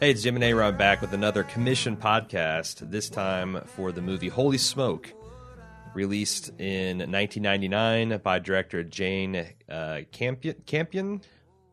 Hey, 0.00 0.12
it's 0.12 0.22
Jim 0.22 0.36
and 0.36 0.44
Aaron 0.44 0.76
back 0.76 1.00
with 1.00 1.12
another 1.12 1.42
commission 1.42 1.96
podcast, 1.96 2.88
this 2.88 3.08
time 3.08 3.60
for 3.66 3.90
the 3.90 4.00
movie 4.00 4.28
Holy 4.28 4.56
Smoke, 4.56 5.12
released 5.92 6.50
in 6.60 6.98
1999 6.98 8.20
by 8.22 8.38
director 8.38 8.84
Jane 8.84 9.44
uh, 9.68 10.02
Campion. 10.12 10.54
Campion? 10.66 11.20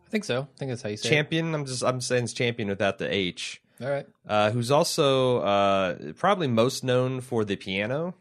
I 0.07 0.09
think 0.09 0.23
so. 0.23 0.41
I 0.41 0.57
think 0.57 0.71
that's 0.71 0.81
how 0.81 0.89
you 0.89 0.97
say 0.97 1.07
Champion? 1.07 1.53
I'm 1.53 1.65
just 1.67 1.83
I'm 1.83 2.01
saying 2.01 2.23
it's 2.23 2.33
champion 2.33 2.67
without 2.67 2.97
the 2.97 3.13
H. 3.13 3.61
All 3.79 3.89
right. 3.89 4.07
Uh, 4.27 4.49
who's 4.49 4.71
also 4.71 5.41
uh, 5.41 6.13
probably 6.13 6.47
most 6.47 6.83
known 6.83 7.21
for 7.21 7.45
the 7.45 7.55
piano. 7.55 8.15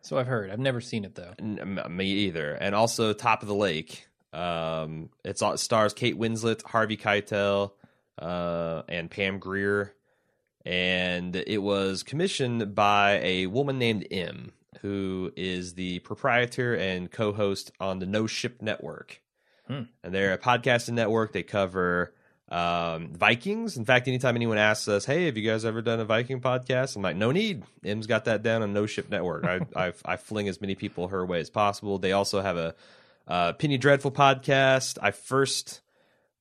So 0.00 0.16
I've 0.16 0.26
heard. 0.26 0.50
I've 0.50 0.58
never 0.58 0.80
seen 0.80 1.04
it 1.04 1.16
though. 1.16 1.34
N- 1.38 1.82
me 1.90 2.06
either. 2.06 2.54
And 2.54 2.74
also 2.74 3.12
Top 3.12 3.42
of 3.42 3.48
the 3.48 3.54
Lake. 3.54 4.06
Um, 4.32 5.10
it's 5.22 5.42
it 5.42 5.58
stars 5.58 5.92
Kate 5.92 6.18
Winslet, 6.18 6.62
Harvey 6.62 6.96
Keitel, 6.96 7.72
uh, 8.20 8.82
and 8.88 9.10
Pam 9.10 9.38
Grier. 9.38 9.94
And 10.64 11.34
it 11.34 11.62
was 11.62 12.02
commissioned 12.02 12.74
by 12.74 13.20
a 13.22 13.46
woman 13.46 13.78
named 13.78 14.06
M, 14.10 14.52
who 14.82 15.32
is 15.34 15.74
the 15.74 16.00
proprietor 16.00 16.74
and 16.74 17.10
co-host 17.10 17.72
on 17.80 17.98
the 17.98 18.06
No 18.06 18.26
Ship 18.26 18.60
Network. 18.60 19.22
Hmm. 19.66 19.82
And 20.04 20.14
they're 20.14 20.34
a 20.34 20.38
podcasting 20.38 20.92
network. 20.94 21.32
They 21.32 21.42
cover 21.42 22.12
um, 22.50 23.12
Vikings. 23.14 23.76
In 23.76 23.84
fact, 23.84 24.08
anytime 24.08 24.34
anyone 24.34 24.58
asks 24.58 24.88
us, 24.88 25.04
"Hey, 25.04 25.26
have 25.26 25.36
you 25.36 25.48
guys 25.48 25.64
ever 25.64 25.80
done 25.80 26.00
a 26.00 26.04
Viking 26.04 26.40
podcast?" 26.40 26.96
I'm 26.96 27.02
like, 27.02 27.16
"No 27.16 27.30
need." 27.30 27.62
M's 27.84 28.06
got 28.06 28.24
that 28.24 28.42
down 28.42 28.62
on 28.62 28.72
No 28.72 28.86
Ship 28.86 29.08
Network. 29.08 29.44
I 29.44 29.60
I, 29.76 29.92
I 30.04 30.16
fling 30.16 30.48
as 30.48 30.60
many 30.60 30.74
people 30.74 31.08
her 31.08 31.24
way 31.24 31.40
as 31.40 31.50
possible. 31.50 31.98
They 31.98 32.12
also 32.12 32.40
have 32.40 32.56
a 32.56 32.74
uh, 33.28 33.52
Penny 33.52 33.78
Dreadful 33.78 34.10
podcast. 34.10 34.98
I 35.00 35.12
first 35.12 35.80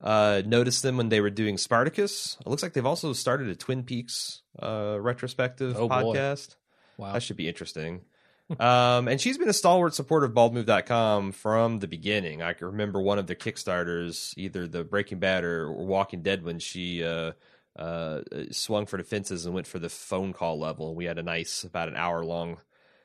uh, 0.02 0.42
noticed 0.46 0.84
them 0.84 0.98
when 0.98 1.10
they 1.10 1.22
were 1.22 1.30
doing 1.30 1.58
Spartacus. 1.58 2.38
It 2.40 2.48
looks 2.50 2.64
like 2.64 2.74
they've 2.74 2.86
also 2.86 3.14
started 3.14 3.50
a 3.50 3.56
Twin 3.56 3.84
Peaks 3.84 4.42
uh, 4.62 4.98
retrospective 5.00 5.76
Oh, 5.78 5.88
boy. 5.88 5.96
podcast. 5.96 6.56
Wow. 6.98 7.14
That 7.14 7.24
should 7.24 7.38
be 7.38 7.48
interesting. 7.48 8.02
um, 8.60 9.08
and 9.08 9.22
she's 9.22 9.38
been 9.38 9.50
a 9.50 9.54
stalwart 9.54 9.94
supporter 9.94 10.26
of 10.26 10.34
baldmove.com 10.34 11.34
from 11.34 11.80
the 11.80 11.88
beginning. 11.88 12.42
I 12.42 12.54
can 12.54 12.68
remember 12.68 13.00
one 13.02 13.20
of 13.20 13.28
their 13.28 13.36
Kickstarters, 13.36 14.34
either 14.38 14.68
the 14.68 14.84
Breaking 14.84 15.20
Bad 15.20 15.44
or 15.44 15.72
Walking 15.72 16.24
Dead, 16.24 16.44
when 16.44 16.58
she 16.60 17.04
uh, 17.04 17.34
uh, 17.78 18.22
swung 18.52 18.86
for 18.88 18.98
the 18.98 19.04
fences 19.04 19.46
and 19.46 19.54
went 19.54 19.68
for 19.68 19.80
the 19.80 19.90
phone 19.90 20.34
call 20.34 20.58
level. 20.60 20.96
We 20.96 21.06
had 21.06 21.20
a 21.20 21.24
nice, 21.24 21.64
about 21.64 21.90
an 21.90 21.96
hour 21.96 22.26
long 22.26 22.58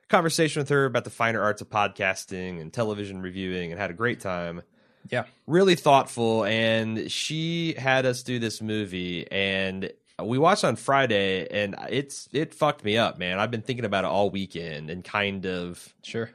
conversation 0.08 0.60
with 0.60 0.68
her 0.68 0.84
about 0.84 1.04
the 1.04 1.10
finer 1.10 1.42
arts 1.42 1.60
of 1.62 1.68
podcasting 1.70 2.60
and 2.60 2.72
television 2.72 3.20
reviewing 3.22 3.70
and 3.72 3.80
had 3.80 3.90
a 3.90 3.94
great 3.94 4.20
time 4.20 4.62
yeah. 5.10 5.24
really 5.46 5.74
thoughtful 5.74 6.44
and 6.44 7.10
she 7.10 7.74
had 7.74 8.06
us 8.06 8.22
do 8.22 8.38
this 8.38 8.60
movie 8.62 9.30
and 9.30 9.92
we 10.22 10.38
watched 10.38 10.64
on 10.64 10.76
Friday 10.76 11.46
and 11.50 11.74
it's 11.90 12.28
it 12.32 12.54
fucked 12.54 12.84
me 12.84 12.96
up, 12.96 13.18
man. 13.18 13.38
I've 13.38 13.50
been 13.50 13.62
thinking 13.62 13.84
about 13.84 14.04
it 14.04 14.08
all 14.08 14.30
weekend 14.30 14.90
and 14.90 15.02
kind 15.04 15.44
of 15.46 15.92
Sure. 16.02 16.30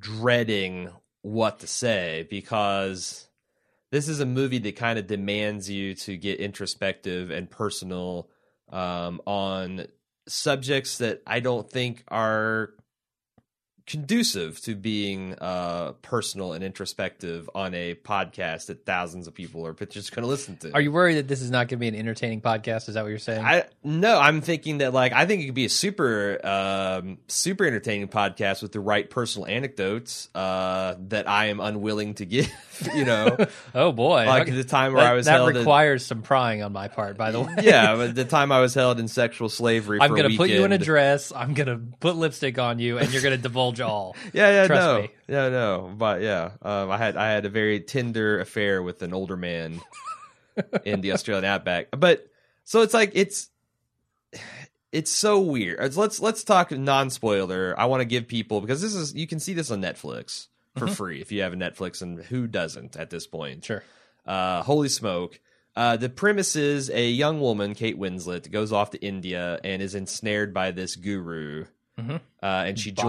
dreading 0.00 0.90
what 1.22 1.60
to 1.60 1.66
say 1.66 2.26
because 2.30 3.28
this 3.90 4.08
is 4.08 4.20
a 4.20 4.26
movie 4.26 4.58
that 4.58 4.76
kind 4.76 4.98
of 4.98 5.06
demands 5.06 5.68
you 5.68 5.94
to 5.94 6.16
get 6.16 6.40
introspective 6.40 7.30
and 7.30 7.50
personal 7.50 8.28
um, 8.70 9.20
on 9.26 9.86
subjects 10.26 10.98
that 10.98 11.22
I 11.26 11.40
don't 11.40 11.68
think 11.70 12.04
are 12.08 12.70
conducive 13.88 14.60
to 14.60 14.74
being 14.74 15.34
uh, 15.40 15.92
personal 16.02 16.52
and 16.52 16.62
introspective 16.62 17.48
on 17.54 17.74
a 17.74 17.94
podcast 17.94 18.66
that 18.66 18.84
thousands 18.84 19.26
of 19.26 19.34
people 19.34 19.66
are 19.66 19.72
just 19.72 20.14
going 20.14 20.22
to 20.22 20.28
listen 20.28 20.56
to. 20.58 20.72
Are 20.74 20.80
you 20.80 20.92
worried 20.92 21.14
that 21.14 21.26
this 21.26 21.40
is 21.40 21.50
not 21.50 21.60
going 21.68 21.68
to 21.68 21.76
be 21.78 21.88
an 21.88 21.94
entertaining 21.94 22.40
podcast? 22.42 22.88
Is 22.88 22.94
that 22.94 23.02
what 23.02 23.08
you're 23.08 23.18
saying? 23.18 23.44
I 23.44 23.64
no, 23.82 24.18
I'm 24.20 24.42
thinking 24.42 24.78
that 24.78 24.92
like 24.92 25.12
I 25.12 25.24
think 25.26 25.42
it 25.42 25.46
could 25.46 25.54
be 25.54 25.64
a 25.64 25.70
super 25.70 26.38
um 26.46 27.18
super 27.28 27.64
entertaining 27.64 28.08
podcast 28.08 28.62
with 28.62 28.72
the 28.72 28.80
right 28.80 29.08
personal 29.08 29.48
anecdotes 29.48 30.28
uh 30.34 30.94
that 31.08 31.28
I 31.28 31.46
am 31.46 31.58
unwilling 31.60 32.14
to 32.14 32.26
give, 32.26 32.52
you 32.94 33.04
know. 33.06 33.36
oh 33.74 33.92
boy. 33.92 34.26
like 34.26 34.42
Okay. 34.42 34.52
the 34.52 34.64
time 34.64 34.92
where 34.92 35.02
that, 35.02 35.12
I 35.12 35.14
was 35.14 35.26
that 35.26 35.32
held 35.32 35.50
in- 35.50 35.56
requires 35.56 36.04
some 36.04 36.22
prying 36.22 36.62
on 36.62 36.72
my 36.72 36.88
part, 36.88 37.16
by 37.16 37.30
the 37.30 37.40
way. 37.42 37.54
yeah, 37.62 37.96
but 37.96 38.14
the 38.14 38.24
time 38.26 38.52
I 38.52 38.60
was 38.60 38.74
held 38.74 39.00
in 39.00 39.08
sexual 39.08 39.48
slavery 39.48 39.98
I'm 40.00 40.10
going 40.10 40.30
to 40.30 40.36
put 40.36 40.50
you 40.50 40.64
in 40.64 40.72
a 40.72 40.78
dress. 40.78 41.32
I'm 41.34 41.54
going 41.54 41.66
to 41.68 41.78
put 42.00 42.16
lipstick 42.16 42.58
on 42.58 42.78
you, 42.78 42.98
and 42.98 43.10
you're 43.12 43.22
going 43.22 43.34
to 43.36 43.42
divulge 43.42 43.77
all. 43.80 44.16
Yeah, 44.32 44.50
yeah, 44.50 44.66
Trust 44.66 44.86
no. 44.86 45.02
me. 45.02 45.10
Yeah, 45.28 45.48
no. 45.48 45.92
But 45.96 46.22
yeah, 46.22 46.50
um, 46.62 46.90
I 46.90 46.98
had 46.98 47.16
I 47.16 47.30
had 47.30 47.44
a 47.44 47.48
very 47.48 47.80
tender 47.80 48.40
affair 48.40 48.82
with 48.82 49.02
an 49.02 49.12
older 49.14 49.36
man 49.36 49.80
in 50.84 51.00
the 51.00 51.12
Australian 51.12 51.44
outback. 51.44 51.88
But 51.90 52.26
so 52.64 52.82
it's 52.82 52.94
like 52.94 53.12
it's 53.14 53.48
it's 54.92 55.10
so 55.10 55.40
weird. 55.40 55.96
Let's 55.96 56.20
let's 56.20 56.44
talk 56.44 56.70
non 56.70 57.10
spoiler. 57.10 57.74
I 57.78 57.86
want 57.86 58.00
to 58.00 58.06
give 58.06 58.28
people 58.28 58.60
because 58.60 58.80
this 58.80 58.94
is 58.94 59.14
you 59.14 59.26
can 59.26 59.40
see 59.40 59.54
this 59.54 59.70
on 59.70 59.80
Netflix 59.80 60.48
for 60.76 60.86
free 60.86 61.20
if 61.20 61.32
you 61.32 61.42
have 61.42 61.52
a 61.52 61.56
Netflix, 61.56 62.02
and 62.02 62.18
who 62.20 62.46
doesn't 62.46 62.96
at 62.96 63.10
this 63.10 63.26
point? 63.26 63.64
Sure. 63.64 63.82
Uh, 64.26 64.62
holy 64.62 64.88
smoke. 64.88 65.40
Uh, 65.74 65.96
the 65.96 66.08
premise 66.08 66.56
is 66.56 66.90
a 66.90 67.08
young 67.08 67.40
woman, 67.40 67.74
Kate 67.74 67.98
Winslet, 67.98 68.50
goes 68.50 68.72
off 68.72 68.90
to 68.90 68.98
India 68.98 69.60
and 69.62 69.80
is 69.80 69.94
ensnared 69.94 70.52
by 70.52 70.72
this 70.72 70.96
guru. 70.96 71.66
Mhm. 71.98 72.20
Uh, 72.42 72.46
and 72.66 72.78
she 72.78 72.92
Baba. 72.92 73.08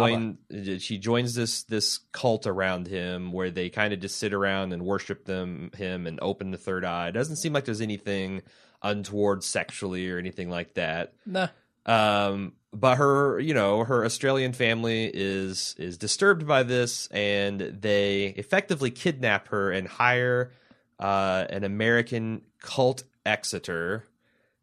joined. 0.50 0.82
She 0.82 0.98
joins 0.98 1.36
this 1.36 1.64
this 1.64 2.00
cult 2.12 2.48
around 2.48 2.88
him, 2.88 3.32
where 3.32 3.52
they 3.52 3.70
kind 3.70 3.94
of 3.94 4.00
just 4.00 4.18
sit 4.18 4.34
around 4.34 4.74
and 4.74 4.84
worship 4.84 5.26
them 5.26 5.72
him 5.78 6.08
and 6.08 6.20
open 6.22 6.52
the 6.52 6.58
third 6.58 6.84
eye. 6.84 7.10
It 7.10 7.12
doesn't 7.12 7.36
seem 7.38 7.54
like 7.54 7.66
there's 7.66 7.82
anything 7.82 8.42
untoward 8.82 9.44
sexually 9.44 10.10
or 10.10 10.18
anything 10.18 10.50
like 10.50 10.74
that. 10.74 11.14
Nah. 11.26 11.50
Um, 11.86 12.54
but 12.74 12.96
her, 12.98 13.40
you 13.40 13.54
know, 13.54 13.84
her 13.84 14.06
Australian 14.06 14.54
family 14.54 15.10
is 15.14 15.76
is 15.78 15.98
disturbed 15.98 16.48
by 16.48 16.64
this, 16.64 17.08
and 17.08 17.60
they 17.60 18.28
effectively 18.38 18.90
kidnap 18.92 19.50
her 19.50 19.72
and 19.72 19.88
hire 19.88 20.52
uh, 21.00 21.46
an 21.50 21.64
American 21.64 22.42
cult 22.62 23.04
exiter 23.26 24.04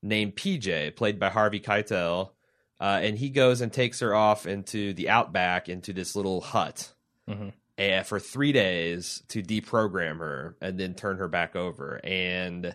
named 0.03 0.37
PJ, 0.37 0.94
played 0.97 1.19
by 1.19 1.31
Harvey 1.31 1.58
Keitel, 1.60 2.31
uh, 2.81 3.00
and 3.03 3.16
he 3.19 3.31
goes 3.31 3.60
and 3.60 3.72
takes 3.72 4.00
her 4.00 4.14
off 4.14 4.47
into 4.47 4.92
the 4.94 5.09
outback 5.09 5.69
into 5.69 5.92
this 5.92 6.14
little 6.16 6.41
hut. 6.41 6.92
Mhm. 7.28 7.53
And 7.78 8.06
for 8.06 8.19
three 8.19 8.53
days 8.53 9.22
to 9.28 9.42
deprogram 9.42 10.19
her 10.19 10.56
and 10.62 10.78
then 10.81 10.94
turn 10.94 11.19
her 11.19 11.28
back 11.28 11.54
over, 11.56 12.00
and 12.04 12.75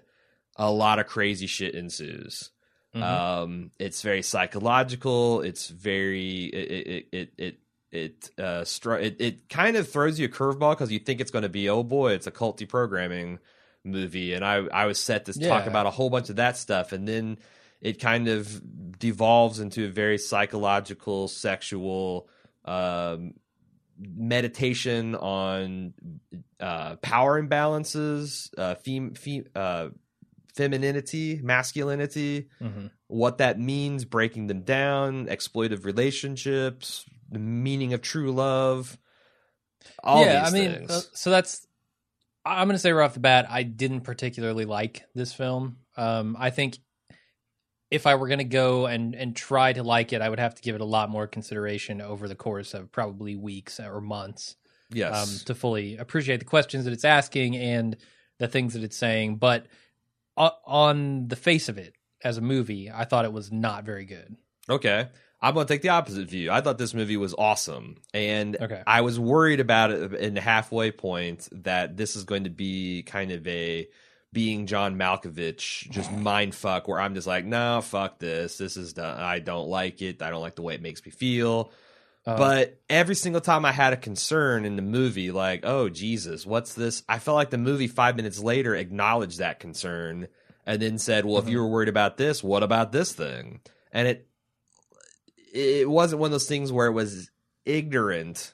a 0.57 0.72
lot 0.72 1.00
of 1.00 1.07
crazy 1.07 1.47
shit 1.47 1.73
ensues. 1.73 2.51
Mhm. 2.95 3.01
Um, 3.01 3.72
it's 3.79 4.01
very 4.01 4.22
psychological. 4.22 5.41
It's 5.41 5.69
very 5.69 6.45
it 6.45 6.72
it 6.88 7.07
it 7.12 7.33
it 7.38 7.57
it 7.91 8.39
uh 8.39 8.63
str- 8.66 8.95
it, 8.95 9.16
it 9.19 9.50
kind 9.50 9.75
of 9.78 9.89
throws 9.89 10.19
you 10.19 10.25
a 10.28 10.29
curveball 10.29 10.72
because 10.73 10.91
you 10.91 11.00
think 11.00 11.19
it's 11.22 11.31
going 11.31 11.44
to 11.44 11.50
be 11.50 11.69
oh 11.69 11.83
boy, 11.83 12.13
it's 12.13 12.28
a 12.28 12.31
cult 12.31 12.59
deprogramming 12.59 13.39
movie, 13.83 14.33
and 14.33 14.45
I 14.45 14.57
I 14.68 14.85
was 14.85 15.00
set 15.00 15.25
to 15.25 15.33
talk 15.33 15.66
about 15.68 15.88
a 15.88 15.89
whole 15.91 16.09
bunch 16.09 16.29
of 16.29 16.35
that 16.35 16.57
stuff, 16.57 16.91
and 16.91 17.07
then 17.07 17.39
it 17.81 18.00
kind 18.00 18.28
of 18.28 18.98
devolves 19.00 19.60
into 19.60 19.86
a 19.86 19.89
very 19.89 20.18
psychological, 20.18 21.28
sexual. 21.28 22.30
Um, 22.63 23.33
meditation 24.04 25.16
on 25.16 25.94
uh, 26.60 26.95
power 26.98 27.42
imbalances, 27.42 28.50
uh, 28.57 28.75
fem- 28.75 29.13
fem- 29.13 29.45
uh, 29.56 29.89
femininity, 30.56 31.39
masculinity, 31.44 32.48
Mhm. 32.62 32.92
what 33.07 33.38
that 33.38 33.60
means, 33.60 34.06
breaking 34.06 34.48
them 34.48 34.62
down, 34.62 35.27
exploitive 35.27 35.86
relationships, 35.86 37.06
the 37.30 37.39
meaning 37.39 37.94
of 37.94 38.01
true 38.01 38.31
love. 38.31 38.98
All 40.04 40.25
yeah, 40.25 40.45
I 40.45 40.51
mean, 40.51 40.86
uh, 40.89 41.01
so 41.13 41.30
that's. 41.30 41.68
I'm 42.44 42.68
going 42.68 42.74
to 42.75 42.80
say 42.80 42.92
right 42.92 43.06
off 43.06 43.13
the 43.13 43.19
bat, 43.19 43.45
I 43.50 43.62
didn't 43.62 44.01
particularly 44.01 44.66
like 44.66 45.04
this 45.13 45.31
film. 45.31 45.77
Um, 45.95 46.36
I 46.39 46.50
think 46.50 46.80
if 47.91 48.07
I 48.07 48.15
were 48.15 48.27
going 48.27 48.39
to 48.39 48.45
go 48.45 48.88
and 48.88 49.13
and 49.13 49.35
try 49.35 49.73
to 49.73 49.83
like 49.83 50.13
it, 50.13 50.21
I 50.21 50.29
would 50.29 50.39
have 50.39 50.55
to 50.55 50.61
give 50.61 50.75
it 50.75 50.81
a 50.81 50.85
lot 50.85 51.09
more 51.09 51.27
consideration 51.27 52.01
over 52.01 52.27
the 52.27 52.35
course 52.35 52.73
of 52.73 52.91
probably 52.91 53.35
weeks 53.35 53.79
or 53.79 54.01
months 54.01 54.55
yes. 54.89 55.13
um, 55.13 55.45
to 55.45 55.53
fully 55.53 55.97
appreciate 55.97 56.39
the 56.39 56.45
questions 56.45 56.85
that 56.85 56.93
it's 56.93 57.05
asking 57.05 57.55
and 57.57 57.97
the 58.38 58.47
things 58.47 58.73
that 58.73 58.83
it's 58.83 58.97
saying. 58.97 59.35
But 59.35 59.67
on 60.38 61.27
the 61.27 61.35
face 61.35 61.69
of 61.69 61.77
it, 61.77 61.93
as 62.23 62.38
a 62.38 62.41
movie, 62.41 62.89
I 62.89 63.05
thought 63.05 63.25
it 63.25 63.33
was 63.33 63.51
not 63.51 63.83
very 63.83 64.05
good. 64.05 64.35
Okay. 64.69 65.07
I'm 65.43 65.55
going 65.55 65.65
to 65.65 65.73
take 65.73 65.81
the 65.81 65.89
opposite 65.89 66.29
view. 66.29 66.51
I 66.51 66.61
thought 66.61 66.77
this 66.77 66.93
movie 66.93 67.17
was 67.17 67.33
awesome. 67.33 67.97
And 68.13 68.55
Okay. 68.55 68.83
I 68.85 69.01
was 69.01 69.19
worried 69.19 69.59
about 69.59 69.91
it 69.91 70.13
in 70.13 70.35
the 70.35 70.41
halfway 70.41 70.91
point 70.91 71.47
that 71.51 71.97
this 71.97 72.15
is 72.15 72.23
going 72.23 72.43
to 72.43 72.51
be 72.51 73.03
kind 73.03 73.31
of 73.31 73.45
a 73.47 73.88
being 74.33 74.66
John 74.66 74.95
Malkovich, 74.98 75.89
just 75.89 76.12
mind 76.12 76.56
fuck, 76.56 76.88
where 76.88 77.00
I'm 77.00 77.16
just 77.16 77.28
like, 77.28 77.45
no, 77.45 77.81
fuck 77.81 78.19
this. 78.19 78.57
This 78.57 78.78
is 78.78 78.94
done. 78.94 79.19
I 79.19 79.39
don't 79.39 79.68
like 79.68 80.01
it. 80.01 80.22
I 80.22 80.30
don't 80.30 80.42
like 80.42 80.56
the 80.56 80.62
way 80.62 80.75
it 80.75 80.81
makes 80.81 81.06
me 81.06 81.12
feel. 81.12 81.72
Uh, 82.25 82.38
but 82.38 82.80
every 82.89 83.16
single 83.16 83.42
time 83.42 83.66
I 83.66 83.72
had 83.72 83.94
a 83.94 83.98
concern 83.98 84.63
in 84.63 84.75
the 84.75 84.81
movie, 84.81 85.31
like, 85.31 85.62
oh 85.63 85.89
Jesus, 85.89 86.45
what's 86.45 86.74
this? 86.75 87.04
I 87.10 87.19
felt 87.19 87.36
like 87.36 87.50
the 87.50 87.57
movie 87.57 87.88
five 87.88 88.16
minutes 88.16 88.39
later 88.39 88.75
acknowledged 88.75 89.39
that 89.39 89.60
concern 89.60 90.28
and 90.66 90.81
then 90.81 91.00
said, 91.00 91.25
"Well, 91.25 91.39
if 91.39 91.50
you 91.50 91.57
were 91.60 91.68
worried 91.68 91.89
about 91.89 92.18
this, 92.18 92.44
what 92.44 92.62
about 92.62 92.92
this 92.92 93.12
thing?" 93.12 93.62
And 93.92 94.07
it 94.07 94.27
it 95.54 95.89
wasn't 95.89 96.22
one 96.22 96.27
of 96.27 96.31
those 96.31 96.48
things 96.48 96.72
where 96.72 96.88
it 96.88 96.92
was 96.92 97.31
ignorant 97.66 98.54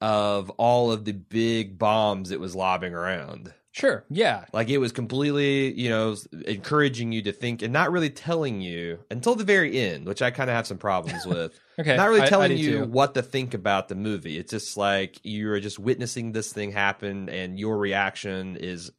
of 0.00 0.50
all 0.50 0.90
of 0.90 1.04
the 1.04 1.12
big 1.12 1.78
bombs 1.78 2.32
it 2.32 2.40
was 2.40 2.56
lobbing 2.56 2.92
around. 2.94 3.54
Sure. 3.74 4.04
Yeah. 4.10 4.44
Like 4.52 4.68
it 4.68 4.76
was 4.78 4.92
completely, 4.92 5.72
you 5.72 5.88
know, 5.88 6.14
encouraging 6.46 7.10
you 7.10 7.22
to 7.22 7.32
think 7.32 7.62
and 7.62 7.72
not 7.72 7.90
really 7.90 8.10
telling 8.10 8.60
you 8.60 8.98
until 9.10 9.34
the 9.34 9.44
very 9.44 9.78
end, 9.80 10.06
which 10.06 10.20
I 10.20 10.30
kind 10.30 10.50
of 10.50 10.56
have 10.56 10.66
some 10.66 10.76
problems 10.78 11.24
with. 11.26 11.58
Okay. 11.80 11.96
not 11.96 12.08
really 12.10 12.20
I- 12.20 12.26
I 12.26 12.28
telling 12.28 12.56
you 12.58 12.80
too. 12.80 12.84
what 12.84 13.14
to 13.14 13.22
think 13.22 13.54
about 13.54 13.88
the 13.88 13.94
movie. 13.94 14.38
It's 14.38 14.50
just 14.50 14.76
like 14.76 15.18
you're 15.22 15.58
just 15.58 15.78
witnessing 15.78 16.32
this 16.32 16.52
thing 16.52 16.70
happen 16.72 17.30
and 17.30 17.58
your 17.58 17.78
reaction 17.78 18.56
is 18.56 18.92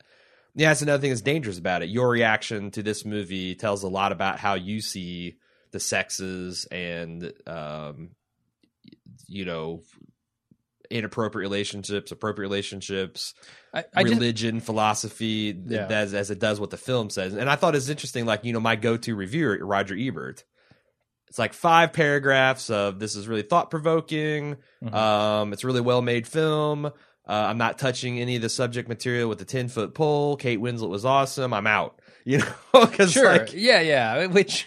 yeah, 0.55 0.69
that's 0.69 0.81
another 0.83 1.01
thing 1.01 1.09
that's 1.11 1.21
dangerous 1.21 1.57
about 1.57 1.81
it. 1.81 1.89
Your 1.89 2.09
reaction 2.09 2.69
to 2.71 2.83
this 2.83 3.05
movie 3.05 3.55
tells 3.55 3.81
a 3.83 3.87
lot 3.87 4.11
about 4.11 4.37
how 4.39 4.53
you 4.55 4.81
see 4.81 5.37
the 5.71 5.79
sexes 5.79 6.65
and 6.71 7.31
um 7.47 8.09
you 9.27 9.45
know 9.45 9.81
inappropriate 10.93 11.41
relationships, 11.49 12.11
appropriate 12.11 12.47
relationships, 12.47 13.33
I, 13.73 13.83
I 13.95 14.03
just 14.03 14.13
religion, 14.15 14.59
philosophy, 14.59 15.59
Yeah. 15.67 15.87
as 15.89 16.13
as 16.13 16.31
it 16.31 16.39
does 16.39 16.59
what 16.59 16.69
the 16.69 16.77
film 16.77 17.09
says. 17.09 17.33
And 17.33 17.49
I 17.49 17.55
thought 17.55 17.75
it's 17.75 17.89
interesting, 17.89 18.25
like 18.25 18.45
you 18.45 18.53
know, 18.53 18.59
my 18.59 18.75
go-to 18.75 19.15
reviewer, 19.15 19.57
Roger 19.61 19.95
Ebert. 19.97 20.43
It's 21.27 21.39
like 21.39 21.53
five 21.53 21.93
paragraphs 21.93 22.69
of 22.69 22.99
this 22.99 23.15
is 23.15 23.27
really 23.27 23.41
thought 23.41 23.71
provoking. 23.71 24.57
Mhm. 24.83 24.93
Um, 24.93 25.51
it's 25.53 25.63
a 25.63 25.67
really 25.67 25.81
well 25.81 26.01
made 26.03 26.27
film. 26.27 26.85
Uh, 26.85 26.91
I'm 27.25 27.57
not 27.57 27.79
touching 27.79 28.19
any 28.19 28.35
of 28.35 28.41
the 28.41 28.49
subject 28.49 28.87
material 28.87 29.29
with 29.29 29.39
the 29.39 29.45
ten 29.45 29.67
foot 29.69 29.93
pole. 29.95 30.35
Kate 30.37 30.59
Winslet 30.59 30.89
was 30.89 31.05
awesome. 31.05 31.53
I'm 31.53 31.67
out. 31.67 31.99
You 32.25 32.37
know, 32.37 32.85
because 32.85 33.11
sure. 33.11 33.29
like 33.29 33.51
yeah. 33.53 33.81
Yeah. 33.81 34.27
Which 34.27 34.65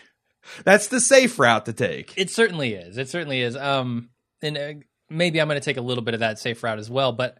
that's 0.64 0.88
the 0.88 1.00
safe 1.00 1.38
route 1.38 1.64
to 1.64 1.72
take. 1.72 2.12
It 2.18 2.28
certainly 2.28 2.74
is. 2.74 2.98
It 2.98 3.08
certainly 3.08 3.40
is. 3.40 3.56
Um, 3.56 4.10
and 4.42 4.58
uh, 4.58 4.72
maybe 5.08 5.40
I'm 5.40 5.48
going 5.48 5.60
to 5.60 5.64
take 5.64 5.76
a 5.76 5.82
little 5.82 6.04
bit 6.04 6.14
of 6.14 6.20
that 6.20 6.38
safe 6.38 6.62
route 6.62 6.78
as 6.78 6.90
well, 6.90 7.12
but 7.12 7.38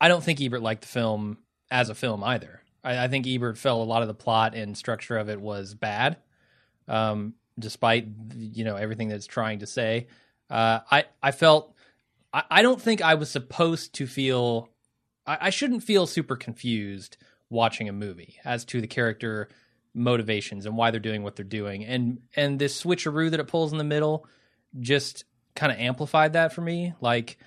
I 0.00 0.08
don't 0.08 0.22
think 0.22 0.40
Ebert 0.40 0.62
liked 0.62 0.82
the 0.82 0.88
film 0.88 1.38
as 1.70 1.90
a 1.90 1.94
film 1.94 2.22
either. 2.22 2.62
I, 2.84 3.04
I 3.04 3.08
think 3.08 3.26
Ebert 3.26 3.58
felt 3.58 3.86
a 3.86 3.90
lot 3.90 4.02
of 4.02 4.08
the 4.08 4.14
plot 4.14 4.54
and 4.54 4.76
structure 4.76 5.16
of 5.16 5.28
it 5.28 5.40
was 5.40 5.74
bad, 5.74 6.16
um, 6.86 7.34
despite 7.58 8.06
you 8.36 8.64
know 8.64 8.76
everything 8.76 9.08
that's 9.08 9.26
trying 9.26 9.60
to 9.60 9.66
say. 9.66 10.06
Uh, 10.50 10.80
I 10.90 11.04
I 11.22 11.32
felt 11.32 11.74
I, 12.32 12.44
I 12.50 12.62
don't 12.62 12.80
think 12.80 13.02
I 13.02 13.14
was 13.14 13.30
supposed 13.30 13.94
to 13.94 14.06
feel. 14.06 14.68
I, 15.26 15.38
I 15.42 15.50
shouldn't 15.50 15.82
feel 15.82 16.06
super 16.06 16.36
confused 16.36 17.16
watching 17.50 17.88
a 17.88 17.92
movie 17.92 18.36
as 18.44 18.64
to 18.66 18.80
the 18.80 18.86
character 18.86 19.48
motivations 19.94 20.66
and 20.66 20.76
why 20.76 20.90
they're 20.90 21.00
doing 21.00 21.22
what 21.22 21.34
they're 21.34 21.44
doing 21.44 21.84
and 21.84 22.20
and 22.36 22.58
this 22.58 22.82
switcheroo 22.82 23.30
that 23.30 23.40
it 23.40 23.48
pulls 23.48 23.72
in 23.72 23.78
the 23.78 23.84
middle 23.84 24.26
just 24.78 25.24
kind 25.58 25.72
of 25.72 25.78
amplified 25.78 26.32
that 26.32 26.52
for 26.52 26.62
me. 26.62 26.94
Like 27.00 27.38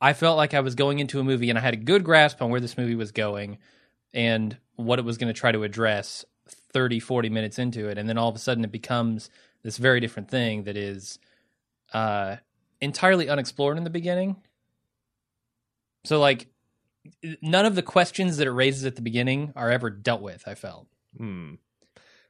i 0.00 0.12
felt 0.12 0.36
like 0.36 0.54
i 0.54 0.60
was 0.60 0.76
going 0.76 1.00
into 1.00 1.18
a 1.18 1.24
movie 1.24 1.50
and 1.50 1.58
i 1.58 1.60
had 1.60 1.74
a 1.74 1.76
good 1.76 2.04
grasp 2.04 2.40
on 2.40 2.50
where 2.50 2.60
this 2.60 2.78
movie 2.78 2.94
was 2.94 3.10
going 3.10 3.58
and 4.14 4.56
what 4.76 5.00
it 5.00 5.04
was 5.04 5.18
going 5.18 5.26
to 5.26 5.36
try 5.36 5.50
to 5.50 5.64
address 5.64 6.24
30 6.72 7.00
40 7.00 7.28
minutes 7.30 7.58
into 7.58 7.88
it. 7.88 7.98
And 7.98 8.08
then 8.08 8.18
all 8.18 8.28
of 8.28 8.36
a 8.36 8.38
sudden 8.38 8.64
it 8.64 8.72
becomes 8.72 9.30
this 9.62 9.76
very 9.76 10.00
different 10.00 10.30
thing 10.30 10.64
that 10.64 10.76
is 10.76 11.18
uh 11.92 12.36
entirely 12.80 13.28
unexplored 13.28 13.76
in 13.76 13.84
the 13.84 13.90
beginning. 13.90 14.36
So 16.04 16.20
like 16.20 16.46
none 17.42 17.66
of 17.66 17.74
the 17.74 17.82
questions 17.82 18.36
that 18.36 18.46
it 18.46 18.52
raises 18.52 18.84
at 18.84 18.96
the 18.96 19.02
beginning 19.02 19.52
are 19.56 19.70
ever 19.70 19.90
dealt 19.90 20.22
with 20.22 20.44
i 20.46 20.54
felt. 20.54 20.86
Hmm. 21.16 21.54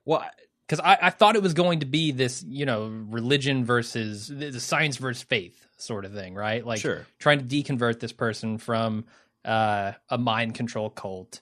Well, 0.04 0.24
because 0.68 0.84
I, 0.84 0.98
I 1.02 1.10
thought 1.10 1.34
it 1.34 1.42
was 1.42 1.54
going 1.54 1.80
to 1.80 1.86
be 1.86 2.12
this, 2.12 2.44
you 2.46 2.66
know, 2.66 2.88
religion 3.08 3.64
versus 3.64 4.28
the 4.28 4.60
science 4.60 4.98
versus 4.98 5.22
faith 5.22 5.64
sort 5.78 6.04
of 6.04 6.12
thing, 6.12 6.34
right? 6.34 6.64
Like 6.64 6.80
sure. 6.80 7.06
trying 7.18 7.38
to 7.38 7.44
deconvert 7.44 8.00
this 8.00 8.12
person 8.12 8.58
from 8.58 9.06
uh, 9.44 9.92
a 10.10 10.18
mind 10.18 10.54
control 10.54 10.90
cult. 10.90 11.40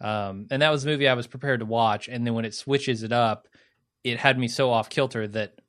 Um, 0.00 0.48
and 0.50 0.62
that 0.62 0.70
was 0.70 0.82
the 0.82 0.90
movie 0.90 1.08
I 1.08 1.14
was 1.14 1.26
prepared 1.26 1.60
to 1.60 1.66
watch. 1.66 2.08
And 2.08 2.26
then 2.26 2.34
when 2.34 2.44
it 2.44 2.54
switches 2.54 3.02
it 3.02 3.12
up, 3.12 3.46
it 4.02 4.18
had 4.18 4.38
me 4.38 4.48
so 4.48 4.70
off 4.72 4.88
kilter 4.88 5.28
that 5.28 5.60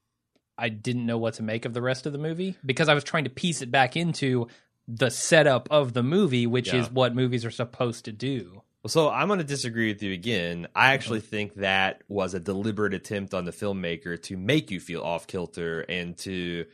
I 0.57 0.69
didn't 0.69 1.05
know 1.05 1.19
what 1.19 1.35
to 1.35 1.43
make 1.43 1.65
of 1.65 1.73
the 1.73 1.81
rest 1.81 2.07
of 2.07 2.13
the 2.13 2.19
movie 2.19 2.57
because 2.65 2.89
I 2.89 2.95
was 2.95 3.03
trying 3.03 3.25
to 3.25 3.29
piece 3.29 3.61
it 3.61 3.71
back 3.71 3.95
into 3.95 4.47
the 4.87 5.11
setup 5.11 5.67
of 5.69 5.93
the 5.93 6.03
movie, 6.03 6.47
which 6.47 6.73
Yeah. 6.73 6.81
is 6.81 6.89
what 6.89 7.13
movies 7.13 7.45
are 7.45 7.51
supposed 7.51 8.05
to 8.05 8.11
do. 8.11 8.63
So 8.87 9.09
I'm 9.09 9.27
going 9.27 9.39
to 9.39 9.45
disagree 9.45 9.89
with 9.91 10.01
you 10.01 10.13
again. 10.13 10.67
I 10.75 10.93
actually 10.93 11.19
Mm-hmm. 11.19 11.29
think 11.29 11.55
that 11.55 12.03
was 12.07 12.33
a 12.33 12.39
deliberate 12.39 12.93
attempt 12.93 13.33
on 13.33 13.45
the 13.45 13.51
filmmaker 13.51 14.21
to 14.23 14.37
make 14.37 14.71
you 14.71 14.79
feel 14.79 15.01
off 15.01 15.27
kilter 15.27 15.81
and 15.81 16.17
to 16.19 16.65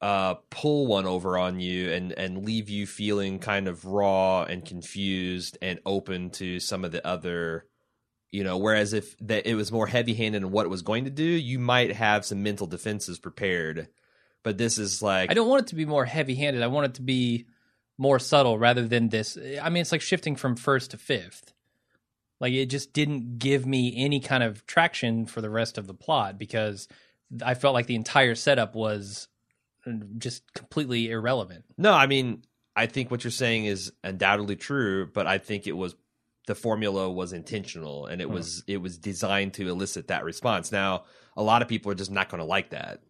uh, 0.00 0.34
pull 0.50 0.86
one 0.86 1.06
over 1.06 1.36
on 1.36 1.58
you 1.58 1.90
and 1.92 2.12
and 2.12 2.44
leave 2.44 2.68
you 2.68 2.86
feeling 2.86 3.40
kind 3.40 3.66
of 3.66 3.84
raw 3.84 4.44
and 4.44 4.64
confused 4.64 5.58
and 5.60 5.80
open 5.84 6.30
to 6.30 6.60
some 6.60 6.84
of 6.84 6.92
the 6.92 7.04
other 7.04 7.66
you 8.30 8.44
know 8.44 8.58
whereas 8.58 8.92
if 8.92 9.16
that 9.18 9.44
it 9.48 9.56
was 9.56 9.72
more 9.72 9.88
heavy-handed 9.88 10.42
in 10.42 10.52
what 10.52 10.66
it 10.66 10.68
was 10.68 10.82
going 10.82 11.04
to 11.06 11.10
do 11.10 11.24
you 11.24 11.58
might 11.58 11.92
have 11.92 12.24
some 12.24 12.44
mental 12.44 12.68
defenses 12.68 13.18
prepared 13.18 13.88
but 14.44 14.56
this 14.56 14.78
is 14.78 15.02
like 15.02 15.32
I 15.32 15.34
don't 15.34 15.48
want 15.48 15.62
it 15.62 15.68
to 15.70 15.74
be 15.74 15.84
more 15.84 16.04
heavy 16.04 16.36
handed. 16.36 16.62
I 16.62 16.68
want 16.68 16.86
it 16.86 16.94
to 16.94 17.02
be 17.02 17.46
more 17.98 18.18
subtle 18.18 18.58
rather 18.58 18.86
than 18.86 19.08
this. 19.08 19.36
I 19.60 19.68
mean, 19.70 19.80
it's 19.80 19.92
like 19.92 20.00
shifting 20.00 20.36
from 20.36 20.54
first 20.56 20.92
to 20.92 20.98
fifth. 20.98 21.52
Like 22.40 22.52
it 22.52 22.66
just 22.66 22.92
didn't 22.92 23.38
give 23.38 23.66
me 23.66 23.92
any 23.96 24.20
kind 24.20 24.42
of 24.44 24.64
traction 24.66 25.26
for 25.26 25.40
the 25.40 25.50
rest 25.50 25.76
of 25.76 25.86
the 25.88 25.94
plot 25.94 26.38
because 26.38 26.86
I 27.44 27.54
felt 27.54 27.74
like 27.74 27.86
the 27.86 27.96
entire 27.96 28.36
setup 28.36 28.74
was 28.76 29.26
uh, 29.86 29.90
just 30.18 30.52
completely 30.54 31.10
irrelevant. 31.10 31.64
No, 31.76 31.92
I 31.92 32.06
mean, 32.06 32.44
I 32.76 32.86
think 32.86 33.10
what 33.10 33.24
you're 33.24 33.32
saying 33.32 33.64
is 33.64 33.92
undoubtedly 34.04 34.54
true, 34.54 35.06
but 35.12 35.26
I 35.26 35.38
think 35.38 35.66
it 35.66 35.76
was 35.76 35.96
the 36.46 36.54
formula 36.54 37.10
was 37.10 37.32
intentional 37.32 38.06
and 38.06 38.22
it 38.22 38.28
Hmm. 38.28 38.34
was 38.34 38.62
it 38.68 38.76
was 38.78 38.96
designed 38.98 39.54
to 39.54 39.68
elicit 39.68 40.06
that 40.08 40.22
response. 40.24 40.70
Now, 40.70 41.02
a 41.36 41.42
lot 41.42 41.60
of 41.62 41.66
people 41.68 41.90
are 41.90 41.96
just 41.96 42.12
not 42.12 42.28
going 42.28 42.38
to 42.38 42.44
like 42.46 42.70
that. 42.70 43.02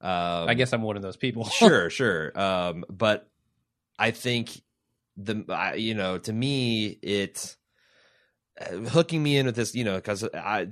Um, 0.00 0.48
I 0.48 0.54
guess 0.54 0.72
I'm 0.72 0.82
one 0.82 0.96
of 0.96 1.02
those 1.02 1.16
people. 1.16 1.44
sure, 1.44 1.88
sure. 2.00 2.38
Um, 2.38 2.84
but 2.90 3.30
I 3.98 4.10
think 4.10 4.60
the 5.16 5.74
you 5.76 5.94
know 5.94 6.18
to 6.18 6.32
me 6.32 6.98
it 7.02 7.56
uh, 8.60 8.76
hooking 8.88 9.22
me 9.22 9.36
in 9.36 9.46
with 9.46 9.54
this 9.54 9.74
you 9.74 9.84
know 9.84 9.94
because 9.94 10.24
I 10.34 10.66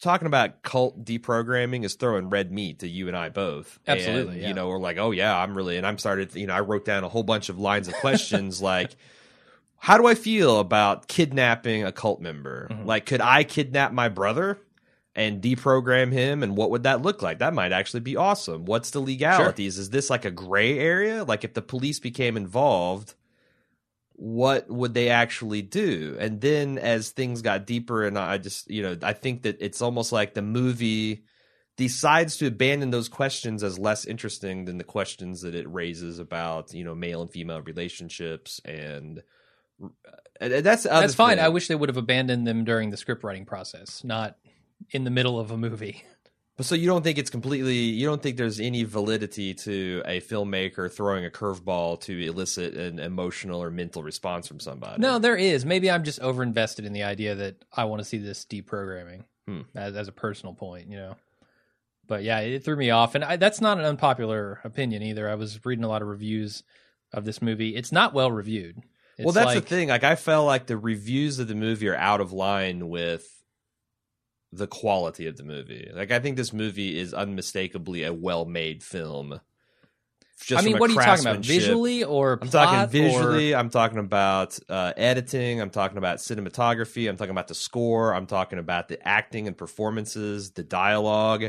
talking 0.00 0.26
about 0.26 0.62
cult 0.62 1.04
deprogramming 1.04 1.84
is 1.84 1.94
throwing 1.94 2.28
red 2.28 2.52
meat 2.52 2.80
to 2.80 2.88
you 2.88 3.08
and 3.08 3.16
I 3.16 3.30
both. 3.30 3.78
Absolutely, 3.86 4.34
And, 4.34 4.42
yeah. 4.42 4.48
You 4.48 4.54
know, 4.54 4.68
we're 4.68 4.78
like, 4.78 4.98
oh 4.98 5.10
yeah, 5.12 5.36
I'm 5.36 5.56
really, 5.56 5.78
and 5.78 5.86
I'm 5.86 5.98
started. 5.98 6.34
You 6.36 6.46
know, 6.46 6.54
I 6.54 6.60
wrote 6.60 6.84
down 6.84 7.04
a 7.04 7.08
whole 7.08 7.22
bunch 7.22 7.48
of 7.48 7.58
lines 7.58 7.88
of 7.88 7.94
questions 7.94 8.60
like. 8.72 8.94
How 9.78 9.98
do 9.98 10.06
I 10.06 10.14
feel 10.14 10.60
about 10.60 11.08
kidnapping 11.08 11.84
a 11.84 11.92
cult 11.92 12.18
member? 12.18 12.68
Mhm. 12.70 12.86
Like, 12.86 13.04
could 13.04 13.20
I 13.20 13.44
kidnap 13.44 13.92
my 13.92 14.08
brother 14.08 14.58
and 15.14 15.40
deprogram 15.42 16.12
him? 16.12 16.42
And 16.42 16.56
what 16.56 16.70
would 16.70 16.82
that 16.82 17.02
look 17.02 17.22
like? 17.22 17.38
That 17.38 17.54
might 17.54 17.72
actually 17.72 18.00
be 18.00 18.16
awesome. 18.16 18.64
What's 18.64 18.90
the 18.90 19.00
legalities? 19.00 19.78
Is 19.78 19.90
this 19.90 20.10
like 20.10 20.24
a 20.24 20.30
gray 20.30 20.78
area? 20.78 21.24
Like, 21.24 21.44
if 21.44 21.54
the 21.54 21.62
police 21.62 22.00
became 22.00 22.36
involved, 22.36 23.14
what 24.16 24.68
would 24.70 24.94
they 24.94 25.10
actually 25.10 25.62
do? 25.62 26.16
And 26.20 26.40
then 26.40 26.78
as 26.78 27.10
things 27.10 27.42
got 27.42 27.66
deeper, 27.66 28.04
and 28.04 28.18
I 28.18 28.38
just, 28.38 28.70
you 28.70 28.82
know, 28.82 28.96
I 29.02 29.12
think 29.12 29.42
that 29.42 29.58
it's 29.60 29.82
almost 29.82 30.12
like 30.12 30.34
the 30.34 30.42
movie 30.42 31.24
decides 31.76 32.36
to 32.36 32.46
abandon 32.46 32.90
those 32.90 33.08
questions 33.08 33.64
as 33.64 33.78
less 33.78 34.04
interesting 34.04 34.64
than 34.64 34.78
the 34.78 34.84
questions 34.84 35.42
that 35.42 35.56
it 35.56 35.68
raises 35.68 36.20
about, 36.20 36.72
you 36.72 36.84
know, 36.84 36.94
male 36.94 37.22
and 37.22 37.30
female 37.30 37.60
relationships 37.62 38.60
and. 38.64 39.22
Uh, 39.82 39.88
and 40.40 40.52
that's 40.64 40.84
That's 40.84 41.14
fine. 41.14 41.36
thing. 41.36 41.44
I 41.44 41.48
wish 41.48 41.68
they 41.68 41.74
would 41.74 41.88
have 41.88 41.96
abandoned 41.96 42.46
them 42.46 42.64
during 42.64 42.90
the 42.90 42.96
script 42.96 43.24
writing 43.24 43.44
process, 43.44 44.04
not 44.04 44.36
in 44.90 45.04
the 45.04 45.10
middle 45.10 45.38
of 45.38 45.50
a 45.50 45.56
movie. 45.56 46.04
But 46.56 46.66
so 46.66 46.76
you 46.76 46.86
don't 46.86 47.02
think 47.02 47.18
it's 47.18 47.30
completely 47.30 47.74
you 47.74 48.06
don't 48.06 48.22
think 48.22 48.36
there's 48.36 48.60
any 48.60 48.84
validity 48.84 49.54
to 49.54 50.02
a 50.06 50.20
filmmaker 50.20 50.88
throwing 50.88 51.26
a 51.26 51.28
curveball 51.28 52.00
to 52.02 52.16
elicit 52.24 52.74
an 52.74 53.00
emotional 53.00 53.60
or 53.60 53.72
mental 53.72 54.04
response 54.04 54.46
from 54.46 54.60
somebody? 54.60 55.02
No, 55.02 55.18
there 55.18 55.34
is. 55.34 55.66
Maybe 55.66 55.90
I'm 55.90 56.04
just 56.04 56.20
overinvested 56.20 56.86
in 56.86 56.92
the 56.92 57.02
idea 57.02 57.34
that 57.34 57.64
I 57.72 57.86
want 57.86 58.02
to 58.02 58.04
see 58.04 58.18
this 58.18 58.44
deprogramming 58.44 59.24
Hmm. 59.48 59.62
as, 59.74 59.96
as 59.96 60.06
a 60.06 60.12
personal 60.12 60.54
point, 60.54 60.88
you 60.88 60.96
know. 60.96 61.16
But 62.06 62.22
yeah, 62.22 62.38
it 62.38 62.64
threw 62.64 62.76
me 62.76 62.90
off, 62.90 63.14
and 63.14 63.24
I, 63.24 63.36
that's 63.36 63.60
not 63.60 63.78
an 63.78 63.84
unpopular 63.84 64.60
opinion 64.62 65.02
either. 65.02 65.28
I 65.28 65.34
was 65.34 65.64
reading 65.64 65.84
a 65.84 65.88
lot 65.88 66.02
of 66.02 66.08
reviews 66.08 66.62
of 67.12 67.24
this 67.24 67.42
movie. 67.42 67.74
It's 67.74 67.92
not 67.92 68.14
well 68.14 68.30
reviewed. 68.30 68.78
It's 69.18 69.24
well, 69.24 69.32
that's 69.32 69.46
like, 69.46 69.64
the 69.64 69.68
thing. 69.68 69.88
Like 69.88 70.04
I 70.04 70.16
felt 70.16 70.46
like 70.46 70.66
the 70.66 70.76
reviews 70.76 71.38
of 71.38 71.48
the 71.48 71.54
movie 71.54 71.88
are 71.88 71.96
out 71.96 72.20
of 72.20 72.32
line 72.32 72.88
with 72.88 73.26
the 74.56 74.66
quality 74.66 75.26
of 75.26 75.36
the 75.36 75.44
movie. 75.44 75.90
Like 75.94 76.10
I 76.10 76.18
think 76.20 76.36
this 76.36 76.52
movie 76.52 76.98
is 76.98 77.12
unmistakably 77.14 78.04
a 78.04 78.12
well-made 78.12 78.82
film. 78.82 79.40
Just 80.40 80.62
I 80.62 80.66
mean, 80.66 80.78
what 80.78 80.90
are 80.90 80.94
you 80.94 81.00
talking 81.00 81.26
about? 81.26 81.44
Visually 81.44 82.04
or 82.04 82.38
I'm 82.42 82.48
talking 82.48 82.80
or- 82.80 82.86
visually. 82.86 83.54
I'm 83.54 83.70
talking 83.70 83.98
about 83.98 84.58
uh, 84.68 84.92
editing. 84.96 85.60
I'm 85.60 85.70
talking 85.70 85.96
about 85.96 86.18
cinematography. 86.18 87.08
I'm 87.08 87.16
talking 87.16 87.30
about 87.30 87.48
the 87.48 87.54
score. 87.54 88.12
I'm 88.14 88.26
talking 88.26 88.58
about 88.58 88.88
the 88.88 89.06
acting 89.06 89.46
and 89.46 89.56
performances, 89.56 90.50
the 90.50 90.62
dialogue. 90.62 91.44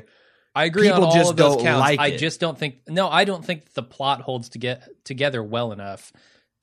I 0.53 0.65
agree 0.65 0.87
on 0.87 0.95
people 0.95 1.09
all 1.09 1.15
just 1.15 1.31
of 1.31 1.37
those 1.37 1.61
counts. 1.61 1.81
like 1.81 1.99
I 1.99 2.07
it. 2.09 2.17
just 2.17 2.39
don't 2.39 2.57
think. 2.57 2.77
No, 2.87 3.09
I 3.09 3.25
don't 3.25 3.43
think 3.43 3.73
the 3.73 3.83
plot 3.83 4.21
holds 4.21 4.49
to 4.49 4.59
get 4.59 4.87
together 5.03 5.43
well 5.43 5.73
enough 5.73 6.13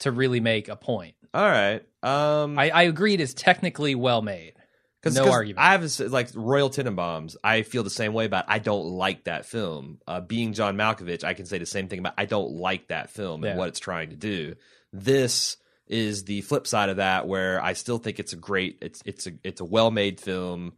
to 0.01 0.11
really 0.11 0.41
make 0.41 0.69
a 0.69 0.77
point. 0.77 1.15
All 1.35 1.45
right. 1.45 1.83
Um, 2.03 2.59
I, 2.59 2.71
I 2.71 2.83
agree 2.85 3.15
it 3.15 3.21
is 3.21 3.35
technically 3.35 3.95
well 3.95 4.23
made. 4.23 4.55
Cause, 5.03 5.17
No 5.17 5.25
'cause 5.25 5.33
argument. 5.33 5.59
I 5.59 5.73
have 5.73 6.01
a 6.01 6.09
like 6.09 6.29
Royal 6.35 6.71
Tenenbaums. 6.71 7.37
I 7.43 7.63
feel 7.63 7.83
the 7.83 7.91
same 7.91 8.13
way 8.13 8.25
about. 8.25 8.45
I 8.49 8.61
don't 8.61 8.87
like 8.87 9.25
that 9.25 9.47
film. 9.47 9.99
Uh, 10.07 10.21
being 10.21 10.53
John 10.53 10.77
Malkovich, 10.77 11.25
I 11.25 11.35
can 11.35 11.45
say 11.47 11.59
the 11.59 11.67
same 11.67 11.89
thing 11.89 11.99
about. 11.99 12.15
I 12.17 12.25
don't 12.25 12.53
like 12.53 12.89
that 12.89 13.11
film 13.11 13.43
Yeah. 13.43 13.51
and 13.51 13.59
what 13.59 13.69
it's 13.69 13.81
trying 13.81 14.11
to 14.11 14.17
do. 14.17 14.55
This 14.93 15.57
is 15.89 16.25
the 16.25 16.41
flip 16.43 16.67
side 16.69 16.89
of 16.89 16.97
that, 16.99 17.27
where 17.27 17.61
I 17.63 17.73
still 17.73 17.99
think 17.99 18.21
it's 18.21 18.33
a 18.33 18.37
great. 18.37 18.79
It's 18.81 19.03
it's 19.05 19.27
a 19.27 19.33
it's 19.43 19.61
a 19.61 19.65
well 19.65 19.91
made 19.91 20.21
film. 20.21 20.75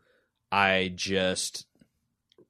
I 0.50 0.92
just. 0.94 1.66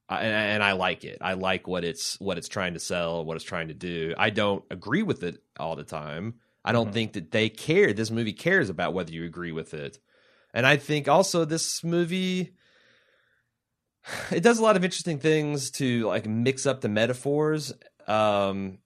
I- 0.09 0.25
And, 0.26 0.62
I 0.62 0.73
like 0.73 1.02
it. 1.04 1.19
I 1.23 1.33
like 1.33 1.66
what 1.66 1.83
it's 1.83 2.21
what 2.21 2.37
it's 2.38 2.47
trying 2.49 2.75
to 2.75 2.81
sell, 2.81 3.25
what 3.25 3.37
it's 3.37 3.45
trying 3.45 3.69
to 3.69 3.75
do. 3.75 4.14
I 4.19 4.28
don't 4.31 4.62
agree 4.71 5.02
with 5.02 5.23
it 5.25 5.43
all 5.59 5.75
the 5.76 5.83
time. 5.83 6.35
I 6.64 6.73
don't 6.73 6.90
Mhm. 6.90 6.93
think 6.93 7.12
that 7.14 7.31
they 7.31 7.49
care. 7.49 7.93
This 7.95 8.11
movie 8.11 8.35
cares 8.35 8.69
about 8.69 8.93
whether 8.93 9.11
you 9.12 9.25
agree 9.25 9.50
with 9.52 9.73
it. 9.75 9.99
And 10.55 10.65
I 10.67 10.77
think 10.79 11.09
also 11.09 11.45
this 11.45 11.85
movie 11.85 12.55
it 14.31 14.41
does 14.43 14.59
a 14.59 14.63
lot 14.63 14.77
of 14.77 14.85
interesting 14.85 15.19
things 15.19 15.71
to 15.73 16.07
like 16.07 16.27
mix 16.27 16.67
up 16.67 16.81
the 16.81 16.89
metaphors 16.89 17.73
um 18.07 18.79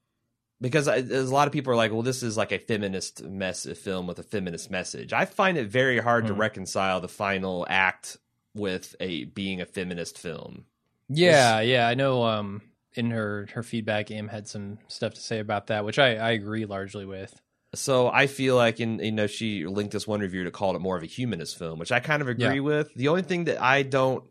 because 0.60 0.88
I, 0.88 1.00
there's 1.02 1.30
a 1.30 1.34
lot 1.34 1.46
of 1.46 1.52
people 1.52 1.72
are 1.72 1.76
like 1.76 1.92
well 1.92 2.02
this 2.02 2.22
is 2.22 2.36
like 2.36 2.50
a 2.52 2.58
feminist 2.58 3.22
mess 3.22 3.66
a 3.66 3.74
film 3.74 4.06
with 4.06 4.18
a 4.18 4.22
feminist 4.24 4.70
message. 4.70 5.12
I 5.12 5.24
find 5.24 5.56
it 5.58 5.68
very 5.68 5.98
hard 6.00 6.26
to 6.26 6.34
Mhm. 6.34 6.38
reconcile 6.38 7.00
the 7.00 7.08
final 7.08 7.64
act 7.68 8.16
with 8.54 8.96
a 8.98 9.24
being 9.24 9.60
a 9.60 9.66
feminist 9.66 10.18
film. 10.18 10.64
Yeah, 11.08 11.60
yeah. 11.60 11.86
I 11.88 11.94
know. 11.94 12.24
Um, 12.24 12.62
in 12.94 13.10
her 13.12 13.46
her 13.54 13.62
feedback, 13.62 14.10
Em 14.10 14.26
had 14.28 14.48
some 14.48 14.78
stuff 14.88 15.14
to 15.14 15.20
say 15.20 15.38
about 15.38 15.68
that, 15.68 15.84
which 15.84 15.98
I 15.98 16.16
I 16.16 16.30
agree 16.32 16.64
largely 16.66 17.04
with. 17.06 17.40
So 17.74 18.08
I 18.08 18.26
feel 18.26 18.56
like 18.56 18.80
in 18.80 18.98
you 18.98 19.12
know 19.12 19.26
she 19.26 19.66
linked 19.66 19.92
this 19.92 20.06
one 20.06 20.20
reviewer 20.20 20.44
to 20.44 20.50
call 20.50 20.74
it 20.74 20.80
more 20.80 20.96
of 20.96 21.02
a 21.02 21.06
humanist 21.06 21.58
film, 21.58 21.78
which 21.78 21.92
I 21.92 22.00
kind 22.00 22.22
of 22.22 22.28
agree 22.28 22.44
Yeah. 22.44 22.60
with. 22.60 22.94
The 22.94 23.08
only 23.08 23.22
thing 23.22 23.44
that 23.44 23.62
I 23.62 23.82
don't 23.82 24.24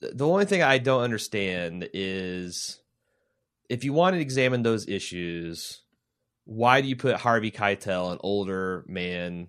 the 0.00 0.26
only 0.26 0.44
thing 0.44 0.62
I 0.62 0.78
don't 0.78 1.02
understand 1.02 1.88
is 1.94 2.80
if 3.70 3.84
you 3.84 3.92
want 3.92 4.14
to 4.14 4.20
examine 4.20 4.62
those 4.62 4.86
issues, 4.86 5.80
why 6.44 6.82
do 6.82 6.88
you 6.88 6.96
put 6.96 7.16
Harvey 7.16 7.50
Keitel, 7.50 8.12
an 8.12 8.18
older 8.20 8.84
man, 8.86 9.48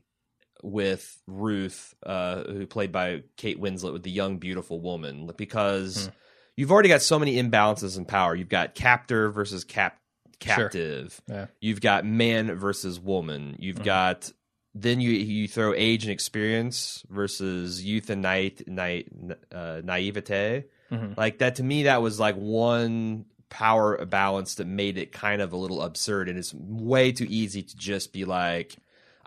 with 0.63 1.21
Ruth, 1.27 1.93
uh, 2.05 2.43
who 2.43 2.65
played 2.65 2.93
by 2.93 3.23
Kate 3.35 3.59
Winslet, 3.59 3.91
with 3.91 4.03
the 4.03 4.11
young 4.11 4.37
beautiful 4.37 4.79
woman? 4.79 5.29
Because 5.37 6.05
Hmm. 6.05 6.09
you've 6.55 6.71
already 6.71 6.89
got 6.89 7.01
so 7.01 7.19
many 7.19 7.35
imbalances 7.35 7.97
in 7.97 8.05
power. 8.05 8.33
You've 8.33 8.47
got 8.47 8.75
captor 8.75 9.29
versus 9.29 9.65
cap 9.65 9.99
Sure. 10.41 10.55
captive. 10.69 11.21
Yeah. 11.27 11.47
You've 11.61 11.81
got 11.81 12.05
man 12.05 12.55
versus 12.55 12.99
woman. 12.99 13.55
You've 13.59 13.77
Mhm. 13.77 13.83
got 13.85 14.31
then 14.77 14.99
you 14.99 15.11
you 15.11 15.47
throw 15.47 15.73
age 15.73 16.03
and 16.03 16.11
experience 16.11 17.03
versus 17.09 17.83
youth 17.83 18.09
and 18.09 18.21
night 18.21 18.67
night 18.67 19.07
uh, 19.51 19.81
naivete. 19.83 20.65
hmm 20.89 21.13
Like 21.15 21.37
that 21.39 21.55
to 21.55 21.63
me, 21.63 21.83
that 21.83 22.01
was 22.01 22.19
like 22.19 22.35
one 22.35 23.25
power 23.49 24.03
balance 24.05 24.55
that 24.55 24.67
made 24.67 24.97
it 24.97 25.11
kind 25.13 25.41
of 25.41 25.53
a 25.53 25.57
little 25.57 25.81
absurd, 25.81 26.27
and 26.27 26.37
it's 26.37 26.53
way 26.53 27.11
too 27.13 27.27
easy 27.29 27.61
to 27.63 27.77
just 27.77 28.11
be 28.13 28.25
like. 28.25 28.75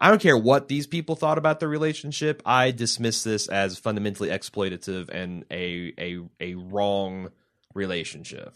I 0.01 0.11
don't 0.11 0.21
care 0.23 0.39
what 0.39 0.69
these 0.69 0.87
people 0.87 1.17
thought 1.17 1.39
about 1.39 1.59
the 1.59 1.67
relationship. 1.67 2.41
I 2.47 2.71
dismiss 2.71 3.25
this 3.25 3.49
as 3.49 3.81
fundamentally 3.81 4.29
exploitative 4.29 5.09
and 5.09 5.45
a 5.51 5.93
a 5.99 6.19
a 6.41 6.55
wrong 6.55 7.31
relationship 7.75 8.55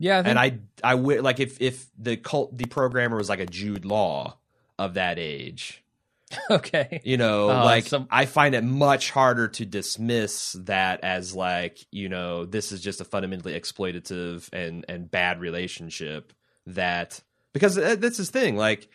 Yeah, 0.00 0.18
I 0.18 0.22
think, 0.22 0.28
and 0.30 0.38
I 0.38 0.58
I 0.82 0.94
would 0.96 1.20
like 1.22 1.38
if 1.38 1.60
if 1.60 1.86
the 1.98 2.16
cult 2.16 2.56
the 2.56 2.64
programmer 2.64 3.16
was 3.16 3.28
like 3.28 3.38
a 3.38 3.46
Jude 3.46 3.84
Law 3.84 4.38
of 4.78 4.94
that 4.94 5.18
age, 5.18 5.84
okay. 6.50 7.02
you 7.04 7.18
know, 7.18 7.50
Uh, 7.50 7.64
like 7.64 7.86
some- 7.86 8.08
I 8.10 8.24
find 8.24 8.54
it 8.54 8.64
much 8.64 9.10
harder 9.10 9.46
to 9.48 9.66
dismiss 9.66 10.52
that 10.64 11.04
as 11.04 11.36
like 11.36 11.78
you 11.92 12.08
know 12.08 12.46
this 12.46 12.72
is 12.72 12.80
just 12.80 13.00
a 13.00 13.04
fundamentally 13.04 13.52
exploitative 13.60 14.48
and 14.52 14.84
and 14.88 15.10
bad 15.10 15.38
relationship 15.38 16.32
that 16.66 17.20
because 17.52 17.76
uh, 17.78 17.94
that's 17.98 18.16
his 18.16 18.30
thing 18.30 18.56
like. 18.56 18.88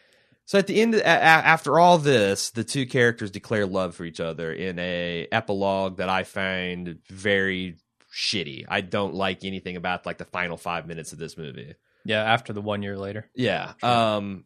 So 0.47 0.59
at 0.59 0.67
the 0.67 0.79
end, 0.79 0.93
after 0.93 1.79
all 1.79 1.97
this, 1.97 2.51
the 2.51 2.63
two 2.63 2.85
characters 2.85 3.31
declare 3.31 3.65
love 3.65 3.95
for 3.95 4.05
each 4.05 4.19
other 4.19 4.53
in 4.53 4.77
a 4.77 5.27
epilogue 5.31 5.97
that 5.97 6.07
I 6.07 6.23
find 6.23 6.99
very 7.09 7.77
shitty. 8.15 8.63
I 8.69 8.79
don't 8.79 9.13
like 9.13 9.43
anything 9.43 9.75
about 9.75 10.05
like 10.05 10.17
the 10.17 10.25
final 10.25 10.55
five 10.55 10.87
minutes 10.87 11.11
of 11.11 11.19
this 11.19 11.37
movie. 11.37 11.75
Yeah, 12.05 12.23
after 12.23 12.53
the 12.53 12.61
one 12.61 12.81
year 12.81 12.97
later. 12.97 13.29
Yeah. 13.35 13.73
Sure. 13.81 13.89
Um 13.89 14.45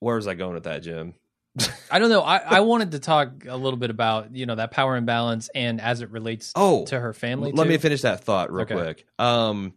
where 0.00 0.16
was 0.16 0.26
I 0.26 0.34
going 0.34 0.54
with 0.54 0.64
that, 0.64 0.82
Jim? 0.82 1.14
I 1.90 1.98
don't 1.98 2.10
know. 2.10 2.20
I, 2.20 2.36
I 2.38 2.60
wanted 2.60 2.90
to 2.92 2.98
talk 2.98 3.44
a 3.48 3.56
little 3.56 3.78
bit 3.78 3.90
about 3.90 4.34
you 4.34 4.44
know 4.44 4.56
that 4.56 4.72
power 4.72 4.96
imbalance 4.96 5.48
and 5.54 5.80
as 5.80 6.00
it 6.02 6.10
relates 6.10 6.52
Oh, 6.56 6.84
to 6.86 6.98
her 6.98 7.12
family. 7.12 7.52
let 7.52 7.62
too. 7.64 7.68
me 7.70 7.78
finish 7.78 8.02
that 8.02 8.24
thought 8.24 8.52
real 8.52 8.62
Okay. 8.64 8.74
quick. 8.74 9.06
Um 9.18 9.72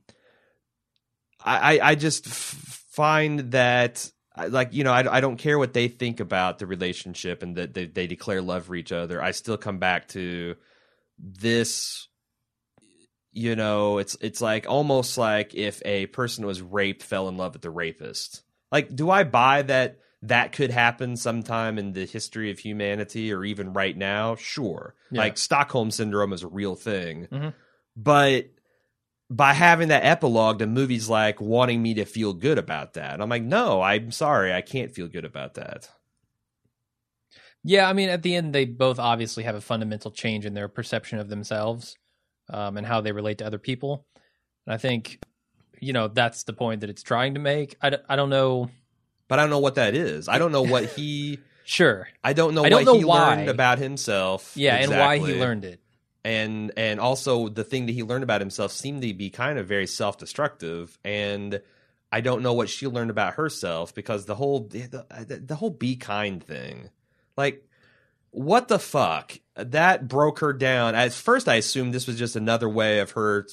I 1.43 1.77
I, 1.79 1.89
I 1.91 1.95
just 1.95 2.25
find 2.27 3.51
that 3.51 4.11
like 4.49 4.73
you 4.73 4.83
know 4.83 4.91
I, 4.91 5.17
I 5.17 5.21
don't 5.21 5.37
care 5.37 5.57
what 5.59 5.73
they 5.73 5.87
think 5.87 6.19
about 6.19 6.59
the 6.59 6.65
relationship 6.65 7.43
and 7.43 7.55
that 7.57 7.73
they, 7.73 7.85
they 7.85 8.07
declare 8.07 8.41
love 8.41 8.65
for 8.65 8.75
each 8.75 8.91
other. 8.91 9.21
I 9.21 9.31
still 9.31 9.57
come 9.57 9.77
back 9.77 10.07
to 10.09 10.55
this 11.17 12.07
you 13.39 13.55
know 13.55 13.97
it's 13.99 14.17
it's 14.19 14.41
like 14.41 14.65
almost 14.67 15.17
like 15.17 15.55
if 15.55 15.81
a 15.85 16.05
person 16.07 16.45
was 16.45 16.61
raped 16.61 17.03
fell 17.03 17.29
in 17.29 17.37
love 17.37 17.53
with 17.53 17.61
the 17.61 17.69
rapist. 17.69 18.43
Like 18.71 18.93
do 18.95 19.09
i 19.09 19.23
buy 19.23 19.61
that 19.63 19.99
that 20.23 20.51
could 20.51 20.69
happen 20.71 21.15
sometime 21.15 21.77
in 21.79 21.93
the 21.93 22.05
history 22.05 22.51
of 22.51 22.59
humanity 22.59 23.31
or 23.31 23.45
even 23.45 23.71
right 23.71 23.95
now? 23.95 24.35
Sure. 24.35 24.93
Yeah. 25.09 25.21
like 25.21 25.37
stockholm 25.37 25.89
syndrome 25.91 26.33
is 26.33 26.43
a 26.43 26.47
real 26.47 26.75
thing. 26.75 27.27
Mhm. 27.31 27.53
but 27.95 28.47
by 29.31 29.53
having 29.53 29.87
that 29.89 30.03
epilogue 30.03 30.59
the 30.59 30.67
movie's 30.67 31.07
like 31.07 31.39
wanting 31.39 31.81
me 31.81 31.93
to 31.93 32.03
feel 32.05 32.33
good 32.33 32.57
about 32.57 32.93
that 32.95 33.21
i'm 33.21 33.29
like 33.29 33.43
no 33.43 33.79
i'm 33.81 34.11
sorry 34.11 34.51
i 34.53 34.61
can't 34.61 34.91
feel 34.91 35.07
good 35.07 35.25
about 35.25 35.53
that. 35.53 35.89
Yeah, 37.61 37.89
I 37.89 37.93
mean, 37.93 38.07
at 38.07 38.21
the 38.23 38.35
end, 38.35 38.55
they 38.55 38.63
both 38.63 38.99
obviously 38.99 39.43
have 39.43 39.53
a 39.55 39.59
fundamental 39.61 40.11
change 40.11 40.45
in 40.45 40.53
their 40.53 40.69
perception 40.69 41.19
of 41.19 41.27
themselves 41.27 41.97
um, 42.49 42.77
and 42.77 42.85
how 42.85 43.01
they 43.01 43.11
relate 43.11 43.37
to 43.39 43.45
other 43.45 43.59
people. 43.59 44.05
And 44.65 44.73
I 44.73 44.77
think, 44.77 45.19
you 45.79 45.93
know, 45.93 46.07
that's 46.07 46.43
the 46.43 46.53
point 46.53 46.81
that 46.81 46.89
it's 46.89 47.03
trying 47.03 47.33
to 47.35 47.39
make. 47.39 47.75
I, 47.81 47.89
d- 47.91 47.97
I 48.07 48.15
don't 48.15 48.29
know. 48.29 48.69
but 49.27 49.39
i 49.39 49.43
don't 49.43 49.49
know 49.51 49.59
what 49.59 49.75
that 49.75 49.95
is 49.95 50.27
i 50.27 50.37
don't 50.39 50.51
know 50.51 50.63
what 50.63 50.85
he 50.85 51.39
Sure. 51.63 52.07
i 52.23 52.33
don't 52.33 52.55
know 52.55 52.63
I 52.63 52.69
don't 52.69 52.79
what 52.85 52.93
know 52.93 52.97
he 52.99 53.05
why. 53.05 53.35
learned 53.35 53.49
about 53.49 53.77
himself 53.77 54.53
Yeah, 54.55 54.75
and 54.77 54.89
why 54.91 55.19
he 55.19 55.39
learned 55.39 55.65
it. 55.65 55.79
and 56.25 56.71
and 56.75 56.99
also 56.99 57.47
the 57.47 57.63
thing 57.63 57.85
that 57.85 57.91
he 57.93 58.01
learned 58.03 58.23
about 58.23 58.41
himself 58.41 58.71
seemed 58.71 59.03
to 59.03 59.13
be 59.13 59.29
kind 59.29 59.59
of 59.59 59.67
very 59.67 59.85
self-destructive 59.87 60.97
and 61.05 61.61
i 62.11 62.21
don't 62.21 62.41
know 62.41 62.53
what 62.53 62.69
she 62.69 62.87
learned 62.87 63.11
about 63.11 63.35
herself 63.35 63.93
because 63.93 64.25
the 64.25 64.33
whole 64.35 64.61
the, 64.67 64.81
the, 65.27 65.41
the 65.45 65.55
whole 65.55 65.69
be 65.69 65.95
kind 65.95 66.43
thing 66.43 66.89
like 67.37 67.63
what 68.31 68.67
the 68.67 68.79
fuck 68.79 69.37
that 69.67 70.07
broke 70.07 70.39
her 70.39 70.53
down 70.53 70.95
at 70.95 71.11
first 71.13 71.47
i 71.47 71.55
assumed 71.55 71.93
this 71.93 72.07
was 72.07 72.17
just 72.17 72.35
another 72.35 72.67
way 72.69 72.99
of 72.99 73.11
her 73.11 73.45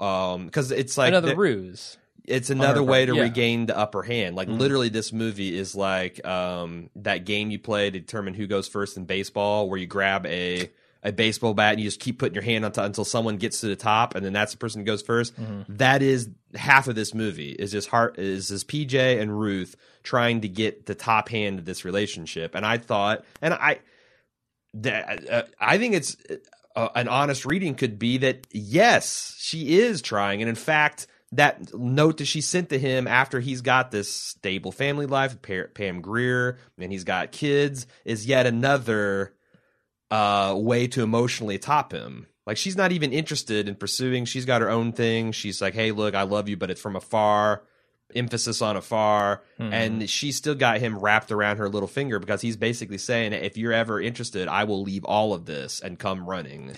um 0.00 0.46
because 0.46 0.70
it's 0.70 0.96
like 0.98 1.08
Another 1.08 1.28
the- 1.30 1.36
ruse. 1.36 1.96
it's 2.24 2.48
her 2.48 2.54
another 2.54 2.80
part, 2.80 2.88
way 2.90 3.06
to 3.06 3.14
yeah. 3.16 3.22
regain 3.22 3.66
the 3.66 3.76
upper 3.76 4.02
hand. 4.02 4.36
Like 4.36 4.48
Mhm. 4.48 4.58
literally, 4.60 4.88
this 4.88 5.12
movie 5.12 5.56
is 5.58 5.74
like 5.74 6.24
um, 6.26 6.88
that 6.96 7.24
game 7.24 7.50
you 7.50 7.58
play 7.58 7.90
to 7.90 7.98
determine 7.98 8.34
who 8.34 8.46
goes 8.46 8.68
first 8.68 8.96
in 8.96 9.04
baseball, 9.06 9.68
where 9.68 9.78
you 9.78 9.86
grab 9.88 10.24
a 10.26 10.70
a 11.04 11.10
baseball 11.10 11.52
bat 11.52 11.72
and 11.72 11.80
you 11.80 11.86
just 11.88 11.98
keep 11.98 12.20
putting 12.20 12.34
your 12.34 12.44
hand 12.44 12.64
on 12.64 12.70
top 12.70 12.84
until 12.86 13.04
someone 13.04 13.36
gets 13.36 13.60
to 13.60 13.66
the 13.66 13.74
top, 13.74 14.14
and 14.14 14.24
then 14.24 14.32
that's 14.32 14.52
the 14.52 14.58
person 14.58 14.80
who 14.80 14.84
goes 14.86 15.02
1st 15.02 15.34
Mhm. 15.34 15.64
That 15.78 16.00
is 16.00 16.28
half 16.54 16.86
of 16.86 16.94
this 16.94 17.12
movie. 17.12 17.50
Is 17.50 17.72
this 17.72 17.86
heart 17.86 18.20
is 18.20 18.48
this 18.50 18.62
PJ 18.62 19.18
and 19.20 19.36
Ruth 19.40 19.74
trying 20.04 20.42
to 20.42 20.48
get 20.48 20.86
the 20.86 20.94
top 20.94 21.28
hand 21.28 21.58
of 21.58 21.64
this 21.64 21.84
relationship, 21.84 22.54
and 22.54 22.64
I 22.64 22.78
thought, 22.78 23.24
and 23.40 23.52
I, 23.52 23.80
that 24.74 25.30
uh, 25.30 25.42
I 25.60 25.78
think 25.78 25.94
it's. 25.94 26.16
Uh, 26.74 26.88
an 26.94 27.06
honest 27.06 27.44
reading 27.44 27.74
could 27.74 27.98
be 27.98 28.16
that 28.16 28.46
yes, 28.50 29.36
she 29.38 29.78
is 29.78 30.00
trying, 30.00 30.40
and 30.40 30.48
in 30.48 30.54
fact, 30.54 31.06
that 31.32 31.74
note 31.74 32.18
that 32.18 32.26
she 32.26 32.40
sent 32.40 32.68
to 32.68 32.78
him 32.78 33.08
after 33.08 33.40
he's 33.40 33.62
got 33.62 33.90
this 33.90 34.10
stable 34.10 34.70
family 34.70 35.06
life, 35.06 35.40
Pa- 35.40 35.68
Pam 35.74 36.00
Grier, 36.00 36.58
and 36.78 36.92
he's 36.92 37.04
got 37.04 37.32
kids, 37.32 37.86
is 38.04 38.26
yet 38.26 38.46
another 38.46 39.34
uh, 40.10 40.54
way 40.56 40.86
to 40.88 41.02
emotionally 41.02 41.58
top 41.58 41.92
him. 41.92 42.26
Like 42.46 42.58
she's 42.58 42.76
not 42.76 42.92
even 42.92 43.12
interested 43.12 43.68
in 43.68 43.76
pursuing. 43.76 44.26
She's 44.26 44.44
got 44.44 44.60
her 44.60 44.70
own 44.70 44.92
thing. 44.92 45.32
She's 45.32 45.62
like, 45.62 45.74
"Hey, 45.74 45.90
look, 45.90 46.14
I 46.14 46.22
love 46.22 46.48
you, 46.48 46.56
but 46.56 46.70
it's 46.70 46.80
from 46.80 46.96
afar." 46.96 47.62
Emphasis 48.14 48.60
on 48.62 48.76
afar, 48.76 49.42
Mhm. 49.58 49.72
and 49.72 50.10
she 50.10 50.32
still 50.32 50.54
got 50.54 50.78
him 50.80 50.98
wrapped 50.98 51.30
around 51.32 51.56
her 51.58 51.68
little 51.68 51.88
finger 51.88 52.18
because 52.18 52.40
he's 52.40 52.56
basically 52.56 52.98
saying, 52.98 53.32
"If 53.32 53.56
you're 53.56 53.72
ever 53.72 54.00
interested, 54.00 54.48
I 54.48 54.64
will 54.64 54.82
leave 54.82 55.04
all 55.04 55.34
of 55.34 55.46
this 55.46 55.80
and 55.80 55.98
come 55.98 56.28
running, 56.28 56.72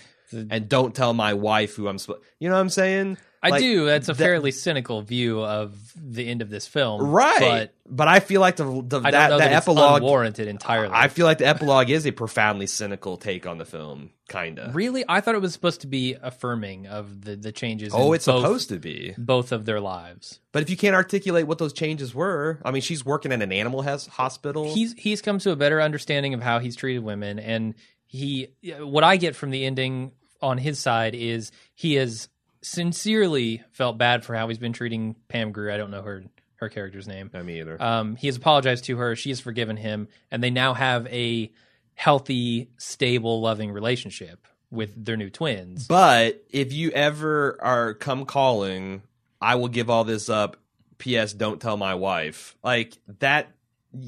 and 0.51 0.69
don't 0.69 0.95
tell 0.95 1.15
my 1.15 1.35
wife 1.35 1.77
who 1.77 1.89
I'm." 1.89 1.99
Sp-. 1.99 2.21
You 2.39 2.49
know 2.49 2.55
what 2.55 2.61
I'm 2.61 2.71
saying? 2.71 3.19
I 3.45 3.51
Like, 3.51 3.61
do. 3.61 3.85
That's 3.85 4.09
a 4.09 4.13
that- 4.15 4.19
fairly 4.25 4.51
cynical 4.51 5.03
view 5.03 5.43
of 5.45 5.77
the 5.95 6.27
end 6.27 6.41
of 6.43 6.49
this 6.49 6.67
film, 6.67 7.03
right? 7.03 7.39
But 7.41 7.75
But, 7.87 8.09
I 8.09 8.21
feel 8.21 8.41
like 8.41 8.57
the, 8.57 8.65
the 8.65 9.01
that, 9.01 9.11
that 9.11 9.29
that 9.39 9.53
it's 9.53 9.57
epilogue. 9.69 10.01
unwarranted 10.03 10.49
entirely. 10.49 10.95
I 10.95 11.09
feel 11.09 11.27
like 11.27 11.39
the 11.39 11.47
epilogue 11.47 11.91
is 11.91 12.07
a 12.07 12.11
profoundly 12.13 12.67
cynical 12.67 13.19
take 13.19 13.47
on 13.47 13.59
the 13.59 13.65
film, 13.67 14.11
kind 14.29 14.59
of. 14.59 14.75
really, 14.75 15.05
I 15.07 15.21
thought 15.21 15.35
it 15.35 15.43
was 15.43 15.53
supposed 15.53 15.83
to 15.83 15.87
be 15.87 16.17
affirming 16.23 16.87
of 16.87 17.21
the 17.23 17.37
the 17.37 17.53
changes. 17.53 17.93
Oh, 17.95 18.09
in 18.13 18.15
it's 18.17 18.25
both, 18.27 18.43
supposed 18.43 18.69
to 18.71 18.79
be. 18.79 19.15
both 19.19 19.53
of 19.53 19.67
their 19.67 19.81
lives. 19.81 20.41
But 20.53 20.63
if 20.63 20.71
you 20.71 20.77
can't 20.79 20.95
articulate 20.97 21.47
what 21.47 21.59
those 21.59 21.73
changes 21.75 22.15
were, 22.15 22.61
I 22.65 22.71
mean, 22.71 22.81
she's 22.83 23.05
working 23.05 23.31
in 23.33 23.43
an 23.43 23.53
animal 23.53 23.83
has- 23.83 24.07
hospital. 24.07 24.73
He's 24.73 24.95
he's 24.95 25.21
come 25.21 25.39
to 25.41 25.51
a 25.51 25.57
better 25.57 25.83
understanding 25.83 26.33
of 26.33 26.41
how 26.43 26.61
he's 26.61 26.77
treated 26.77 27.05
women, 27.05 27.39
and 27.39 27.75
he 28.07 28.49
what 28.79 29.05
I 29.05 29.17
get 29.19 29.37
from 29.37 29.51
the 29.51 29.67
ending 29.67 30.13
on 30.41 30.57
his 30.59 30.79
side 30.79 31.15
is 31.15 31.53
he 31.75 31.95
has 31.95 32.29
sincerely 32.65 33.63
felt 33.73 33.99
bad 33.99 34.25
for 34.25 34.35
how 34.35 34.49
he's 34.49 34.59
been 34.59 34.73
treating 34.73 35.15
Pam 35.29 35.53
Grier. 35.53 35.71
I 35.71 35.77
don't 35.77 35.91
know 35.91 36.03
her 36.03 36.25
her 36.57 36.69
character's 36.69 37.07
name. 37.07 37.31
I 37.35 37.43
mean, 37.43 37.59
either. 37.59 37.83
Um, 37.83 38.17
he 38.17 38.27
has 38.27 38.37
apologized 38.37 38.85
to 38.85 38.97
her. 38.97 39.17
She 39.17 39.29
has 39.31 39.41
forgiven 39.41 39.77
him, 39.77 40.09
and 40.31 40.43
they 40.43 40.51
now 40.51 40.75
have 40.75 41.07
a 41.09 41.53
healthy, 41.95 42.71
stable, 42.77 43.41
loving 43.41 43.71
relationship 43.71 44.47
with 44.71 45.05
their 45.05 45.17
new 45.17 45.31
twins. 45.31 45.87
but 45.87 46.43
if 46.51 46.73
you 46.73 46.91
ever 46.91 47.59
are 47.61 47.95
come 47.95 48.25
calling, 48.25 49.03
I 49.41 49.55
will 49.57 49.69
give 49.69 49.91
all 49.91 50.05
this 50.05 50.29
up. 50.29 50.57
P.S. 50.99 51.33
Don't 51.33 51.61
tell 51.61 51.77
my 51.77 51.95
wife. 51.95 52.57
Like 52.63 52.97
that. 53.21 53.49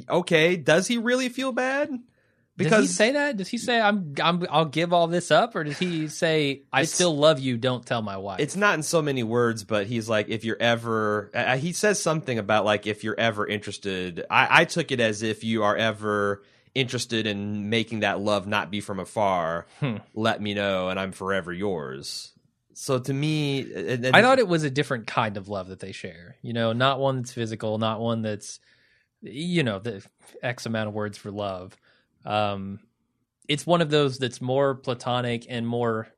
Okay, 0.09 0.57
does 0.57 0.89
he 0.89 0.99
really 0.99 1.29
feel 1.29 1.53
bad? 1.53 1.91
Does 2.57 2.83
he 2.83 2.87
say 2.89 3.13
that? 3.13 3.37
Does 3.37 3.49
he 3.49 3.59
say 3.59 3.81
I'm, 3.81 4.15
I'm 4.23 4.47
I'll 4.51 4.65
give 4.65 4.93
all 4.93 5.07
this 5.07 5.31
up, 5.31 5.55
or 5.55 5.65
does 5.65 5.79
he 5.79 6.09
say 6.09 6.63
I 6.73 6.85
still 6.85 7.17
love 7.17 7.39
you? 7.39 7.57
Don't 7.57 7.85
tell 7.85 8.03
my 8.03 8.17
wife. 8.17 8.41
it's 8.41 8.57
not 8.57 8.75
in 8.75 8.83
so 8.83 9.03
many 9.03 9.23
words, 9.23 9.65
but 9.65 9.87
he's 9.87 10.09
like, 10.09 10.29
if 10.29 10.45
you're 10.45 10.57
ever, 10.61 11.31
uh, 11.35 11.57
he 11.59 11.73
says 11.73 12.01
something 12.01 12.39
about 12.39 12.65
like, 12.65 12.87
if 12.87 13.05
you're 13.05 13.19
ever 13.19 13.47
interested. 13.47 14.25
I, 14.31 14.63
I 14.63 14.65
took 14.65 14.91
it 14.91 15.01
as 15.01 15.23
if 15.23 15.45
you 15.45 15.63
are 15.65 15.77
ever 15.77 16.43
interested 16.75 17.27
in 17.27 17.71
making 17.71 18.01
that 18.01 18.21
love 18.21 18.47
not 18.47 18.71
be 18.71 18.81
from 18.81 19.01
afar, 19.01 19.67
Hmm. 19.81 19.97
let 20.15 20.41
me 20.43 20.53
know, 20.55 20.89
and 20.89 20.99
I'm 21.01 21.13
forever 21.13 21.53
yours. 21.53 22.33
So 22.75 22.99
to 22.99 23.15
me, 23.15 23.61
and- 23.73 24.05
and- 24.07 24.17
I 24.17 24.21
thought 24.21 24.39
it 24.39 24.49
was 24.49 24.63
a 24.63 24.69
different 24.71 25.07
kind 25.07 25.39
of 25.39 25.49
love 25.49 25.69
that 25.69 25.81
they 25.81 25.93
share. 25.93 26.37
You 26.43 26.53
know, 26.53 26.73
not 26.75 27.01
one 27.01 27.17
that's 27.17 27.33
physical, 27.33 27.79
not 27.79 28.01
one 28.01 28.21
that's 28.23 28.61
you 29.23 29.63
know 29.63 29.79
the 29.79 30.05
X 30.43 30.67
amount 30.67 30.89
of 30.89 30.95
words 30.95 31.17
for 31.17 31.31
love. 31.31 31.77
Um, 32.27 32.81
it's 33.49 33.67
one 33.67 33.81
of 33.81 33.89
those 33.91 34.19
that's 34.19 34.41
more 34.41 34.75
platonic 34.75 35.47
and 35.49 35.67
more 35.67 36.09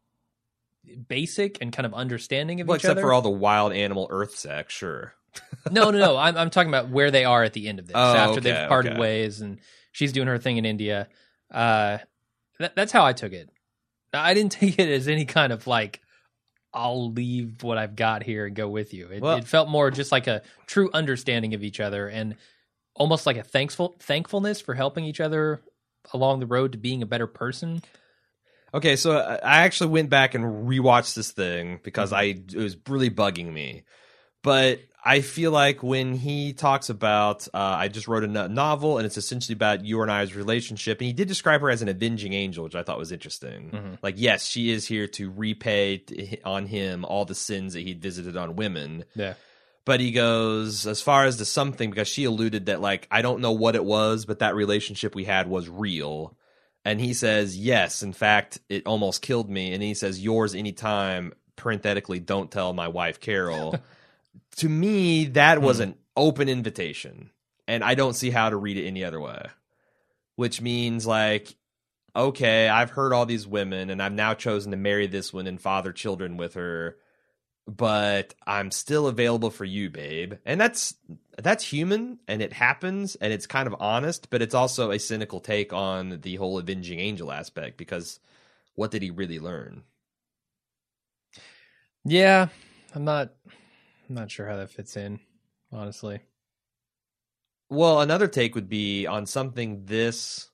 basic 1.06 1.58
and 1.60 1.72
kind 1.72 1.86
of 1.86 1.94
understanding 1.94 2.60
of 2.60 2.66
each 2.66 2.68
other. 2.68 2.68
well, 2.68 2.76
each 2.76 2.80
except 2.84 2.92
other. 2.98 3.02
for 3.02 3.12
all 3.12 3.22
the 3.22 3.30
wild 3.30 3.72
animal 3.72 4.06
Earth 4.10 4.34
sex, 4.36 4.72
sure. 4.74 5.14
no, 5.70 5.90
no, 5.90 5.98
no. 5.98 6.16
I'm 6.16 6.36
I'm 6.36 6.50
talking 6.50 6.70
about 6.70 6.88
where 6.88 7.10
they 7.10 7.24
are 7.24 7.44
at 7.44 7.52
the 7.52 7.68
end 7.68 7.78
of 7.78 7.86
this 7.86 7.94
Oh, 7.96 8.14
after 8.14 8.32
okay, 8.38 8.40
they've 8.40 8.68
parted 8.68 8.92
okay. 8.92 9.00
ways 9.00 9.40
and 9.40 9.60
she's 9.92 10.12
doing 10.12 10.26
her 10.28 10.38
thing 10.38 10.56
in 10.56 10.64
India. 10.64 11.08
Uh, 11.52 11.98
that, 12.58 12.74
that's 12.74 12.92
how 12.92 13.04
I 13.04 13.12
took 13.12 13.32
it. 13.32 13.50
I 14.12 14.32
didn't 14.34 14.52
take 14.60 14.78
it 14.78 14.88
as 14.88 15.06
any 15.08 15.26
kind 15.26 15.52
of 15.52 15.66
like 15.66 16.00
I'll 16.72 17.12
leave 17.12 17.62
what 17.62 17.78
I've 17.78 17.96
got 17.96 18.22
here 18.22 18.46
and 18.46 18.56
go 18.56 18.68
with 18.68 18.94
you. 18.94 19.08
It, 19.08 19.22
Well- 19.22 19.36
it 19.36 19.44
felt 19.44 19.68
more 19.68 19.90
just 19.90 20.10
like 20.12 20.26
a 20.26 20.42
true 20.66 20.90
understanding 20.94 21.54
of 21.54 21.62
each 21.62 21.80
other 21.80 22.08
and 22.08 22.34
almost 22.94 23.26
like 23.26 23.36
a 23.36 23.44
thankful 23.44 23.96
thankfulness 24.00 24.60
for 24.60 24.74
helping 24.74 25.04
each 25.04 25.20
other 25.20 25.60
along 26.12 26.40
the 26.40 26.46
road 26.46 26.72
to 26.72 26.78
being 26.78 27.02
a 27.02 27.06
better 27.06 27.26
person. 27.26 27.82
Okay, 28.74 28.96
so 28.96 29.16
I 29.18 29.34
I 29.36 29.56
actually 29.62 29.90
went 29.90 30.10
back 30.10 30.34
and 30.34 30.68
rewatched 30.68 31.14
this 31.14 31.30
thing 31.32 31.80
because 31.82 32.12
I 32.12 32.22
it 32.24 32.54
was 32.54 32.76
really 32.88 33.10
bugging 33.10 33.52
me. 33.52 33.84
But 34.42 34.80
I 35.04 35.20
feel 35.20 35.50
like 35.52 35.82
when 35.82 36.14
he 36.14 36.52
talks 36.52 36.90
about, 36.90 37.48
uh, 37.54 37.56
I 37.58 37.88
just 37.88 38.08
wrote 38.08 38.24
a 38.24 38.26
no- 38.26 38.46
novel 38.46 38.98
and 38.98 39.06
it's 39.06 39.16
essentially 39.16 39.54
about 39.54 39.84
you 39.84 40.00
and 40.02 40.10
I's 40.10 40.34
relationship, 40.34 41.00
and 41.00 41.06
he 41.06 41.12
did 41.12 41.28
describe 41.28 41.60
her 41.60 41.70
as 41.70 41.82
an 41.82 41.88
avenging 41.88 42.34
angel, 42.34 42.62
which 42.64 42.74
I 42.74 42.82
thought 42.82 42.98
was 42.98 43.10
interesting. 43.10 43.70
Mhm. 43.72 43.98
Like, 44.02 44.14
yes, 44.18 44.46
she 44.46 44.70
is 44.70 44.86
here 44.86 45.06
to 45.08 45.30
repay 45.30 45.98
t- 45.98 46.38
on 46.44 46.66
him 46.66 47.04
all 47.04 47.24
the 47.24 47.34
sins 47.34 47.72
that 47.74 47.80
he'd 47.80 48.02
visited 48.02 48.36
on 48.36 48.54
women. 48.56 49.04
Yeah. 49.14 49.34
But 49.88 50.00
he 50.00 50.10
goes 50.10 50.86
as 50.86 51.00
far 51.00 51.24
as 51.24 51.38
to 51.38 51.46
something 51.46 51.88
because 51.88 52.08
she 52.08 52.24
alluded 52.24 52.66
that 52.66 52.82
like 52.82 53.08
I 53.10 53.22
don't 53.22 53.40
know 53.40 53.52
what 53.52 53.74
it 53.74 53.86
was, 53.86 54.26
but 54.26 54.40
that 54.40 54.54
relationship 54.54 55.14
we 55.14 55.24
had 55.24 55.48
was 55.48 55.66
real. 55.66 56.36
And 56.84 57.00
he 57.00 57.14
says, 57.14 57.56
Yes, 57.56 58.02
in 58.02 58.12
fact, 58.12 58.58
it 58.68 58.86
almost 58.86 59.22
killed 59.22 59.48
me. 59.48 59.72
And 59.72 59.82
he 59.82 59.94
says, 59.94 60.22
Yours 60.22 60.54
anytime, 60.54 61.32
parenthetically, 61.56 62.20
don't 62.20 62.50
tell 62.50 62.74
my 62.74 62.88
wife 62.88 63.18
Carol. 63.18 63.76
to 64.56 64.68
me, 64.68 65.24
that 65.24 65.56
hmm. 65.56 65.64
was 65.64 65.80
an 65.80 65.94
open 66.14 66.50
invitation. 66.50 67.30
And 67.66 67.82
I 67.82 67.94
don't 67.94 68.12
see 68.14 68.28
how 68.28 68.50
to 68.50 68.56
read 68.58 68.76
it 68.76 68.86
any 68.86 69.04
other 69.04 69.18
way. 69.18 69.46
Which 70.36 70.60
means 70.60 71.06
like, 71.06 71.56
okay, 72.14 72.68
I've 72.68 72.90
heard 72.90 73.14
all 73.14 73.24
these 73.24 73.46
women 73.46 73.88
and 73.88 74.02
I've 74.02 74.12
now 74.12 74.34
chosen 74.34 74.70
to 74.72 74.76
marry 74.76 75.06
this 75.06 75.32
one 75.32 75.46
and 75.46 75.58
father 75.58 75.92
children 75.92 76.36
with 76.36 76.52
her 76.56 76.98
but 77.68 78.34
I'm 78.46 78.70
still 78.70 79.06
available 79.08 79.50
for 79.50 79.66
you, 79.66 79.90
babe. 79.90 80.34
And 80.46 80.58
that's 80.58 80.94
that's 81.36 81.62
human 81.62 82.18
and 82.26 82.40
it 82.40 82.54
happens 82.54 83.14
and 83.16 83.32
it's 83.32 83.46
kind 83.46 83.66
of 83.66 83.76
honest, 83.78 84.30
but 84.30 84.40
it's 84.40 84.54
also 84.54 84.90
a 84.90 84.98
cynical 84.98 85.38
take 85.38 85.72
on 85.72 86.20
the 86.22 86.36
whole 86.36 86.58
avenging 86.58 86.98
angel 86.98 87.30
aspect 87.30 87.76
because 87.76 88.20
what 88.74 88.90
did 88.90 89.02
he 89.02 89.10
really 89.10 89.38
learn? 89.38 89.82
Yeah, 92.04 92.48
I'm 92.94 93.04
not 93.04 93.34
I'm 94.08 94.14
not 94.14 94.30
sure 94.30 94.48
how 94.48 94.56
that 94.56 94.70
fits 94.70 94.96
in, 94.96 95.20
honestly. 95.70 96.20
Well, 97.68 98.00
another 98.00 98.28
take 98.28 98.54
would 98.54 98.70
be 98.70 99.06
on 99.06 99.26
something 99.26 99.84
this 99.84 100.48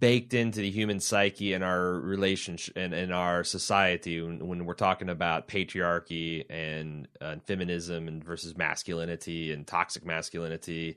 baked 0.00 0.34
into 0.34 0.60
the 0.60 0.70
human 0.70 0.98
psyche 0.98 1.52
and 1.52 1.62
our 1.62 1.92
relationship 1.92 2.76
and 2.76 2.92
in 2.92 3.12
our 3.12 3.44
society 3.44 4.20
when, 4.20 4.46
when 4.46 4.64
we're 4.66 4.74
talking 4.74 5.08
about 5.08 5.46
patriarchy 5.46 6.44
and 6.50 7.06
uh, 7.20 7.36
feminism 7.46 8.08
and 8.08 8.24
versus 8.24 8.56
masculinity 8.56 9.52
and 9.52 9.68
toxic 9.68 10.04
masculinity 10.04 10.96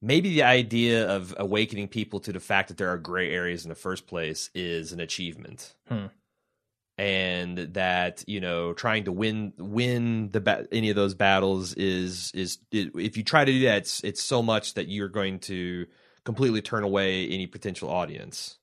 maybe 0.00 0.30
the 0.30 0.44
idea 0.44 1.08
of 1.08 1.34
awakening 1.36 1.88
people 1.88 2.20
to 2.20 2.32
the 2.32 2.38
fact 2.40 2.68
that 2.68 2.76
there 2.76 2.90
are 2.90 2.96
gray 2.98 3.30
areas 3.32 3.64
in 3.64 3.68
the 3.70 3.74
first 3.74 4.06
place 4.06 4.50
is 4.54 4.92
an 4.92 5.00
achievement 5.00 5.74
Hmm. 5.88 6.06
and 6.98 7.58
that 7.74 8.22
you 8.28 8.40
know 8.40 8.72
trying 8.72 9.04
to 9.04 9.12
win 9.12 9.52
win 9.58 10.30
the 10.30 10.40
ba- 10.40 10.68
any 10.70 10.90
of 10.90 10.96
those 10.96 11.14
battles 11.14 11.74
is 11.74 12.30
is 12.34 12.58
it, 12.70 12.92
if 12.94 13.16
you 13.16 13.24
try 13.24 13.44
to 13.44 13.52
do 13.52 13.62
that 13.62 13.78
it's 13.78 14.04
it's 14.04 14.22
so 14.22 14.42
much 14.44 14.74
that 14.74 14.86
you're 14.88 15.08
going 15.08 15.40
to 15.40 15.86
completely 16.24 16.62
turn 16.62 16.84
away 16.84 17.26
any 17.28 17.46
potential 17.46 17.90
audience 17.90 18.58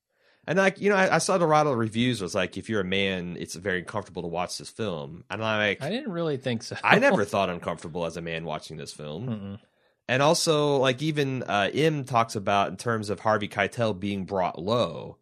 and 0.47 0.57
like 0.57 0.79
you 0.79 0.89
know 0.89 0.95
I, 0.95 1.15
I 1.15 1.17
saw 1.19 1.37
the 1.37 1.45
lot 1.45 1.67
of 1.67 1.77
reviews 1.77 2.21
was 2.21 2.33
like 2.33 2.57
if 2.57 2.69
you're 2.69 2.81
a 2.81 2.85
man 2.85 3.37
it's 3.39 3.55
very 3.55 3.79
uncomfortable 3.79 4.21
to 4.21 4.27
watch 4.27 4.57
this 4.57 4.69
film 4.69 5.23
and 5.29 5.43
I'm 5.43 5.59
like 5.59 5.81
I 5.81 5.89
didn't 5.89 6.11
really 6.11 6.37
think 6.37 6.63
so. 6.63 6.75
I 6.83 6.99
never 6.99 7.25
thought 7.33 7.49
uncomfortable 7.49 8.05
as 8.05 8.17
a 8.17 8.21
man 8.21 8.45
watching 8.45 8.77
this 8.77 8.93
film 8.93 9.27
Mm-mm. 9.27 9.59
and 10.07 10.21
also 10.21 10.77
like 10.77 11.01
even 11.01 11.43
uh 11.43 11.69
im 11.73 12.05
talks 12.05 12.35
about 12.35 12.69
in 12.69 12.77
terms 12.77 13.09
of 13.09 13.19
harvey 13.19 13.47
keitel 13.47 13.97
being 13.99 14.25
brought 14.25 14.59
low 14.61 15.17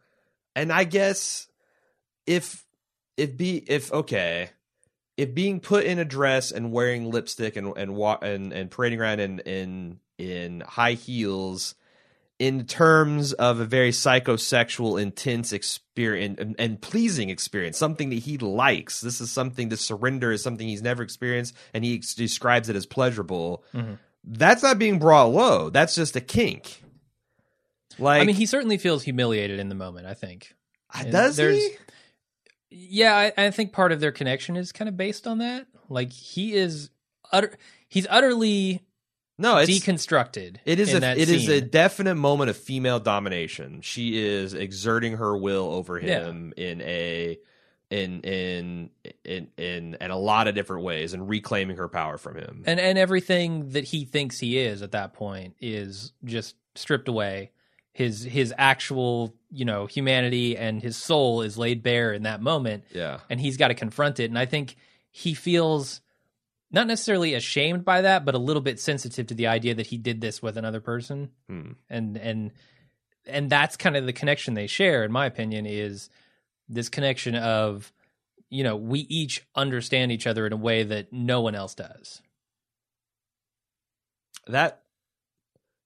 and 0.56 0.71
i 0.71 0.84
guess 0.84 1.47
if 2.26 2.65
if 3.17 3.36
be 3.36 3.63
if 3.67 3.91
okay 3.91 4.52
if 5.17 5.34
being 5.34 5.60
put 5.60 5.84
in 5.86 5.97
a 5.97 6.06
dress 6.06 6.52
and 6.52 6.71
wearing 6.71 7.10
lipstick 7.10 7.56
and 7.56 7.76
and 7.76 7.95
wa- 7.95 8.19
and, 8.21 8.54
and 8.54 8.69
parading 8.69 9.02
around 9.02 9.19
in 9.19 9.39
in 9.39 10.00
in 10.19 10.62
high 10.62 10.93
heels 10.93 11.76
in 12.39 12.65
terms 12.65 13.34
of 13.34 13.60
a 13.60 13.65
very 13.65 13.89
psychosexual 13.91 15.02
intense 15.02 15.52
experience 15.52 16.39
and, 16.39 16.56
and 16.60 16.82
pleasing 16.82 17.30
experience 17.30 17.78
something 17.78 18.10
that 18.10 18.19
he 18.19 18.38
likes 18.38 19.02
this 19.02 19.19
is 19.21 19.32
something 19.32 19.69
to 19.69 19.78
surrender 19.78 20.32
is 20.32 20.43
something 20.43 20.67
he's 20.67 20.84
never 20.84 21.02
experienced 21.02 21.56
and 21.73 21.84
he 21.84 21.95
ex- 21.95 22.13
describes 22.13 22.69
it 22.69 22.76
as 22.76 22.86
pleasurable 22.86 23.63
Mhm. 23.73 23.97
that's 24.23 24.62
not 24.62 24.78
being 24.78 25.00
brought 25.00 25.32
low 25.32 25.69
that's 25.71 25.95
just 25.95 26.15
a 26.15 26.21
kink 26.21 26.84
like 28.00 28.21
I 28.21 28.26
mean, 28.26 28.36
he 28.36 28.45
certainly 28.45 28.78
feels 28.78 29.02
humiliated 29.02 29.60
in 29.60 29.69
the 29.69 29.76
moment. 29.76 30.06
I 30.06 30.13
think. 30.13 30.54
and 30.93 31.12
does 31.12 31.38
he 31.38 31.71
Yeah, 32.69 33.15
I, 33.15 33.34
I 33.45 33.50
think 33.50 33.73
part 33.73 33.91
of 33.91 34.00
their 34.00 34.12
connection 34.12 34.56
is 34.56 34.71
kind 34.71 34.88
of 34.88 34.95
based 34.95 35.26
on 35.26 35.39
that. 35.39 35.65
Like 35.89 36.12
he 36.12 36.54
is 36.54 36.91
utter, 37.32 37.58
he's 37.88 38.06
utterly 38.08 38.84
no 39.38 39.58
it's 39.58 39.69
deconstructed. 39.71 40.58
It 40.65 40.80
is 40.80 40.93
a 40.93 40.97
it 41.19 41.30
is 41.30 41.47
a 41.47 41.62
definite 41.62 42.15
moment 42.15 42.50
of 42.50 42.58
female 42.58 43.00
domination. 43.00 43.82
She 43.82 44.17
is 44.23 44.54
exerting 44.54 45.17
her 45.17 45.36
will 45.38 45.69
over 45.71 46.00
Yeah. 46.00 46.26
him 46.26 46.54
in 46.58 46.82
a 46.82 47.38
in 47.89 48.21
in 48.21 48.89
in 49.23 49.47
in 49.58 49.97
in 50.02 50.12
a 50.12 50.17
lot 50.17 50.47
of 50.47 50.56
different 50.56 50.84
ways 50.84 51.13
and 51.13 51.30
reclaiming 51.30 51.78
her 51.78 51.88
power 51.88 52.17
from 52.17 52.36
him. 52.36 52.63
and 52.65 52.80
and 52.80 52.97
everything 52.97 53.69
that 53.69 53.86
he 53.86 54.04
thinks 54.06 54.39
he 54.39 54.58
is 54.60 54.82
at 54.82 54.91
that 54.91 55.13
point 55.13 55.56
is 55.62 56.12
just 56.26 56.56
stripped 56.76 57.08
away 57.08 57.52
his 57.93 58.23
his 58.23 58.54
actual 58.58 59.34
you 59.50 59.63
know 59.65 59.86
humanity 59.86 60.58
and 60.58 60.82
his 60.82 60.97
soul 60.97 61.41
is 61.41 61.58
laid 61.58 61.82
bare 61.82 62.12
in 62.12 62.23
that 62.23 62.41
moment 62.41 62.84
yeah. 62.93 63.19
and 63.30 63.39
he's 63.39 63.56
got 63.58 63.69
to 63.69 63.73
confront 63.73 64.19
it 64.19 64.26
and 64.26 64.38
i 64.38 64.45
think 64.45 64.76
he 65.10 65.34
feels 65.34 66.02
not 66.71 66.88
necessarily 66.88 67.34
ashamed 67.34 67.86
by 67.86 68.01
that 68.01 68.25
but 68.25 68.36
a 68.36 68.39
little 68.39 68.62
bit 68.62 68.80
sensitive 68.80 69.27
to 69.27 69.34
the 69.34 69.47
idea 69.47 69.73
that 69.75 69.88
he 69.88 69.97
did 69.97 70.21
this 70.21 70.41
with 70.41 70.58
another 70.58 70.82
person 70.82 71.30
Hmm. 71.49 71.71
and 71.89 72.17
and 72.17 72.51
and 73.25 73.49
that's 73.49 73.75
kind 73.77 73.97
of 73.97 74.06
the 74.06 74.13
connection 74.13 74.53
they 74.53 74.67
share 74.67 75.03
in 75.03 75.12
my 75.12 75.25
opinion 75.25 75.65
is 75.65 76.10
this 76.69 76.89
connection 76.89 77.36
of 77.36 77.91
you 78.49 78.63
know 78.63 78.75
we 78.75 78.99
each 79.01 79.45
understand 79.56 80.12
each 80.12 80.27
other 80.27 80.45
in 80.47 80.53
a 80.53 80.58
way 80.58 80.84
that 80.84 81.12
no 81.12 81.41
one 81.41 81.56
else 81.56 81.75
does 81.75 82.21
That 84.47 84.82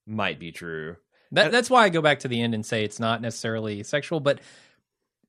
might 0.05 0.39
be 0.39 0.51
true. 0.51 0.97
That, 1.31 1.51
that's 1.51 1.69
why 1.69 1.83
I 1.83 1.89
go 1.89 2.01
back 2.01 2.19
to 2.19 2.27
the 2.27 2.41
end 2.41 2.53
and 2.53 2.65
say 2.65 2.83
it's 2.83 2.99
not 2.99 3.21
necessarily 3.21 3.83
sexual, 3.83 4.19
but 4.19 4.39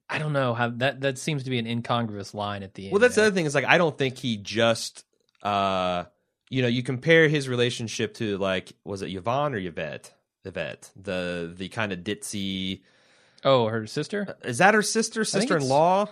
I 0.08 0.18
don't 0.18 0.32
know 0.32 0.52
how 0.52 0.68
that 0.68 1.00
that 1.02 1.16
seems 1.16 1.44
to 1.44 1.50
be 1.50 1.58
an 1.58 1.66
incongruous 1.66 2.34
line 2.34 2.62
at 2.62 2.74
the 2.74 2.84
end. 2.84 2.92
Well, 2.92 3.00
that's 3.00 3.14
the 3.14 3.22
other 3.22 3.34
thing 3.34 3.46
is 3.46 3.54
like 3.54 3.64
I 3.64 3.78
don't 3.78 3.96
think 3.96 4.18
he 4.18 4.36
just 4.36 5.04
uh 5.42 6.04
you 6.50 6.60
know, 6.60 6.68
you 6.68 6.82
compare 6.82 7.28
his 7.28 7.48
relationship 7.48 8.14
to 8.14 8.36
like 8.38 8.72
was 8.84 9.02
it 9.02 9.10
Yvonne 9.12 9.54
or 9.54 9.58
Yvette? 9.58 10.12
Yvette, 10.44 10.90
the 10.96 11.52
the 11.56 11.68
kind 11.68 11.92
of 11.92 12.00
ditzy 12.00 12.82
Oh, 13.44 13.66
her 13.68 13.86
sister? 13.86 14.36
is 14.44 14.58
that 14.58 14.74
her 14.74 14.82
sister, 14.82 15.24
sister 15.24 15.56
in 15.56 15.66
law? 15.68 16.06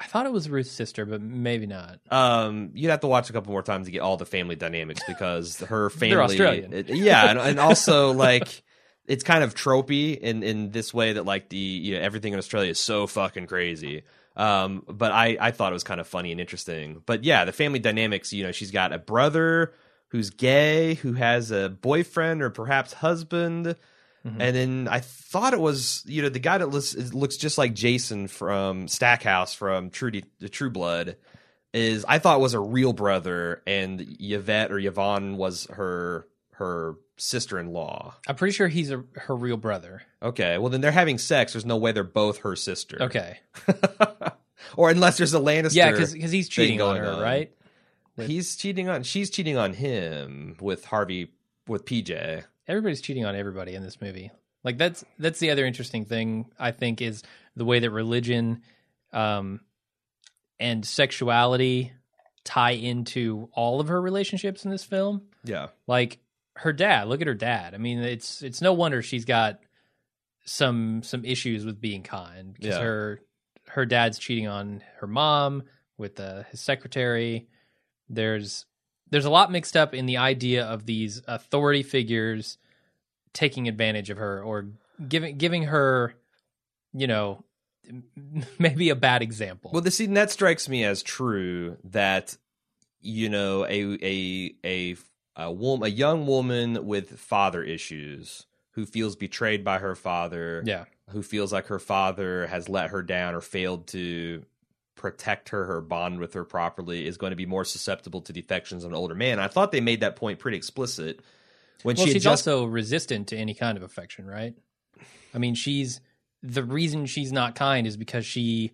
I 0.00 0.04
thought 0.06 0.26
it 0.26 0.32
was 0.32 0.48
Ruth's 0.48 0.70
sister, 0.70 1.04
but 1.04 1.20
maybe 1.20 1.66
not. 1.66 1.98
Um, 2.10 2.70
you'd 2.74 2.90
have 2.90 3.00
to 3.00 3.08
watch 3.08 3.30
a 3.30 3.32
couple 3.32 3.50
more 3.50 3.62
times 3.64 3.86
to 3.86 3.92
get 3.92 3.98
all 4.00 4.16
the 4.16 4.26
family 4.26 4.54
dynamics 4.56 5.00
because 5.08 5.58
her 5.58 5.90
family, 5.90 6.10
They're 6.10 6.22
Australian. 6.22 6.72
it- 6.72 6.88
yeah, 6.88 7.28
and, 7.30 7.38
and 7.38 7.58
also 7.60 8.12
like 8.26 8.62
it's 9.06 9.24
kind 9.24 9.42
of 9.42 9.54
tropey 9.54 10.16
in 10.18 10.42
in 10.42 10.70
this 10.70 10.94
way 10.94 11.14
that 11.14 11.24
like 11.24 11.48
the 11.48 11.56
you 11.56 11.94
know 11.96 12.00
everything 12.00 12.32
in 12.32 12.38
Australia 12.38 12.70
is 12.70 12.78
so 12.78 13.06
fucking 13.06 13.46
crazy. 13.46 14.02
Um, 14.38 14.84
but 14.88 15.12
I 15.12 15.36
I 15.40 15.50
thought 15.50 15.72
it 15.72 15.74
was 15.74 15.84
kind 15.84 16.00
of 16.00 16.06
funny 16.06 16.32
and 16.32 16.40
interesting. 16.40 17.02
But 17.04 17.24
yeah, 17.24 17.44
the 17.44 17.52
family 17.52 17.80
dynamics. 17.80 18.32
You 18.32 18.44
know, 18.44 18.52
she's 18.52 18.70
got 18.70 18.92
a 18.94 18.98
brother 18.98 19.74
who's 20.08 20.30
gay, 20.30 20.94
who 20.94 21.12
has 21.14 21.50
a 21.50 21.68
boyfriend 21.68 22.40
or 22.40 22.48
perhaps 22.48 22.94
husband. 22.94 23.76
Mhm. 24.26 24.36
And 24.40 24.56
then 24.56 24.88
I 24.90 25.00
thought 25.00 25.52
it 25.52 25.60
was, 25.60 26.02
you 26.06 26.22
know, 26.22 26.28
the 26.28 26.38
guy 26.38 26.58
that 26.58 26.70
looks, 26.70 26.94
looks 27.12 27.36
just 27.36 27.58
like 27.58 27.74
Jason 27.74 28.26
from 28.26 28.88
Stackhouse 28.88 29.54
from 29.54 29.90
True 29.90 30.10
the 30.40 30.48
True 30.48 30.70
Blood 30.70 31.16
is 31.74 32.04
I 32.08 32.18
thought 32.18 32.40
was 32.40 32.54
a 32.54 32.60
real 32.60 32.92
brother, 32.92 33.62
and 33.66 34.16
Yvette 34.18 34.72
or 34.72 34.78
Yvonne 34.78 35.36
was 35.36 35.66
her 35.70 36.26
her 36.58 36.96
sister 37.16 37.58
in 37.58 37.72
law. 37.72 38.14
I'm 38.26 38.36
pretty 38.36 38.52
sure 38.52 38.68
he's 38.68 38.90
a, 38.90 39.04
her 39.14 39.34
real 39.34 39.56
brother. 39.56 40.02
Okay, 40.22 40.58
well 40.58 40.70
then 40.70 40.80
they're 40.80 40.90
having 40.90 41.18
sex. 41.18 41.52
There's 41.52 41.64
no 41.64 41.76
way 41.76 41.92
they're 41.92 42.04
both 42.04 42.38
her 42.38 42.56
sister. 42.56 42.98
Okay. 43.00 43.38
or 44.76 44.90
unless 44.90 45.18
there's 45.18 45.34
a 45.34 45.40
Lannister. 45.40 45.74
Yeah, 45.74 45.92
because 45.92 46.12
he's 46.12 46.48
cheating 46.48 46.80
on 46.80 46.96
her, 46.96 47.12
on. 47.12 47.20
right? 47.20 47.52
he's 48.16 48.56
cheating 48.56 48.88
on. 48.88 49.04
She's 49.04 49.30
cheating 49.30 49.56
on 49.56 49.72
him 49.72 50.56
with 50.60 50.84
Harvey 50.84 51.32
with 51.68 51.84
PJ. 51.84 52.44
Everybody's 52.66 53.00
cheating 53.00 53.24
on 53.24 53.36
everybody 53.36 53.74
in 53.74 53.82
this 53.82 54.00
movie. 54.00 54.30
Like 54.64 54.78
that's 54.78 55.04
that's 55.18 55.38
the 55.38 55.50
other 55.50 55.64
interesting 55.64 56.04
thing 56.04 56.50
I 56.58 56.72
think 56.72 57.00
is 57.00 57.22
the 57.54 57.64
way 57.64 57.78
that 57.78 57.90
religion 57.90 58.62
um 59.12 59.60
and 60.58 60.84
sexuality 60.84 61.92
tie 62.44 62.72
into 62.72 63.48
all 63.52 63.80
of 63.80 63.88
her 63.88 64.00
relationships 64.00 64.64
in 64.64 64.70
this 64.70 64.84
film. 64.84 65.22
Yeah. 65.44 65.68
like 65.86 66.18
her 66.58 66.72
dad 66.72 67.08
look 67.08 67.20
at 67.20 67.26
her 67.26 67.34
dad. 67.34 67.74
I 67.74 67.78
mean 67.78 67.98
it's 68.00 68.42
it's 68.42 68.60
no 68.60 68.72
wonder 68.72 69.02
she's 69.02 69.24
got 69.24 69.60
some 70.44 71.02
some 71.02 71.24
issues 71.24 71.64
with 71.64 71.80
being 71.80 72.02
kind 72.02 72.52
because 72.54 72.76
Yeah. 72.76 72.82
her 72.82 73.20
her 73.68 73.84
dad's 73.86 74.18
cheating 74.18 74.46
on 74.46 74.82
her 74.98 75.06
mom 75.06 75.64
with 75.98 76.18
uh, 76.20 76.44
his 76.50 76.60
secretary. 76.60 77.48
There's 78.08 78.64
there's 79.10 79.24
a 79.26 79.30
lot 79.30 79.50
mixed 79.52 79.76
up 79.76 79.94
in 79.94 80.06
the 80.06 80.16
idea 80.18 80.64
of 80.64 80.86
these 80.86 81.22
authority 81.26 81.82
figures 81.82 82.58
taking 83.34 83.68
advantage 83.68 84.10
of 84.10 84.16
her 84.18 84.42
or 84.42 84.68
giving 85.08 85.36
giving 85.36 85.64
her 85.64 86.14
you 86.94 87.06
know 87.06 87.44
maybe 88.58 88.88
a 88.90 88.96
bad 88.96 89.22
example. 89.22 89.70
Well, 89.72 89.82
the 89.82 89.90
scene 89.90 90.14
that 90.14 90.30
strikes 90.30 90.68
me 90.68 90.84
as 90.84 91.02
true 91.02 91.76
that 91.84 92.36
you 93.00 93.28
know 93.28 93.64
a 93.66 93.98
a 94.02 94.54
a 94.64 94.96
a 95.38 95.50
woman, 95.50 95.86
a 95.86 95.90
young 95.90 96.26
woman 96.26 96.84
with 96.84 97.18
father 97.18 97.62
issues 97.62 98.44
who 98.72 98.84
feels 98.84 99.16
betrayed 99.16 99.64
by 99.64 99.78
her 99.78 99.94
father, 99.94 100.62
yeah 100.66 100.84
who 101.10 101.22
feels 101.22 101.52
like 101.52 101.66
her 101.66 101.78
father 101.78 102.46
has 102.46 102.68
let 102.68 102.90
her 102.90 103.02
down 103.02 103.34
or 103.34 103.40
failed 103.40 103.86
to 103.88 104.44
protect 104.94 105.50
her 105.50 105.76
or 105.76 105.80
bond 105.80 106.18
with 106.18 106.34
her 106.34 106.44
properly 106.44 107.06
is 107.06 107.16
going 107.16 107.30
to 107.30 107.36
be 107.36 107.46
more 107.46 107.64
susceptible 107.64 108.20
to 108.20 108.32
the 108.32 108.40
affections 108.40 108.84
of 108.84 108.90
an 108.90 108.96
older 108.96 109.14
man. 109.14 109.38
I 109.38 109.48
thought 109.48 109.72
they 109.72 109.80
made 109.80 110.00
that 110.00 110.16
point 110.16 110.38
pretty 110.38 110.56
explicit 110.56 111.20
when 111.82 111.96
well, 111.96 112.06
she 112.06 112.14
she's 112.14 112.24
just 112.24 112.48
also 112.48 112.64
resistant 112.64 113.28
to 113.28 113.36
any 113.36 113.54
kind 113.54 113.76
of 113.76 113.84
affection, 113.84 114.26
right? 114.26 114.54
I 115.32 115.38
mean, 115.38 115.54
she's 115.54 116.00
the 116.42 116.64
reason 116.64 117.06
she's 117.06 117.32
not 117.32 117.54
kind 117.54 117.86
is 117.86 117.96
because 117.96 118.26
she 118.26 118.72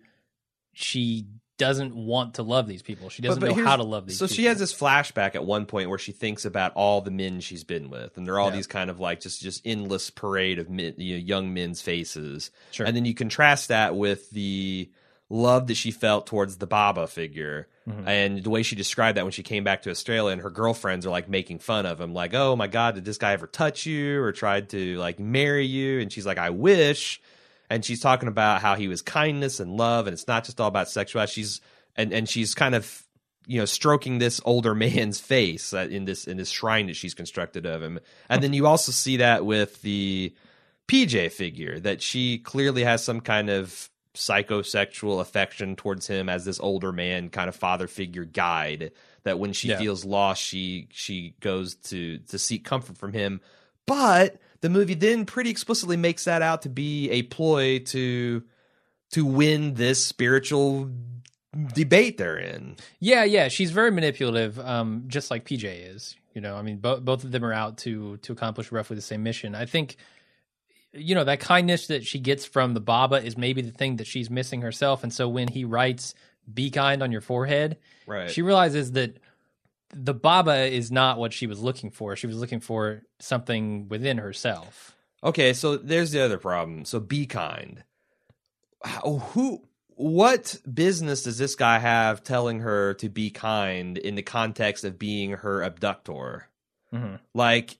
she 0.72 1.26
doesn't 1.56 1.94
want 1.94 2.34
to 2.34 2.42
love 2.42 2.66
these 2.66 2.82
people. 2.82 3.08
She 3.08 3.22
doesn't 3.22 3.42
know 3.42 3.54
how 3.54 3.76
to 3.76 3.82
love 3.84 4.06
these. 4.06 4.18
So 4.18 4.26
people. 4.26 4.34
she 4.36 4.44
has 4.46 4.58
this 4.58 4.74
flashback 4.74 5.34
at 5.34 5.44
one 5.44 5.66
point 5.66 5.88
where 5.88 5.98
she 5.98 6.12
thinks 6.12 6.44
about 6.44 6.72
all 6.74 7.00
the 7.00 7.10
men 7.10 7.40
she's 7.40 7.64
been 7.64 7.90
with, 7.90 8.16
and 8.16 8.26
they're 8.26 8.38
all 8.38 8.48
Yeah. 8.50 8.56
these 8.56 8.66
kind 8.66 8.90
of 8.90 8.98
like 9.00 9.20
just 9.20 9.40
just 9.40 9.62
endless 9.64 10.10
parade 10.10 10.58
of 10.58 10.68
men, 10.68 10.94
you 10.98 11.14
know, 11.14 11.24
young 11.24 11.54
men's 11.54 11.80
faces. 11.80 12.50
Sure. 12.72 12.86
And 12.86 12.96
then 12.96 13.04
you 13.04 13.14
contrast 13.14 13.68
that 13.68 13.94
with 13.96 14.30
the 14.30 14.90
love 15.30 15.68
that 15.68 15.74
she 15.76 15.90
felt 15.90 16.26
towards 16.26 16.58
the 16.58 16.66
Baba 16.66 17.06
figure, 17.06 17.66
Mhm. 17.88 18.06
and 18.06 18.42
the 18.44 18.50
way 18.50 18.62
she 18.62 18.76
described 18.76 19.16
that 19.16 19.24
when 19.24 19.32
she 19.32 19.42
came 19.42 19.64
back 19.64 19.82
to 19.82 19.90
Australia, 19.90 20.32
and 20.32 20.42
her 20.42 20.50
girlfriends 20.50 21.06
are 21.06 21.10
like 21.10 21.28
making 21.28 21.58
fun 21.60 21.86
of 21.86 22.00
him, 22.00 22.12
like, 22.12 22.34
"Oh 22.34 22.56
my 22.56 22.66
God, 22.66 22.94
did 22.96 23.04
this 23.04 23.16
guy 23.18 23.32
ever 23.32 23.46
touch 23.46 23.86
you 23.86 24.20
or 24.22 24.32
tried 24.32 24.68
to 24.70 24.96
like 24.98 25.18
marry 25.18 25.66
you?" 25.66 26.00
And 26.00 26.12
she's 26.12 26.26
like, 26.26 26.38
"I 26.38 26.50
wish." 26.50 27.20
And 27.74 27.84
she's 27.84 28.00
talking 28.00 28.28
about 28.28 28.62
how 28.62 28.76
he 28.76 28.88
was 28.88 29.02
kindness 29.02 29.60
and 29.60 29.76
love, 29.76 30.06
and 30.06 30.14
it's 30.14 30.28
not 30.28 30.44
just 30.44 30.60
all 30.60 30.68
about 30.68 30.88
sexuality. 30.88 31.32
She's 31.32 31.60
and 31.96 32.12
and 32.12 32.28
she's 32.28 32.54
kind 32.54 32.74
of 32.74 33.02
you 33.46 33.58
know 33.58 33.64
stroking 33.66 34.18
this 34.18 34.40
older 34.44 34.74
man's 34.84 35.20
face 35.20 35.72
in 35.72 36.04
this 36.04 36.26
in 36.26 36.36
this 36.36 36.50
shrine 36.50 36.86
that 36.86 36.96
she's 36.96 37.14
constructed 37.14 37.66
of 37.66 37.82
him, 37.82 37.98
and 38.28 38.42
then 38.42 38.52
you 38.52 38.66
also 38.66 38.92
see 38.92 39.18
that 39.18 39.44
with 39.44 39.82
the 39.82 40.34
PJ 40.88 41.32
figure 41.32 41.78
that 41.80 42.00
she 42.02 42.38
clearly 42.38 42.84
has 42.84 43.02
some 43.02 43.20
kind 43.20 43.50
of 43.50 43.90
psychosexual 44.14 45.20
affection 45.20 45.76
towards 45.76 46.06
him 46.06 46.28
as 46.28 46.44
this 46.44 46.60
older 46.60 46.92
man 46.92 47.28
kind 47.30 47.48
of 47.48 47.56
father 47.56 47.88
figure 47.88 48.24
guide 48.24 48.92
that 49.24 49.38
when 49.38 49.52
she 49.52 49.68
Yeah. 49.68 49.78
feels 49.78 50.04
lost 50.04 50.40
she 50.42 50.86
she 50.92 51.34
goes 51.40 51.74
to 51.76 52.18
to 52.18 52.38
seek 52.38 52.64
comfort 52.64 52.96
from 52.96 53.12
him 53.12 53.40
but 53.86 54.36
the 54.64 54.70
movie 54.70 54.94
then 54.94 55.26
pretty 55.26 55.50
explicitly 55.50 55.94
makes 55.98 56.24
that 56.24 56.40
out 56.40 56.62
to 56.62 56.70
be 56.70 57.10
a 57.10 57.20
ploy 57.24 57.80
to 57.80 58.42
to 59.10 59.26
win 59.26 59.74
this 59.74 60.02
spiritual 60.02 60.90
debate 61.74 62.16
they're 62.16 62.38
in. 62.38 62.76
Yeah, 62.98 63.24
yeah, 63.24 63.48
she's 63.48 63.70
very 63.72 63.90
manipulative, 63.90 64.58
um, 64.58 65.04
just 65.06 65.30
like 65.30 65.44
PJ 65.44 65.94
is. 65.94 66.16
You 66.32 66.40
know, 66.40 66.56
I 66.56 66.62
mean, 66.62 66.78
bo- 66.78 66.98
both 66.98 67.24
of 67.24 67.30
them 67.30 67.44
are 67.44 67.52
out 67.52 67.76
to 67.84 68.16
to 68.16 68.32
accomplish 68.32 68.72
roughly 68.72 68.96
the 68.96 69.02
same 69.02 69.22
mission. 69.22 69.54
I 69.54 69.66
think, 69.66 69.96
you 70.94 71.14
know, 71.14 71.24
that 71.24 71.40
kindness 71.40 71.88
that 71.88 72.06
she 72.06 72.18
gets 72.18 72.46
from 72.46 72.72
the 72.72 72.80
Baba 72.80 73.16
is 73.22 73.36
maybe 73.36 73.60
the 73.60 73.70
thing 73.70 73.96
that 73.96 74.06
she's 74.06 74.30
missing 74.30 74.62
herself. 74.62 75.02
And 75.02 75.12
so 75.12 75.28
when 75.28 75.48
he 75.48 75.66
writes 75.66 76.14
"Be 76.52 76.70
kind" 76.70 77.02
on 77.02 77.12
your 77.12 77.20
forehead, 77.20 77.76
Right. 78.06 78.30
she 78.30 78.40
realizes 78.40 78.92
that 78.92 79.18
the 79.92 80.14
Baba 80.14 80.64
is 80.64 80.90
not 80.90 81.18
what 81.18 81.32
she 81.32 81.46
was 81.46 81.60
looking 81.60 81.90
for. 81.90 82.16
She 82.16 82.26
was 82.26 82.36
looking 82.36 82.60
for 82.60 83.02
something 83.20 83.88
within 83.88 84.18
herself. 84.18 84.96
Okay, 85.22 85.52
so 85.52 85.76
there's 85.76 86.12
the 86.12 86.22
other 86.22 86.38
problem. 86.38 86.84
So 86.84 87.00
be 87.00 87.26
kind. 87.26 87.82
How, 88.82 89.18
who 89.32 89.62
what 89.96 90.56
business 90.72 91.22
does 91.22 91.38
this 91.38 91.54
guy 91.54 91.78
have 91.78 92.22
telling 92.24 92.60
her 92.60 92.94
to 92.94 93.08
be 93.08 93.30
kind 93.30 93.96
in 93.96 94.16
the 94.16 94.22
context 94.22 94.84
of 94.84 94.98
being 94.98 95.32
her 95.32 95.62
abductor? 95.62 96.48
Mhm. 96.92 97.20
Like 97.34 97.78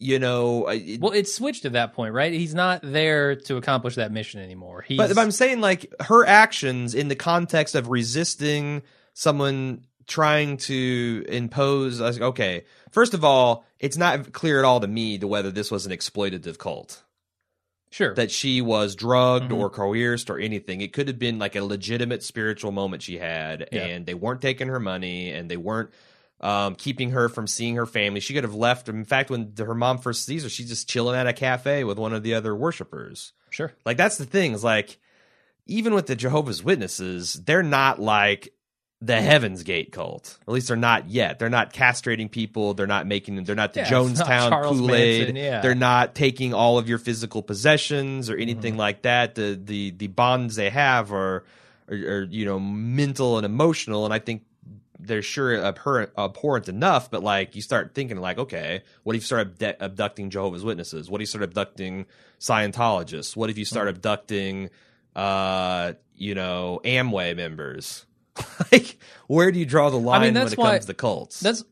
you 0.00 0.20
know, 0.20 0.68
it- 0.68 1.00
Well, 1.00 1.10
it's 1.12 1.34
switched 1.34 1.64
at 1.64 1.72
that 1.72 1.92
point, 1.92 2.14
right? 2.14 2.32
He's 2.32 2.54
not 2.54 2.82
there 2.84 3.34
to 3.34 3.56
accomplish 3.56 3.96
that 3.96 4.12
mission 4.12 4.40
anymore. 4.40 4.82
He's, 4.82 4.96
But 4.96 5.10
if 5.10 5.18
I'm 5.18 5.32
saying 5.32 5.60
like 5.60 5.92
her 6.02 6.24
actions 6.24 6.94
in 6.94 7.08
the 7.08 7.16
context 7.16 7.74
of 7.74 7.88
resisting 7.88 8.82
someone 9.14 9.82
trying 10.08 10.56
to 10.56 11.24
impose, 11.28 12.00
like, 12.00 12.20
okay, 12.20 12.64
first 12.90 13.14
of 13.14 13.24
all, 13.24 13.64
it's 13.78 13.96
not 13.96 14.32
clear 14.32 14.58
at 14.58 14.64
all 14.64 14.80
to 14.80 14.88
me 14.88 15.18
to 15.18 15.26
whether 15.28 15.50
this 15.52 15.70
was 15.70 15.86
an 15.86 15.92
exploitative 15.92 16.58
cult. 16.58 17.04
Sure. 17.90 18.14
that 18.16 18.30
she 18.30 18.60
was 18.60 18.94
drugged 18.94 19.50
Mhm. 19.50 19.56
or 19.56 19.70
coerced 19.70 20.28
or 20.28 20.38
anything. 20.38 20.82
It 20.82 20.92
could 20.92 21.08
have 21.08 21.18
been 21.18 21.38
like 21.38 21.56
a 21.56 21.64
legitimate 21.64 22.22
spiritual 22.22 22.70
moment 22.70 23.02
she 23.02 23.16
had, 23.16 23.66
Yeah. 23.72 23.86
and 23.86 24.04
they 24.04 24.12
weren't 24.12 24.42
taking 24.42 24.68
her 24.68 24.78
money 24.78 25.30
and 25.30 25.50
they 25.50 25.56
weren't 25.56 25.88
um, 26.40 26.74
keeping 26.76 27.10
her 27.12 27.28
from 27.30 27.46
seeing 27.46 27.76
her 27.76 27.86
family. 27.86 28.20
She 28.20 28.34
could 28.34 28.44
have 28.44 28.54
left. 28.54 28.88
In 28.90 29.04
fact, 29.06 29.28
when 29.30 29.54
her 29.56 29.74
mom 29.74 29.98
first 29.98 30.24
sees 30.26 30.42
her, 30.44 30.48
she's 30.50 30.68
just 30.68 30.86
chilling 30.88 31.16
at 31.16 31.26
a 31.26 31.32
cafe 31.32 31.82
with 31.82 31.98
one 31.98 32.12
of 32.12 32.22
the 32.22 32.34
other 32.34 32.54
worshipers. 32.54 33.32
sure. 33.50 33.72
Like 33.86 33.96
that's 33.96 34.18
the 34.18 34.26
thing 34.26 34.52
is 34.52 34.62
like 34.62 34.98
even 35.66 35.94
with 35.94 36.06
the 36.06 36.14
Jehovah's 36.14 36.62
Witnesses, 36.62 37.32
they're 37.44 37.62
not 37.62 37.98
like 38.00 38.52
the 39.00 39.20
Heaven's 39.20 39.62
Gate 39.62 39.92
cult. 39.92 40.38
At 40.48 40.52
least 40.52 40.68
they're 40.68 40.76
not 40.76 41.08
yet. 41.08 41.38
They're 41.38 41.48
not 41.48 41.72
castrating 41.72 42.28
people. 42.30 42.74
They're 42.74 42.86
not 42.88 43.06
making. 43.06 43.42
They're 43.44 43.54
not 43.54 43.72
the 43.72 43.80
Yeah, 43.80 43.90
Jonestown 43.90 44.64
Kool 44.68 44.92
Aid. 44.94 45.36
Yeah. 45.36 45.60
They're 45.60 45.74
not 45.76 46.14
taking 46.16 46.52
all 46.52 46.78
of 46.78 46.88
your 46.88 46.98
physical 46.98 47.42
possessions 47.42 48.28
or 48.28 48.36
anything 48.36 48.72
Mm-hmm. 48.72 48.78
like 48.80 49.02
that. 49.02 49.36
The 49.36 49.60
the 49.62 49.90
the 49.92 50.08
bonds 50.08 50.56
they 50.56 50.70
have 50.70 51.12
are, 51.12 51.44
are 51.88 51.94
are 51.96 52.22
you 52.24 52.44
know 52.44 52.58
mental 52.58 53.36
and 53.36 53.46
emotional. 53.46 54.04
And 54.04 54.12
I 54.12 54.18
think 54.18 54.42
they're 55.00 55.22
sure 55.22 55.54
abhorrent, 55.64 56.10
abhorrent 56.18 56.68
enough. 56.68 57.08
But 57.08 57.22
like 57.22 57.54
you 57.54 57.62
start 57.62 57.94
thinking 57.94 58.16
like, 58.16 58.38
okay, 58.38 58.82
what 59.04 59.14
if 59.14 59.22
you 59.22 59.26
start 59.26 59.46
abdu- 59.60 59.76
abducting 59.78 60.28
Jehovah's 60.30 60.64
Witnesses? 60.64 61.08
What 61.08 61.20
if 61.20 61.22
you 61.22 61.26
start 61.26 61.44
abducting 61.44 62.06
Scientologists? 62.40 63.36
What 63.36 63.48
if 63.48 63.58
you 63.58 63.64
start 63.64 63.86
Mm-hmm. 63.86 63.96
abducting, 63.96 64.70
uh, 65.14 65.92
you 66.16 66.34
know, 66.34 66.80
Amway 66.84 67.36
members? 67.36 68.04
like, 68.72 68.98
where 69.26 69.50
do 69.52 69.58
you 69.58 69.66
draw 69.66 69.90
the 69.90 69.98
line 69.98 70.20
I 70.22 70.24
when 70.26 70.34
that's 70.34 70.52
it 70.52 70.58
why- 70.58 70.72
comes 70.72 70.86
to 70.86 70.94
cults? 70.94 71.40
That's 71.40 71.64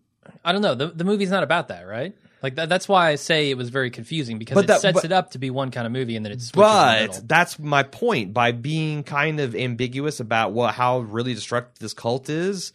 I 0.45 0.53
don't 0.53 0.63
know. 0.63 0.75
The 0.75 0.89
the 0.89 1.05
movie's 1.05 1.31
not 1.31 1.43
about 1.43 1.69
that, 1.69 1.87
right? 1.87 2.15
Like 2.43 2.57
that, 2.57 2.69
that's 2.69 2.89
why 2.89 3.09
I 3.09 3.15
say 3.15 3.51
it 3.51 3.57
was 3.57 3.71
very 3.71 3.91
confusing 3.91 4.39
because 4.39 4.55
But 4.55 4.65
it 4.65 4.69
that- 4.69 4.81
sets 4.81 4.95
but- 4.95 5.05
it 5.05 5.13
up 5.13 5.31
to 5.33 5.39
be 5.39 5.51
one 5.51 5.71
kind 5.71 5.87
of 5.87 5.93
movie 5.93 6.17
and 6.17 6.25
then 6.25 6.33
it 6.33 6.41
switches 6.43 6.71
in 6.73 7.07
the 7.13 7.19
but 7.19 7.29
that's 7.29 7.59
my 7.59 7.83
point. 7.83 8.35
By 8.35 8.53
being 8.53 9.03
kind 9.05 9.41
of 9.41 9.55
ambiguous 9.57 10.21
about 10.21 10.53
what 10.53 10.75
how 10.75 10.99
really 11.01 11.35
destructive 11.35 11.79
this 11.81 11.95
cult 11.95 12.29
is, 12.29 12.73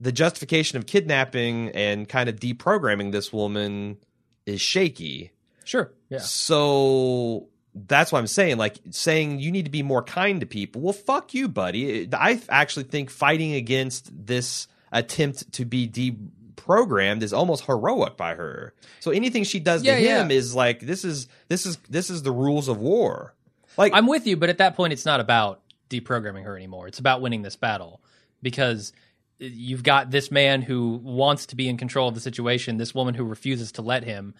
the 0.00 0.12
justification 0.12 0.78
of 0.78 0.86
kidnapping 0.86 1.70
and 1.70 2.08
kind 2.08 2.28
of 2.28 2.36
deprogramming 2.40 3.12
this 3.12 3.32
woman 3.32 3.98
is 4.46 4.60
shaky. 4.60 5.30
Sure. 5.64 5.92
Yeah. 6.10 6.18
So 6.18 7.48
that's 7.74 8.12
what 8.12 8.20
I'm 8.20 8.26
saying. 8.26 8.56
Like 8.56 8.78
saying 8.90 9.40
you 9.40 9.50
need 9.50 9.64
to 9.64 9.70
be 9.70 9.82
more 9.82 10.02
kind 10.02 10.40
to 10.40 10.46
people. 10.46 10.80
Well, 10.80 10.92
fuck 10.92 11.34
you, 11.34 11.48
buddy. 11.48 12.08
I 12.12 12.40
actually 12.48 12.84
think 12.84 13.10
fighting 13.10 13.54
against 13.54 14.10
this 14.26 14.68
attempt 14.92 15.52
to 15.52 15.64
be 15.64 15.88
deprogrammed 15.88 17.22
is 17.22 17.32
almost 17.32 17.64
heroic 17.64 18.16
by 18.16 18.34
her. 18.34 18.74
So 19.00 19.10
anything 19.10 19.44
she 19.44 19.58
does 19.58 19.82
Yeah, 19.82 19.96
to 19.96 20.00
him 20.00 20.30
yeah. 20.30 20.36
is 20.36 20.54
like 20.54 20.80
this 20.80 21.04
is 21.04 21.28
this 21.48 21.66
is 21.66 21.78
this 21.88 22.10
is 22.10 22.22
the 22.22 22.32
rules 22.32 22.68
of 22.68 22.78
war. 22.78 23.34
Like 23.76 23.92
I'm 23.92 24.06
with 24.06 24.26
you, 24.26 24.36
but 24.36 24.48
at 24.50 24.58
that 24.58 24.76
point, 24.76 24.92
it's 24.92 25.04
not 25.04 25.20
about 25.20 25.60
deprogramming 25.90 26.44
her 26.44 26.56
anymore. 26.56 26.86
It's 26.86 27.00
about 27.00 27.20
winning 27.20 27.42
this 27.42 27.56
battle 27.56 28.00
because 28.40 28.92
you've 29.38 29.82
got 29.82 30.10
this 30.10 30.30
man 30.30 30.62
who 30.62 31.00
wants 31.02 31.46
to 31.46 31.56
be 31.56 31.68
in 31.68 31.76
control 31.76 32.08
of 32.08 32.14
the 32.14 32.20
situation, 32.20 32.76
this 32.76 32.94
woman 32.94 33.14
who 33.14 33.24
refuses 33.24 33.72
to 33.72 33.82
let 33.82 34.04
him, 34.04 34.34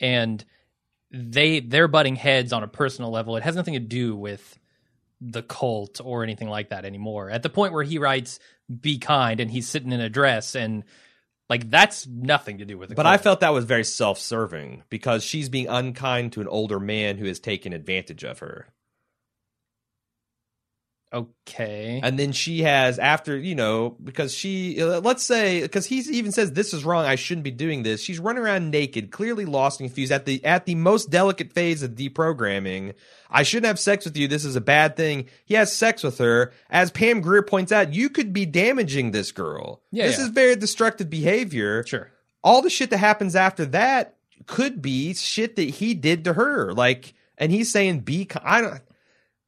and 0.00 0.44
they 1.10 1.60
they're 1.60 1.88
butting 1.88 2.16
heads 2.16 2.52
on 2.52 2.62
a 2.62 2.68
personal 2.68 3.10
level. 3.10 3.36
It 3.36 3.42
has 3.42 3.56
nothing 3.56 3.74
to 3.74 3.80
do 3.80 4.16
with 4.16 4.58
the 5.20 5.42
cult 5.42 6.00
or 6.02 6.22
anything 6.22 6.48
like 6.48 6.70
that 6.70 6.84
anymore. 6.84 7.30
At 7.30 7.42
the 7.42 7.50
point 7.50 7.72
where 7.72 7.82
he 7.82 7.98
writes 7.98 8.38
"Be 8.80 8.98
kind" 8.98 9.40
and 9.40 9.50
he's 9.50 9.68
sitting 9.68 9.92
in 9.92 10.00
a 10.00 10.08
dress 10.08 10.54
and 10.54 10.84
like 11.48 11.68
that's 11.68 12.06
nothing 12.06 12.58
to 12.58 12.64
do 12.64 12.78
with 12.78 12.90
the 12.90 12.94
But 12.94 13.02
cult. 13.02 13.14
I 13.14 13.18
felt 13.18 13.40
that 13.40 13.52
was 13.52 13.64
very 13.64 13.84
self-serving 13.84 14.84
because 14.88 15.24
she's 15.24 15.48
being 15.48 15.66
unkind 15.66 16.32
to 16.34 16.40
an 16.40 16.48
older 16.48 16.78
man 16.78 17.18
who 17.18 17.26
has 17.26 17.40
taken 17.40 17.72
advantage 17.72 18.24
of 18.24 18.38
her. 18.38 18.68
Okay. 21.12 21.98
And 22.04 22.16
then 22.16 22.30
she 22.30 22.62
has 22.62 23.00
after, 23.00 23.36
you 23.36 23.56
know, 23.56 23.96
because 24.02 24.32
she 24.32 24.80
uh, 24.80 25.00
let's 25.00 25.24
say 25.24 25.60
because 25.62 25.84
he 25.84 25.98
even 25.98 26.30
says 26.30 26.52
this 26.52 26.72
is 26.72 26.84
wrong, 26.84 27.04
I 27.04 27.16
shouldn't 27.16 27.42
be 27.42 27.50
doing 27.50 27.82
this. 27.82 28.00
She's 28.00 28.20
running 28.20 28.44
around 28.44 28.70
naked, 28.70 29.10
clearly 29.10 29.44
lost 29.44 29.80
and 29.80 29.88
confused 29.88 30.12
at 30.12 30.24
the 30.24 30.44
at 30.44 30.66
the 30.66 30.76
most 30.76 31.10
delicate 31.10 31.52
phase 31.52 31.82
of 31.82 31.96
deprogramming. 31.96 32.94
I 33.28 33.42
shouldn't 33.42 33.66
have 33.66 33.80
sex 33.80 34.04
with 34.04 34.16
you. 34.16 34.28
This 34.28 34.44
is 34.44 34.54
a 34.54 34.60
bad 34.60 34.96
thing. 34.96 35.26
He 35.44 35.54
has 35.54 35.76
sex 35.76 36.04
with 36.04 36.18
her. 36.18 36.52
As 36.68 36.92
Pam 36.92 37.20
Grier 37.22 37.42
points 37.42 37.72
out, 37.72 37.92
you 37.92 38.08
could 38.08 38.32
be 38.32 38.46
damaging 38.46 39.10
this 39.10 39.32
girl. 39.32 39.82
Yeah, 39.90 40.06
this 40.06 40.18
yeah. 40.18 40.24
is 40.26 40.30
very 40.30 40.54
destructive 40.54 41.10
behavior. 41.10 41.84
Sure. 41.86 42.12
all 42.44 42.62
the 42.62 42.70
shit 42.70 42.90
that 42.90 42.98
happens 42.98 43.34
after 43.34 43.66
that 43.66 44.16
could 44.46 44.80
be 44.80 45.12
shit 45.14 45.56
that 45.56 45.62
he 45.68 45.94
did 45.94 46.24
to 46.24 46.34
her. 46.34 46.72
Like, 46.72 47.14
and 47.36 47.50
he's 47.52 47.70
saying, 47.70 48.00
be. 48.00 48.28
I 48.42 48.60
don't, 48.60 48.80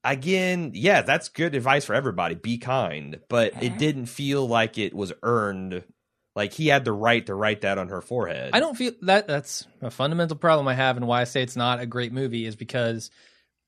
again, 0.05 0.73
yeah, 0.75 1.03
that's 1.03 1.29
good 1.29 1.55
advice 1.55 1.85
for 1.85 1.95
everybody. 1.95 2.35
Be 2.35 2.59
kind. 2.59 3.21
But 3.29 3.63
it 3.63 3.79
didn't 3.79 4.07
feel 4.07 4.47
like 4.47 4.79
it 4.79 4.95
was 4.95 5.13
earned. 5.23 5.85
Like 6.35 6.53
he 6.53 6.69
had 6.69 6.85
the 6.85 6.93
right 6.93 7.25
to 7.27 7.35
write 7.35 7.61
that 7.61 7.79
on 7.79 7.89
her 7.89 8.01
forehead. 8.01 8.51
I 8.55 8.61
don't 8.61 8.77
feel 8.77 8.93
that 9.03 9.27
that's 9.27 9.67
a 9.83 9.91
fundamental 9.91 10.37
problem 10.37 10.67
I 10.67 10.75
have 10.75 10.97
and 10.97 11.07
why 11.07 11.21
I 11.21 11.25
say 11.25 11.43
it's 11.43 11.57
not 11.57 11.81
a 11.81 11.87
great 11.87 12.13
movie 12.13 12.47
is 12.47 12.57
because 12.57 13.11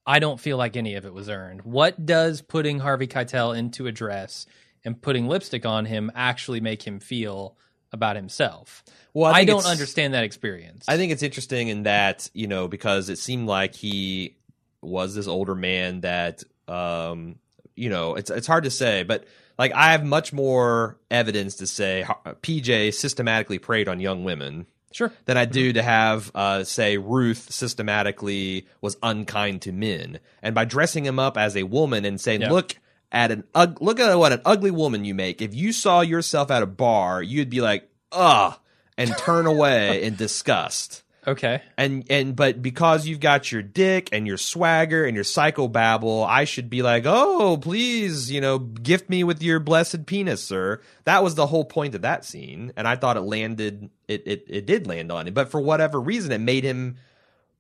I 0.07 0.19
don't 0.19 0.41
feel 0.41 0.57
like 0.57 0.77
any 0.77 0.95
of 0.95 1.05
it 1.05 1.13
was 1.13 1.29
earned. 1.29 1.63
What 1.63 2.05
does 2.07 2.41
putting 2.41 2.79
Harvey 2.79 3.07
Keitel 3.07 3.57
into 3.57 3.87
a 3.87 3.93
dress 3.93 4.47
and 4.83 5.01
putting 5.01 5.29
lipstick 5.29 5.67
on 5.67 5.85
him 5.85 6.11
actually 6.15 6.61
make 6.61 6.83
him 6.83 7.01
feel 7.01 7.57
about 7.93 8.17
himself? 8.17 8.83
Well, 9.13 9.31
I, 9.31 9.41
think 9.41 9.51
don't 9.51 9.67
understand 9.67 10.15
that 10.15 10.25
experience. 10.25 10.87
I 10.89 10.97
think 10.97 11.13
it's 11.13 11.23
interesting 11.23 11.69
in 11.69 11.85
that, 11.85 12.31
you 12.33 12.47
know, 12.47 12.67
because 12.67 13.11
it 13.11 13.19
seemed 13.19 13.47
like 13.47 13.75
he 13.75 14.37
was 14.85 15.15
this 15.15 15.27
older 15.27 15.55
man 15.55 16.01
that 16.03 16.43
um 16.69 17.37
you 17.77 17.89
know, 17.89 18.15
it's 18.15 18.31
it's 18.31 18.47
hard 18.47 18.65
to 18.65 18.71
say, 18.71 19.03
but 19.03 19.25
like 19.59 19.73
I 19.73 19.93
have 19.93 20.05
much 20.05 20.33
more 20.33 20.99
evidence 21.11 21.57
to 21.57 21.67
say 21.67 22.05
PJ 22.43 22.95
systematically 22.95 23.59
preyed 23.59 23.89
on 23.89 24.01
young 24.01 24.25
women 24.25 24.67
sure. 24.93 25.13
than 25.25 25.37
I 25.37 25.45
do 25.45 25.73
to 25.73 25.83
have 25.83 26.31
uh 26.35 26.65
say 26.65 26.99
Ruth 26.99 27.53
systematically 27.53 28.67
was 28.81 28.97
unkind 29.03 29.63
to 29.63 29.73
men. 29.73 30.21
And 30.43 30.55
by 30.55 30.65
dressing 30.65 31.05
him 31.05 31.19
up 31.19 31.37
as 31.37 31.57
a 31.57 31.65
woman 31.65 32.05
and 32.05 32.21
saying, 32.21 32.43
Yeah. 32.43 32.53
"Look 32.53 32.77
at 33.13 33.31
an 33.31 33.45
ug- 33.55 33.81
look 33.81 34.01
at 34.01 34.15
what 34.19 34.33
an 34.33 34.43
ugly 34.45 34.73
woman 34.73 35.05
you 35.05 35.15
make. 35.15 35.41
If 35.41 35.55
you 35.55 35.73
saw 35.73 36.01
yourself 36.01 36.51
at 36.51 36.63
a 36.63 36.67
bar, 36.67 37.23
you'd 37.23 37.49
be 37.49 37.61
like, 37.61 37.89
"Ugh," 38.13 38.59
and 38.99 39.17
turn 39.17 39.47
away 39.47 40.03
in 40.05 40.17
disgust 40.17 41.04
Okay. 41.27 41.63
and 41.77 42.05
and 42.11 42.37
but 42.37 42.63
because 42.63 43.07
you've 43.07 43.21
got 43.21 43.51
your 43.51 43.63
dick 43.63 44.09
and 44.13 44.27
your 44.27 44.37
swagger 44.37 45.05
and 45.05 45.15
your 45.15 45.25
psychobabble, 45.25 46.27
I 46.27 46.45
should 46.45 46.69
be 46.71 46.83
like, 46.83 47.05
oh, 47.07 47.57
please, 47.61 48.31
you 48.31 48.41
know, 48.41 48.59
gift 48.59 49.09
me 49.09 49.25
with 49.25 49.43
your 49.43 49.61
blessed 49.61 50.07
penis, 50.07 50.43
sir. 50.43 50.81
That 51.05 51.23
was 51.23 51.35
the 51.35 51.47
whole 51.47 51.65
point 51.65 51.95
of 51.95 52.03
that 52.03 52.25
scene, 52.25 52.73
and 52.77 52.87
I 52.87 52.97
thought 52.97 53.17
it 53.17 53.23
landed. 53.23 53.91
It 54.09 54.23
it 54.27 54.45
it 54.49 54.67
did 54.67 54.87
land 54.87 55.11
on 55.11 55.27
him, 55.27 55.35
but 55.35 55.51
for 55.51 55.61
whatever 55.61 56.01
reason, 56.01 56.33
it 56.33 56.39
made 56.39 56.65
him 56.65 56.97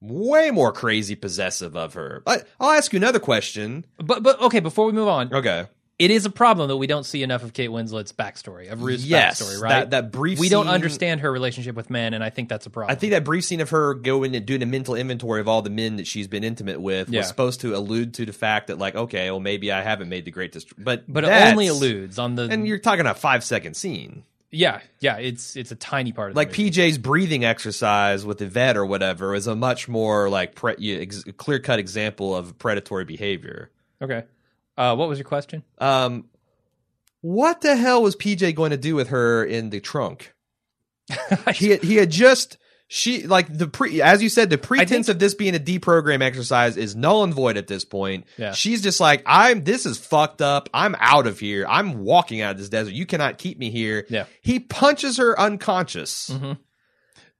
way 0.00 0.50
more 0.50 0.70
crazy 0.72 1.14
possessive 1.16 1.74
of 1.76 1.94
her. 1.94 2.22
But 2.26 2.46
I'll 2.60 2.72
ask 2.72 2.92
you 2.92 2.98
another 2.98 3.20
question. 3.20 3.86
But 3.96 4.22
but 4.22 4.40
okay, 4.42 4.60
before 4.60 4.86
we 4.86 4.92
move 4.92 5.08
on, 5.08 5.32
Okay. 5.32 5.66
It 5.98 6.10
is 6.10 6.26
a 6.26 6.30
problem 6.30 6.68
that 6.68 6.76
we 6.76 6.86
don't 6.86 7.04
see 7.04 7.22
enough 7.22 7.42
of 7.44 7.52
Kate 7.52 7.70
Winslet's 7.70 8.12
backstory, 8.12 8.70
of 8.70 8.82
Ruth's 8.82 9.04
Yes, 9.04 9.40
backstory, 9.40 9.60
right? 9.60 9.68
that 9.70 9.90
that 9.90 10.10
brief. 10.12 10.38
we 10.40 10.48
don't 10.48 10.66
scene- 10.66 10.74
understand 10.74 11.20
her 11.20 11.30
relationship 11.30 11.76
with 11.76 11.88
men, 11.90 12.14
and 12.14 12.24
I 12.24 12.30
think 12.30 12.48
that's 12.48 12.66
a 12.66 12.70
problem. 12.70 12.90
I 12.90 12.98
think 12.98 13.12
that 13.12 13.24
brief 13.24 13.44
scene 13.44 13.60
of 13.60 13.70
her 13.70 13.94
going 13.94 14.34
and 14.34 14.44
doing 14.44 14.62
a 14.62 14.66
mental 14.66 14.94
inventory 14.96 15.40
of 15.40 15.46
all 15.48 15.62
the 15.62 15.70
men 15.70 15.96
that 15.96 16.06
she's 16.06 16.26
been 16.26 16.42
intimate 16.44 16.80
with 16.80 17.08
Yeah. 17.10 17.20
was 17.20 17.28
supposed 17.28 17.60
to 17.60 17.76
allude 17.76 18.14
to 18.14 18.26
the 18.26 18.32
fact 18.32 18.66
that, 18.66 18.78
like, 18.78 18.94
okay, 18.96 19.30
well, 19.30 19.40
maybe 19.40 19.70
I 19.70 19.82
haven't 19.82 20.08
made 20.08 20.24
the 20.24 20.30
great, 20.32 20.52
dist- 20.52 20.72
but 20.76 21.04
but 21.06 21.24
it 21.24 21.28
only 21.30 21.68
alludes 21.68 22.18
on 22.18 22.34
the 22.34 22.42
And 22.44 22.66
you're 22.66 22.78
talking 22.78 23.06
a 23.06 23.14
five 23.14 23.44
second 23.44 23.74
scene, 23.74 24.24
yeah 24.50 24.80
yeah 25.00 25.16
it's 25.18 25.56
it's 25.56 25.70
a 25.72 25.76
tiny 25.76 26.12
part 26.12 26.30
of 26.30 26.36
like. 26.36 26.52
PJ's 26.52 26.98
breathing 26.98 27.44
exercise 27.44 28.24
with 28.26 28.38
the 28.38 28.46
vet 28.46 28.76
or 28.76 28.84
whatever 28.86 29.34
is 29.34 29.46
a 29.46 29.54
much 29.56 29.88
more 29.88 30.28
like 30.30 30.54
pre- 30.54 31.00
ex- 31.00 31.24
clear 31.36 31.58
cut 31.60 31.78
example 31.78 32.34
of 32.36 32.58
predatory 32.58 33.04
behavior. 33.04 33.70
Okay. 34.02 34.24
Uh, 34.76 34.96
what 34.96 35.08
was 35.08 35.18
your 35.18 35.24
question? 35.24 35.62
Um, 35.78 36.28
what 37.20 37.60
the 37.60 37.76
hell 37.76 38.02
was 38.02 38.16
PJ 38.16 38.54
going 38.54 38.70
to 38.70 38.76
do 38.76 38.94
with 38.94 39.08
her 39.08 39.44
in 39.44 39.70
the 39.70 39.80
trunk? 39.80 40.34
he 41.54 41.70
had, 41.70 41.82
he 41.82 41.96
had 41.96 42.10
just 42.10 42.58
she 42.86 43.26
like 43.26 43.46
the 43.56 43.66
pre 43.66 44.00
as 44.02 44.22
you 44.22 44.28
said 44.28 44.50
the 44.50 44.58
pretense 44.58 45.08
of 45.08 45.18
this 45.18 45.34
being 45.34 45.54
a 45.54 45.58
deprogram 45.58 46.22
exercise 46.22 46.76
is 46.76 46.94
null 46.94 47.24
and 47.24 47.32
void 47.34 47.56
at 47.56 47.66
this 47.66 47.84
point. 47.84 48.26
Yeah. 48.36 48.52
She's 48.52 48.82
just 48.82 49.00
like 49.00 49.22
I'm 49.26 49.64
this 49.64 49.86
is 49.86 49.98
fucked 49.98 50.42
up. 50.42 50.68
I'm 50.74 50.94
out 50.98 51.26
of 51.26 51.38
here. 51.40 51.66
I'm 51.68 52.04
walking 52.04 52.40
out 52.40 52.52
of 52.52 52.58
this 52.58 52.68
desert. 52.68 52.92
You 52.94 53.06
cannot 53.06 53.38
keep 53.38 53.58
me 53.58 53.70
here. 53.70 54.06
Yeah. 54.08 54.24
He 54.42 54.60
punches 54.60 55.16
her 55.18 55.38
unconscious. 55.38 56.30
Mhm. 56.30 56.58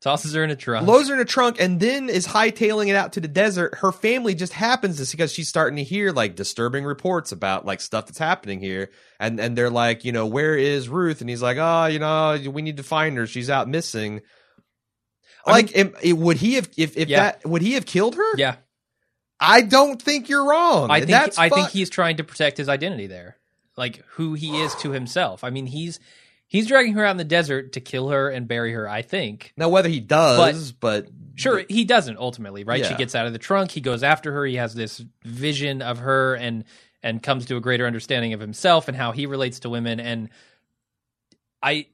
Tosses 0.04 0.34
her 0.34 0.44
in 0.44 0.50
a 0.50 0.56
trunk. 0.56 0.86
Loads 0.86 1.08
her 1.08 1.14
in 1.14 1.20
a 1.20 1.24
trunk 1.24 1.56
and 1.58 1.80
then 1.80 2.10
is 2.10 2.26
hightailing 2.26 2.88
it 2.88 2.94
out 2.94 3.14
to 3.14 3.20
the 3.20 3.26
desert. 3.28 3.76
Her 3.76 3.90
family 3.90 4.34
just 4.34 4.52
happens 4.52 4.98
to 5.02 5.16
because 5.16 5.32
she's 5.32 5.48
starting 5.48 5.76
to 5.78 5.82
hear 5.82 6.12
like 6.12 6.36
disturbing 6.36 6.84
reports 6.84 7.32
about 7.32 7.64
like 7.64 7.80
stuff 7.80 8.04
that's 8.06 8.18
happening 8.18 8.60
here. 8.60 8.90
And 9.18 9.40
and 9.40 9.56
they're 9.56 9.70
like, 9.70 10.04
you 10.04 10.12
know, 10.12 10.26
where 10.26 10.56
is 10.58 10.90
Ruth? 10.90 11.22
And 11.22 11.30
he's 11.30 11.40
like, 11.40 11.56
oh, 11.58 11.86
you 11.86 11.98
know, 11.98 12.38
we 12.50 12.60
need 12.60 12.76
to 12.76 12.82
find 12.82 13.16
her. 13.16 13.26
She's 13.26 13.48
out 13.48 13.66
missing. 13.66 14.20
I 15.46 15.50
Like, 15.52 15.76
am- 15.76 15.94
it- 16.02 16.12
would 16.14 16.36
he 16.36 16.54
have 16.54 16.68
if 16.76 16.96
if 16.98 17.08
Yeah. 17.08 17.20
that 17.20 17.46
would 17.46 17.62
he 17.62 17.72
have 17.72 17.86
killed 17.86 18.16
her? 18.16 18.36
yeah. 18.36 18.56
I 19.40 19.62
don't 19.62 20.00
think 20.00 20.28
you're 20.28 20.46
wrong. 20.48 20.90
I 20.90 20.98
think 21.00 21.10
that's 21.10 21.38
I 21.38 21.48
think 21.48 21.70
he's 21.70 21.90
trying 21.90 22.18
to 22.18 22.24
protect 22.24 22.56
his 22.58 22.68
identity 22.68 23.06
there, 23.06 23.36
like 23.76 24.02
who 24.12 24.34
he 24.34 24.60
is 24.60 24.74
to 24.76 24.90
himself. 24.92 25.44
I 25.44 25.50
mean, 25.50 25.66
he's 25.66 25.98
he's 26.54 26.68
dragging 26.68 26.92
her 26.94 27.04
out 27.04 27.10
in 27.10 27.16
the 27.16 27.24
desert 27.24 27.72
to 27.72 27.80
kill 27.80 28.10
her 28.10 28.30
and 28.30 28.46
bury 28.46 28.72
her. 28.72 28.88
I 28.88 29.02
think. 29.02 29.52
now 29.56 29.68
whether 29.68 29.88
he 29.88 29.98
does, 29.98 30.70
but, 30.70 31.08
Sure, 31.36 31.64
he 31.68 31.84
doesn't 31.84 32.16
ultimately, 32.16 32.62
right? 32.62 32.86
She 32.86 32.94
gets 32.94 33.16
out 33.16 33.26
of 33.26 33.32
the 33.32 33.40
trunk. 33.40 33.72
He 33.72 33.80
goes 33.80 34.04
after 34.04 34.30
her. 34.30 34.46
He 34.46 34.54
has 34.54 34.72
this 34.72 35.04
vision 35.24 35.82
of 35.82 35.98
her 35.98 36.36
and 36.36 36.62
and 37.02 37.20
comes 37.20 37.46
to 37.46 37.56
a 37.56 37.60
greater 37.60 37.86
understanding 37.88 38.34
of 38.34 38.40
himself 38.40 38.86
and 38.86 38.96
how 38.96 39.10
he 39.10 39.26
relates 39.26 39.58
to 39.60 39.68
women. 39.68 39.98
And 39.98 40.28
I, 41.60 41.88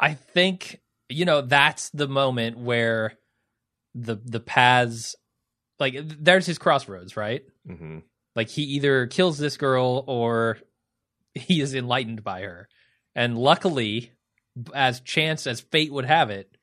I 0.00 0.14
think 0.14 0.80
you 1.10 1.26
know 1.26 1.42
that's 1.42 1.90
the 1.90 2.08
moment 2.08 2.56
where 2.58 3.12
the 3.94 4.16
the 4.16 4.40
paths, 4.40 5.14
like 5.78 5.94
there's 6.02 6.46
his 6.46 6.56
crossroads, 6.58 7.18
right? 7.18 7.44
Mhm. 7.68 8.02
Like 8.34 8.48
he 8.48 8.62
either 8.62 9.06
kills 9.08 9.36
this 9.36 9.58
girl 9.58 10.04
or 10.06 10.58
he 11.34 11.60
is 11.60 11.74
enlightened 11.74 12.24
by 12.24 12.40
her. 12.42 12.66
And 13.14 13.38
luckily, 13.38 14.10
as 14.74 15.00
chance 15.00 15.46
as 15.46 15.60
fate 15.60 15.92
would 15.92 16.04
have 16.04 16.30
it, 16.30 16.56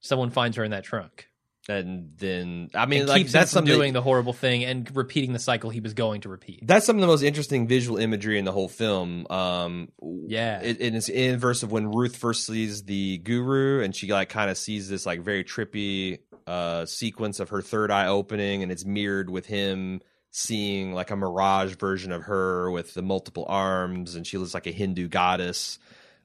someone 0.00 0.30
finds 0.30 0.56
her 0.56 0.64
in 0.64 0.70
that 0.70 0.84
trunk 0.84 1.28
and 1.68 2.12
then 2.16 2.70
I 2.74 2.86
mean 2.86 3.06
like 3.06 3.18
keeps 3.18 3.34
him 3.34 3.40
that's 3.40 3.52
from 3.52 3.66
doing 3.66 3.92
the 3.92 4.00
horrible 4.00 4.32
thing 4.32 4.64
and 4.64 4.90
repeating 4.96 5.32
the 5.32 5.38
cycle 5.38 5.70
he 5.70 5.80
was 5.80 5.94
going 5.94 6.22
to 6.22 6.28
repeat. 6.28 6.66
that's 6.66 6.86
some 6.86 6.96
of 6.96 7.00
the 7.00 7.06
most 7.06 7.22
interesting 7.22 7.68
visual 7.68 7.98
imagery 7.98 8.38
in 8.38 8.44
the 8.44 8.52
whole 8.52 8.68
film. 8.68 9.26
Um, 9.30 9.88
Yeah. 10.00 10.60
it, 10.62 10.80
it 10.80 10.94
is 10.94 11.08
inverse 11.08 11.62
of 11.62 11.70
when 11.70 11.90
Ruth 11.90 12.16
first 12.16 12.46
sees 12.46 12.84
the 12.84 13.18
guru, 13.18 13.82
and 13.82 13.94
she 13.94 14.10
like 14.10 14.30
kind 14.30 14.50
of 14.50 14.56
sees 14.56 14.88
this 14.88 15.04
like 15.04 15.20
very 15.20 15.44
trippy 15.44 16.20
uh 16.46 16.86
sequence 16.86 17.40
of 17.40 17.50
her 17.50 17.60
third 17.60 17.90
eye 17.90 18.06
opening, 18.06 18.62
and 18.62 18.72
it's 18.72 18.86
mirrored 18.86 19.28
with 19.28 19.46
him 19.46 20.00
seeing 20.30 20.92
like 20.94 21.10
a 21.10 21.16
mirage 21.16 21.74
version 21.76 22.12
of 22.12 22.22
her 22.24 22.70
with 22.70 22.94
the 22.94 23.02
multiple 23.02 23.44
arms, 23.46 24.14
and 24.14 24.26
she 24.26 24.38
looks 24.38 24.54
like 24.54 24.66
a 24.66 24.72
Hindu 24.72 25.08
goddess. 25.08 25.78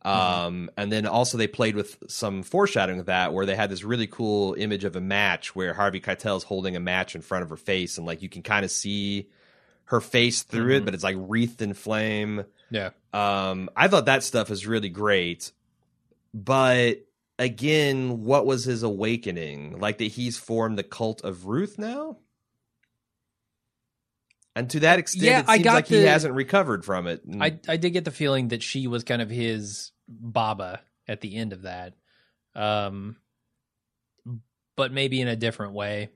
Um, 0.05 0.69
and 0.75 0.91
then 0.91 1.05
also 1.07 1.37
they 1.37 1.47
played 1.47 1.75
with 1.75 1.97
some 2.09 2.43
foreshadowing 2.43 2.99
of 2.99 3.05
that, 3.05 3.33
where 3.33 3.45
they 3.45 3.55
had 3.55 3.69
this 3.69 3.83
really 3.83 4.07
cool 4.07 4.53
image 4.55 4.83
of 4.83 4.95
a 4.97 5.01
match 5.01 5.55
where 5.55 5.73
Harvey 5.73 6.01
Keitel 6.01 6.35
is 6.37 6.43
holding 6.43 6.75
a 6.75 6.79
match 6.81 7.15
in 7.15 7.21
front 7.21 7.43
of 7.43 7.49
her 7.49 7.55
face, 7.57 7.97
and 7.97 8.05
like 8.05 8.21
you 8.21 8.27
can 8.29 8.41
kind 8.43 8.65
of 8.65 8.71
see 8.71 9.29
her 9.85 10.01
face 10.01 10.43
through 10.43 10.75
it, 10.75 10.81
Mhm. 10.81 10.85
but 10.85 10.93
it's 10.93 11.03
like 11.03 11.15
wreathed 11.19 11.61
in 11.61 11.73
flame. 11.73 12.43
Yeah. 12.69 12.89
Um, 13.13 13.69
I 13.75 13.87
thought 13.87 14.05
that 14.07 14.23
stuff 14.23 14.49
was 14.49 14.65
really 14.67 14.89
great, 14.89 15.51
but 16.33 17.05
again, 17.39 18.23
what 18.23 18.45
was 18.45 18.65
his 18.65 18.83
awakening? 18.83 19.79
Like 19.79 19.99
that 19.99 20.05
he's 20.05 20.37
formed 20.37 20.77
the 20.77 20.83
cult 20.83 21.21
of 21.23 21.45
Ruth 21.45 21.77
now, 21.79 22.17
and 24.55 24.69
to 24.69 24.79
that 24.81 24.99
extent, 24.99 25.23
Yeah, 25.25 25.39
it 25.39 25.45
I 25.47 25.55
seems 25.55 25.63
got 25.63 25.73
like 25.75 25.87
he 25.87 26.03
hasn't 26.03 26.33
recovered 26.35 26.85
from 26.85 27.07
it. 27.07 27.21
I 27.39 27.57
I 27.67 27.77
did 27.77 27.91
get 27.91 28.05
the 28.05 28.11
feeling 28.11 28.49
that 28.49 28.61
she 28.61 28.87
was 28.87 29.03
kind 29.03 29.21
of 29.21 29.29
his 29.29 29.91
Baba 30.07 30.81
at 31.07 31.21
the 31.21 31.35
end 31.35 31.53
of 31.53 31.63
that. 31.63 31.93
Um 32.55 33.17
but 34.75 34.91
maybe 34.91 35.21
in 35.21 35.27
a 35.27 35.35
different 35.35 35.73
way. 35.73 36.09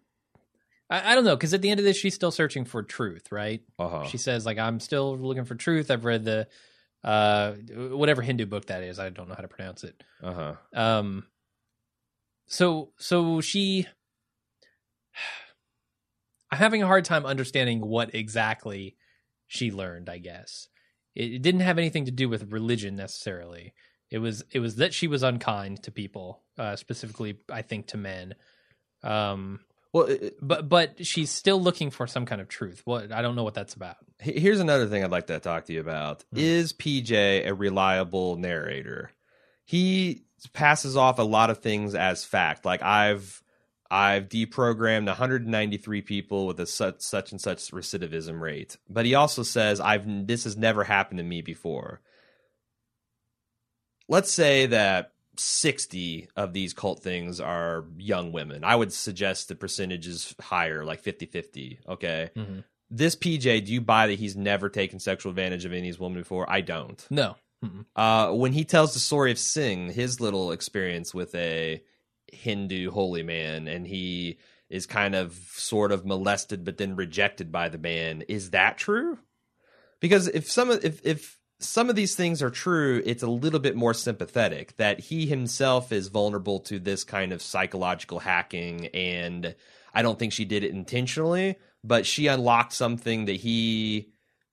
I, 0.89 1.11
I 1.11 1.15
don't 1.15 1.25
know, 1.25 1.35
because 1.35 1.53
at 1.53 1.61
the 1.61 1.69
end 1.69 1.79
of 1.79 1.83
this 1.83 1.97
she's 1.97 2.15
still 2.15 2.31
searching 2.31 2.65
for 2.65 2.81
truth, 2.83 3.31
right? 3.31 3.61
uh-huh. 3.77 4.05
She 4.05 4.17
says, 4.17 4.45
like, 4.45 4.57
I'm 4.57 4.79
still 4.79 5.17
looking 5.17 5.45
for 5.45 5.55
truth. 5.55 5.91
I've 5.91 6.05
read 6.05 6.25
the 6.25 6.47
uh 7.03 7.53
whatever 7.91 8.21
Hindu 8.21 8.45
book 8.47 8.65
that 8.65 8.83
is. 8.83 8.97
I 8.99 9.09
don't 9.09 9.29
know 9.29 9.35
how 9.35 9.41
to 9.41 9.47
pronounce 9.47 9.83
it. 9.83 10.03
uh-huh. 10.23 10.55
Um 10.73 11.25
so 12.47 12.91
so 12.97 13.41
she 13.41 13.85
I'm 16.51 16.57
having 16.57 16.81
a 16.81 16.87
hard 16.87 17.05
time 17.05 17.25
understanding 17.25 17.81
what 17.81 18.15
exactly 18.15 18.95
she 19.47 19.71
learned, 19.71 20.09
I 20.09 20.17
guess. 20.17 20.69
It, 21.17 21.33
it 21.33 21.41
didn't 21.41 21.61
have 21.61 21.77
anything 21.79 22.05
to 22.05 22.11
do 22.11 22.29
with 22.29 22.51
religion 22.51 22.95
necessarily. 22.95 23.73
It 24.09 24.19
was 24.19 24.43
it 24.51 24.59
was 24.59 24.77
that 24.77 24.93
she 24.93 25.07
was 25.07 25.23
unkind 25.23 25.83
to 25.83 25.91
people, 25.91 26.41
uh 26.57 26.75
specifically 26.77 27.39
I 27.51 27.61
think 27.63 27.87
to 27.87 27.97
men. 27.97 28.35
Um 29.03 29.59
Well, 29.93 30.05
it- 30.05 30.35
but 30.41 30.69
but 30.69 31.05
she's 31.05 31.29
still 31.31 31.61
looking 31.61 31.89
for 31.91 32.07
some 32.07 32.25
kind 32.25 32.39
of 32.41 32.47
truth. 32.47 32.81
What 32.85 33.11
I 33.11 33.21
don't 33.21 33.35
know 33.35 33.43
what 33.43 33.53
that's 33.55 33.73
about. 33.73 33.97
Here's 34.19 34.59
another 34.59 34.87
thing 34.87 35.03
I'd 35.03 35.11
like 35.11 35.27
to 35.27 35.39
talk 35.39 35.65
to 35.65 35.73
you 35.73 35.81
about. 35.81 36.23
Hmm. 36.33 36.39
Is 36.39 36.73
PJ 36.73 37.45
a 37.47 37.53
reliable 37.53 38.35
narrator? 38.37 39.11
He 39.65 40.23
passes 40.53 40.95
off 40.95 41.19
a 41.19 41.23
lot 41.23 41.49
of 41.49 41.57
things 41.59 41.93
as 41.95 42.23
fact. 42.23 42.63
Like 42.65 42.81
I've 42.81 43.41
I've 43.89 44.29
deprogrammed 44.29 45.05
193 45.05 46.01
people 46.01 46.47
with 46.47 46.59
a 46.59 46.65
such 46.65 47.01
such 47.01 47.31
and 47.31 47.39
such 47.39 47.71
recidivism 47.71 48.39
rate. 48.39 48.77
But 48.89 49.05
he 49.05 49.15
also 49.15 49.43
says 49.43 49.79
I've 49.79 50.27
this 50.27 50.43
has 50.43 50.57
never 50.57 50.83
happened 50.83 51.19
to 51.19 51.23
me 51.23 51.41
before. 51.41 52.01
Let's 54.07 54.31
say 54.31 54.67
that 54.67 55.11
60 55.37 56.29
of 56.35 56.53
these 56.53 56.73
cult 56.73 57.03
things 57.03 57.39
are 57.39 57.85
young 57.97 58.31
women. 58.31 58.63
I 58.63 58.75
would 58.75 58.93
suggest 58.93 59.47
the 59.47 59.55
percentage 59.55 60.07
is 60.07 60.33
higher, 60.39 60.83
like 60.85 61.03
50-50, 61.03 61.79
okay? 61.89 62.29
this 62.89 63.15
PJ, 63.15 63.65
do 63.65 63.73
you 63.73 63.81
buy 63.81 64.07
that 64.07 64.19
he's 64.19 64.35
never 64.35 64.69
taken 64.69 64.99
sexual 64.99 65.29
advantage 65.31 65.65
of 65.65 65.71
any 65.71 65.79
of 65.79 65.83
these 65.83 65.99
women 65.99 66.19
before? 66.19 66.49
I 66.49 66.61
don't. 66.61 67.05
No. 67.09 67.35
Uh, 67.95 68.31
when 68.31 68.53
he 68.53 68.63
tells 68.63 68.93
the 68.93 68.99
story 68.99 69.31
of 69.31 69.39
Singh, 69.39 69.91
his 69.91 70.21
little 70.21 70.51
experience 70.51 71.13
with 71.13 71.33
a 71.35 71.81
Hindu 72.31 72.91
holy 72.91 73.23
man, 73.23 73.67
and 73.67 73.87
he 73.87 74.37
is 74.69 74.85
kind 74.85 75.15
of 75.15 75.33
sort 75.53 75.91
of 75.91 76.05
molested 76.05 76.65
but 76.65 76.77
then 76.77 76.95
rejected 76.95 77.51
by 77.51 77.69
the 77.69 77.77
man, 77.77 78.23
is 78.27 78.51
that 78.51 78.77
true? 78.77 79.17
Because 79.99 80.27
if 80.27 80.51
some 80.51 80.69
of 80.69 80.83
if 80.83 80.99
if 81.05 81.39
some 81.59 81.89
of 81.89 81.95
these 81.95 82.15
things 82.15 82.43
are 82.43 82.51
true, 82.51 83.01
it's 83.05 83.23
a 83.23 83.29
little 83.29 83.59
bit 83.59 83.75
more 83.75 83.93
sympathetic 83.93 84.77
that 84.77 84.99
he 84.99 85.25
himself 85.25 85.91
is 85.91 86.09
vulnerable 86.09 86.59
to 86.59 86.77
this 86.79 87.03
kind 87.03 87.31
of 87.31 87.41
psychological 87.41 88.19
hacking 88.19 88.87
and 88.87 89.55
I 89.93 90.03
don't 90.03 90.19
think 90.19 90.33
she 90.33 90.45
did 90.45 90.63
it 90.63 90.71
intentionally, 90.71 91.57
but 91.83 92.05
she 92.05 92.27
unlocked 92.27 92.73
something 92.73 93.25
that 93.25 93.37
he 93.37 94.11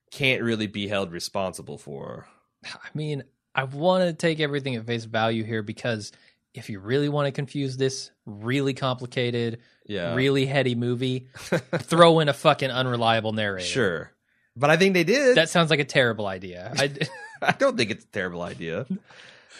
can't 0.09 0.41
really 0.41 0.65
be 0.65 0.87
held 0.87 1.11
responsible 1.11 1.77
for. 1.77 2.27
I 2.65 2.89
mean, 2.95 3.23
I 3.53 3.65
want 3.65 4.05
to 4.05 4.13
take 4.13 4.39
everything 4.39 4.75
at 4.75 4.87
face 4.87 5.05
value 5.05 5.43
here 5.43 5.61
because 5.61 6.11
if 6.55 6.69
you 6.69 6.79
really 6.79 7.09
want 7.09 7.27
to 7.27 7.31
confuse 7.31 7.77
this 7.77 8.11
really 8.25 8.73
complicated, 8.73 9.59
Yeah. 9.85 10.15
really 10.15 10.45
heady 10.45 10.73
movie, 10.75 11.27
throw 11.35 12.19
in 12.19 12.29
a 12.29 12.33
fucking 12.33 12.71
unreliable 12.71 13.33
narrator. 13.33 13.65
Sure. 13.67 14.11
But 14.55 14.69
I 14.69 14.77
think 14.77 14.93
they 14.93 15.03
did. 15.03 15.35
That 15.35 15.49
sounds 15.49 15.69
like 15.69 15.79
a 15.81 15.85
terrible 15.85 16.25
idea. 16.27 16.71
I, 16.77 16.91
I 17.41 17.51
don't 17.51 17.75
think 17.77 17.91
it's 17.91 18.05
a 18.05 18.07
terrible 18.07 18.41
idea. 18.41 18.85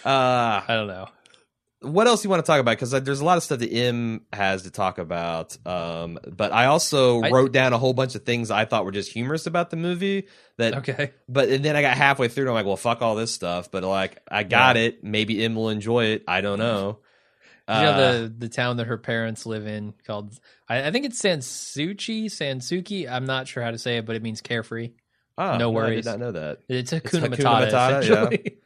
Uh, 0.05 0.61
I 0.65 0.65
don't 0.69 0.87
know. 0.87 1.07
What 1.85 2.07
else 2.07 2.23
you 2.23 2.29
want 2.29 2.43
to 2.43 2.47
talk 2.49 2.59
about? 2.59 2.71
Because 2.77 2.91
there's 2.91 3.19
a 3.21 3.25
lot 3.25 3.37
of 3.37 3.43
stuff 3.43 3.59
that 3.59 3.71
M 3.71 4.21
has 4.33 4.63
to 4.63 4.71
talk 4.71 4.97
about. 4.97 5.55
Um, 5.65 6.19
but 6.35 6.51
I 6.51 6.65
also 6.65 7.21
I- 7.21 7.29
wrote 7.29 7.51
down 7.51 7.73
a 7.73 7.77
whole 7.77 7.93
bunch 7.93 8.15
of 8.15 8.23
things 8.23 8.51
I 8.51 8.65
thought 8.65 8.85
were 8.85 8.91
just 8.91 9.11
humorous 9.11 9.45
about 9.47 9.69
the 9.69 9.77
movie. 9.77 10.27
That, 10.57 10.75
Okay. 10.75 11.11
but 11.29 11.49
and 11.49 11.63
then 11.63 11.75
I 11.75 11.81
got 11.81 11.95
halfway 11.97 12.27
through 12.27 12.43
and 12.43 12.49
I'm 12.49 12.55
like, 12.55 12.65
well, 12.65 12.77
fuck 12.77 13.01
all 13.01 13.15
this 13.15 13.31
stuff. 13.31 13.71
But 13.71 13.83
like, 13.83 14.17
I 14.29 14.43
got 14.43 14.77
it. 14.77 15.03
Maybe 15.03 15.43
M 15.43 15.55
will 15.55 15.69
enjoy 15.69 16.05
it. 16.05 16.23
I 16.27 16.41
don't 16.41 16.59
know. 16.59 16.99
you 17.67 17.73
know 17.73 17.91
Uh, 17.91 18.11
the 18.21 18.33
the 18.37 18.49
town 18.49 18.77
that 18.77 18.87
her 18.87 18.97
parents 18.97 19.45
live 19.45 19.65
in 19.67 19.93
called 20.05 20.37
I, 20.69 20.87
I 20.87 20.91
think 20.91 21.05
it's 21.05 21.21
Sansuchi, 21.21 22.25
Sansuki. 22.25 23.09
I'm 23.09 23.25
not 23.25 23.47
sure 23.47 23.63
how 23.63 23.71
to 23.71 23.77
say 23.79 23.97
it, 23.97 24.05
but 24.05 24.15
it 24.15 24.21
means 24.23 24.41
carefree. 24.41 24.91
ah, 25.37 25.57
no 25.57 25.71
I 25.71 25.73
worries. 25.73 26.05
did 26.05 26.11
not 26.11 26.19
know 26.19 26.31
that. 26.33 26.59
It's 26.69 26.91
Hakuna 26.93 27.27
Hakuna 27.29 27.69
Matata, 27.69 27.99
essentially. 28.01 28.57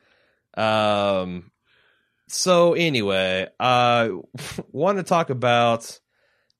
Um. 0.56 1.52
So 2.30 2.74
anyway, 2.74 3.48
uh, 3.60 4.10
want 4.72 4.98
to 4.98 5.04
talk 5.04 5.30
about 5.30 6.00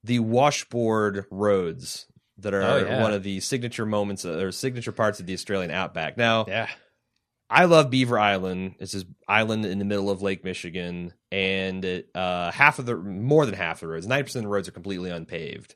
the 0.04 0.18
washboard 0.18 1.26
roads 1.30 2.06
that 2.38 2.54
are 2.54 2.62
Oh, 2.62 2.76
yeah. 2.78 3.02
one 3.02 3.12
of 3.12 3.22
the 3.22 3.40
signature 3.40 3.84
moments 3.86 4.24
uh, 4.24 4.30
or 4.38 4.52
signature 4.52 4.92
parts 4.92 5.20
of 5.20 5.26
the 5.26 5.34
Australian 5.34 5.70
outback. 5.70 6.16
Now, 6.16 6.46
yeah. 6.48 6.68
I 7.48 7.64
love 7.66 7.90
Beaver 7.90 8.18
Island. 8.18 8.76
It's 8.78 8.92
this 8.92 9.04
island 9.28 9.64
in 9.66 9.78
the 9.78 9.84
middle 9.84 10.08
of 10.08 10.22
Lake 10.22 10.44
Michigan, 10.44 11.12
and 11.32 11.84
it, 11.84 12.08
uh, 12.14 12.50
half 12.52 12.78
of 12.78 12.86
the 12.86 12.96
more 12.96 13.44
than 13.44 13.54
half 13.56 13.76
of 13.76 13.80
the 13.80 13.88
roads, 13.88 14.06
ninety 14.06 14.22
percent 14.22 14.44
of 14.44 14.48
the 14.48 14.54
roads 14.54 14.68
are 14.68 14.72
completely 14.72 15.10
unpaved, 15.10 15.74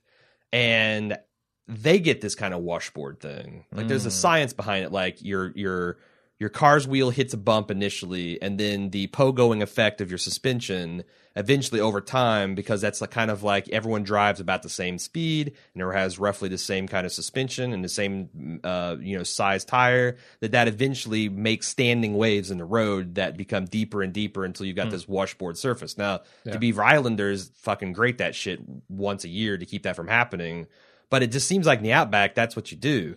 and 0.52 1.18
they 1.66 1.98
get 1.98 2.20
this 2.20 2.34
kind 2.36 2.54
of 2.54 2.60
washboard 2.62 3.18
thing. 3.20 3.64
Like 3.72 3.88
there's 3.88 4.06
a 4.06 4.10
Mm. 4.10 4.12
science 4.12 4.52
behind 4.52 4.84
it. 4.84 4.92
Like 4.92 5.20
your 5.22 5.52
your 5.56 5.98
your 6.40 6.50
car's 6.50 6.86
wheel 6.88 7.10
hits 7.10 7.32
a 7.32 7.36
bump 7.36 7.70
initially, 7.70 8.40
and 8.42 8.58
then 8.58 8.90
the 8.90 9.06
pogoing 9.08 9.62
effect 9.62 10.00
of 10.00 10.10
your 10.10 10.18
suspension 10.18 11.04
eventually 11.36 11.80
over 11.80 12.00
time, 12.00 12.54
because 12.54 12.80
that's 12.80 13.00
like 13.00 13.10
kind 13.10 13.30
of 13.30 13.42
like 13.42 13.68
everyone 13.70 14.02
drives 14.04 14.38
about 14.40 14.62
the 14.62 14.68
same 14.68 14.98
speed 14.98 15.52
and 15.74 15.92
has 15.92 16.18
roughly 16.18 16.48
the 16.48 16.58
same 16.58 16.86
kind 16.86 17.06
of 17.06 17.12
suspension 17.12 17.72
and 17.72 17.84
the 17.84 17.88
same 17.88 18.60
uh, 18.64 18.96
you 19.00 19.16
know 19.16 19.22
size 19.24 19.64
tire. 19.64 20.16
That 20.40 20.52
that 20.52 20.68
eventually 20.68 21.28
makes 21.28 21.68
standing 21.68 22.14
waves 22.14 22.50
in 22.50 22.58
the 22.58 22.64
road 22.64 23.14
that 23.16 23.36
become 23.36 23.64
deeper 23.66 24.02
and 24.02 24.12
deeper 24.12 24.44
until 24.44 24.66
you've 24.66 24.76
got 24.76 24.86
Hmm. 24.86 24.90
this 24.92 25.08
washboard 25.08 25.56
surface. 25.58 25.96
Now, 25.98 26.20
Yeah. 26.44 26.52
the 26.52 26.58
Beaver 26.58 26.82
Islanders 26.84 27.50
fucking 27.56 27.92
grate 27.94 28.18
that 28.18 28.34
shit 28.34 28.60
once 28.88 29.24
a 29.24 29.28
year 29.28 29.56
to 29.56 29.66
keep 29.66 29.84
that 29.84 29.96
from 29.96 30.08
happening. 30.08 30.66
but 31.10 31.22
it 31.22 31.30
just 31.30 31.46
seems 31.46 31.64
like 31.64 31.78
in 31.78 31.84
the 31.84 31.92
Outback, 31.92 32.34
that's 32.34 32.56
what 32.56 32.72
you 32.72 32.76
do. 32.76 33.14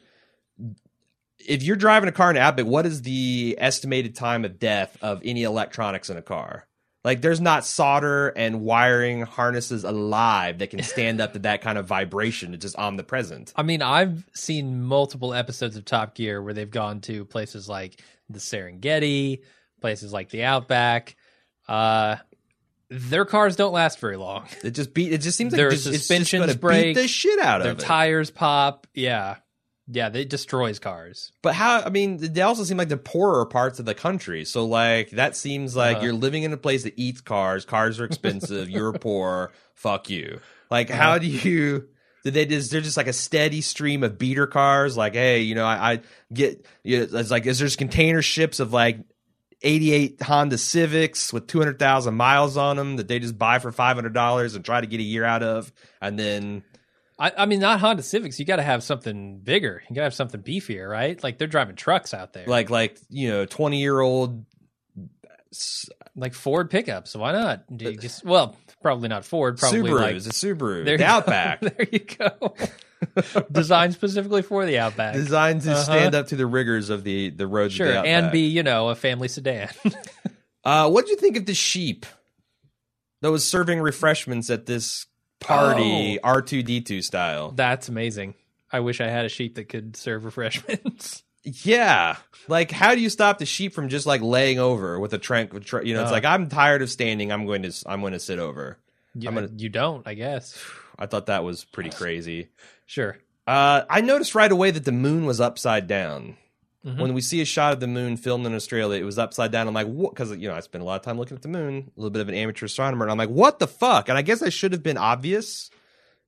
If 1.39 1.63
you're 1.63 1.75
driving 1.75 2.09
a 2.09 2.11
car 2.11 2.33
in 2.33 2.55
the 2.55 2.65
what 2.65 2.85
is 2.85 3.01
the 3.03 3.55
estimated 3.59 4.15
time 4.15 4.43
of 4.45 4.59
death 4.59 4.97
of 5.01 5.21
any 5.23 5.43
electronics 5.43 6.09
in 6.09 6.17
a 6.17 6.21
car? 6.21 6.67
Like, 7.03 7.21
there's 7.21 7.39
not 7.39 7.63
solder 7.65 8.29
and 8.29 8.61
wiring 8.61 9.21
harnesses 9.21 9.85
alive 9.85 10.57
that 10.57 10.71
can 10.71 10.83
stand 10.83 11.21
up 11.21 11.33
to 11.33 11.39
that 11.39 11.61
kind 11.61 11.77
of 11.77 11.85
vibration. 11.85 12.53
It's 12.53 12.63
just 12.63 12.75
omnipresent. 12.75 13.53
I 13.55 13.63
mean, 13.63 13.81
I've 13.81 14.25
seen 14.33 14.83
multiple 14.83 15.33
episodes 15.33 15.77
of 15.77 15.85
Top 15.85 16.15
Gear 16.15 16.41
where 16.41 16.53
they've 16.53 16.69
gone 16.69 16.99
to 17.01 17.23
places 17.23 17.69
like 17.69 18.01
the 18.29 18.39
Serengeti, 18.39 19.41
places 19.79 20.11
like 20.11 20.29
the 20.31 20.43
Outback. 20.43 21.15
Uh, 21.65 22.17
their 22.89 23.23
cars 23.23 23.55
don't 23.55 23.73
last 23.73 23.99
very 23.99 24.17
long. 24.17 24.47
It 24.63 24.71
just 24.71 24.93
beat. 24.93 25.13
It 25.13 25.19
just 25.19 25.37
seems 25.37 25.53
like 25.53 25.57
Their 25.57 25.71
just, 25.71 25.87
it's 25.87 25.95
just 25.95 26.07
suspensions 26.07 26.55
break, 26.57 26.95
beat 26.95 27.01
the 27.01 27.07
shit 27.07 27.39
out 27.39 27.61
Their 27.61 27.71
of 27.71 27.79
it. 27.79 27.83
tires 27.83 28.31
pop. 28.31 28.85
Yeah, 28.93 29.35
yeah, 29.89 30.09
it 30.13 30.29
destroys 30.29 30.79
cars. 30.79 31.31
But 31.41 31.55
how? 31.55 31.81
I 31.81 31.89
mean, 31.89 32.17
they 32.17 32.41
also 32.41 32.63
seem 32.63 32.77
like 32.77 32.89
the 32.89 32.97
poorer 32.97 33.45
parts 33.45 33.79
of 33.79 33.85
the 33.85 33.95
country. 33.95 34.43
So 34.45 34.65
like 34.65 35.11
that 35.11 35.35
seems 35.35 35.75
like 35.75 35.97
Uh-huh. 35.97 36.05
you're 36.05 36.13
living 36.13 36.43
in 36.43 36.51
a 36.53 36.57
place 36.57 36.83
that 36.83 36.93
eats 36.97 37.21
cars. 37.21 37.65
Cars 37.65 37.99
are 37.99 38.05
expensive. 38.05 38.69
you're 38.69 38.93
poor. 38.99 39.51
Fuck 39.75 40.09
you. 40.09 40.39
Like 40.69 40.89
Uh-huh. 40.91 41.01
how 41.01 41.17
do 41.17 41.27
you? 41.27 41.87
Did 42.23 42.33
they 42.33 42.45
just? 42.45 42.71
They're 42.71 42.81
just 42.81 42.97
like 42.97 43.07
a 43.07 43.13
steady 43.13 43.61
stream 43.61 44.03
of 44.03 44.17
beater 44.17 44.47
cars. 44.47 44.97
Like 44.97 45.13
hey, 45.13 45.41
you 45.41 45.55
know, 45.55 45.65
I, 45.65 45.93
I 45.93 46.01
get. 46.33 46.65
You 46.83 46.99
know, 47.07 47.19
it's 47.19 47.31
like 47.31 47.45
is 47.45 47.59
there's 47.59 47.75
container 47.75 48.21
ships 48.21 48.59
of 48.59 48.73
like. 48.73 48.99
88 49.63 50.21
Honda 50.21 50.55
Civics 50.59 51.33
with 51.33 51.47
200,000 51.47 52.13
miles 52.13 52.57
on 52.57 52.75
them 52.77 52.97
that 52.97 53.07
they 53.07 53.17
just 53.17 53.39
buy 53.39 53.57
for 53.57 53.71
$500 53.71 54.55
and 54.55 54.63
try 54.63 54.79
to 54.81 54.85
get 54.85 54.99
a 54.99 55.03
year 55.03 55.23
out 55.25 55.41
of. 55.41 55.73
And 55.99 56.17
then 56.19 56.63
I, 57.19 57.31
I 57.37 57.45
mean, 57.47 57.59
not 57.59 57.79
Honda 57.79 58.03
Civics. 58.03 58.37
You 58.39 58.45
got 58.45 58.57
to 58.57 58.63
have 58.63 58.83
something 58.83 59.39
bigger. 59.39 59.81
You 59.89 59.95
got 59.95 60.01
to 60.01 60.05
have 60.05 60.13
something 60.13 60.41
beefier, 60.41 60.87
right? 60.89 61.21
Like 61.23 61.37
they're 61.39 61.47
driving 61.47 61.75
trucks 61.75 62.13
out 62.13 62.33
there, 62.33 62.45
like, 62.45 62.69
like, 62.69 62.97
you 63.09 63.29
know, 63.29 63.45
20 63.45 63.79
year 63.81 63.99
old 63.99 64.45
like 66.15 66.33
Ford 66.33 66.69
pickups. 66.69 67.15
Why 67.15 67.31
not? 67.31 67.63
Do 67.75 67.85
you 67.91 67.97
just 67.97 68.23
well, 68.23 68.55
probably 68.81 69.07
not 69.07 69.25
Ford. 69.25 69.57
Probably 69.57 69.81
Subarus, 69.81 69.99
like 70.01 70.15
a 70.15 70.19
Subaru, 70.19 70.85
there 70.85 70.97
the. 70.97 71.05
Outback. 71.05 71.61
there 71.61 71.87
you 71.91 71.99
go. 71.99 72.53
Designed 73.51 73.93
specifically 73.93 74.41
for 74.41 74.65
the 74.65 74.79
Outback. 74.79 75.13
designed 75.13 75.61
to 75.61 75.71
Uh-huh. 75.71 75.83
stand 75.83 76.15
up 76.15 76.27
to 76.27 76.35
the 76.35 76.45
rigors 76.47 76.89
of 76.89 77.03
the 77.03 77.29
the 77.29 77.47
roads. 77.47 77.73
Sure, 77.73 77.87
the 77.91 77.99
and 77.99 78.31
be 78.31 78.41
you 78.47 78.63
know 78.63 78.89
a 78.89 78.95
family 78.95 79.27
sedan. 79.27 79.69
Uh, 80.63 80.89
what 80.89 81.05
did 81.05 81.11
you 81.11 81.17
think 81.17 81.37
of 81.37 81.45
the 81.45 81.53
sheep 81.53 82.05
that 83.21 83.31
was 83.31 83.47
serving 83.47 83.79
refreshments 83.79 84.49
at 84.49 84.65
this 84.65 85.05
party, 85.39 86.19
Oh. 86.23 86.27
R 86.27 86.41
two 86.41 86.63
D 86.63 86.81
two 86.81 87.01
style? 87.01 87.51
That's 87.51 87.89
amazing. 87.89 88.33
I 88.71 88.81
wish 88.81 88.99
I 89.01 89.07
had 89.07 89.25
a 89.25 89.29
sheep 89.29 89.55
that 89.55 89.69
could 89.69 89.95
serve 89.95 90.25
refreshments. 90.25 91.23
Yeah, 91.63 92.17
like 92.49 92.71
how 92.71 92.93
do 92.93 92.99
you 92.99 93.09
stop 93.09 93.37
the 93.37 93.45
sheep 93.45 93.73
from 93.73 93.87
just 93.87 94.05
like 94.05 94.21
laying 94.21 94.59
over 94.59 94.99
with 94.99 95.13
a 95.13 95.17
trank? 95.17 95.53
You 95.53 95.93
know, 95.93 96.01
it's 96.01 96.09
Uh. 96.09 96.13
like 96.13 96.25
I'm 96.25 96.49
tired 96.49 96.81
of 96.81 96.89
standing. 96.91 97.31
I'm 97.31 97.45
going 97.45 97.61
to 97.61 97.71
I'm 97.85 98.01
going 98.01 98.11
to 98.11 98.19
sit 98.19 98.37
over. 98.37 98.77
You, 99.15 99.29
I'm 99.29 99.35
gonna- 99.35 99.49
you 99.55 99.69
don't, 99.69 100.05
I 100.05 100.13
guess. 100.13 100.61
I 100.99 101.05
thought 101.05 101.27
that 101.27 101.45
was 101.45 101.63
pretty 101.63 101.91
crazy. 101.91 102.49
Sure. 102.85 103.17
Uh, 103.45 103.83
I 103.89 104.01
noticed 104.01 104.35
right 104.35 104.51
away 104.51 104.71
that 104.71 104.83
the 104.83 104.91
moon 104.91 105.25
was 105.25 105.39
upside 105.39 105.87
down. 105.87 106.35
Mhm. 106.87 106.99
When 106.99 107.13
we 107.13 107.21
see 107.21 107.41
a 107.41 107.45
shot 107.45 107.73
of 107.73 107.79
the 107.79 107.87
moon 107.87 108.15
filmed 108.17 108.45
in 108.45 108.55
Australia, 108.55 109.01
it 109.01 109.05
was 109.05 109.19
upside 109.19 109.51
down. 109.51 109.67
I'm 109.67 109.73
like, 109.73 109.87
what? 109.87 110.11
Because 110.13 110.31
you 110.37 110.47
know, 110.47 110.55
I 110.55 110.61
spent 110.61 110.81
a 110.81 110.85
lot 110.85 110.95
of 110.95 111.01
time 111.01 111.17
looking 111.17 111.35
at 111.35 111.41
the 111.41 111.49
moon, 111.49 111.91
a 111.95 111.99
little 111.99 112.11
bit 112.11 112.21
of 112.21 112.29
an 112.29 112.35
amateur 112.35 112.65
astronomer, 112.65 113.05
and 113.05 113.11
I'm 113.11 113.17
like, 113.17 113.29
what 113.29 113.59
the 113.59 113.67
fuck? 113.67 114.09
And 114.09 114.17
I 114.17 114.21
guess 114.21 114.41
I 114.41 114.49
should 114.49 114.71
have 114.71 114.83
been 114.83 114.97
obvious 114.97 115.69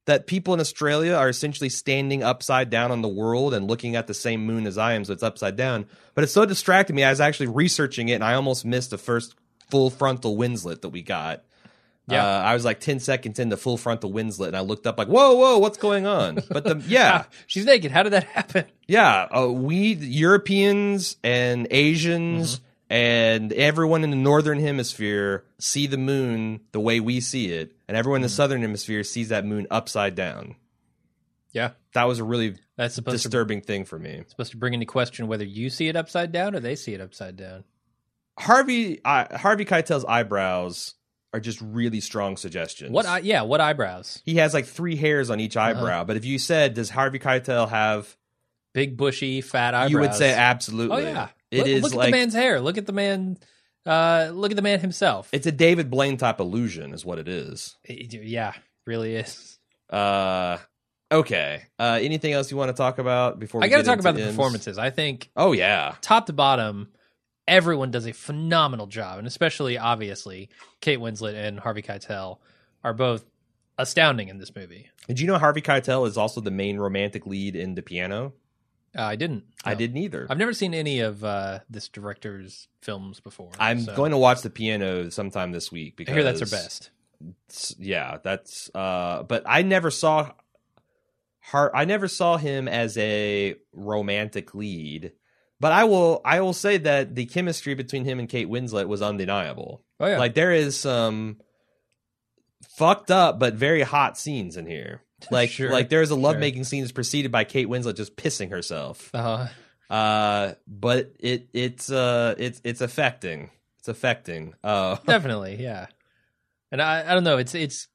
that 0.05 0.27
people 0.27 0.53
in 0.53 0.59
Australia 0.59 1.13
are 1.13 1.29
essentially 1.29 1.69
standing 1.69 2.23
upside 2.23 2.69
down 2.69 2.91
on 2.91 3.01
the 3.01 3.07
world 3.07 3.53
and 3.53 3.67
looking 3.67 3.95
at 3.95 4.07
the 4.07 4.13
same 4.13 4.45
moon 4.45 4.65
as 4.65 4.77
I 4.77 4.93
am, 4.93 5.05
so 5.05 5.13
it's 5.13 5.23
upside 5.23 5.55
down. 5.55 5.85
But 6.15 6.23
it 6.23 6.27
so 6.27 6.45
distracted 6.45 6.93
me. 6.95 7.03
I 7.03 7.11
was 7.11 7.21
actually 7.21 7.47
researching 7.47 8.09
it, 8.09 8.15
and 8.15 8.23
I 8.23 8.33
almost 8.33 8.65
missed 8.65 8.89
the 8.89 8.97
first 8.97 9.35
full 9.69 9.89
frontal 9.89 10.35
Winslet 10.35 10.81
that 10.81 10.89
we 10.89 11.03
got. 11.03 11.43
Yeah. 12.09 12.25
Uh, 12.25 12.41
I 12.41 12.53
was 12.53 12.65
like 12.65 12.79
10 12.79 12.99
seconds 12.99 13.39
into 13.39 13.57
full 13.57 13.77
frontal 13.77 14.11
Winslet, 14.11 14.47
and 14.47 14.57
I 14.57 14.61
looked 14.61 14.87
up 14.87 14.97
like, 14.97 15.07
whoa, 15.07 15.35
whoa, 15.35 15.57
what's 15.59 15.77
going 15.77 16.05
on? 16.05 16.39
But 16.49 16.63
the, 16.63 16.83
yeah, 16.87 17.25
She's 17.47 17.65
naked. 17.65 17.91
How 17.91 18.03
did 18.03 18.13
that 18.13 18.23
happen? 18.25 18.65
yeah, 18.87 19.27
uh, 19.35 19.47
we 19.51 19.93
Europeans 19.93 21.17
and 21.23 21.67
Asians 21.71 22.61
and 22.89 23.53
everyone 23.53 24.03
in 24.03 24.09
the 24.09 24.15
northern 24.15 24.59
hemisphere 24.59 25.43
see 25.59 25.85
the 25.87 25.97
moon 25.97 26.61
the 26.71 26.79
way 26.79 26.99
we 26.99 27.19
see 27.19 27.51
it, 27.51 27.73
and 27.87 27.95
everyone 27.95 28.17
in 28.17 28.23
the 28.23 28.29
southern 28.29 28.61
hemisphere 28.61 29.03
sees 29.03 29.29
that 29.29 29.45
moon 29.45 29.67
upside 29.69 30.15
down. 30.15 30.55
Yeah. 31.51 31.71
That 31.93 32.03
was 32.03 32.19
a 32.19 32.23
really 32.23 32.55
That's 32.75 32.95
supposed 32.95 33.23
to 33.23 33.29
disturbing 33.29 33.61
thing 33.61 33.85
for 33.85 33.97
me. 33.97 34.23
supposed 34.27 34.51
to 34.51 34.57
bring 34.57 34.73
into 34.73 34.85
question 34.85 35.27
whether 35.27 35.43
you 35.43 35.69
see 35.69 35.87
it 35.87 35.95
upside 35.95 36.31
down 36.31 36.55
or 36.55 36.59
they 36.59 36.75
see 36.75 36.93
it 36.93 37.01
upside 37.01 37.37
down. 37.37 37.63
Harvey 38.37 39.01
uh, 39.03 39.35
Harvey 39.37 39.65
Keitel's 39.65 40.05
eyebrows 40.05 40.93
are 41.33 41.39
just 41.39 41.59
really 41.61 41.99
strong 41.99 42.37
suggestions. 42.37 42.91
What? 42.91 43.05
I, 43.05 43.19
yeah. 43.19 43.43
What 43.43 43.61
eyebrows? 43.61 44.21
he 44.25 44.35
has 44.35 44.53
like 44.53 44.65
three 44.65 44.95
hairs 44.95 45.29
on 45.29 45.39
each 45.39 45.55
Uh-huh. 45.57 45.69
eyebrow, 45.69 46.03
but 46.03 46.17
if 46.17 46.25
you 46.25 46.39
said, 46.39 46.73
"Does 46.73 46.89
Harvey 46.89 47.19
Keitel 47.19 47.69
have?" 47.69 48.15
Big 48.71 48.97
bushy 48.97 49.41
fat 49.41 49.73
eyebrows. 49.73 49.91
You 49.91 49.99
would 49.99 50.13
say 50.13 50.31
absolutely. 50.31 50.97
Oh 50.97 50.99
yeah. 50.99 51.27
It 51.49 51.57
look, 51.59 51.67
is 51.67 51.81
look 51.83 51.91
at 51.93 51.97
like 51.97 52.05
the 52.07 52.17
man's 52.17 52.33
hair. 52.35 52.61
Look 52.61 52.77
at 52.77 52.85
the 52.85 52.93
man. 52.93 53.37
Uh, 53.85 54.29
look 54.31 54.51
at 54.51 54.55
the 54.55 54.61
man 54.61 54.79
himself. 54.79 55.27
it's 55.31 55.47
a 55.47 55.51
David 55.51 55.89
Blaine 55.89 56.17
type 56.17 56.39
illusion, 56.39 56.93
is 56.93 57.03
what 57.03 57.17
it 57.17 57.27
is. 57.27 57.75
It- 57.83 58.13
yeah, 58.13 58.53
really 58.85 59.15
is. 59.15 59.57
Uh, 59.89 60.57
okay. 61.11 61.63
Uh, 61.79 61.97
anything 62.01 62.33
else 62.33 62.51
you 62.51 62.57
want 62.57 62.69
to 62.69 62.77
talk 62.77 62.99
about 62.99 63.39
before? 63.39 63.61
We 63.61 63.65
I 63.65 63.69
got 63.69 63.77
to 63.77 63.83
talk 63.83 63.99
about 63.99 64.15
the 64.15 64.27
performances. 64.27 64.77
I 64.77 64.91
think 64.91 65.31
Oh 65.35 65.53
yeah, 65.53 65.95
top 66.01 66.27
to 66.27 66.33
bottom, 66.33 66.89
everyone 67.49 67.91
does 67.91 68.07
a 68.07 68.13
phenomenal 68.13 68.87
job, 68.87 69.17
and 69.17 69.27
especially 69.27 69.77
obviously 69.77 70.49
Kate 70.79 70.99
Winslet 70.99 71.33
and 71.33 71.59
Harvey 71.59 71.81
Keitel 71.81 72.37
are 72.83 72.93
both 72.93 73.25
astounding 73.77 74.29
in 74.29 74.37
this 74.37 74.55
movie. 74.55 74.89
did 75.07 75.19
you 75.19 75.27
know 75.27 75.37
Harvey 75.37 75.61
Keitel 75.61 76.07
is 76.07 76.17
also 76.17 76.39
the 76.41 76.51
main 76.51 76.77
romantic 76.77 77.25
lead 77.25 77.55
in 77.55 77.75
The 77.75 77.81
Piano? 77.81 78.33
Uh, 78.97 79.03
I 79.03 79.15
didn't. 79.15 79.43
I 79.63 79.75
didn't 79.75 79.97
either. 79.97 80.25
I've 80.29 80.37
never 80.39 80.53
seen 80.53 80.73
any 80.73 80.99
of 81.01 81.23
uh, 81.23 81.59
this 81.69 81.89
director's 81.89 82.67
films 82.81 83.19
before. 83.19 83.51
I'm 83.59 83.81
so 83.81 83.95
going 83.95 84.11
to 84.11 84.17
watch 84.17 84.41
The 84.41 84.49
Piano 84.49 85.09
sometime 85.11 85.51
this 85.51 85.71
week 85.71 85.95
because 85.95 86.13
I 86.13 86.15
hear 86.15 86.23
that's 86.23 86.39
her 86.39 86.45
best. 86.47 86.89
Yeah, 87.77 88.17
that's. 88.23 88.71
Uh, 88.73 89.23
but 89.23 89.43
I 89.45 89.61
never 89.61 89.91
saw. 89.91 90.31
Har- 91.41 91.75
I 91.75 91.85
never 91.85 92.07
saw 92.07 92.37
him 92.37 92.67
as 92.67 92.97
a 92.97 93.55
romantic 93.73 94.55
lead. 94.55 95.13
But 95.59 95.71
I 95.73 95.83
will. 95.83 96.21
I 96.23 96.39
will 96.41 96.53
say 96.53 96.77
that 96.77 97.15
the 97.15 97.25
chemistry 97.25 97.73
between 97.73 98.05
him 98.05 98.19
and 98.19 98.29
Kate 98.29 98.47
Winslet 98.47 98.87
was 98.87 99.01
undeniable. 99.01 99.83
Oh 99.99 100.07
yeah, 100.07 100.17
Like 100.17 100.33
there 100.33 100.53
is 100.53 100.77
some 100.79 101.37
fucked 102.69 103.11
up 103.11 103.39
but 103.39 103.53
very 103.55 103.81
hot 103.81 104.17
scenes 104.17 104.57
in 104.57 104.65
here. 104.65 105.01
Like 105.31 105.49
Sure, 105.49 105.69
like 105.69 105.89
there's 105.89 106.11
a 106.11 106.13
sure. 106.13 106.21
lovemaking 106.23 106.63
scene 106.63 106.81
that's 106.81 106.93
preceded 106.93 107.29
by 107.29 107.43
Kate 107.43 107.67
Winslet 107.67 107.97
just 107.97 108.15
pissing 108.15 108.51
herself. 108.51 109.13
uh, 109.13 109.47
Uh, 109.89 110.53
but 110.65 111.11
it 111.19 111.49
it's 111.51 111.91
uh 111.91 112.35
it's 112.37 112.61
it's 112.63 112.79
affecting. 112.79 113.49
It's 113.79 113.89
affecting. 113.89 114.53
Uh, 114.63 114.95
definitely, 115.05 115.57
yeah. 115.61 115.87
And 116.71 116.81
I, 116.81 117.11
I 117.11 117.13
don't 117.15 117.25
know. 117.25 117.37
It's 117.37 117.53
it's. 117.53 117.89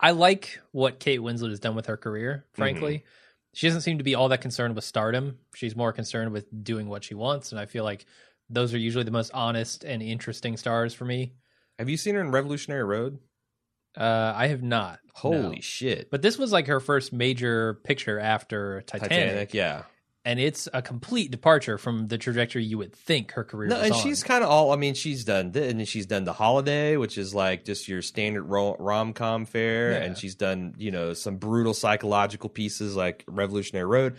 I 0.00 0.12
like 0.12 0.60
what 0.70 0.98
Kate 0.98 1.20
Winslet 1.20 1.50
has 1.50 1.60
done 1.60 1.74
with 1.74 1.86
her 1.86 1.98
career. 1.98 2.46
Frankly, 2.54 2.98
Mm-hmm. 3.00 3.21
She 3.54 3.66
doesn't 3.66 3.82
seem 3.82 3.98
to 3.98 4.04
be 4.04 4.14
all 4.14 4.28
that 4.28 4.40
concerned 4.40 4.74
with 4.74 4.84
stardom. 4.84 5.38
She's 5.54 5.76
more 5.76 5.92
concerned 5.92 6.32
with 6.32 6.46
doing 6.64 6.88
what 6.88 7.04
she 7.04 7.14
wants, 7.14 7.52
and 7.52 7.60
I 7.60 7.66
feel 7.66 7.84
like 7.84 8.06
those 8.48 8.74
are 8.74 8.78
usually 8.78 9.04
the 9.04 9.10
most 9.10 9.30
honest 9.32 9.84
and 9.84 10.02
interesting 10.02 10.56
stars 10.56 10.94
for 10.94 11.04
me. 11.04 11.34
have 11.78 11.88
you 11.88 11.96
seen 11.96 12.14
her 12.14 12.20
in 12.20 12.30
Revolutionary 12.30 12.84
Road? 12.84 13.18
Uh, 13.96 14.32
I 14.34 14.46
have 14.46 14.62
not. 14.62 15.00
Holy 15.14 15.56
no. 15.56 15.60
shit! 15.60 16.10
But 16.10 16.22
this 16.22 16.38
was 16.38 16.50
like 16.50 16.66
her 16.66 16.80
first 16.80 17.12
major 17.12 17.74
picture 17.84 18.18
after 18.18 18.82
Titanic, 18.82 19.52
yeah. 19.52 19.82
And 20.24 20.38
it's 20.38 20.68
a 20.72 20.80
complete 20.82 21.30
departure 21.30 21.78
from 21.78 22.06
the 22.08 22.16
trajectory 22.18 22.64
you 22.64 22.78
would 22.78 22.94
think 22.94 23.32
her 23.32 23.42
career 23.44 23.68
No, 23.70 23.80
and 23.80 23.92
on. 23.92 24.00
she's 24.00 24.22
kind 24.22 24.44
of 24.44 24.50
all. 24.50 24.72
I 24.72 24.76
mean, 24.76 24.94
she's 24.94 25.24
done. 25.24 25.52
th- 25.52 25.70
And 25.72 25.88
she's 25.88 26.06
done 26.06 26.24
the 26.24 26.32
holiday, 26.32 26.96
which 26.96 27.18
is 27.18 27.34
like 27.34 27.64
just 27.64 27.88
your 27.88 28.02
standard 28.02 28.44
rom 28.44 29.12
com 29.12 29.44
fare, 29.46 29.92
Yeah. 29.92 29.98
and 30.04 30.16
she's 30.18 30.34
done 30.34 30.74
you 30.78 30.90
know 30.90 31.12
some 31.12 31.36
brutal 31.36 31.74
psychological 31.74 32.48
pieces 32.48 32.94
like 32.96 33.24
Revolutionary 33.26 33.86
Road. 33.86 34.16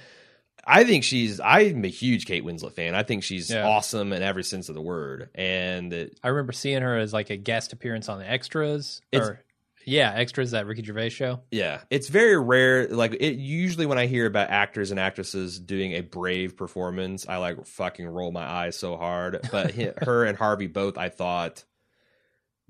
I 0.65 0.85
think 0.85 1.03
she's. 1.03 1.41
I'm 1.41 1.83
a 1.83 1.89
huge 1.89 2.25
Kate 2.25 2.43
Winslet 2.45 2.71
fan. 2.73 2.95
I 2.95 3.03
think 3.03 3.23
she's 3.23 3.49
Yeah. 3.49 3.67
awesome 3.67 4.13
in 4.13 4.21
every 4.23 4.43
sense 4.45 4.69
of 4.69 4.75
the 4.75 4.81
word. 4.81 5.29
And 5.35 5.91
it, 5.91 6.17
I 6.23 6.29
remember 6.29 6.53
seeing 6.53 6.81
her 6.81 6.97
as 6.97 7.11
like 7.11 7.29
a 7.29 7.35
guest 7.37 7.73
appearance 7.73 8.07
on 8.07 8.19
the 8.19 8.29
extras. 8.29 9.01
It's- 9.11 9.27
or 9.27 9.41
yeah, 9.85 10.11
extras 10.13 10.51
that 10.51 10.65
Ricky 10.65 10.83
Gervais 10.83 11.09
show. 11.09 11.41
yeah, 11.51 11.81
it's 11.89 12.07
very 12.07 12.37
rare. 12.37 12.87
Like 12.87 13.13
it 13.13 13.35
usually 13.35 13.85
when 13.85 13.97
I 13.97 14.05
hear 14.07 14.25
about 14.25 14.49
actors 14.49 14.91
and 14.91 14.99
actresses 14.99 15.59
doing 15.59 15.93
a 15.93 16.01
brave 16.01 16.55
performance, 16.57 17.27
I 17.27 17.37
like 17.37 17.65
fucking 17.65 18.07
roll 18.07 18.31
my 18.31 18.45
eyes 18.45 18.77
so 18.77 18.97
hard. 18.97 19.39
But 19.51 19.71
her 20.03 20.25
and 20.25 20.37
Harvey 20.37 20.67
both, 20.67 20.97
I 20.97 21.09
thought, 21.09 21.63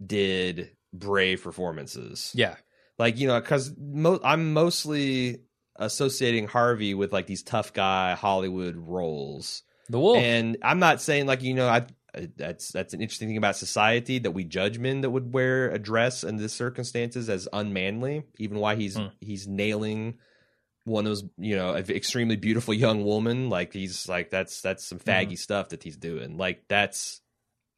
did 0.03 0.72
brave 0.91 1.43
performances. 1.43 2.32
Yeah, 2.36 2.55
like 2.97 3.18
you 3.18 3.28
know 3.28 3.39
because 3.39 3.74
mo- 3.78 4.20
i'm 4.24 4.53
mostly 4.53 5.41
associating 5.76 6.47
Harvey 6.47 6.93
with 6.93 7.11
like 7.11 7.28
these 7.28 7.43
tough 7.43 7.74
guy 7.74 8.14
Hollywood 8.14 8.76
roles. 8.76 9.64
The 9.89 9.99
wolf. 9.99 10.18
And 10.18 10.57
I'm 10.61 10.80
not 10.80 11.01
saying 11.01 11.26
like 11.26 11.41
you 11.41 11.53
know 11.53 11.68
I 11.68 11.86
that's 12.36 12.72
that's 12.72 12.93
an 12.93 13.01
interesting 13.01 13.28
thing 13.28 13.38
about 13.38 13.55
society 13.55 14.20
that 14.20 14.32
we 14.32 14.43
judge 14.43 14.78
men 14.80 15.01
that 15.01 15.09
would 15.09 15.34
wear 15.34 15.70
a 15.70 15.80
dress 15.80 16.24
in 16.24 16.38
this 16.38 16.53
circumstances 16.53 17.30
as 17.30 17.47
unmanly, 17.51 18.24
even 18.38 18.59
why 18.59 18.76
he's 18.76 18.95
Hmm. 18.95 19.07
he's 19.20 19.47
nailing 19.47 20.16
one 20.86 21.05
of 21.05 21.11
those 21.11 21.24
you 21.38 21.55
know 21.55 21.76
extremely 21.76 22.36
beautiful 22.36 22.74
young 22.74 23.03
woman. 23.03 23.49
Like 23.49 23.74
he's 23.74 24.07
like 24.07 24.30
that's 24.30 24.61
that's 24.61 24.86
some 24.86 24.99
faggy 24.99 25.38
stuff 25.38 25.70
that 25.70 25.84
he's 25.84 25.97
doing. 25.97 26.38
Like 26.38 26.66
that's 26.68 27.22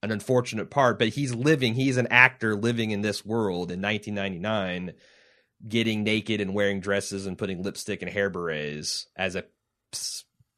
an 0.04 0.12
unfortunate 0.12 0.70
part 0.70 1.00
but 1.00 1.08
he's 1.08 1.34
living 1.34 1.74
he's 1.74 1.98
an 1.98 2.06
actor 2.12 2.56
living 2.56 2.92
in 2.92 3.02
this 3.02 3.26
world 3.26 3.72
in 3.72 3.82
1999 3.82 4.94
getting 5.68 6.04
naked 6.04 6.42
and 6.42 6.54
wearing 6.54 6.80
dresses 6.80 7.26
and 7.26 7.40
putting 7.40 7.64
lipstick 7.64 8.04
and 8.04 8.12
hair 8.12 8.30
berets 8.30 9.08
as 9.16 9.36
a 9.36 9.46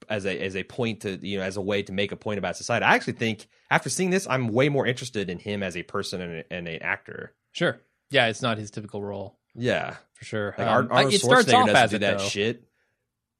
as 0.09 0.25
a 0.25 0.39
as 0.41 0.55
a 0.55 0.63
point 0.63 1.01
to 1.01 1.17
you 1.25 1.37
know 1.37 1.43
as 1.43 1.57
a 1.57 1.61
way 1.61 1.83
to 1.83 1.91
make 1.91 2.11
a 2.11 2.15
point 2.15 2.37
about 2.37 2.55
society. 2.57 2.85
I 2.85 2.95
actually 2.95 3.13
think 3.13 3.47
after 3.69 3.89
seeing 3.89 4.09
this, 4.09 4.27
I'm 4.29 4.47
way 4.49 4.69
more 4.69 4.85
interested 4.85 5.29
in 5.29 5.39
him 5.39 5.63
as 5.63 5.75
a 5.77 5.83
person 5.83 6.21
and, 6.21 6.33
a, 6.39 6.53
and 6.53 6.67
an 6.67 6.81
actor. 6.81 7.33
sure. 7.51 7.79
Yeah, 8.09 8.27
it's 8.27 8.41
not 8.41 8.57
his 8.57 8.71
typical 8.71 9.03
role 9.03 9.37
Yeah, 9.53 9.97
for 10.13 10.23
sure. 10.23 10.55
like 10.57 10.65
Um, 10.67 10.87
Ar- 10.89 10.97
Arnold 10.97 11.13
it 11.13 11.19
starts 11.19 11.51
off 11.51 11.65
doesn't 11.67 11.75
as 11.75 11.89
do 11.89 11.95
it, 11.97 11.99
that 11.99 12.17
though. 12.19 12.23
shit. 12.23 12.63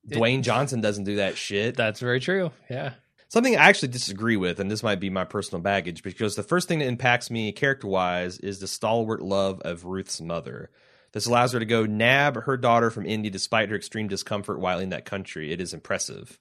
It- 0.10 0.18
Dwayne 0.18 0.42
Johnson 0.42 0.82
doesn't 0.82 1.06
do 1.06 1.16
that 1.18 1.38
shit. 1.38 1.76
That's 1.78 2.00
very 2.02 2.20
true. 2.20 2.52
Yeah. 2.70 2.94
Something 3.30 3.56
I 3.58 3.66
actually 3.66 3.90
disagree 3.90 4.36
with, 4.38 4.60
and 4.62 4.70
this 4.72 4.84
might 4.84 5.00
be 5.02 5.10
my 5.10 5.24
personal 5.26 5.62
baggage, 5.62 6.02
because 6.04 6.36
the 6.36 6.44
first 6.44 6.68
thing 6.70 6.80
that 6.80 6.88
impacts 6.88 7.30
me 7.30 7.52
character 7.52 7.88
wise 7.88 8.38
is 8.40 8.60
the 8.60 8.68
stalwart 8.68 9.22
love 9.22 9.60
of 9.62 9.84
Ruth's 9.86 10.22
mother. 10.22 10.70
This 11.14 11.26
allows 11.26 11.52
her 11.54 11.60
to 11.60 11.66
go 11.66 11.86
nab 11.86 12.44
her 12.44 12.58
daughter 12.58 12.90
from 12.90 13.06
India 13.06 13.32
despite 13.32 13.70
her 13.70 13.76
extreme 13.76 14.08
discomfort 14.08 14.60
while 14.60 14.80
in 14.80 14.90
that 14.90 15.04
country. 15.06 15.52
It 15.52 15.60
is 15.62 15.74
impressive. 15.74 16.40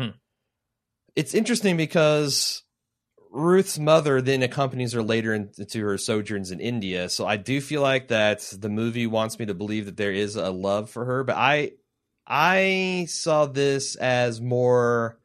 Hmm. 0.00 0.16
It's 1.14 1.34
interesting 1.34 1.76
because 1.76 2.62
Ruth's 3.30 3.78
mother 3.78 4.22
then 4.22 4.42
accompanies 4.42 4.92
her 4.92 5.02
later 5.02 5.34
into 5.34 5.80
her 5.82 5.98
sojourns 5.98 6.50
in 6.50 6.60
India. 6.60 7.08
So 7.08 7.26
I 7.26 7.36
do 7.36 7.60
feel 7.60 7.82
like 7.82 8.08
that 8.08 8.40
the 8.58 8.68
movie 8.68 9.06
wants 9.06 9.38
me 9.38 9.46
to 9.46 9.54
believe 9.54 9.86
that 9.86 9.96
there 9.96 10.12
is 10.12 10.36
a 10.36 10.50
love 10.50 10.88
for 10.88 11.04
her, 11.04 11.24
but 11.24 11.36
I 11.36 11.72
I 12.26 13.06
saw 13.08 13.46
this 13.46 13.96
as 13.96 14.40
more 14.40 15.18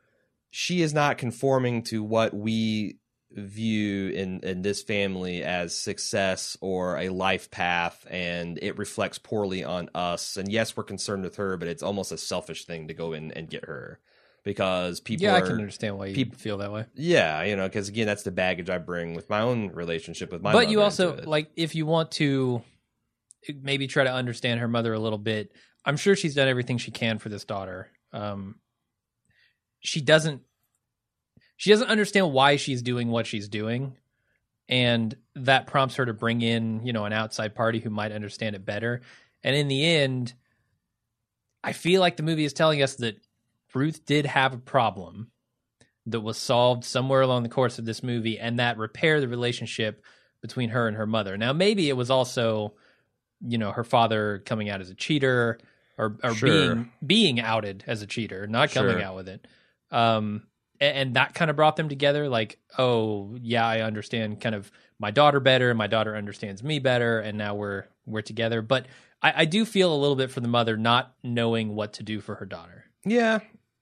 she 0.50 0.82
is 0.82 0.94
not 0.94 1.18
conforming 1.18 1.84
to 1.84 2.04
what 2.04 2.34
we 2.34 2.98
view 3.32 4.10
in 4.10 4.40
in 4.42 4.62
this 4.62 4.82
family 4.82 5.44
as 5.44 5.78
success 5.78 6.58
or 6.62 6.98
a 6.98 7.10
life 7.10 7.52
path 7.52 8.06
and 8.10 8.58
it 8.62 8.78
reflects 8.78 9.18
poorly 9.18 9.64
on 9.64 9.90
us 9.94 10.38
and 10.38 10.50
yes 10.50 10.78
we're 10.78 10.84
concerned 10.84 11.24
with 11.24 11.36
her 11.36 11.58
but 11.58 11.68
it's 11.68 11.84
almost 11.84 12.14
a 12.14 12.18
selfish 12.18 12.64
thing 12.64 12.88
to 12.88 12.94
go 12.94 13.12
in 13.12 13.32
and 13.34 13.50
get 13.50 13.66
her 13.66 14.00
because 14.46 15.00
people 15.02 15.26
yeah, 15.26 15.34
are, 15.34 15.38
I 15.38 15.42
can 15.42 15.54
understand 15.54 15.98
why 15.98 16.06
you 16.06 16.16
peop- 16.16 16.36
feel 16.36 16.60
that 16.60 16.72
way. 16.72 16.86
yeah 16.94 17.44
you 17.44 17.58
know 17.58 17.68
because 17.68 17.90
again 17.90 18.06
that's 18.08 18.24
the 18.24 18.32
baggage 18.32 18.70
i 18.70 18.78
bring 18.78 19.14
with 19.14 19.30
my 19.30 19.42
own 19.42 19.70
relationship 19.70 20.32
with 20.32 20.42
my 20.42 20.54
but 20.54 20.70
you 20.70 20.82
also 20.82 21.20
like 21.26 21.50
if 21.58 21.76
you 21.76 21.86
want 21.86 22.12
to 22.12 22.62
maybe 23.62 23.88
try 23.88 24.06
to 24.06 24.14
understand 24.14 24.62
her 24.62 24.68
mother 24.68 24.94
a 24.94 25.00
little 25.00 25.18
bit 25.18 25.52
i'm 25.84 25.98
sure 25.98 26.16
she's 26.16 26.36
done 26.36 26.48
everything 26.48 26.78
she 26.78 26.92
can 26.92 27.18
for 27.18 27.28
this 27.28 27.44
daughter. 27.44 27.90
Um 28.14 28.56
she 29.82 30.00
doesn't 30.00 30.42
she 31.58 31.72
doesn't 31.72 31.90
understand 31.90 32.32
why 32.32 32.56
she's 32.56 32.82
doing 32.82 33.10
what 33.10 33.28
she's 33.28 33.50
doing 33.50 33.98
and 34.70 35.16
that 35.36 35.68
prompts 35.68 35.96
her 35.96 36.06
to 36.06 36.14
bring 36.14 36.42
in 36.42 36.86
you 36.86 36.94
know 36.94 37.06
an 37.06 37.14
outside 37.14 37.56
party 37.56 37.80
who 37.80 37.90
might 37.90 38.12
understand 38.12 38.56
it 38.56 38.66
better. 38.66 39.02
And 39.44 39.56
in 39.56 39.68
the 39.68 39.86
end 39.86 40.34
i 41.64 41.74
feel 41.74 42.00
like 42.00 42.16
the 42.16 42.24
movie 42.24 42.46
is 42.46 42.54
telling 42.54 42.84
us 42.84 42.96
that 42.96 43.18
ruth 43.76 44.06
did 44.06 44.26
have 44.26 44.54
a 44.54 44.58
problem 44.58 45.32
that 46.08 46.22
was 46.22 46.38
solved 46.38 46.84
somewhere 46.84 47.22
along 47.22 47.44
the 47.44 47.50
course 47.50 47.80
of 47.80 47.86
this 47.86 48.04
movie 48.04 48.38
and 48.40 48.60
that 48.60 48.78
repaired 48.78 49.22
the 49.24 49.28
relationship 49.28 50.04
between 50.42 50.70
her 50.70 50.88
and 50.88 50.98
her 50.98 51.08
mother. 51.08 51.36
Now 51.38 51.52
maybe 51.54 51.90
it 51.90 51.98
was 51.98 52.10
also 52.12 52.74
you 53.46 53.58
know 53.58 53.72
her 53.72 53.84
father 53.84 54.42
coming 54.46 54.70
out 54.70 54.82
as 54.82 54.90
a 54.90 54.96
cheater 54.96 55.60
or, 55.98 56.18
or 56.24 56.34
Sure. 56.34 56.50
being 56.50 56.92
being 57.06 57.40
outed 57.40 57.84
as 57.88 58.02
a 58.02 58.08
cheater, 58.08 58.48
not 58.48 58.72
coming 58.72 58.94
Sure. 58.98 59.04
out 59.04 59.16
with 59.16 59.28
it. 59.30 59.48
Um 59.92 60.48
a- 60.80 60.84
and, 60.84 61.16
that 61.16 61.34
kind 61.34 61.50
of 61.50 61.56
brought 61.56 61.76
them 61.78 61.90
together 61.90 62.28
like 62.30 62.60
oh 62.78 63.36
yeah 63.42 63.66
I 63.68 63.82
understand 63.82 64.42
kind 64.42 64.56
of 64.56 64.72
my 65.00 65.10
daughter 65.12 65.40
better 65.40 65.70
and 65.70 65.78
my 65.78 65.88
daughter 65.88 66.16
understands 66.16 66.62
me 66.64 66.80
better 66.80 67.20
and 67.20 67.38
now 67.38 67.56
we're 67.56 67.86
we're 68.06 68.22
together 68.22 68.62
but 68.62 68.86
I, 69.22 69.34
I 69.42 69.46
do 69.46 69.66
feel 69.66 69.94
a 69.94 69.98
little 69.98 70.16
bit 70.18 70.32
for 70.32 70.42
the 70.42 70.48
mother 70.50 70.76
not 70.78 71.14
knowing 71.24 71.76
what 71.76 71.94
to 71.94 72.04
do 72.04 72.20
for 72.22 72.36
her 72.36 72.46
daughter 72.46 72.86
yeah 73.06 73.40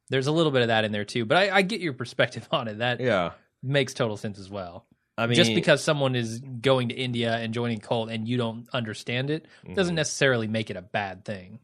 there's 0.09 0.27
a 0.27 0.31
little 0.31 0.51
bit 0.51 0.61
of 0.61 0.67
that 0.69 0.83
in 0.85 0.91
there 0.91 1.05
too 1.05 1.25
but 1.25 1.37
I, 1.37 1.57
I 1.57 1.61
get 1.61 1.81
your 1.81 1.93
perspective 1.93 2.47
on 2.51 2.67
it 2.67 2.79
that 2.79 2.99
yeah 2.99 3.31
makes 3.61 3.93
total 3.93 4.17
sense 4.17 4.37
as 4.39 4.49
well. 4.49 4.85
i 5.17 5.25
mean 5.27 5.35
Just 5.35 5.53
because 5.55 5.81
someone 5.83 6.15
is 6.15 6.39
going 6.39 6.89
to 6.89 6.95
India 6.95 7.33
and 7.33 7.53
joining 7.53 7.79
cult 7.79 8.09
and 8.09 8.27
you 8.27 8.35
don't 8.37 8.67
understand 8.73 9.29
it 9.29 9.45
doesn't 9.73 9.93
Mhm. 9.93 9.97
necessarily 9.97 10.47
make 10.47 10.69
it 10.69 10.75
a 10.77 10.81
bad 10.81 11.23
thing. 11.23 11.59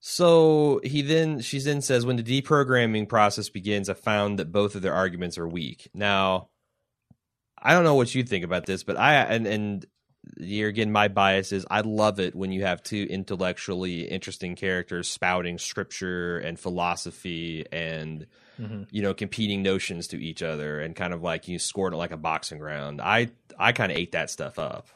So 0.00 0.80
he 0.84 1.02
then 1.02 1.40
she 1.40 1.58
then 1.60 1.80
says 1.82 2.06
when 2.06 2.16
the 2.16 2.22
deprogramming 2.22 3.08
process 3.08 3.48
begins, 3.48 3.88
I 3.88 3.94
found 3.94 4.38
that 4.38 4.52
both 4.52 4.74
of 4.74 4.82
their 4.82 4.94
arguments 4.94 5.36
are 5.38 5.48
weak. 5.48 5.88
Now, 5.94 6.48
I 7.60 7.72
don't 7.72 7.84
know 7.84 7.94
what 7.94 8.14
you 8.14 8.22
think 8.22 8.44
about 8.44 8.66
this, 8.66 8.84
but 8.84 8.96
I 8.96 9.14
and 9.16 9.46
and 9.46 9.86
here 10.38 10.68
again 10.68 10.92
my 10.92 11.08
bias 11.08 11.50
is 11.52 11.66
I 11.70 11.80
love 11.80 12.20
it 12.20 12.34
when 12.34 12.52
you 12.52 12.62
have 12.64 12.82
two 12.82 13.06
intellectually 13.08 14.02
interesting 14.02 14.54
characters 14.56 15.08
spouting 15.08 15.58
scripture 15.58 16.38
and 16.38 16.58
philosophy 16.60 17.64
and 17.72 18.26
Mhm. 18.60 18.86
you 18.90 19.02
know 19.02 19.12
competing 19.12 19.62
notions 19.62 20.08
to 20.08 20.22
each 20.22 20.42
other 20.42 20.80
and 20.80 20.96
kind 20.96 21.12
of 21.12 21.22
like 21.22 21.46
you 21.48 21.58
scored 21.58 21.92
it 21.92 21.96
like 21.98 22.10
a 22.12 22.16
boxing 22.16 22.58
round. 22.58 23.00
I 23.02 23.28
I 23.58 23.72
kind 23.72 23.92
of 23.92 23.98
ate 23.98 24.12
that 24.12 24.30
stuff 24.30 24.58
up. 24.58 24.88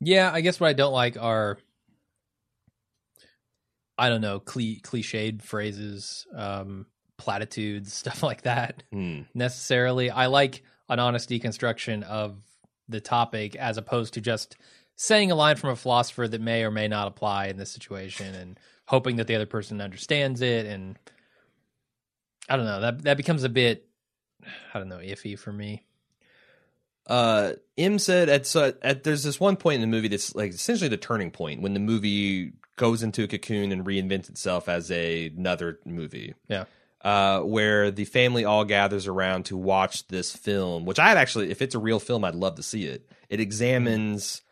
Yeah, 0.00 0.30
I 0.32 0.40
guess 0.40 0.58
what 0.58 0.68
I 0.68 0.72
don't 0.72 0.92
like 0.94 1.16
are 1.20 1.58
I 3.98 4.08
don't 4.08 4.20
know, 4.22 4.40
cli- 4.40 4.80
cliched 4.82 5.42
phrases, 5.42 6.26
um, 6.34 6.86
platitudes, 7.18 7.92
stuff 8.02 8.22
like 8.22 8.42
that. 8.42 8.82
Hmm. 8.92 9.20
Necessarily, 9.34 10.10
I 10.10 10.26
like 10.26 10.62
an 10.88 10.98
honest 10.98 11.28
deconstruction 11.30 12.02
of 12.02 12.42
the 12.88 13.00
topic 13.00 13.56
as 13.56 13.76
opposed 13.76 14.14
to 14.14 14.20
just 14.20 14.56
saying 14.96 15.30
a 15.30 15.34
line 15.34 15.56
from 15.56 15.70
a 15.70 15.76
philosopher 15.76 16.28
that 16.28 16.40
may 16.40 16.64
or 16.64 16.70
may 16.70 16.88
not 16.88 17.08
apply 17.08 17.46
in 17.46 17.56
this 17.56 17.70
situation 17.70 18.34
and 18.34 18.58
hoping 18.86 19.16
that 19.16 19.26
the 19.26 19.34
other 19.34 19.46
person 19.46 19.80
understands 19.80 20.42
it 20.42 20.66
and 20.66 20.98
I 22.48 22.56
don't 22.56 22.66
know, 22.66 22.80
that 22.80 23.02
that 23.02 23.16
becomes 23.16 23.44
a 23.44 23.48
bit 23.48 23.86
I 24.74 24.78
don't 24.78 24.88
know, 24.88 24.98
iffy 24.98 25.38
for 25.38 25.52
me. 25.52 25.84
uh 27.06 27.52
M 27.78 27.98
said 27.98 28.28
at 28.28 28.46
so 28.46 28.72
at 28.82 29.04
there's 29.04 29.22
this 29.22 29.40
one 29.40 29.56
point 29.56 29.76
in 29.76 29.80
the 29.80 29.86
movie 29.86 30.08
that's 30.08 30.34
like 30.34 30.52
essentially 30.52 30.88
the 30.88 30.96
turning 30.96 31.30
point 31.30 31.62
when 31.62 31.74
the 31.74 31.80
movie 31.80 32.52
goes 32.76 33.02
into 33.02 33.22
a 33.22 33.28
cocoon 33.28 33.70
and 33.70 33.84
reinvents 33.84 34.28
itself 34.28 34.68
as 34.68 34.90
a, 34.90 35.26
another 35.26 35.78
movie. 35.84 36.34
Yeah. 36.48 36.64
Uh, 37.04 37.40
where 37.40 37.90
the 37.90 38.04
family 38.04 38.44
all 38.44 38.64
gathers 38.64 39.08
around 39.08 39.44
to 39.44 39.56
watch 39.56 40.06
this 40.06 40.36
film, 40.36 40.84
which 40.84 41.00
I'd 41.00 41.16
actually, 41.16 41.50
if 41.50 41.60
it's 41.60 41.74
a 41.74 41.80
real 41.80 41.98
film, 41.98 42.24
I'd 42.24 42.36
love 42.36 42.54
to 42.54 42.62
see 42.62 42.84
it. 42.86 43.10
It 43.28 43.40
examines 43.40 44.42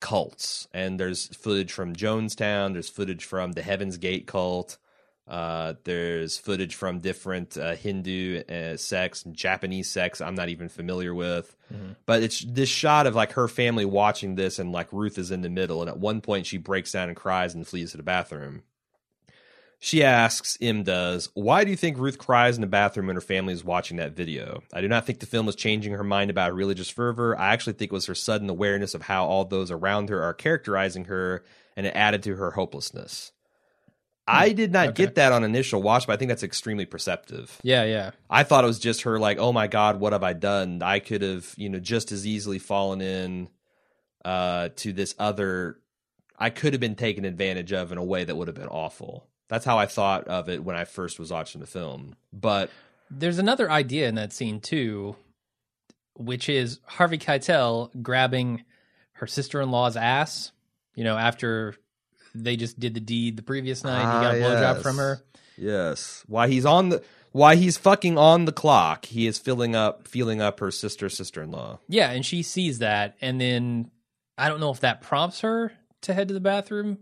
cults, 0.00 0.66
and 0.72 0.98
there's 0.98 1.26
footage 1.36 1.72
from 1.72 1.94
Jonestown. 1.94 2.72
There's 2.72 2.88
footage 2.88 3.24
from 3.24 3.52
the 3.52 3.60
Heaven's 3.60 3.98
Gate 3.98 4.26
cult. 4.26 4.78
Uh, 5.28 5.74
there's 5.84 6.38
footage 6.38 6.74
from 6.74 6.98
different 7.00 7.56
uh, 7.58 7.76
Hindu 7.76 8.42
uh, 8.48 8.76
sects, 8.78 9.24
and 9.24 9.36
Japanese 9.36 9.88
sects 9.90 10.20
I'm 10.22 10.34
not 10.34 10.48
even 10.48 10.68
familiar 10.68 11.14
with. 11.14 11.54
Mhm. 11.72 11.96
But 12.06 12.22
it's 12.22 12.40
this 12.44 12.68
shot 12.70 13.06
of 13.06 13.14
like 13.14 13.32
her 13.32 13.46
family 13.46 13.84
watching 13.84 14.34
this, 14.34 14.58
and 14.58 14.72
like 14.72 14.92
Ruth 14.92 15.18
is 15.18 15.30
in 15.30 15.42
the 15.42 15.50
middle, 15.50 15.82
and 15.82 15.90
at 15.90 15.98
one 15.98 16.20
point 16.20 16.46
she 16.46 16.56
breaks 16.56 16.92
down 16.92 17.08
and 17.08 17.16
cries 17.16 17.54
and 17.54 17.66
flees 17.68 17.90
to 17.90 17.98
the 17.98 18.02
bathroom. 18.02 18.62
She 19.82 20.04
asks, 20.04 20.58
M 20.60 20.82
does, 20.82 21.30
why 21.32 21.64
do 21.64 21.70
you 21.70 21.76
think 21.76 21.96
Ruth 21.96 22.18
cries 22.18 22.54
in 22.54 22.60
the 22.60 22.66
bathroom 22.66 23.06
when 23.06 23.16
her 23.16 23.22
family 23.22 23.54
is 23.54 23.64
watching 23.64 23.96
that 23.96 24.14
video? 24.14 24.62
I 24.74 24.82
do 24.82 24.88
not 24.88 25.06
think 25.06 25.20
the 25.20 25.26
film 25.26 25.46
was 25.46 25.56
changing 25.56 25.94
her 25.94 26.04
mind 26.04 26.30
about 26.30 26.54
religious 26.54 26.90
fervor. 26.90 27.36
I 27.38 27.54
actually 27.54 27.72
think 27.72 27.90
it 27.90 27.94
was 27.94 28.04
her 28.04 28.14
sudden 28.14 28.50
awareness 28.50 28.92
of 28.92 29.00
how 29.00 29.24
all 29.24 29.46
those 29.46 29.70
around 29.70 30.10
her 30.10 30.22
are 30.22 30.34
characterizing 30.34 31.06
her, 31.06 31.44
and 31.76 31.86
it 31.86 31.96
added 31.96 32.22
to 32.24 32.36
her 32.36 32.50
hopelessness. 32.50 33.32
I 34.28 34.52
did 34.52 34.70
not 34.70 34.88
okay. 34.88 35.06
get 35.06 35.14
that 35.14 35.32
on 35.32 35.44
initial 35.44 35.82
watch, 35.82 36.06
but 36.06 36.12
I 36.12 36.16
think 36.18 36.28
that's 36.28 36.42
extremely 36.42 36.84
perceptive. 36.84 37.58
Yeah, 37.62 37.84
yeah. 37.84 38.10
I 38.28 38.44
thought 38.44 38.64
it 38.64 38.66
was 38.68 38.78
just 38.78 39.02
her 39.02 39.18
like, 39.18 39.38
oh 39.38 39.52
my 39.52 39.66
god, 39.66 39.98
what 39.98 40.12
have 40.12 40.22
I 40.22 40.34
done? 40.34 40.82
I 40.82 40.98
could 40.98 41.22
have, 41.22 41.52
you 41.56 41.70
know, 41.70 41.80
just 41.80 42.12
as 42.12 42.26
easily 42.26 42.58
fallen 42.58 43.00
in 43.00 43.48
uh 44.22 44.68
to 44.76 44.92
this 44.92 45.14
other 45.18 45.80
I 46.38 46.50
could 46.50 46.74
have 46.74 46.80
been 46.80 46.94
taken 46.94 47.24
advantage 47.24 47.72
of 47.72 47.90
in 47.92 47.98
a 47.98 48.04
way 48.04 48.24
that 48.24 48.36
would 48.36 48.48
have 48.48 48.54
been 48.54 48.68
awful. 48.68 49.29
That's 49.50 49.64
how 49.64 49.78
I 49.78 49.86
thought 49.86 50.28
of 50.28 50.48
it 50.48 50.62
when 50.62 50.76
I 50.76 50.84
first 50.84 51.18
was 51.18 51.32
watching 51.32 51.60
the 51.60 51.66
film. 51.66 52.14
But 52.32 52.70
There's 53.10 53.40
another 53.40 53.68
idea 53.68 54.08
in 54.08 54.14
that 54.14 54.32
scene 54.32 54.60
too, 54.60 55.16
which 56.16 56.48
is 56.48 56.78
Harvey 56.86 57.18
Keitel 57.18 57.90
grabbing 58.00 58.64
her 59.14 59.26
sister-in-law's 59.26 59.96
ass, 59.96 60.52
you 60.94 61.02
know, 61.02 61.18
after 61.18 61.74
they 62.32 62.54
just 62.54 62.78
did 62.78 62.94
the 62.94 63.00
deed 63.00 63.36
the 63.36 63.42
previous 63.42 63.82
night. 63.82 64.04
Ah, 64.04 64.20
he 64.20 64.24
got 64.24 64.34
a 64.36 64.38
blowjob 64.38 64.74
yes. 64.74 64.82
from 64.82 64.96
her. 64.98 65.20
Yes. 65.58 66.24
Why 66.28 66.46
he's 66.46 66.64
on 66.64 66.90
the 66.90 67.02
why 67.32 67.56
he's 67.56 67.76
fucking 67.76 68.16
on 68.16 68.44
the 68.44 68.52
clock. 68.52 69.06
He 69.06 69.26
is 69.26 69.36
filling 69.36 69.74
up 69.74 70.06
feeling 70.06 70.40
up 70.40 70.60
her 70.60 70.70
sister 70.70 71.08
sister 71.08 71.42
in 71.42 71.50
law. 71.50 71.80
Yeah, 71.88 72.12
and 72.12 72.24
she 72.24 72.44
sees 72.44 72.78
that, 72.78 73.16
and 73.20 73.40
then 73.40 73.90
I 74.38 74.48
don't 74.48 74.60
know 74.60 74.70
if 74.70 74.80
that 74.80 75.00
prompts 75.02 75.40
her 75.40 75.72
to 76.02 76.14
head 76.14 76.28
to 76.28 76.34
the 76.34 76.40
bathroom 76.40 76.98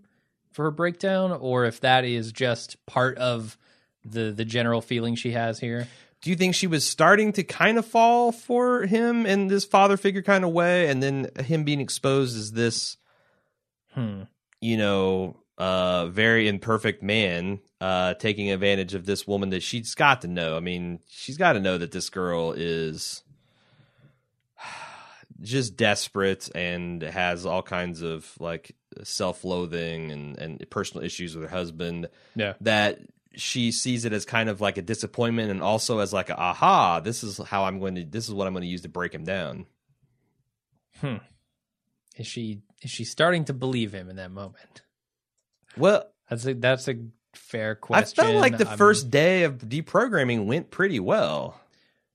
for 0.53 0.65
her 0.65 0.71
breakdown, 0.71 1.33
or 1.33 1.65
if 1.65 1.81
that 1.81 2.05
is 2.05 2.33
just 2.33 2.85
part 2.87 3.17
of 3.19 3.57
the 4.05 4.31
the 4.31 4.45
general 4.45 4.81
feeling 4.81 5.15
she 5.15 5.33
has 5.33 5.59
here. 5.61 5.89
Do 6.21 6.31
you 6.31 6.37
think 6.37 6.55
she 6.55 6.67
was 6.67 6.85
starting 6.85 7.33
to 7.35 7.45
kind 7.45 7.79
of 7.79 7.87
fall 7.87 8.33
for 8.33 8.87
him 8.87 9.25
in 9.25 9.47
this 9.47 9.65
father 9.65 9.97
figure 9.97 10.23
kind 10.23 10.45
of 10.45 10.51
way, 10.51 10.89
and 10.89 11.01
then 11.03 11.29
him 11.39 11.63
being 11.65 11.81
exposed 11.81 12.37
as 12.37 12.53
this, 12.53 12.97
Hmm. 13.95 14.23
you 14.61 14.77
know, 14.77 15.37
uh, 15.59 16.07
very 16.07 16.49
imperfect 16.49 17.03
man, 17.03 17.61
uh, 17.81 18.15
taking 18.15 18.51
advantage 18.51 18.95
of 18.95 19.07
this 19.07 19.27
woman 19.27 19.51
that 19.51 19.63
she's 19.63 19.95
got 19.95 20.23
to 20.23 20.29
know. 20.29 20.57
I 20.57 20.61
mean, 20.61 21.01
she's 21.09 21.37
got 21.37 21.53
to 21.55 21.61
know 21.61 21.79
that 21.79 21.93
this 21.93 22.11
girl 22.11 22.53
is 22.53 23.23
just 25.41 25.77
desperate 25.77 26.49
and 26.55 27.03
has 27.03 27.47
all 27.47 27.63
kinds 27.63 28.03
of 28.03 28.29
like 28.41 28.75
self-loathing 29.05 30.11
and 30.11 30.39
and 30.39 30.71
personal 30.71 31.05
issues 31.05 31.35
with 31.37 31.49
her 31.49 31.57
husband 31.57 32.09
Yeah. 32.35 32.55
that 32.63 32.99
she 33.37 33.71
sees 33.71 34.05
it 34.05 34.13
as 34.13 34.25
kind 34.25 34.49
of 34.49 34.61
like 34.61 34.79
a 34.79 34.83
disappointment 34.83 35.51
and 35.51 35.63
also 35.63 36.01
as 36.01 36.13
like 36.13 36.29
a 36.31 36.37
aha 36.37 36.99
this 37.01 37.23
is 37.23 37.39
how 37.39 37.65
i'm 37.65 37.79
going 37.79 37.95
to 37.95 38.05
this 38.05 38.27
is 38.27 38.35
what 38.35 38.47
i'm 38.49 38.53
going 38.53 38.63
to 38.63 38.69
use 38.69 38.83
to 38.83 38.89
break 38.89 39.15
him 39.15 39.25
down. 39.25 39.67
Hmm. 41.01 41.17
Is 42.17 42.27
she 42.27 42.63
is 42.83 42.91
she 42.91 43.05
starting 43.05 43.45
to 43.45 43.53
believe 43.53 43.93
him 43.93 44.09
in 44.11 44.17
that 44.17 44.31
moment? 44.33 44.83
well 45.77 46.05
That's 46.29 46.45
a 46.47 46.55
that's 46.55 46.89
a 46.89 46.97
fair 47.35 47.77
question 47.77 48.25
i 48.25 48.27
felt 48.31 48.41
like 48.41 48.59
the 48.59 48.67
I'm- 48.69 48.79
first 48.79 49.11
day 49.11 49.45
of 49.45 49.59
deprogramming 49.59 50.47
went 50.47 50.71
pretty 50.71 50.99
well. 50.99 51.61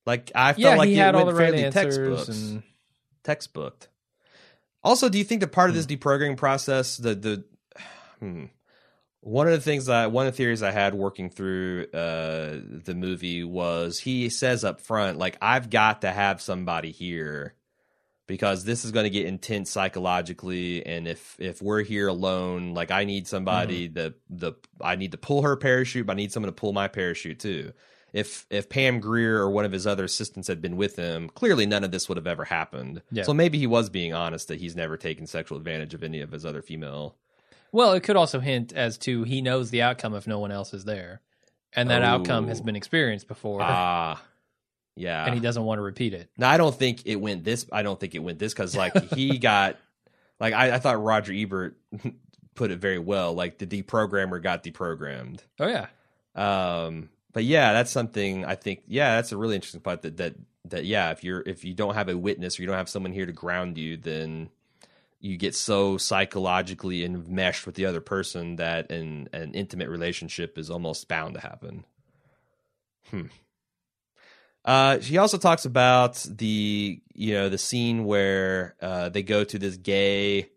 Like 0.06 0.32
i 0.36 0.52
felt 0.52 0.60
yeah, 0.60 0.76
like 0.76 0.90
he 0.90 0.96
had 0.96 1.16
all 1.16 1.26
the 1.26 1.34
right 1.34 1.54
answers, 1.54 1.96
textbooks. 1.98 2.28
and 2.28 2.64
textbooked. 3.24 3.88
Also, 4.84 5.10
do 5.10 5.18
you 5.18 5.24
think 5.24 5.42
that 5.42 5.52
part 5.52 5.70
of 5.70 5.76
Hmm. 5.76 5.76
this 5.76 5.86
deprogramming 5.86 6.38
process, 6.38 6.98
the 6.98 7.16
the 7.16 7.44
hmm, 8.20 8.46
one 9.22 9.48
of 9.48 9.54
the 9.54 9.62
things 9.62 9.86
that 9.86 10.12
one 10.12 10.28
of 10.28 10.34
the 10.34 10.38
theories 10.38 10.62
I 10.64 10.72
had 10.72 10.94
working 10.94 11.30
through 11.30 11.86
uh, 11.94 12.60
the 12.84 12.94
movie 12.96 13.44
was 13.44 14.00
he 14.00 14.30
says 14.30 14.64
up 14.66 14.82
front, 14.82 15.18
like 15.18 15.38
I've 15.42 15.70
got 15.70 16.02
to 16.02 16.12
have 16.12 16.42
somebody 16.42 16.92
here 16.92 17.56
because 18.28 18.64
this 18.64 18.86
is 18.86 18.92
going 18.92 19.04
to 19.06 19.10
get 19.10 19.26
intense 19.26 19.70
psychologically, 19.72 20.86
and 20.86 21.08
if 21.08 21.36
if 21.40 21.62
we're 21.62 21.84
here 21.84 22.08
alone, 22.08 22.74
like 22.74 22.92
I 22.92 23.06
need 23.06 23.28
somebody 23.28 23.88
Mm-hmm. 23.88 23.94
that 23.94 24.16
the 24.30 24.54
I 24.82 24.96
need 24.98 25.12
to 25.14 25.18
pull 25.18 25.44
her 25.44 25.56
parachute, 25.56 26.06
but 26.06 26.14
I 26.14 26.18
need 26.18 26.32
someone 26.34 26.52
to 26.52 26.56
pull 26.60 26.74
my 26.74 26.88
parachute 26.88 27.40
too 27.40 27.72
if 28.14 28.45
if 28.49 28.70
Pam 28.70 28.99
Grier 28.99 29.38
or 29.39 29.49
one 29.49 29.66
of 29.66 29.72
his 29.72 29.86
other 29.88 30.03
assistants 30.05 30.47
had 30.47 30.61
been 30.61 30.78
with 30.78 30.95
him, 30.95 31.30
clearly 31.30 31.66
none 31.66 31.84
of 31.84 31.91
this 31.91 32.07
would 32.07 32.18
have 32.18 32.28
ever 32.28 32.45
happened. 32.45 33.01
Yeah. 33.11 33.24
So 33.24 33.34
maybe 33.34 33.57
he 33.57 33.68
was 33.68 33.89
being 33.89 34.14
honest 34.14 34.47
that 34.49 34.59
he's 34.59 34.76
never 34.76 34.95
taken 34.97 35.26
sexual 35.28 35.57
advantage 35.57 35.93
of 35.93 36.03
any 36.03 36.22
of 36.22 36.32
his 36.32 36.45
other 36.45 36.61
female. 36.61 37.16
well, 37.72 37.93
it 37.93 38.03
could 38.03 38.16
also 38.16 38.39
hint 38.39 38.72
as 38.72 38.97
to 38.99 39.24
he 39.24 39.41
knows 39.41 39.72
the 39.72 39.82
outcome 39.82 40.14
if 40.14 40.28
no 40.28 40.38
one 40.39 40.51
else 40.51 40.74
is 40.76 40.86
there, 40.86 41.22
and 41.74 41.89
that 41.89 42.03
outcome 42.03 42.47
has 42.47 42.61
Oh. 42.61 42.64
been 42.64 42.76
experienced 42.76 43.28
before, 43.28 43.61
Ah, 43.64 44.22
yeah. 44.95 45.26
and 45.26 45.34
he 45.34 45.39
doesn't 45.39 45.64
want 45.64 45.80
to 45.80 45.84
repeat 45.84 46.14
it. 46.14 46.30
now 46.38 46.49
I 46.51 46.57
don't 46.57 46.76
think 46.76 47.01
it 47.05 47.16
went 47.16 47.43
this. 47.43 47.66
I 47.72 47.82
don't 47.82 47.99
think 47.99 48.14
it 48.14 48.20
went 48.20 48.38
this 48.38 48.53
because 48.53 48.76
like 48.76 48.93
he 49.16 49.38
got 49.39 49.78
like 50.39 50.53
I, 50.53 50.76
I 50.76 50.78
thought 50.80 51.01
Roger 51.01 51.34
Ebert 51.34 51.78
put 52.55 52.70
it 52.70 52.78
very 52.78 52.99
well. 52.99 53.34
Like 53.34 53.57
the 53.57 53.66
deprogrammer 53.66 54.39
got 54.39 54.64
deprogrammed. 54.64 55.39
Oh 55.59 55.68
yeah, 55.68 55.88
Um, 56.36 57.09
but 57.34 57.44
yeah, 57.44 57.74
that's 57.74 57.92
something 57.92 58.46
I 58.46 58.56
think. 58.56 58.84
Yeah, 58.88 59.16
that's 59.16 59.32
a 59.32 59.38
really 59.38 59.56
interesting 59.56 59.82
part. 59.82 60.04
That 60.04 60.18
that 60.18 60.36
that 60.66 60.86
yeah, 60.86 61.12
if 61.12 61.24
you're 61.24 61.42
if 61.46 61.66
you 61.66 61.74
don't 61.74 61.96
have 61.96 62.10
a 62.10 62.18
witness 62.18 62.58
or 62.58 62.62
you 62.62 62.68
don't 62.68 62.78
have 62.78 62.90
someone 62.90 63.12
here 63.12 63.26
to 63.26 63.34
ground 63.34 63.78
you, 63.78 63.98
then 63.98 64.50
you 65.20 65.38
get 65.38 65.56
so 65.56 65.98
psychologically 65.98 67.04
enmeshed 67.04 67.66
with 67.66 67.76
the 67.76 67.86
other 67.86 68.02
person 68.02 68.58
that 68.58 68.92
an 68.92 69.30
an 69.34 69.54
intimate 69.54 69.90
relationship 69.90 70.58
is 70.58 70.70
almost 70.70 71.08
bound 71.08 71.34
to 71.34 71.40
happen. 71.40 71.86
Hmm. 73.10 73.26
Uh, 74.66 75.00
she 75.00 75.18
also 75.18 75.38
talks 75.38 75.66
about 75.66 76.26
the 76.30 77.02
you 77.14 77.34
know 77.34 77.50
the 77.50 77.58
scene 77.58 78.06
where 78.06 78.76
uh, 78.82 79.10
they 79.10 79.24
go 79.24 79.44
to 79.44 79.60
this 79.60 79.76
gay 79.76 80.50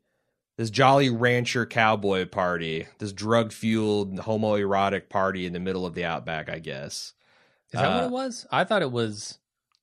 this 0.57 0.71
Jolly 0.71 1.11
Rancher 1.11 1.67
cowboy 1.67 2.27
party, 2.27 2.87
this 2.99 3.13
drug 3.13 3.53
fueled 3.53 4.17
homoerotic 4.17 5.09
party 5.09 5.47
in 5.47 5.53
the 5.53 5.61
middle 5.61 5.85
of 5.87 5.95
the 5.95 6.05
outback, 6.05 6.49
I 6.49 6.59
guess. 6.59 7.13
is 7.73 7.81
that 7.81 7.89
what 7.95 8.03
Uh, 8.05 8.07
it 8.07 8.11
was? 8.11 8.47
I 8.51 8.65
thought 8.65 8.83
it 8.83 8.93
was. 8.93 9.39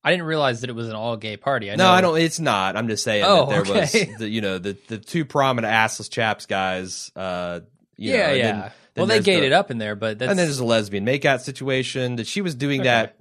I 0.06 0.12
didn't 0.12 0.26
realize 0.26 0.62
that 0.62 0.70
it 0.70 0.74
was 0.74 0.90
an 0.90 0.96
all 0.96 1.16
gay 1.16 1.38
party. 1.38 1.72
I 1.72 1.76
no, 1.76 1.90
I 1.90 2.02
don't. 2.02 2.18
It's 2.20 2.40
not. 2.40 2.76
I'm 2.76 2.88
just 2.90 3.04
saying 3.04 3.24
Oh, 3.26 3.46
that 3.46 3.50
there 3.50 3.62
okay. 3.62 3.80
was 4.10 4.18
the 4.20 4.28
you 4.30 4.42
know 4.42 4.58
the 4.58 4.76
the 4.88 4.98
two 4.98 5.24
prominent 5.26 5.72
assless 5.74 6.10
chaps 6.10 6.46
guys. 6.46 7.12
Uh, 7.16 7.62
you 7.96 8.12
Yeah, 8.14 8.28
know, 8.28 8.34
yeah. 8.34 8.44
then- 8.44 8.72
well, 8.96 9.06
then 9.08 9.08
they 9.20 9.24
gated 9.24 9.52
the- 9.54 9.58
up 9.60 9.72
in 9.72 9.78
there, 9.80 9.96
but 9.96 10.20
that's 10.20 10.30
and 10.30 10.38
then 10.38 10.46
there's 10.46 10.60
a 10.60 10.66
lesbian 10.66 11.06
makeout 11.06 11.40
situation 11.42 12.18
that 12.18 12.28
she 12.28 12.42
was 12.42 12.54
doing 12.54 12.82
Okay. 12.82 12.90
that 12.90 13.16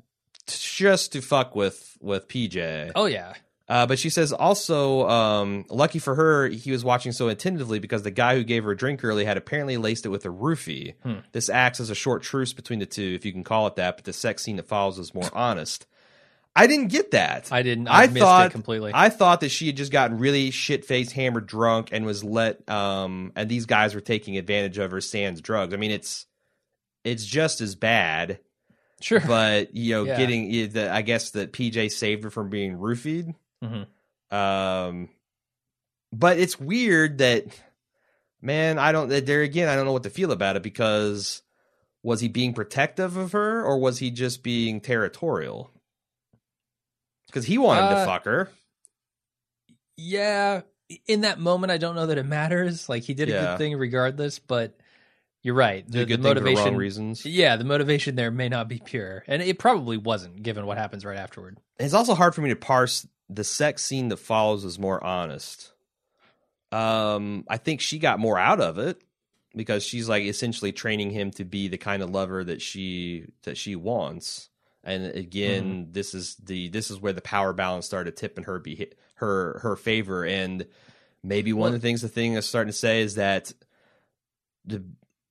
just 0.46 1.12
to 1.12 1.20
fuck 1.22 1.54
with 1.54 1.96
with 2.00 2.26
PJ. 2.28 2.90
oh 2.96 3.06
yeah, 3.06 3.34
Uh, 3.72 3.86
but 3.86 3.98
she 3.98 4.10
says 4.10 4.34
also, 4.34 5.08
um, 5.08 5.64
lucky 5.70 5.98
for 5.98 6.14
her, 6.14 6.46
he 6.48 6.70
was 6.70 6.84
watching 6.84 7.10
so 7.10 7.28
attentively 7.28 7.78
because 7.78 8.02
the 8.02 8.10
guy 8.10 8.34
who 8.36 8.44
gave 8.44 8.64
her 8.64 8.72
a 8.72 8.76
drink 8.76 9.02
early 9.02 9.24
had 9.24 9.38
apparently 9.38 9.78
laced 9.78 10.04
it 10.04 10.10
with 10.10 10.26
a 10.26 10.28
roofie. 10.28 10.92
Hmm. 11.02 11.20
This 11.32 11.48
acts 11.48 11.80
as 11.80 11.88
a 11.88 11.94
short 11.94 12.22
truce 12.22 12.52
between 12.52 12.80
the 12.80 12.86
two, 12.86 13.14
if 13.14 13.24
you 13.24 13.32
can 13.32 13.44
call 13.44 13.66
it 13.66 13.76
that. 13.76 13.96
But 13.96 14.04
the 14.04 14.12
sex 14.12 14.42
scene 14.42 14.56
that 14.56 14.68
follows 14.68 14.98
is 14.98 15.14
more 15.14 15.30
honest. 15.32 15.86
I 16.54 16.66
didn't 16.66 16.88
get 16.88 17.12
that. 17.12 17.50
I 17.50 17.62
didn't. 17.62 17.88
I, 17.88 18.02
I 18.02 18.06
missed 18.08 18.18
thought- 18.18 18.46
it 18.48 18.52
completely. 18.52 18.90
I 18.94 19.08
thought 19.08 19.40
that 19.40 19.48
she 19.48 19.68
had 19.68 19.76
just 19.78 19.90
gotten 19.90 20.18
really 20.18 20.50
shit 20.50 20.84
faced, 20.84 21.12
hammered, 21.12 21.46
drunk, 21.46 21.88
and 21.92 22.04
was 22.04 22.22
let. 22.22 22.68
Um, 22.68 23.32
and 23.36 23.48
these 23.48 23.64
guys 23.64 23.94
were 23.94 24.02
taking 24.02 24.36
advantage 24.36 24.76
of 24.76 24.90
her 24.90 25.00
sans 25.00 25.40
drugs. 25.40 25.72
I 25.72 25.78
mean, 25.78 25.92
it's 25.92 26.26
it's 27.04 27.24
just 27.24 27.62
as 27.62 27.74
bad, 27.74 28.38
sure, 29.00 29.20
but 29.26 29.74
you 29.74 29.94
know, 29.94 30.04
Yeah. 30.04 30.18
getting 30.18 30.50
the, 30.72 30.92
I 30.92 31.00
guess 31.00 31.30
that 31.30 31.54
PJ 31.54 31.90
saved 31.90 32.22
her 32.24 32.30
from 32.30 32.50
being 32.50 32.76
roofied. 32.76 33.34
Mhm. 33.62 33.86
Um, 34.34 35.08
but 36.12 36.38
it's 36.38 36.58
weird 36.58 37.18
that, 37.18 37.46
man, 38.40 38.78
I 38.78 38.92
don't. 38.92 39.08
that 39.10 39.26
There 39.26 39.42
again, 39.42 39.68
I 39.68 39.76
don't 39.76 39.84
know 39.86 39.92
what 39.92 40.02
to 40.04 40.10
feel 40.10 40.32
about 40.32 40.56
it 40.56 40.62
because 40.62 41.42
was 42.02 42.20
he 42.20 42.28
being 42.28 42.52
protective 42.54 43.16
of 43.16 43.32
her 43.32 43.64
or 43.64 43.78
was 43.78 43.98
he 43.98 44.10
just 44.10 44.42
being 44.42 44.80
territorial? 44.80 45.70
Because 47.26 47.44
he 47.46 47.56
wanted 47.58 47.88
to 47.90 47.96
Uh, 47.96 48.04
fuck 48.04 48.24
her. 48.24 48.50
yeah. 49.96 50.62
In 51.06 51.22
that 51.22 51.38
moment, 51.38 51.70
I 51.70 51.78
don't 51.78 51.94
know 51.94 52.06
that 52.06 52.18
it 52.18 52.26
matters. 52.26 52.88
Like 52.88 53.02
he 53.04 53.14
did 53.14 53.28
a 53.28 53.32
Yeah. 53.32 53.40
good 53.52 53.58
thing 53.58 53.76
regardless, 53.78 54.38
but 54.38 54.78
you're 55.42 55.54
right. 55.54 55.86
The, 55.86 55.98
the 56.00 56.04
good 56.06 56.22
thing 56.22 56.22
for 56.22 56.34
the 56.34 56.40
motivation, 56.40 56.64
wrong 56.72 56.76
reasons. 56.76 57.24
yeah, 57.24 57.56
the 57.56 57.64
motivation 57.64 58.14
there 58.14 58.30
may 58.30 58.48
not 58.48 58.68
be 58.68 58.78
pure, 58.78 59.24
and 59.26 59.40
it 59.42 59.58
probably 59.58 59.96
wasn't, 59.96 60.42
given 60.42 60.66
what 60.66 60.76
happens 60.78 61.04
right 61.04 61.16
afterward. 61.16 61.58
It's 61.78 61.94
also 61.94 62.14
hard 62.14 62.34
for 62.34 62.42
me 62.42 62.50
to 62.50 62.56
parse 62.56 63.06
the 63.32 63.44
sex 63.44 63.84
scene 63.84 64.08
that 64.08 64.18
follows 64.18 64.64
is 64.64 64.78
more 64.78 65.02
honest. 65.02 65.72
Um, 66.70 67.44
I 67.48 67.58
think 67.58 67.80
she 67.80 67.98
got 67.98 68.18
more 68.18 68.38
out 68.38 68.60
of 68.60 68.78
it 68.78 69.02
because 69.54 69.84
she's 69.84 70.08
like 70.08 70.24
essentially 70.24 70.72
training 70.72 71.10
him 71.10 71.30
to 71.32 71.44
be 71.44 71.68
the 71.68 71.78
kind 71.78 72.02
of 72.02 72.10
lover 72.10 72.42
that 72.44 72.62
she 72.62 73.26
that 73.42 73.56
she 73.56 73.76
wants. 73.76 74.48
And 74.84 75.04
again, 75.14 75.88
this 75.92 76.14
is 76.14 76.34
the 76.36 76.68
this 76.68 76.90
is 76.90 76.98
where 77.00 77.12
the 77.12 77.20
power 77.20 77.52
balance 77.52 77.86
started 77.86 78.16
tipping 78.16 78.44
her 78.44 78.58
be 78.58 78.88
her 79.16 79.58
her 79.62 79.76
favor. 79.76 80.24
And 80.24 80.66
maybe 81.22 81.52
one 81.52 81.60
Well- 81.70 81.74
of 81.74 81.80
the 81.82 81.86
things 81.86 82.02
the 82.02 82.08
thing 82.08 82.34
is 82.34 82.46
starting 82.46 82.72
to 82.72 82.76
say 82.78 83.02
is 83.02 83.16
that 83.16 83.52
the 84.64 84.82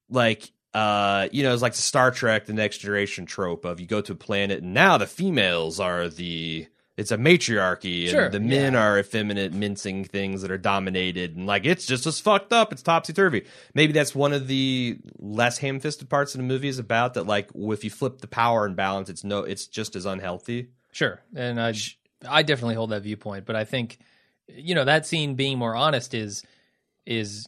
like 0.09 0.51
uh 0.73 1.27
you 1.31 1.43
know 1.43 1.53
it's 1.53 1.61
like 1.61 1.73
the 1.73 1.81
Star 1.81 2.11
Trek 2.11 2.45
the 2.45 2.53
next 2.53 2.77
generation 2.77 3.25
trope 3.25 3.65
of 3.65 3.79
you 3.81 3.87
go 3.87 3.99
to 4.01 4.13
a 4.13 4.15
planet 4.15 4.61
and 4.61 4.73
now 4.73 4.97
the 4.97 5.07
females 5.07 5.79
are 5.79 6.07
the 6.07 6.67
it's 7.01 7.11
a 7.11 7.17
matriarchy 7.17 8.03
and 8.03 8.11
Sure, 8.11 8.29
the 8.29 8.39
men 8.39 8.73
yeah. 8.73 8.81
are 8.83 8.97
effeminate 8.99 9.51
mincing 9.53 10.05
things 10.05 10.41
that 10.41 10.51
are 10.51 10.57
dominated 10.57 11.35
and 11.35 11.45
like 11.47 11.65
it's 11.65 11.85
just 11.85 12.05
as 12.05 12.19
fucked 12.19 12.53
up 12.53 12.71
it's 12.71 12.81
topsy 12.81 13.11
turvy 13.11 13.45
maybe 13.73 13.91
that's 13.91 14.15
one 14.15 14.31
of 14.33 14.47
the 14.47 14.97
less 15.19 15.57
ham-fisted 15.57 16.09
parts 16.09 16.33
of 16.33 16.39
the 16.39 16.47
movie 16.47 16.67
is 16.69 16.79
about 16.79 17.15
that 17.15 17.27
like 17.27 17.49
if 17.55 17.83
you 17.83 17.89
flip 17.89 18.21
the 18.21 18.27
power 18.27 18.65
and 18.65 18.75
balance 18.75 19.09
it's 19.09 19.23
no 19.23 19.39
it's 19.39 19.67
just 19.67 19.95
as 19.95 20.05
unhealthy 20.05 20.69
Sure, 20.93 21.21
and 21.35 21.59
I, 21.59 21.73
I 22.27 22.43
definitely 22.43 22.75
hold 22.75 22.89
that 22.89 23.03
viewpoint. 23.03 23.45
But 23.45 23.55
I 23.55 23.63
think, 23.63 23.97
you 24.49 24.75
know, 24.75 24.83
that 24.83 25.05
scene 25.07 25.35
being 25.35 25.57
more 25.57 25.73
honest 25.73 26.13
is 26.13 26.43
is 27.05 27.47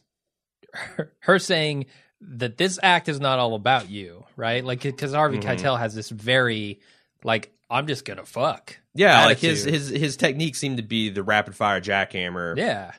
her, 0.72 1.12
her 1.20 1.38
saying 1.38 1.84
that 2.22 2.56
this 2.56 2.78
act 2.82 3.08
is 3.10 3.20
not 3.20 3.38
all 3.38 3.54
about 3.54 3.90
you, 3.90 4.24
right? 4.34 4.64
Like 4.64 4.80
because 4.80 5.12
Harvey 5.12 5.36
Mhm. 5.38 5.42
Keitel 5.58 5.78
has 5.78 5.94
this 5.94 6.08
very 6.08 6.80
like 7.22 7.52
I'm 7.70 7.86
just 7.86 8.06
gonna 8.06 8.24
fuck. 8.24 8.78
Yeah 8.94 9.26
like 9.26 9.38
his 9.38 9.64
his 9.64 9.88
his 9.88 10.16
technique 10.16 10.54
seemed 10.56 10.76
to 10.76 10.82
be 10.82 11.10
the 11.10 11.22
rapid 11.22 11.54
fire 11.54 11.80
jackhammer 11.80 12.56
Yeah, 12.56 12.92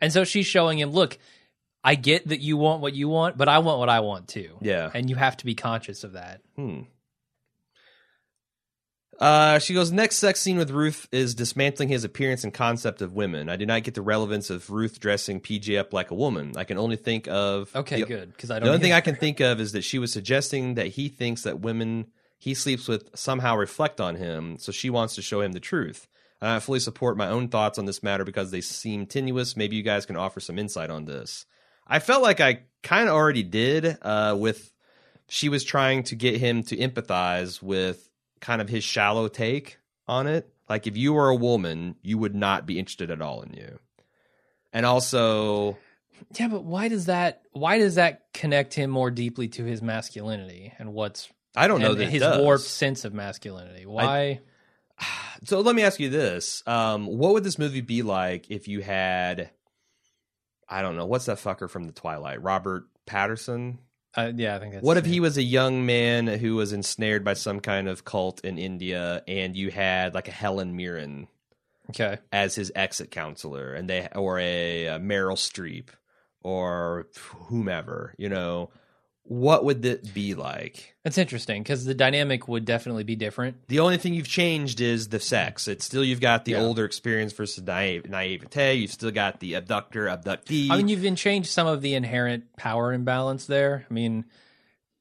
and 0.00 0.12
so 0.12 0.24
she's 0.24 0.46
showing 0.46 0.78
him, 0.78 0.90
look, 0.90 1.18
I 1.82 1.94
get 1.94 2.28
that 2.28 2.40
you 2.40 2.56
want 2.56 2.82
what 2.82 2.94
you 2.94 3.08
want, 3.08 3.36
but 3.38 3.48
I 3.48 3.58
want 3.60 3.78
what 3.78 3.88
I 3.88 4.00
want 4.00 4.28
too. 4.28 4.58
Yeah. 4.60 4.90
And 4.92 5.08
you 5.08 5.16
have 5.16 5.36
to 5.38 5.44
be 5.46 5.54
conscious 5.54 6.04
of 6.04 6.12
that. 6.12 6.40
Hmm. 6.56 6.80
Uh, 9.18 9.58
she 9.58 9.74
goes, 9.74 9.90
next 9.90 10.16
sex 10.18 10.40
scene 10.40 10.56
with 10.58 10.70
Ruth 10.70 11.08
is 11.10 11.34
dismantling 11.34 11.88
his 11.88 12.04
appearance 12.04 12.44
and 12.44 12.54
concept 12.54 13.02
of 13.02 13.14
women. 13.14 13.48
I 13.48 13.56
do 13.56 13.66
not 13.66 13.82
get 13.82 13.94
the 13.94 14.02
relevance 14.02 14.48
of 14.48 14.70
Ruth 14.70 15.00
dressing 15.00 15.40
PJ 15.40 15.76
up 15.76 15.92
like 15.92 16.12
a 16.12 16.14
woman. 16.14 16.52
I 16.56 16.62
can 16.62 16.78
only 16.78 16.94
think 16.94 17.26
of 17.26 17.74
Okay, 17.74 18.02
the, 18.02 18.06
good. 18.06 18.32
Because 18.32 18.52
I 18.52 18.60
don't 18.60 18.66
The 18.66 18.74
only 18.74 18.82
thing. 18.82 18.92
I 18.92 19.00
can 19.00 19.16
think 19.16 19.40
of 19.40 19.58
is 19.60 19.72
that 19.72 19.82
she 19.82 19.98
was 19.98 20.12
suggesting 20.12 20.74
that 20.74 20.86
he 20.88 21.08
thinks 21.08 21.42
that 21.42 21.58
women 21.58 22.06
he 22.38 22.54
sleeps 22.54 22.86
with 22.86 23.10
somehow 23.14 23.56
reflect 23.56 24.00
on 24.00 24.14
him, 24.14 24.58
so 24.58 24.72
she 24.72 24.90
wants 24.90 25.16
to 25.16 25.22
show 25.22 25.40
him 25.40 25.52
the 25.52 25.60
truth. 25.60 26.06
And 26.40 26.48
I 26.50 26.60
fully 26.60 26.78
support 26.78 27.16
my 27.16 27.28
own 27.28 27.48
thoughts 27.48 27.78
on 27.78 27.84
this 27.84 28.02
matter 28.02 28.24
because 28.24 28.52
they 28.52 28.60
seem 28.60 29.06
tenuous. 29.06 29.56
Maybe 29.56 29.74
you 29.74 29.82
guys 29.82 30.06
can 30.06 30.16
offer 30.16 30.38
some 30.38 30.58
insight 30.58 30.88
on 30.88 31.04
this. 31.04 31.46
I 31.86 31.98
felt 31.98 32.22
like 32.22 32.40
I 32.40 32.60
kind 32.82 33.08
of 33.08 33.14
already 33.14 33.42
did 33.42 33.98
uh, 34.02 34.36
with 34.38 34.72
she 35.28 35.48
was 35.48 35.64
trying 35.64 36.04
to 36.04 36.14
get 36.14 36.36
him 36.36 36.62
to 36.64 36.76
empathize 36.76 37.60
with 37.60 38.08
kind 38.40 38.62
of 38.62 38.68
his 38.68 38.84
shallow 38.84 39.26
take 39.26 39.78
on 40.06 40.26
it. 40.28 40.48
Like 40.68 40.86
if 40.86 40.96
you 40.96 41.12
were 41.14 41.28
a 41.28 41.34
woman, 41.34 41.96
you 42.02 42.18
would 42.18 42.34
not 42.34 42.66
be 42.66 42.78
interested 42.78 43.10
at 43.10 43.20
all 43.20 43.42
in 43.42 43.54
you. 43.54 43.78
And 44.72 44.86
also, 44.86 45.76
Yeah, 46.38 46.48
but 46.48 46.62
why 46.62 46.88
does 46.88 47.06
that? 47.06 47.42
Why 47.52 47.78
does 47.78 47.96
that 47.96 48.32
connect 48.32 48.74
him 48.74 48.90
more 48.90 49.10
deeply 49.10 49.48
to 49.48 49.64
his 49.64 49.82
masculinity 49.82 50.72
and 50.78 50.92
what's 50.92 51.28
I 51.56 51.68
don't 51.68 51.80
know 51.80 51.94
that 51.94 52.08
his 52.08 52.22
warped 52.22 52.64
sense 52.64 53.04
of 53.04 53.14
masculinity? 53.14 53.86
Why? 53.86 54.40
So 55.44 55.60
let 55.60 55.76
me 55.76 55.84
ask 55.84 56.00
you 56.00 56.10
this: 56.10 56.64
um, 56.66 57.06
What 57.06 57.32
would 57.34 57.44
this 57.44 57.60
movie 57.60 57.80
be 57.80 58.02
like 58.02 58.50
if 58.50 58.66
you 58.66 58.80
had, 58.80 59.50
I 60.68 60.82
don't 60.82 60.96
know, 60.96 61.06
what's 61.06 61.26
that 61.26 61.38
fucker 61.38 61.70
from 61.70 61.84
the 61.84 61.92
Twilight, 61.92 62.42
Robert 62.42 62.88
Pattinson? 63.06 63.78
uh, 64.16 64.32
yeah, 64.34 64.56
I 64.56 64.58
think 64.58 64.72
that's. 64.72 64.84
What 64.84 64.96
if 64.96 65.04
he 65.06 65.20
was 65.20 65.36
a 65.36 65.42
young 65.42 65.86
man 65.86 66.26
who 66.26 66.56
was 66.56 66.72
ensnared 66.72 67.24
by 67.24 67.34
some 67.34 67.60
kind 67.60 67.88
of 67.88 68.04
cult 68.04 68.40
in 68.44 68.58
India, 68.58 69.22
and 69.28 69.54
you 69.54 69.70
had 69.70 70.12
like 70.12 70.26
a 70.26 70.32
Helen 70.32 70.74
Mirren 70.74 71.28
Okay, 71.90 72.18
as 72.32 72.56
his 72.56 72.72
exit 72.74 73.12
counselor, 73.12 73.74
and 73.74 73.88
they 73.88 74.08
or 74.16 74.40
a, 74.40 74.88
uh 74.88 74.98
Meryl 74.98 75.36
Streep 75.36 75.90
or 76.42 77.06
whomever, 77.46 78.14
you 78.18 78.28
know, 78.28 78.70
what 79.28 79.64
would 79.64 79.84
it 79.84 80.12
be 80.14 80.34
like? 80.34 80.94
that's 81.04 81.16
interesting 81.18 81.62
because 81.62 81.84
the 81.86 81.94
dynamic 81.94 82.48
would 82.48 82.64
definitely 82.66 83.04
be 83.04 83.16
different. 83.16 83.56
The 83.68 83.80
only 83.80 83.96
thing 83.96 84.12
you've 84.12 84.28
changed 84.28 84.80
is 84.82 85.08
the 85.08 85.20
sex. 85.20 85.66
It's 85.66 85.84
still 85.84 86.04
you've 86.04 86.20
got 86.20 86.44
the 86.44 86.52
Yeah. 86.52 86.60
older 86.60 86.84
experience 86.84 87.32
versus 87.32 87.64
naive, 87.64 88.08
naivete. 88.10 88.74
You've 88.74 88.92
still 88.92 89.10
got 89.10 89.40
the 89.40 89.54
abductor, 89.54 90.04
abductee. 90.06 90.70
I 90.70 90.76
mean, 90.76 90.88
you've 90.88 91.00
been 91.00 91.16
changed 91.16 91.48
some 91.48 91.66
of 91.66 91.80
the 91.80 91.94
inherent 91.94 92.56
power 92.56 92.92
imbalance 92.92 93.46
there. 93.46 93.86
I 93.90 93.94
mean, 93.94 94.26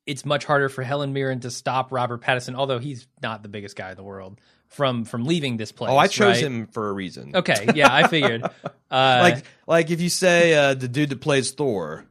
it's 0.05 0.23
much 0.25 0.45
harder 0.45 0.69
for 0.69 0.81
Helen 0.81 1.11
Mirren 1.11 1.41
to 1.41 1.51
stop 1.51 1.91
Robert 1.91 2.21
Pattinson, 2.21 2.55
although 2.55 2.79
he's 2.79 3.05
not 3.21 3.43
the 3.43 3.49
biggest 3.49 3.75
guy 3.75 3.89
in 3.91 3.97
the 3.97 4.03
world, 4.03 4.39
from 4.67 5.03
from 5.03 5.25
leaving 5.25 5.57
this 5.57 5.73
place. 5.73 5.91
oh, 5.91 5.97
I 5.97 6.07
chose 6.07 6.35
right? 6.37 6.43
him 6.45 6.67
for 6.67 6.87
a 6.87 6.93
reason. 6.93 7.35
Okay, 7.35 7.67
yeah, 7.75 7.93
I 7.93 8.07
figured. 8.07 8.43
Uh, 8.89 9.19
Like, 9.21 9.45
like 9.67 9.91
if 9.91 9.99
you 9.99 10.07
say 10.07 10.53
uh, 10.53 10.73
the 10.73 10.87
dude 10.87 11.09
that 11.09 11.19
plays 11.19 11.51
Thor. 11.51 12.05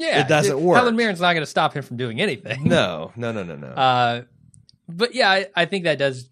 Yeah, 0.00 0.20
it 0.20 0.28
doesn't 0.28 0.56
th- 0.56 0.64
work. 0.64 0.76
Helen 0.78 0.96
Mirren's 0.96 1.20
not 1.20 1.32
going 1.34 1.42
to 1.42 1.50
stop 1.50 1.74
him 1.74 1.82
from 1.82 1.96
doing 1.96 2.20
anything. 2.20 2.64
No, 2.64 3.12
no, 3.16 3.32
no, 3.32 3.42
no, 3.42 3.56
no. 3.56 3.66
Uh, 3.76 4.22
but 4.88 5.14
yeah, 5.14 5.30
I, 5.30 5.46
I 5.54 5.64
think 5.66 5.84
that 5.84 5.98
does. 5.98 6.28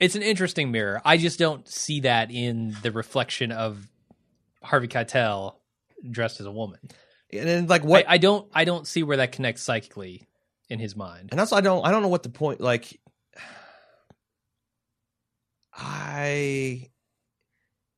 It's 0.00 0.16
an 0.16 0.22
interesting 0.22 0.72
mirror. 0.72 1.00
I 1.04 1.16
just 1.18 1.38
don't 1.38 1.68
see 1.68 2.00
that 2.00 2.30
in 2.30 2.74
the 2.82 2.90
reflection 2.90 3.52
of 3.52 3.86
Harvey 4.62 4.88
Keitel 4.88 5.54
dressed 6.10 6.40
as 6.40 6.46
a 6.46 6.50
woman. 6.50 6.78
and 7.32 7.46
then 7.48 7.66
like 7.66 7.84
what? 7.84 8.08
I, 8.08 8.14
I 8.14 8.18
don't. 8.18 8.48
I 8.54 8.64
don't 8.64 8.86
see 8.86 9.02
where 9.02 9.18
that 9.18 9.32
connects 9.32 9.62
psychically 9.62 10.26
in 10.68 10.78
his 10.80 10.96
mind. 10.96 11.28
and 11.30 11.38
also, 11.38 11.54
I 11.56 11.60
don't. 11.60 11.86
I 11.86 11.90
don't 11.90 12.02
know 12.02 12.08
what 12.08 12.22
the 12.22 12.30
point. 12.30 12.60
Like, 12.60 12.98
I. 15.74 16.88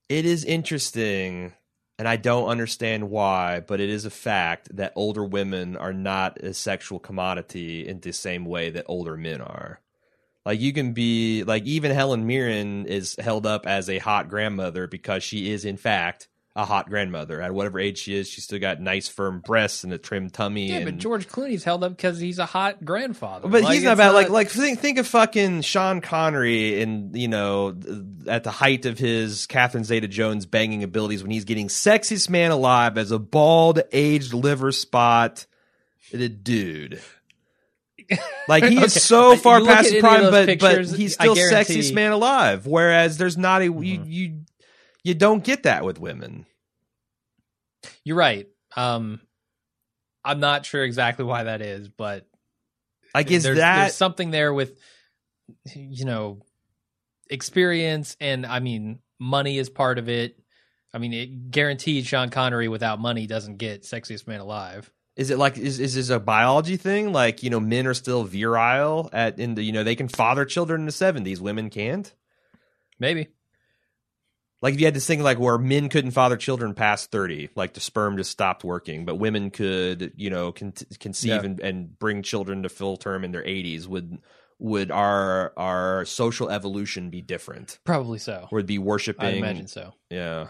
It 0.09 0.27
is 0.27 0.45
interesting, 0.45 1.55
and 2.03 2.09
I 2.09 2.17
don't 2.17 2.49
understand 2.49 3.11
why, 3.11 3.61
but 3.61 3.79
it 3.79 3.89
is 3.89 4.05
a 4.05 4.11
fact 4.11 4.75
that 4.75 4.93
older 4.97 5.25
women 5.25 5.77
are 5.77 5.93
not 5.93 6.37
a 6.43 6.53
sexual 6.53 6.99
commodity 6.99 7.87
in 7.87 8.01
the 8.01 8.13
same 8.13 8.45
way 8.45 8.71
that 8.71 8.87
older 8.89 9.17
men 9.17 9.41
are. 9.41 9.81
Like 10.45 10.59
you 10.59 10.73
can 10.73 10.95
be 10.95 11.45
like 11.45 11.63
even 11.63 11.93
Helen 11.93 12.27
Mirren 12.27 12.87
is 12.87 13.15
held 13.21 13.47
up 13.47 13.69
as 13.69 13.89
a 13.89 13.99
hot 13.99 14.29
grandmother 14.29 14.89
because 14.89 15.23
she 15.23 15.53
is 15.53 15.65
in 15.65 15.77
fact 15.77 16.27
a 16.55 16.65
hot 16.67 16.91
grandmother. 16.91 17.41
At 17.41 17.55
whatever 17.55 17.81
age 17.81 17.99
she 17.99 18.15
is, 18.15 18.29
she's 18.29 18.45
still 18.45 18.59
got 18.59 18.79
nice 18.81 19.09
firm 19.09 19.41
breasts 19.41 19.85
and 19.85 19.93
a 19.93 19.99
trim 19.99 20.29
tummy. 20.29 20.69
Yeah, 20.69 20.77
and, 20.77 20.85
but 20.85 20.99
George 20.99 21.27
Clooney's 21.29 21.65
held 21.65 21.83
up 21.83 21.97
because 21.97 22.19
he's 22.21 22.39
a 22.39 22.45
hot 22.45 22.85
grandfather. 22.85 23.49
but 23.49 23.63
Like, 23.63 23.75
he's 23.75 23.85
not 23.85 23.97
bad. 23.97 24.11
Like 24.11 24.29
like 24.29 24.51
think 24.51 24.79
think 24.81 24.99
of 24.99 25.07
fucking 25.07 25.63
Sean 25.63 26.01
Connery 26.03 26.81
in 26.83 27.13
you 27.15 27.29
know 27.29 27.75
at 28.27 28.45
the 28.45 28.51
height 28.51 28.85
of 28.85 28.99
his 28.99 29.47
Catherine 29.47 29.85
Zeta 29.85 30.09
Jones 30.09 30.45
banging 30.45 30.83
abilities 30.83 31.23
when 31.23 31.31
he's 31.31 31.45
getting 31.47 31.69
sexiest 31.69 32.29
man 32.29 32.51
alive 32.51 32.99
as 32.99 33.13
a 33.13 33.19
bald 33.19 33.81
aged 33.93 34.35
liver 34.35 34.73
spot. 34.73 35.47
Dude. 36.13 37.01
Like 38.49 38.65
he 38.65 38.77
Okay. 38.77 38.87
is 38.87 39.03
so 39.03 39.37
far 39.37 39.65
past 39.65 39.93
of 39.95 40.01
prime, 40.01 40.31
but 40.31 40.47
pictures, 40.47 40.91
but 40.91 40.99
he's 40.99 41.15
still 41.15 41.35
sexiest 41.37 41.95
man 41.95 42.13
alive. 42.13 42.67
Whereas 42.67 43.17
there's 43.17 43.39
not 43.39 43.63
a 43.63 43.67
you 43.67 43.71
Mhm. 43.73 44.05
you 44.07 44.41
you 45.05 45.15
don't 45.15 45.45
get 45.45 45.65
that 45.65 45.85
with 45.85 45.99
women. 45.99 46.47
You're 48.05 48.17
right. 48.17 48.49
Um, 48.77 49.21
I'm 50.25 50.41
not 50.41 50.65
sure 50.65 50.85
exactly 50.85 51.25
why 51.25 51.45
that 51.45 51.63
is, 51.63 51.89
but 51.89 52.27
Like 53.15 53.31
is 53.31 53.43
there's, 53.43 53.59
that 53.59 53.81
there's 53.81 53.95
something 53.95 54.31
there 54.31 54.55
with 54.55 54.79
you 55.75 56.05
know 56.05 56.41
experience 57.29 58.17
and 58.21 58.47
I 58.47 58.61
mean 58.61 59.01
money 59.19 59.59
is 59.59 59.69
part 59.69 59.99
of 59.99 60.09
it. 60.09 60.39
I 60.95 60.99
mean, 60.99 61.13
it 61.13 61.51
guaranteed 61.51 62.07
Sean 62.07 62.29
Connery 62.29 62.69
without 62.69 63.01
money 63.01 63.27
doesn't 63.27 63.57
get 63.57 63.83
sexiest 63.83 64.27
man 64.27 64.41
alive. 64.41 64.93
Is 65.17 65.31
it 65.31 65.39
like 65.39 65.59
is 65.59 65.81
is 65.81 65.95
this 65.95 66.11
a 66.11 66.21
biology 66.21 66.77
thing? 66.77 67.13
Like 67.13 67.43
you 67.43 67.51
know, 67.51 67.61
men 67.61 67.87
are 67.87 67.95
still 67.95 68.25
virile 68.25 69.11
at 69.13 69.39
in 69.39 69.55
the 69.55 69.63
you 69.63 69.73
know 69.73 69.85
they 69.85 69.97
can 69.97 70.09
father 70.09 70.45
children 70.45 70.83
in 70.83 70.87
the 70.87 70.93
seventies, 70.93 71.41
women 71.41 71.71
can't. 71.71 72.13
Maybe. 72.99 73.29
Like 74.63 74.75
if 74.75 74.81
you 74.81 74.87
had 74.87 74.95
this 74.95 75.07
thing 75.07 75.21
like 75.23 75.39
where 75.41 75.59
men 75.59 75.89
couldn't 75.89 76.13
father 76.13 76.37
children 76.37 76.73
past 76.75 77.11
thirty, 77.11 77.51
like 77.57 77.75
the 77.75 77.81
sperm 77.81 78.17
just 78.17 78.31
stopped 78.31 78.63
working, 78.65 79.05
but 79.05 79.17
women 79.17 79.51
could 79.51 80.13
you 80.17 80.31
know 80.31 80.53
con- 80.53 80.73
conceive 81.01 81.31
Yeah. 81.31 81.43
and, 81.43 81.61
and 81.61 81.99
bring 81.99 82.23
children 82.23 82.63
to 82.63 82.69
full 82.69 82.97
term 82.97 83.25
in 83.25 83.33
their 83.33 83.45
eighties. 83.45 83.89
Would 83.89 84.19
would 84.61 84.93
our 84.93 85.53
our 85.57 86.05
social 86.05 86.49
evolution 86.49 87.11
be 87.11 87.21
different? 87.21 87.81
Probably 87.85 88.19
so. 88.21 88.47
Would 88.53 88.67
be 88.67 88.77
I 88.77 88.79
worshiping? 88.79 89.37
imagine 89.39 89.67
so. 89.67 89.93
Yeah, 90.11 90.49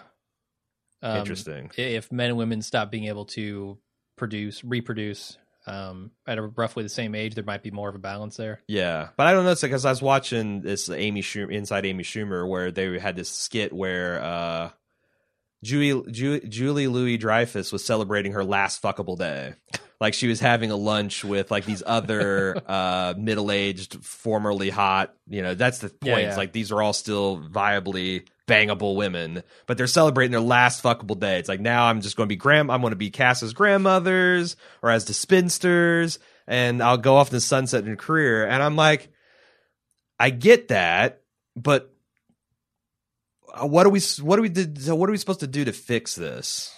Um, 1.01 1.17
interesting. 1.17 1.71
If 1.79 2.13
men 2.13 2.29
and 2.29 2.37
women 2.37 2.61
stop 2.61 2.91
being 2.91 3.05
able 3.07 3.25
to 3.27 3.79
produce, 4.19 4.63
reproduce 4.63 5.39
um, 5.67 6.11
at 6.27 6.39
a 6.39 6.43
roughly 6.43 6.83
the 6.83 6.89
same 6.89 7.15
age, 7.15 7.35
there 7.35 7.45
might 7.45 7.63
be 7.63 7.71
more 7.71 7.89
of 7.89 7.95
a 7.95 7.99
balance 7.99 8.37
there. 8.37 8.61
Yeah, 8.67 9.09
but 9.17 9.27
I 9.27 9.33
don't 9.33 9.45
know 9.45 9.55
because 9.61 9.85
I 9.85 9.91
was 9.91 10.03
watching 10.03 10.61
this 10.61 10.89
Amy 10.91 11.23
Schumer, 11.23 11.53
Inside 11.53 11.87
Amy 11.87 12.03
Schumer 12.05 12.49
where 12.49 12.71
they 12.71 12.99
had 12.99 13.17
this 13.17 13.29
skit 13.29 13.73
where 13.73 14.23
uh, 14.23 14.71
Julie 15.63 16.11
Ju- 16.11 16.41
Julie 16.41 16.89
Louis 16.89 17.17
Dreyfus 17.19 17.71
was 17.73 17.85
celebrating 17.85 18.33
her 18.33 18.45
last 18.45 18.83
fuckable 18.83 19.17
day. 19.17 19.55
Like 20.01 20.15
she 20.15 20.27
was 20.27 20.41
having 20.41 20.73
a 20.73 20.77
lunch 20.77 21.23
with 21.25 21.53
like 21.53 21.65
these 21.65 21.83
other 21.87 22.61
uh, 22.67 23.15
middle 23.17 23.53
aged, 23.53 24.05
formerly 24.05 24.69
hot. 24.71 25.15
You 25.29 25.43
know, 25.43 25.55
that's 25.55 25.79
the 25.79 25.91
point. 25.91 26.03
Yeah, 26.03 26.17
It's 26.17 26.33
yeah. 26.33 26.37
like 26.37 26.53
these 26.53 26.73
are 26.73 26.83
all 26.83 26.93
still 26.93 27.39
viably 27.39 28.27
bangable 28.47 28.97
women, 28.97 29.43
but 29.67 29.77
they're 29.77 29.87
celebrating 29.87 30.33
their 30.33 30.41
last 30.41 30.83
fuckable 30.83 31.19
day. 31.19 31.39
It's 31.39 31.49
like 31.49 31.61
now 31.61 31.85
I'm 31.85 32.01
just 32.01 32.17
going 32.17 32.27
to 32.27 32.33
be 32.33 32.37
grand. 32.37 32.71
I'm 32.71 32.81
going 32.81 32.93
to 32.93 32.97
be 32.97 33.11
cast 33.11 33.43
as 33.43 33.53
grandmothers 33.53 34.57
or 34.83 34.91
as 34.91 35.05
the 35.05 35.15
spinsters, 35.15 36.19
and 36.47 36.83
I'll 36.83 36.99
go 36.99 37.17
off 37.17 37.31
the 37.31 37.41
sunset 37.41 37.87
in 37.87 37.97
career. 37.97 38.47
And 38.47 38.63
I'm 38.63 38.77
like, 38.77 39.11
I 40.19 40.31
get 40.31 40.69
that, 40.69 41.23
but 41.57 41.93
uh, 43.53 43.67
what 43.67 43.87
are 43.87 43.91
we? 43.91 44.01
What 44.21 44.39
are 44.39 44.43
we? 44.43 44.53
So 44.79 44.95
what 44.95 45.09
are 45.09 45.13
we 45.13 45.19
supposed 45.19 45.41
to 45.41 45.47
do 45.47 45.65
to 45.65 45.73
fix 45.73 46.15
this? 46.15 46.75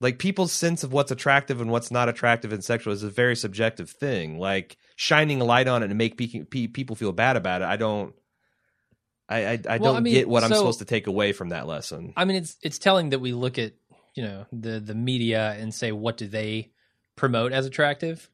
Like 0.00 0.18
people's 0.18 0.52
sense 0.52 0.84
of 0.84 0.92
what's 0.92 1.10
attractive 1.10 1.60
and 1.60 1.70
what's 1.70 1.90
not 1.90 2.08
attractive 2.08 2.52
and 2.52 2.62
sexual 2.62 2.92
is 2.92 3.02
a 3.02 3.10
very 3.10 3.34
subjective 3.34 3.90
thing. 3.90 4.38
Like 4.38 4.76
shining 4.94 5.40
a 5.40 5.44
light 5.44 5.66
on 5.66 5.82
it 5.82 5.86
and 5.90 5.98
make 5.98 6.16
pe- 6.16 6.44
pe- 6.44 6.68
people 6.68 6.94
feel 6.94 7.10
bad 7.10 7.36
about 7.36 7.62
it. 7.62 7.64
I 7.64 7.76
don't. 7.76 8.14
I 9.28 9.38
I, 9.44 9.50
I 9.68 9.78
Well, 9.78 9.92
don't 9.92 9.96
I 9.96 10.00
mean, 10.00 10.14
get 10.14 10.28
what 10.28 10.44
I'm 10.44 10.52
supposed 10.52 10.78
to 10.80 10.84
take 10.84 11.06
away 11.06 11.32
from 11.32 11.50
that 11.50 11.66
lesson. 11.66 12.12
I 12.16 12.24
mean, 12.24 12.36
it's 12.36 12.56
it's 12.62 12.78
telling 12.78 13.10
that 13.10 13.18
we 13.20 13.32
look 13.32 13.58
at 13.58 13.72
you 14.14 14.22
know 14.22 14.46
the 14.52 14.80
the 14.80 14.94
media 14.94 15.56
and 15.58 15.72
say 15.74 15.92
what 15.92 16.16
do 16.16 16.26
they 16.26 16.72
promote 17.16 17.52
as 17.52 17.66
attractive. 17.66 18.30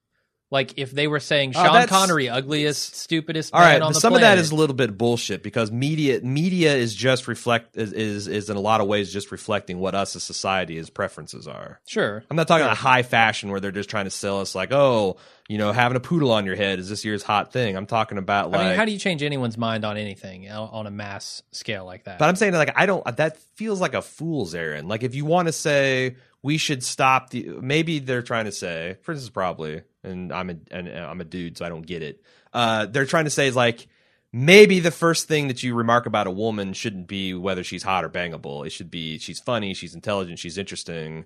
Like 0.51 0.75
if 0.77 0.93
they 0.93 1.09
were 1.09 1.21
saying 1.21 1.53
Oh, 1.57 1.65
Sean 1.65 1.87
Connery, 1.89 2.29
ugliest, 2.29 2.95
stupidest 2.95 3.53
All 3.53 3.61
man 3.61 3.69
right, 3.69 3.83
on 3.83 3.93
the 3.93 4.01
some 4.01 4.15
of 4.15 4.21
that 4.21 4.39
is 4.39 4.51
a 4.51 4.55
little 4.55 4.77
bit 4.77 4.97
bullshit 4.97 5.43
because 5.43 5.73
media 5.73 6.21
media 6.23 6.75
is 6.77 6.95
just 6.95 7.27
reflect 7.27 7.77
is, 7.77 7.93
is 7.93 8.29
is 8.29 8.51
in 8.51 8.57
a 8.57 8.61
lot 8.61 8.81
of 8.81 8.87
ways 8.87 9.13
just 9.13 9.33
reflecting 9.33 9.79
what 9.79 9.95
us 9.95 10.15
as 10.15 10.23
society 10.23 10.79
as 10.79 10.91
preferences 10.91 11.49
are. 11.49 11.81
sure. 11.87 12.23
I'm 12.31 12.37
not 12.37 12.47
talking 12.47 12.65
about 12.65 12.77
high 12.77 13.03
fashion 13.03 13.51
where 13.51 13.61
they're 13.61 13.73
just 13.73 13.91
trying 13.91 14.05
to 14.05 14.11
sell 14.11 14.41
us 14.41 14.55
like, 14.55 14.73
oh, 14.73 15.17
you 15.49 15.59
know, 15.59 15.73
having 15.73 15.97
a 15.97 16.01
poodle 16.01 16.31
on 16.31 16.47
your 16.47 16.57
head 16.57 16.79
is 16.79 16.89
this 16.89 17.05
year's 17.05 17.23
hot 17.23 17.53
thing. 17.53 17.77
I'm 17.77 17.87
talking 17.87 18.19
about 18.19 18.51
like 18.51 18.61
I 18.61 18.69
mean, 18.69 18.77
how 18.77 18.85
do 18.85 18.93
you 18.93 18.99
change 18.99 19.23
anyone's 19.23 19.59
mind 19.59 19.85
on 19.85 19.97
anything 19.97 20.51
on 20.51 20.69
on 20.69 20.87
a 20.87 20.91
mass 20.91 21.43
scale 21.53 21.85
like 21.85 22.05
that? 22.05 22.19
But 22.19 22.29
I'm 22.29 22.37
saying 22.37 22.55
like 22.55 22.73
I 22.77 22.87
don't. 22.87 23.05
That 23.17 23.39
feels 23.57 23.81
like 23.81 23.95
a 23.95 24.03
fool's 24.03 24.55
errand. 24.55 24.89
Like 24.89 25.03
if 25.03 25.15
you 25.15 25.25
want 25.25 25.49
to 25.49 25.53
say 25.53 26.17
we 26.43 26.59
should 26.59 26.85
stop 26.85 27.31
the, 27.31 27.49
maybe 27.63 27.99
they're 28.01 28.23
trying 28.23 28.45
to 28.45 28.53
say, 28.53 28.99
for 29.01 29.13
instance, 29.13 29.31
probably, 29.31 29.83
and 30.05 30.33
I'm 30.33 30.51
a 30.51 30.57
and 30.71 30.89
I'm 30.89 31.21
a 31.21 31.25
dude, 31.25 31.59
so 31.59 31.65
I 31.65 31.69
don't 31.69 31.87
get 31.87 32.03
it. 32.03 32.23
Uh, 32.53 32.87
they're 32.87 33.07
trying 33.07 33.25
to 33.25 33.31
say 33.31 33.47
is 33.49 33.57
like 33.57 33.87
maybe 34.33 34.81
the 34.81 34.91
first 34.91 35.29
thing 35.29 35.49
that 35.49 35.63
you 35.63 35.75
remark 35.75 36.07
about 36.07 36.27
a 36.27 36.31
woman 36.31 36.73
shouldn't 36.73 37.07
be 37.07 37.35
whether 37.35 37.65
she's 37.65 37.83
hot 37.83 38.05
or 38.05 38.09
bangable. 38.09 38.67
It 38.67 38.71
should 38.71 38.91
be 38.91 39.19
she's 39.19 39.41
funny, 39.41 39.75
she's 39.75 39.95
intelligent, 39.95 40.39
she's 40.39 40.59
interesting. 40.59 41.25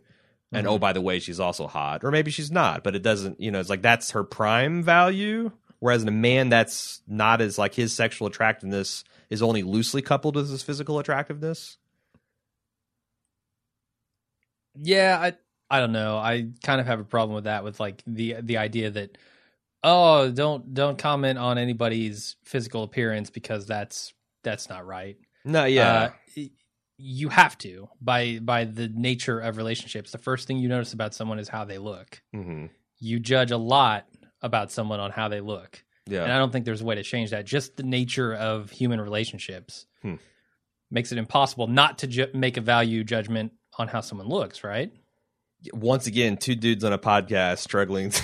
And 0.53 0.66
Mm-hmm. 0.66 0.74
oh, 0.74 0.79
by 0.79 0.95
the 0.95 1.03
way, 1.03 1.18
she's 1.18 1.41
also 1.41 1.66
hot, 1.66 2.05
or 2.05 2.11
maybe 2.11 2.31
she's 2.31 2.51
not. 2.51 2.83
But 2.83 2.97
it 2.97 3.03
doesn't, 3.03 3.39
you 3.41 3.51
know, 3.51 3.61
it's 3.61 3.68
like 3.68 3.83
that's 3.83 4.12
her 4.12 4.24
prime 4.24 4.83
value. 4.83 5.51
Whereas 5.81 6.03
in 6.03 6.09
a 6.09 6.12
man, 6.12 6.49
that's 6.49 7.03
not 7.07 7.41
as 7.43 7.59
like 7.59 7.74
his 7.74 7.93
sexual 7.93 8.29
attractiveness 8.29 9.05
is 9.31 9.43
only 9.43 9.62
loosely 9.62 10.01
coupled 10.03 10.37
with 10.37 10.51
his 10.51 10.62
physical 10.62 10.99
attractiveness. 10.99 11.76
Yeah, 14.81 15.18
I 15.20 15.33
I 15.71 15.81
don't 15.81 15.93
know. 15.93 16.16
I 16.16 16.49
kind 16.62 16.81
of 16.81 16.87
have 16.87 17.01
a 17.01 17.05
problem 17.05 17.35
with 17.35 17.45
that 17.45 17.64
with 17.64 17.79
like 17.81 18.03
the 18.07 18.37
the 18.41 18.57
idea 18.59 18.91
that 18.91 19.19
oh, 19.85 20.31
don't 20.31 20.75
don't 20.75 20.99
comment 20.99 21.39
on 21.39 21.59
anybody's 21.59 22.37
physical 22.45 22.83
appearance 22.83 23.31
because 23.31 23.66
that's 23.66 24.12
that's 24.45 24.69
not 24.69 24.87
right. 24.87 25.16
No, 25.45 25.64
yeah, 25.64 26.11
Uh, 26.37 26.43
you 26.97 27.29
have 27.29 27.57
to 27.59 27.89
by 28.01 28.39
by 28.41 28.64
the 28.64 28.89
nature 28.89 29.39
of 29.41 29.57
relationships. 29.57 30.11
The 30.11 30.19
first 30.19 30.47
thing 30.49 30.59
you 30.59 30.69
notice 30.69 30.93
about 30.93 31.14
someone 31.14 31.39
is 31.39 31.49
how 31.49 31.64
they 31.64 31.79
look. 31.79 32.23
hmm 32.33 32.66
You 32.99 33.21
judge 33.21 33.51
a 33.51 33.57
lot 33.57 34.07
about 34.43 34.71
someone 34.73 35.01
on 35.01 35.11
how 35.11 35.29
they 35.29 35.41
look. 35.41 35.85
yeah. 36.07 36.23
And 36.25 36.33
I 36.33 36.39
don't 36.39 36.51
think 36.53 36.64
there's 36.64 36.81
a 36.81 36.85
way 36.85 36.95
to 36.95 37.03
change 37.03 37.31
that. 37.31 37.45
Just 37.45 37.77
the 37.77 37.83
nature 37.83 38.35
of 38.35 38.71
human 38.71 39.01
relationships 39.01 39.87
Hmm. 40.03 40.14
makes 40.91 41.12
it 41.12 41.19
impossible 41.19 41.66
not 41.66 41.99
to 41.99 42.07
ju- 42.07 42.31
make 42.35 42.57
a 42.57 42.61
value 42.61 43.05
judgment 43.05 43.53
on 43.79 43.89
how 43.89 44.01
someone 44.01 44.29
looks, 44.29 44.64
right? 44.64 44.93
Once 45.72 46.06
again, 46.06 46.36
two 46.36 46.54
dudes 46.54 46.84
on 46.84 46.92
a 46.92 46.98
podcast 46.98 47.59
struggling. 47.59 48.12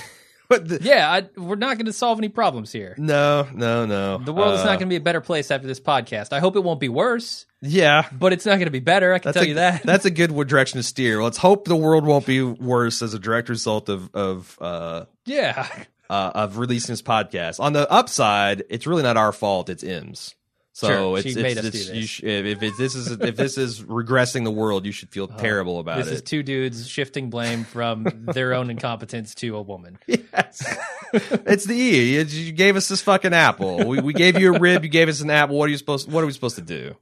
What 0.48 0.68
the- 0.68 0.78
Yeah, 0.82 1.10
I, 1.10 1.40
we're 1.40 1.56
not 1.56 1.78
going 1.78 1.86
to 1.86 1.92
solve 1.94 2.18
any 2.18 2.28
problems 2.28 2.70
here. 2.70 2.94
no, 2.98 3.48
no, 3.54 3.86
no. 3.86 4.18
The 4.18 4.32
world 4.34 4.52
is 4.56 4.60
Uh, 4.60 4.64
not 4.64 4.72
going 4.78 4.80
to 4.80 4.86
be 4.92 4.96
a 4.96 5.00
better 5.00 5.22
place 5.22 5.50
after 5.50 5.66
this 5.66 5.80
podcast. 5.80 6.34
I 6.34 6.38
hope 6.38 6.54
it 6.54 6.62
won't 6.62 6.80
be 6.80 6.90
worse, 6.90 7.46
Yeah, 7.62 8.06
but 8.12 8.34
it's 8.34 8.44
not 8.44 8.56
going 8.56 8.66
to 8.66 8.70
be 8.70 8.78
better. 8.78 9.14
I 9.14 9.20
can 9.20 9.28
that's 9.30 9.36
tell 9.36 9.44
a, 9.44 9.48
you 9.48 9.54
that. 9.54 9.84
That's 9.84 10.04
a 10.04 10.10
good 10.10 10.30
direction 10.46 10.76
to 10.78 10.82
steer. 10.82 11.22
Let's 11.22 11.38
hope 11.38 11.64
the 11.64 11.74
world 11.74 12.04
won't 12.04 12.26
be 12.26 12.42
worse 12.42 13.00
as 13.00 13.14
a 13.14 13.18
direct 13.18 13.48
result 13.48 13.88
of 13.88 14.14
of 14.14 14.58
uh, 14.60 15.06
yeah. 15.24 15.66
uh, 16.10 16.32
of 16.34 16.58
releasing 16.58 16.92
this 16.92 17.00
podcast. 17.02 17.58
On 17.58 17.72
the 17.72 17.90
upside, 17.90 18.64
it's 18.68 18.86
really 18.86 19.02
not 19.02 19.16
our 19.16 19.32
fault. 19.32 19.70
It's 19.70 19.82
M's. 19.82 20.34
So 20.74 20.88
Sure, 20.88 21.18
it's, 21.18 21.26
it's, 21.26 21.36
it's- 21.36 21.86
you 21.86 22.00
this. 22.00 22.08
sh- 22.10 22.22
if 22.24 22.60
if 22.60 22.76
this 22.76 22.96
is 22.96 23.12
if 23.12 23.36
this 23.36 23.56
is 23.56 23.80
regressing 23.82 24.42
the 24.42 24.50
world, 24.50 24.84
you 24.84 24.90
should 24.90 25.08
feel 25.08 25.30
oh, 25.32 25.38
terrible 25.38 25.78
about 25.78 26.00
it. 26.00 26.06
This 26.06 26.14
is 26.14 26.22
two 26.22 26.42
dudes 26.42 26.88
shifting 26.88 27.30
blame 27.30 27.62
from 27.62 28.02
their 28.34 28.54
own 28.54 28.70
incompetence 28.70 29.36
to 29.36 29.56
a 29.56 29.62
woman. 29.62 29.98
yes, 30.08 30.76
it's 31.12 31.64
the 31.64 31.76
E. 31.76 32.16
It's- 32.16 32.34
you 32.34 32.50
gave 32.50 32.74
us 32.74 32.88
this 32.88 33.00
fucking 33.02 33.32
apple. 33.32 33.86
We, 33.86 34.00
we 34.00 34.12
gave 34.14 34.36
you 34.36 34.52
a 34.52 34.58
rib. 34.58 34.82
You 34.82 34.90
gave 34.90 35.08
us 35.08 35.20
an 35.20 35.30
apple. 35.30 35.56
What 35.56 35.68
are 35.68 35.70
you 35.70 35.78
supposed? 35.78 36.10
What 36.10 36.24
are 36.24 36.26
we 36.26 36.32
supposed 36.32 36.56
to 36.56 36.62
do? 36.62 36.96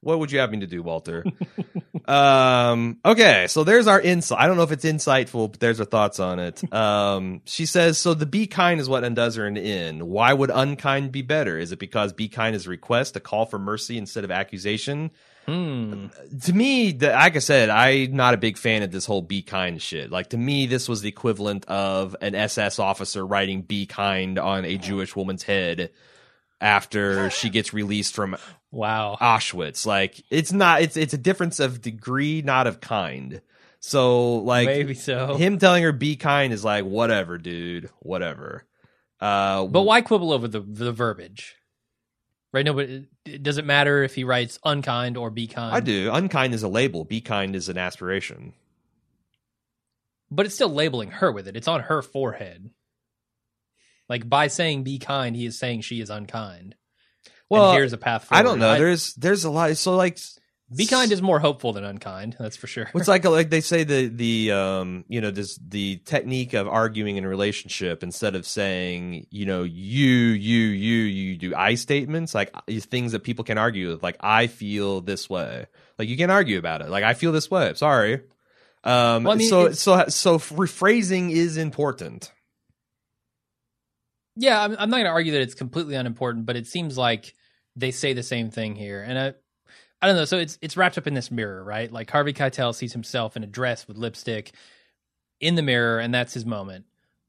What 0.00 0.18
would 0.20 0.30
you 0.30 0.38
have 0.38 0.50
me 0.50 0.60
to 0.60 0.66
do, 0.66 0.82
Walter? 0.82 1.24
um. 2.06 2.98
Okay, 3.04 3.46
so 3.48 3.64
there's 3.64 3.86
our 3.86 4.00
insight. 4.00 4.38
I 4.38 4.46
don't 4.46 4.56
know 4.56 4.62
if 4.62 4.72
it's 4.72 4.84
insightful, 4.84 5.50
but 5.50 5.60
there's 5.60 5.80
our 5.80 5.86
thoughts 5.86 6.20
on 6.20 6.38
it. 6.38 6.72
Um. 6.72 7.40
She 7.44 7.66
says, 7.66 7.98
so 7.98 8.14
the 8.14 8.26
be 8.26 8.46
kind 8.46 8.80
is 8.80 8.88
what 8.88 9.04
undoes 9.04 9.36
her 9.36 9.46
in 9.46 9.54
the 9.54 9.60
end. 9.60 10.02
Why 10.02 10.32
would 10.32 10.50
unkind 10.52 11.12
be 11.12 11.22
better? 11.22 11.58
Is 11.58 11.72
it 11.72 11.78
because 11.78 12.12
be 12.12 12.28
kind 12.28 12.54
is 12.54 12.66
a 12.66 12.70
request, 12.70 13.16
a 13.16 13.20
call 13.20 13.46
for 13.46 13.58
mercy 13.58 13.98
instead 13.98 14.24
of 14.24 14.30
accusation? 14.30 15.10
Hmm. 15.46 16.06
to 16.42 16.52
me, 16.52 16.90
the, 16.90 17.10
like 17.10 17.36
I 17.36 17.38
said, 17.38 17.70
I'm 17.70 18.16
not 18.16 18.34
a 18.34 18.36
big 18.36 18.58
fan 18.58 18.82
of 18.82 18.90
this 18.90 19.06
whole 19.06 19.22
be 19.22 19.42
kind 19.42 19.80
shit. 19.80 20.10
Like 20.10 20.30
to 20.30 20.36
me, 20.36 20.66
this 20.66 20.88
was 20.88 21.02
the 21.02 21.08
equivalent 21.08 21.64
of 21.66 22.16
an 22.20 22.34
SS 22.34 22.80
officer 22.80 23.24
writing 23.24 23.62
"be 23.62 23.86
kind" 23.86 24.40
on 24.40 24.64
a 24.64 24.76
Jewish 24.76 25.14
woman's 25.14 25.44
head 25.44 25.90
after 26.60 27.30
she 27.30 27.50
gets 27.50 27.72
released 27.72 28.14
from 28.14 28.36
Wow. 28.70 29.16
Auschwitz. 29.20 29.86
Like 29.86 30.22
it's 30.30 30.52
not. 30.52 30.82
It's 30.82 30.96
it's 30.96 31.14
a 31.14 31.18
difference 31.18 31.60
of 31.60 31.80
degree, 31.80 32.42
not 32.42 32.66
of 32.66 32.80
kind. 32.80 33.40
So 33.80 34.36
like 34.36 34.66
Maybe 34.66 34.94
so. 34.94 35.36
him 35.36 35.58
telling 35.58 35.82
her 35.82 35.92
"be 35.92 36.16
kind" 36.16 36.52
is 36.52 36.64
like 36.64 36.84
whatever, 36.84 37.38
dude, 37.38 37.90
whatever. 38.00 38.64
Uh, 39.20 39.66
But 39.66 39.82
why 39.82 40.00
quibble 40.02 40.32
over 40.32 40.48
the 40.48 40.60
the 40.60 40.92
verbiage? 40.92 41.54
Right? 42.52 42.64
No, 42.64 42.72
but 42.74 42.88
it, 42.88 43.04
it 43.24 43.42
doesn't 43.42 43.66
matter 43.66 44.02
if 44.02 44.14
he 44.14 44.24
writes 44.24 44.58
unkind 44.64 45.16
or 45.16 45.30
be 45.30 45.46
kind. 45.46 45.74
I 45.74 45.80
do. 45.80 46.10
Unkind 46.12 46.54
is 46.54 46.62
a 46.62 46.68
label. 46.68 47.04
Be 47.04 47.20
kind 47.20 47.54
is 47.54 47.68
an 47.68 47.76
aspiration. 47.78 48.54
But 50.30 50.46
it's 50.46 50.54
still 50.54 50.70
labeling 50.70 51.10
her 51.12 51.30
with 51.30 51.46
it. 51.48 51.56
It's 51.56 51.68
on 51.68 51.82
her 51.82 52.02
forehead. 52.02 52.70
Like 54.08 54.28
by 54.28 54.46
saying 54.48 54.84
be 54.84 54.98
kind, 54.98 55.34
he 55.34 55.46
is 55.46 55.58
saying 55.58 55.82
she 55.82 56.00
is 56.00 56.10
unkind. 56.10 56.74
Well, 57.48 57.70
and 57.70 57.76
here's 57.78 57.92
a 57.92 57.98
path 57.98 58.24
forward. 58.24 58.40
I 58.40 58.42
don't 58.42 58.58
know. 58.58 58.76
There's 58.76 59.14
there's 59.14 59.44
a 59.44 59.50
lot. 59.50 59.76
So 59.76 59.94
like, 59.94 60.18
be 60.74 60.86
kind 60.86 61.12
is 61.12 61.22
more 61.22 61.38
hopeful 61.38 61.72
than 61.72 61.84
unkind. 61.84 62.36
That's 62.40 62.56
for 62.56 62.66
sure. 62.66 62.90
It's 62.94 63.06
like 63.06 63.24
like 63.28 63.50
they 63.50 63.60
say 63.60 63.84
the 63.84 64.08
the 64.08 64.52
um 64.52 65.04
you 65.08 65.20
know 65.20 65.30
this 65.30 65.58
the 65.64 65.98
technique 65.98 66.54
of 66.54 66.66
arguing 66.66 67.16
in 67.16 67.24
a 67.24 67.28
relationship 67.28 68.02
instead 68.02 68.34
of 68.34 68.46
saying 68.46 69.26
you 69.30 69.46
know 69.46 69.62
you 69.62 70.08
you 70.08 70.58
you 70.58 70.96
you 71.02 71.36
do 71.36 71.54
I 71.54 71.76
statements 71.76 72.34
like 72.34 72.52
these 72.66 72.84
things 72.84 73.12
that 73.12 73.20
people 73.20 73.44
can 73.44 73.58
argue 73.58 73.90
with 73.90 74.02
like 74.02 74.16
I 74.20 74.48
feel 74.48 75.00
this 75.00 75.30
way 75.30 75.66
like 75.98 76.08
you 76.08 76.16
can 76.16 76.30
argue 76.30 76.58
about 76.58 76.80
it 76.80 76.88
like 76.88 77.04
I 77.04 77.14
feel 77.14 77.30
this 77.30 77.48
way 77.48 77.72
sorry 77.74 78.22
um 78.82 79.24
Well, 79.24 79.32
I 79.32 79.34
mean, 79.36 79.48
so 79.48 79.70
so 79.70 80.06
so 80.08 80.38
rephrasing 80.38 81.30
is 81.30 81.56
important 81.56 82.32
Yeah, 84.36 84.62
I'm, 84.62 84.72
I'm 84.72 84.90
not 84.90 84.96
going 84.96 85.04
to 85.06 85.10
argue 85.10 85.32
that 85.32 85.40
it's 85.40 85.54
completely 85.54 85.94
unimportant, 85.94 86.44
but 86.44 86.56
it 86.56 86.66
seems 86.66 86.98
like 86.98 87.34
they 87.74 87.90
say 87.90 88.12
the 88.12 88.22
same 88.22 88.50
thing 88.50 88.74
here, 88.76 89.02
and 89.02 89.18
I, 89.18 89.34
I 90.00 90.06
don't 90.06 90.16
know. 90.16 90.24
So 90.26 90.38
it's 90.38 90.58
it's 90.60 90.76
wrapped 90.76 90.98
up 90.98 91.06
in 91.06 91.14
this 91.14 91.30
mirror, 91.30 91.64
right? 91.64 91.90
Like 91.90 92.10
Harvey 92.10 92.32
Keitel 92.32 92.74
sees 92.74 92.92
himself 92.92 93.36
in 93.36 93.42
a 93.42 93.46
dress 93.46 93.88
with 93.88 93.96
lipstick 93.96 94.52
in 95.40 95.54
the 95.54 95.62
mirror, 95.62 95.98
and 95.98 96.14
that's 96.14 96.34
his 96.34 96.44
moment. 96.44 96.84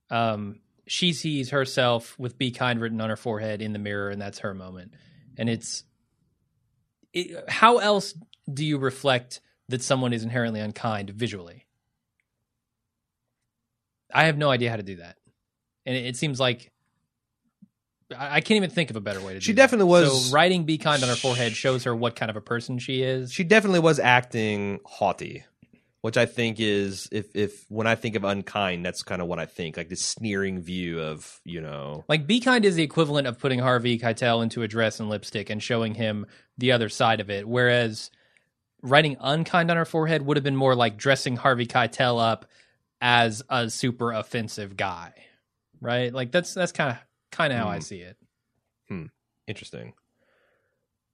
Um, 0.09 0.59
she 0.85 1.13
sees 1.13 1.49
herself 1.49 2.17
with 2.19 2.37
"Be 2.37 2.51
kind" 2.51 2.79
written 2.79 3.01
on 3.01 3.09
her 3.09 3.15
forehead 3.15 3.61
in 3.61 3.73
the 3.73 3.79
mirror, 3.79 4.09
and 4.09 4.21
that's 4.21 4.39
her 4.39 4.53
moment. 4.53 4.93
And 5.37 5.49
it's, 5.49 5.83
it, 7.13 7.49
how 7.49 7.77
else 7.77 8.15
do 8.51 8.65
you 8.65 8.77
reflect 8.77 9.39
that 9.69 9.83
someone 9.83 10.13
is 10.13 10.23
inherently 10.23 10.59
unkind 10.59 11.09
visually? 11.09 11.65
I 14.13 14.25
have 14.25 14.37
no 14.37 14.49
idea 14.49 14.69
how 14.69 14.77
to 14.77 14.83
do 14.83 14.97
that, 14.97 15.17
and 15.85 15.95
it, 15.95 16.05
it 16.05 16.15
seems 16.15 16.39
like 16.39 16.71
I 18.15 18.41
can't 18.41 18.57
even 18.57 18.69
think 18.69 18.89
of 18.89 18.95
a 18.95 19.01
better 19.01 19.19
way 19.19 19.33
to 19.33 19.39
do 19.39 19.43
She 19.43 19.51
that. 19.53 19.57
definitely 19.57 19.87
was- 19.87 20.29
So 20.29 20.33
writing 20.33 20.63
"Be 20.65 20.77
kind" 20.77 21.01
on 21.03 21.09
her 21.09 21.15
forehead 21.15 21.53
shows 21.53 21.83
her 21.83 21.95
what 21.95 22.15
kind 22.15 22.29
of 22.29 22.35
a 22.37 22.41
person 22.41 22.79
she 22.79 23.01
is. 23.01 23.31
she 23.33 23.43
definitely 23.43 23.79
was 23.79 23.99
acting 23.99 24.79
haughty 24.85 25.43
which 26.01 26.15
I 26.15 26.25
think 26.25 26.57
is 26.59 27.09
if 27.11 27.35
if 27.35 27.65
when 27.69 27.85
I 27.87 27.95
think 27.95 28.15
of 28.15 28.23
unkind 28.23 28.85
that's 28.85 29.01
kind 29.03 29.21
of 29.21 29.27
what 29.27 29.39
I 29.39 29.45
think 29.45 29.75
like 29.75 29.89
this 29.89 30.01
sneering 30.05 30.61
view 30.61 31.01
of 31.01 31.41
you 31.43 31.59
know 31.59 32.05
Like 32.07 32.27
"Be 32.27 32.39
kind" 32.39 32.63
is 32.63 32.75
the 32.75 32.83
equivalent 32.83 33.27
of 33.27 33.39
putting 33.39 33.59
Harvey 33.59 33.99
Keitel 33.99 34.41
into 34.41 34.61
a 34.63 34.67
dress 34.69 34.99
and 35.01 35.09
lipstick 35.09 35.49
and 35.49 35.61
showing 35.61 35.95
him 35.95 36.25
the 36.57 36.71
other 36.71 36.87
side 36.87 37.19
of 37.19 37.29
it. 37.29 37.45
Whereas 37.47 38.09
writing 38.81 39.17
"unkind" 39.19 39.69
on 39.69 39.75
her 39.75 39.85
forehead 39.85 40.21
would 40.21 40.37
have 40.37 40.43
been 40.45 40.55
more 40.55 40.75
like 40.75 40.95
dressing 40.97 41.35
Harvey 41.35 41.65
Keitel 41.65 42.21
up 42.23 42.45
as 43.01 43.43
a 43.49 43.69
super 43.69 44.13
offensive 44.13 44.77
guy, 44.77 45.11
right? 45.81 46.13
Like 46.13 46.31
that's 46.31 46.53
that's 46.53 46.71
kind 46.71 46.91
of 46.91 46.97
kind 47.32 47.51
of 47.53 47.59
how 47.59 47.67
I 47.67 47.75
Hmm. 47.75 47.82
see 47.82 48.01
it. 48.01 48.17
Hmm. 48.89 49.05
Interesting. 49.47 49.93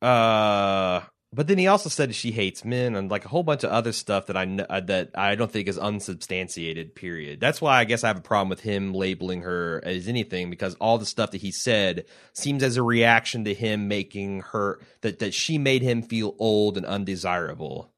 Uh, 0.01 1.01
but 1.31 1.47
then 1.47 1.57
he 1.57 1.67
also 1.67 1.89
said 1.89 2.13
she 2.13 2.31
hates 2.31 2.63
men 2.65 2.95
and 2.95 3.09
like 3.09 3.25
a 3.25 3.29
whole 3.29 3.41
bunch 3.43 3.63
of 3.63 3.71
other 3.71 3.91
stuff 3.91 4.27
that 4.27 4.37
I 4.37 4.43
uh, 4.69 4.81
that 4.81 5.11
I 5.15 5.35
don't 5.35 5.51
think 5.51 5.67
is 5.67 5.77
unsubstantiated. 5.79 6.93
Period. 6.93 7.39
That's 7.39 7.61
why 7.61 7.79
I 7.79 7.85
guess 7.85 8.03
I 8.03 8.07
have 8.07 8.17
a 8.17 8.21
problem 8.21 8.49
with 8.49 8.59
him 8.59 8.93
labeling 8.93 9.41
her 9.41 9.81
as 9.83 10.07
anything 10.07 10.49
because 10.49 10.75
all 10.75 10.97
the 10.97 11.05
stuff 11.05 11.31
that 11.31 11.41
he 11.41 11.51
said 11.51 12.05
seems 12.33 12.61
as 12.63 12.77
a 12.77 12.83
reaction 12.83 13.45
to 13.45 13.53
him 13.53 13.87
making 13.87 14.41
her 14.51 14.79
that 15.01 15.19
that 15.19 15.33
she 15.33 15.57
made 15.57 15.81
him 15.81 16.01
feel 16.03 16.35
old 16.37 16.77
and 16.77 16.85
undesirable. 16.85 17.92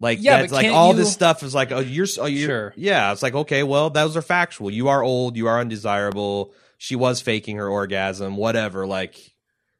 Like 0.00 0.18
Yeah, 0.22 0.40
that's 0.40 0.52
like 0.52 0.72
all 0.72 0.92
you- 0.92 0.96
this 0.98 1.12
stuff 1.12 1.42
is 1.42 1.54
like 1.54 1.70
oh 1.72 1.80
you're 1.80 2.06
oh, 2.18 2.26
you're 2.26 2.48
Sure. 2.48 2.74
yeah 2.76 3.12
it's 3.12 3.22
like 3.22 3.34
okay 3.34 3.62
well 3.62 3.90
those 3.90 4.16
are 4.16 4.22
factual 4.22 4.70
you 4.70 4.88
are 4.88 5.02
old 5.02 5.36
you 5.36 5.46
are 5.46 5.60
undesirable 5.60 6.52
she 6.78 6.96
was 6.96 7.20
faking 7.20 7.56
her 7.58 7.68
orgasm 7.68 8.36
whatever 8.36 8.86
like 8.86 9.14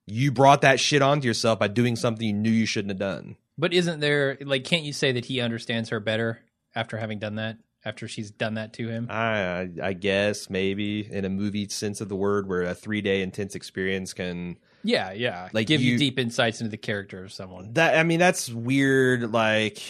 you 0.06 0.30
brought 0.30 0.60
that 0.62 0.78
shit 0.80 1.00
onto 1.02 1.26
yourself 1.26 1.58
by 1.58 1.68
doing 1.68 1.96
something 1.96 2.26
you 2.26 2.32
knew 2.34 2.50
you 2.50 2.66
shouldn't 2.66 2.90
have 2.90 2.98
done 2.98 3.36
But 3.56 3.72
isn't 3.72 4.00
there 4.00 4.36
like 4.42 4.64
can't 4.64 4.84
you 4.84 4.92
say 4.92 5.12
that 5.12 5.24
he 5.24 5.40
understands 5.40 5.88
her 5.88 6.00
better 6.00 6.40
after 6.74 6.96
having 6.98 7.18
done 7.18 7.36
that? 7.36 7.56
After 7.82 8.06
she's 8.08 8.30
done 8.30 8.54
that 8.54 8.74
to 8.74 8.88
him? 8.88 9.06
I 9.10 9.70
I 9.82 9.94
guess 9.94 10.50
maybe 10.50 11.00
in 11.10 11.24
a 11.24 11.30
movie 11.30 11.66
sense 11.70 12.02
of 12.02 12.10
the 12.10 12.14
word 12.16 12.46
where 12.46 12.62
a 12.64 12.74
three 12.74 13.00
day 13.00 13.22
intense 13.22 13.54
experience 13.54 14.12
can 14.12 14.58
Yeah, 14.84 15.12
yeah. 15.12 15.48
Like 15.54 15.66
give 15.66 15.80
you, 15.80 15.92
you- 15.92 15.98
deep 15.98 16.18
insights 16.18 16.60
into 16.60 16.70
the 16.70 16.76
character 16.76 17.24
of 17.24 17.32
someone. 17.32 17.72
that 17.74 17.96
I 17.96 18.02
mean 18.02 18.18
that's 18.18 18.50
weird 18.50 19.32
like 19.32 19.80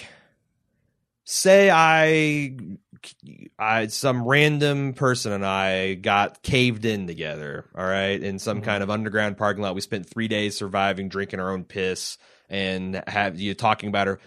say 1.31 1.70
I 1.70 2.57
I 3.59 3.87
some 3.87 4.26
random 4.26 4.95
person 4.95 5.33
and 5.33 5.47
I 5.47 5.95
got 5.95 6.43
caved 6.43 6.85
in 6.85 7.07
together, 7.07 7.66
all 7.74 7.85
right, 7.85 8.22
in 8.22 8.39
some 8.39 8.61
kind 8.61 8.83
mm-hmm. 8.83 8.91
of 8.91 8.91
underground 8.91 9.39
parking 9.39 9.62
lot. 9.62 9.74
We 9.74 9.81
spent 9.81 10.09
3 10.09 10.28
days 10.28 10.57
surviving 10.57 11.09
drinking 11.09 11.41
our 11.41 11.53
own 11.53 11.64
piss 11.64 12.18
and 12.49 13.03
have 13.07 13.39
you 13.39 13.55
talking 13.55 13.89
about 13.89 14.09
her 14.09 14.20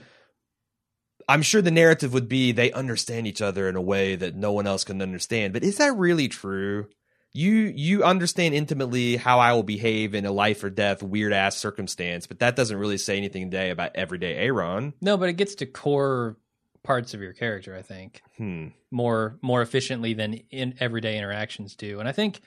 I'm 1.27 1.41
sure 1.41 1.61
the 1.61 1.71
narrative 1.71 2.13
would 2.13 2.27
be 2.27 2.51
they 2.51 2.71
understand 2.71 3.27
each 3.27 3.41
other 3.41 3.69
in 3.69 3.75
a 3.75 3.81
way 3.81 4.15
that 4.15 4.35
no 4.35 4.51
one 4.51 4.67
else 4.67 4.83
can 4.83 5.01
understand. 5.01 5.53
But 5.53 5.63
is 5.63 5.77
that 5.77 5.95
really 5.95 6.27
true? 6.27 6.87
You 7.33 7.71
you 7.75 8.03
understand 8.03 8.53
intimately 8.53 9.15
how 9.15 9.39
I 9.39 9.53
will 9.53 9.63
behave 9.63 10.13
in 10.13 10.25
a 10.25 10.31
life 10.31 10.63
or 10.63 10.69
death 10.69 11.01
weird 11.01 11.33
ass 11.33 11.57
circumstance, 11.57 12.27
but 12.27 12.39
that 12.39 12.55
doesn't 12.55 12.77
really 12.77 12.97
say 12.97 13.17
anything 13.17 13.49
today 13.49 13.71
about 13.71 13.95
everyday 13.95 14.35
Aaron. 14.35 14.93
No, 15.01 15.17
but 15.17 15.29
it 15.29 15.33
gets 15.33 15.55
to 15.55 15.65
core 15.65 16.37
parts 16.83 17.13
of 17.13 17.21
your 17.21 17.33
character, 17.33 17.75
I 17.75 17.81
think. 17.81 18.21
Hmm. 18.37 18.67
more 18.91 19.37
more 19.41 19.61
efficiently 19.61 20.13
than 20.13 20.33
in 20.51 20.75
everyday 20.79 21.17
interactions 21.17 21.75
do. 21.75 21.99
And 21.99 22.07
I 22.07 22.11
think 22.11 22.41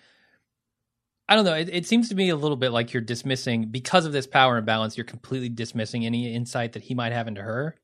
I 1.29 1.35
don't 1.35 1.45
know, 1.45 1.55
it, 1.55 1.69
it 1.73 1.87
seems 1.87 2.09
to 2.11 2.15
me 2.15 2.29
a 2.29 2.37
little 2.37 2.57
bit 2.57 2.71
like 2.71 2.93
you're 2.93 3.01
dismissing 3.01 3.67
because 3.67 4.07
of 4.07 4.13
this 4.13 4.27
power 4.27 4.59
imbalance, 4.59 4.97
you're 4.97 5.05
completely 5.05 5.49
dismissing 5.49 6.07
any 6.07 6.33
insight 6.33 6.75
that 6.75 6.85
he 6.85 6.95
might 6.95 7.13
have 7.13 7.27
into 7.27 7.43
her. 7.43 7.77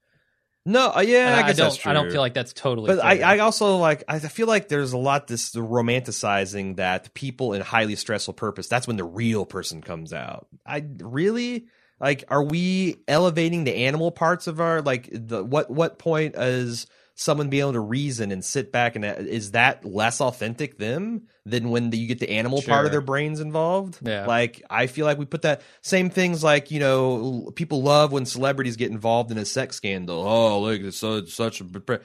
No, 0.64 0.92
uh, 0.94 1.00
yeah, 1.00 1.34
I 1.36 1.40
I, 1.40 1.46
guess 1.48 1.56
don't 1.56 1.66
that's 1.66 1.76
true. 1.78 1.90
I 1.90 1.94
don't 1.94 2.12
feel 2.12 2.20
like 2.20 2.34
that's 2.34 2.52
totally 2.52 2.86
but 2.94 3.04
I. 3.04 3.34
I 3.34 3.38
also 3.40 3.78
like 3.78 4.04
I 4.06 4.20
feel 4.20 4.46
like 4.46 4.68
there's 4.68 4.92
a 4.92 4.98
lot 4.98 5.26
this 5.26 5.56
romanticizing 5.56 6.76
that 6.76 7.12
people 7.14 7.52
in 7.52 7.62
highly 7.62 7.96
stressful 7.96 8.34
purpose 8.34 8.68
that's 8.68 8.86
when 8.86 8.96
the 8.96 9.04
real 9.04 9.44
person 9.44 9.80
comes 9.80 10.12
out 10.12 10.46
i 10.64 10.84
really 10.98 11.66
like 12.02 12.24
are 12.28 12.42
we 12.42 12.96
elevating 13.08 13.64
the 13.64 13.74
animal 13.74 14.10
parts 14.10 14.46
of 14.46 14.60
our 14.60 14.82
like 14.82 15.08
the 15.12 15.42
what 15.42 15.70
what 15.70 15.98
point 15.98 16.34
is 16.36 16.86
someone 17.14 17.48
being 17.48 17.60
able 17.60 17.74
to 17.74 17.80
reason 17.80 18.32
and 18.32 18.44
sit 18.44 18.72
back 18.72 18.96
and 18.96 19.04
uh, 19.04 19.14
is 19.18 19.52
that 19.52 19.84
less 19.84 20.20
authentic 20.20 20.78
them 20.78 21.22
than 21.44 21.70
when 21.70 21.90
the, 21.90 21.98
you 21.98 22.08
get 22.08 22.18
the 22.18 22.30
animal 22.30 22.60
part 22.62 22.84
of 22.86 22.90
their 22.90 23.00
brains 23.00 23.38
involved? 23.38 23.98
Yeah. 24.02 24.26
like 24.26 24.62
i 24.68 24.86
feel 24.86 25.06
like 25.06 25.18
we 25.18 25.24
put 25.24 25.42
that 25.42 25.62
same 25.82 26.10
things 26.10 26.42
like 26.42 26.70
you 26.70 26.80
know 26.80 27.52
people 27.54 27.82
love 27.82 28.12
when 28.12 28.26
celebrities 28.26 28.76
get 28.76 28.90
involved 28.90 29.30
in 29.30 29.38
a 29.38 29.44
sex 29.44 29.76
scandal. 29.76 30.26
Oh 30.26 30.60
look 30.60 30.80
it's 30.80 30.98
so 30.98 31.16
it's 31.16 31.34
such 31.34 31.60
a 31.60 32.00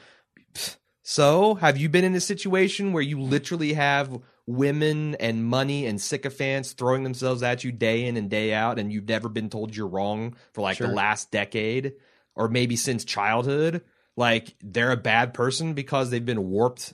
so, 1.09 1.55
have 1.55 1.77
you 1.77 1.87
been 1.87 2.03
in 2.03 2.15
a 2.15 2.19
situation 2.19 2.91
where 2.91 3.01
you 3.01 3.21
literally 3.21 3.71
have 3.71 4.19
women 4.47 5.15
and 5.15 5.45
money 5.45 5.85
and 5.85 6.01
sycophants 6.01 6.71
throwing 6.71 7.03
themselves 7.03 7.43
at 7.43 7.63
you 7.63 7.71
day 7.71 8.05
in 8.05 8.17
and 8.17 8.29
day 8.29 8.53
out, 8.53 8.79
and 8.79 8.91
you've 8.91 9.07
never 9.07 9.29
been 9.29 9.49
told 9.49 9.75
you're 9.75 9.87
wrong 9.87 10.35
for 10.53 10.61
like 10.61 10.77
the 10.77 10.87
last 10.87 11.29
decade 11.31 11.93
or 12.35 12.47
maybe 12.47 12.75
since 12.75 13.03
childhood? 13.05 13.83
Like 14.15 14.55
they're 14.63 14.91
a 14.91 14.97
bad 14.97 15.33
person 15.33 15.73
because 15.73 16.09
they've 16.09 16.25
been 16.25 16.49
warped. 16.49 16.93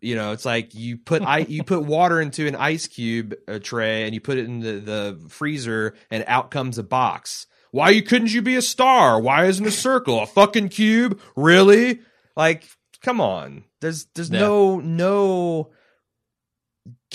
You 0.00 0.16
know, 0.16 0.32
it's 0.32 0.44
like 0.44 0.74
you 0.74 0.98
put 0.98 1.22
I 1.22 1.38
you 1.38 1.62
put 1.64 1.84
water 1.84 2.20
into 2.20 2.46
an 2.48 2.56
ice 2.56 2.88
cube 2.88 3.34
uh, 3.46 3.60
tray 3.60 4.02
and 4.02 4.12
you 4.12 4.20
put 4.20 4.36
it 4.36 4.44
in 4.46 4.60
the, 4.60 4.72
the 4.72 5.26
freezer, 5.28 5.94
and 6.10 6.24
out 6.26 6.50
comes 6.50 6.76
a 6.76 6.82
box. 6.82 7.46
Why 7.70 7.90
you 7.90 8.02
couldn't 8.02 8.34
you 8.34 8.42
be 8.42 8.56
a 8.56 8.62
star? 8.62 9.18
Why 9.20 9.46
isn't 9.46 9.64
a 9.64 9.70
circle 9.70 10.20
a 10.20 10.26
fucking 10.26 10.68
cube? 10.70 11.18
Really? 11.36 12.00
Like, 12.36 12.68
come 13.00 13.20
on. 13.20 13.64
There's 13.80 14.06
there's 14.14 14.28
Yeah. 14.28 14.40
no 14.40 14.80
no, 14.80 15.70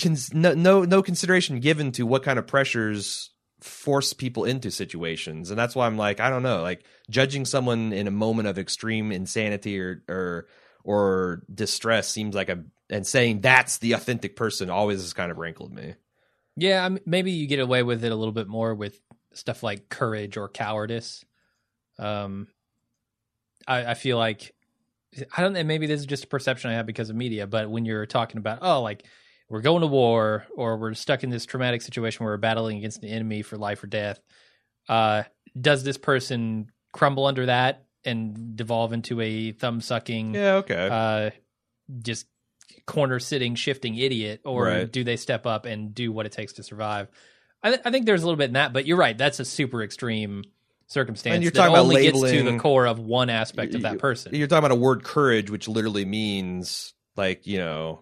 cons- 0.00 0.32
no 0.34 0.54
no 0.54 0.84
no 0.84 1.02
consideration 1.02 1.60
given 1.60 1.92
to 1.92 2.06
what 2.06 2.22
kind 2.22 2.38
of 2.38 2.46
pressures 2.46 3.30
force 3.60 4.12
people 4.12 4.44
into 4.44 4.70
situations, 4.70 5.50
and 5.50 5.58
that's 5.58 5.74
why 5.74 5.86
I'm 5.86 5.96
like, 5.96 6.20
I 6.20 6.30
don't 6.30 6.42
know, 6.42 6.62
like 6.62 6.84
judging 7.10 7.44
someone 7.44 7.92
in 7.92 8.06
a 8.06 8.12
moment 8.12 8.48
of 8.48 8.58
extreme 8.58 9.12
insanity 9.12 9.80
or 9.80 10.02
or 10.08 10.46
or 10.84 11.42
distress 11.52 12.08
seems 12.08 12.34
like 12.34 12.48
a 12.48 12.64
and 12.90 13.06
saying 13.06 13.40
that's 13.40 13.78
the 13.78 13.92
authentic 13.92 14.36
person 14.36 14.70
always 14.70 15.00
has 15.00 15.12
kind 15.12 15.30
of 15.30 15.38
rankled 15.38 15.72
me. 15.72 15.94
Yeah, 16.56 16.84
I 16.84 16.88
mean, 16.88 17.02
maybe 17.06 17.32
you 17.32 17.46
get 17.46 17.60
away 17.60 17.82
with 17.82 18.04
it 18.04 18.12
a 18.12 18.16
little 18.16 18.32
bit 18.32 18.48
more 18.48 18.74
with 18.74 19.00
stuff 19.32 19.62
like 19.62 19.88
courage 19.88 20.36
or 20.36 20.48
cowardice. 20.48 21.24
Um, 21.98 22.48
I, 23.66 23.92
I 23.92 23.94
feel 23.94 24.18
like 24.18 24.54
I 25.36 25.42
don't 25.42 25.52
know. 25.52 25.64
Maybe 25.64 25.86
this 25.86 26.00
is 26.00 26.06
just 26.06 26.24
a 26.24 26.28
perception 26.28 26.70
I 26.70 26.74
have 26.74 26.86
because 26.86 27.10
of 27.10 27.16
media. 27.16 27.46
But 27.46 27.70
when 27.70 27.84
you're 27.84 28.06
talking 28.06 28.38
about, 28.38 28.58
oh, 28.62 28.82
like 28.82 29.04
we're 29.48 29.60
going 29.62 29.80
to 29.80 29.86
war 29.86 30.46
or 30.54 30.76
we're 30.76 30.94
stuck 30.94 31.24
in 31.24 31.30
this 31.30 31.46
traumatic 31.46 31.82
situation 31.82 32.24
where 32.24 32.34
we're 32.34 32.38
battling 32.38 32.78
against 32.78 33.02
an 33.02 33.08
enemy 33.08 33.42
for 33.42 33.56
life 33.56 33.82
or 33.82 33.86
death, 33.86 34.20
uh, 34.88 35.22
does 35.58 35.84
this 35.84 35.96
person 35.98 36.70
crumble 36.92 37.26
under 37.26 37.46
that 37.46 37.84
and 38.04 38.56
devolve 38.56 38.92
into 38.92 39.20
a 39.20 39.52
thumb 39.52 39.80
sucking, 39.80 40.34
Yeah, 40.34 40.54
okay. 40.56 40.88
uh, 40.90 41.30
just 42.02 42.26
corner 42.86 43.18
sitting, 43.18 43.54
shifting 43.54 43.96
idiot, 43.96 44.40
or 44.44 44.64
Right. 44.64 44.90
do 44.90 45.04
they 45.04 45.16
step 45.16 45.46
up 45.46 45.64
and 45.64 45.94
do 45.94 46.12
what 46.12 46.26
it 46.26 46.32
takes 46.32 46.54
to 46.54 46.62
survive? 46.62 47.08
I, 47.62 47.70
th- 47.70 47.82
I 47.84 47.90
think 47.90 48.06
there's 48.06 48.22
a 48.22 48.26
little 48.26 48.36
bit 48.38 48.46
in 48.48 48.52
that, 48.52 48.72
but 48.72 48.86
you're 48.86 48.96
right. 48.96 49.16
That's 49.16 49.40
a 49.40 49.44
super 49.44 49.82
extreme 49.82 50.44
circumstance. 50.86 51.34
And 51.34 51.42
you're 51.42 51.52
talking 51.52 51.72
about 51.72 51.82
only 51.82 52.02
gets 52.02 52.20
to 52.20 52.42
the 52.42 52.58
core 52.58 52.86
of 52.86 52.98
one 52.98 53.30
aspect 53.30 53.74
of 53.74 53.82
that 53.82 53.98
person. 53.98 54.34
You're 54.34 54.46
talking 54.46 54.64
about 54.64 54.76
a 54.76 54.80
word 54.80 55.02
courage, 55.02 55.50
which 55.50 55.66
literally 55.68 56.04
means 56.04 56.94
like 57.16 57.46
you 57.46 57.58
know 57.58 58.00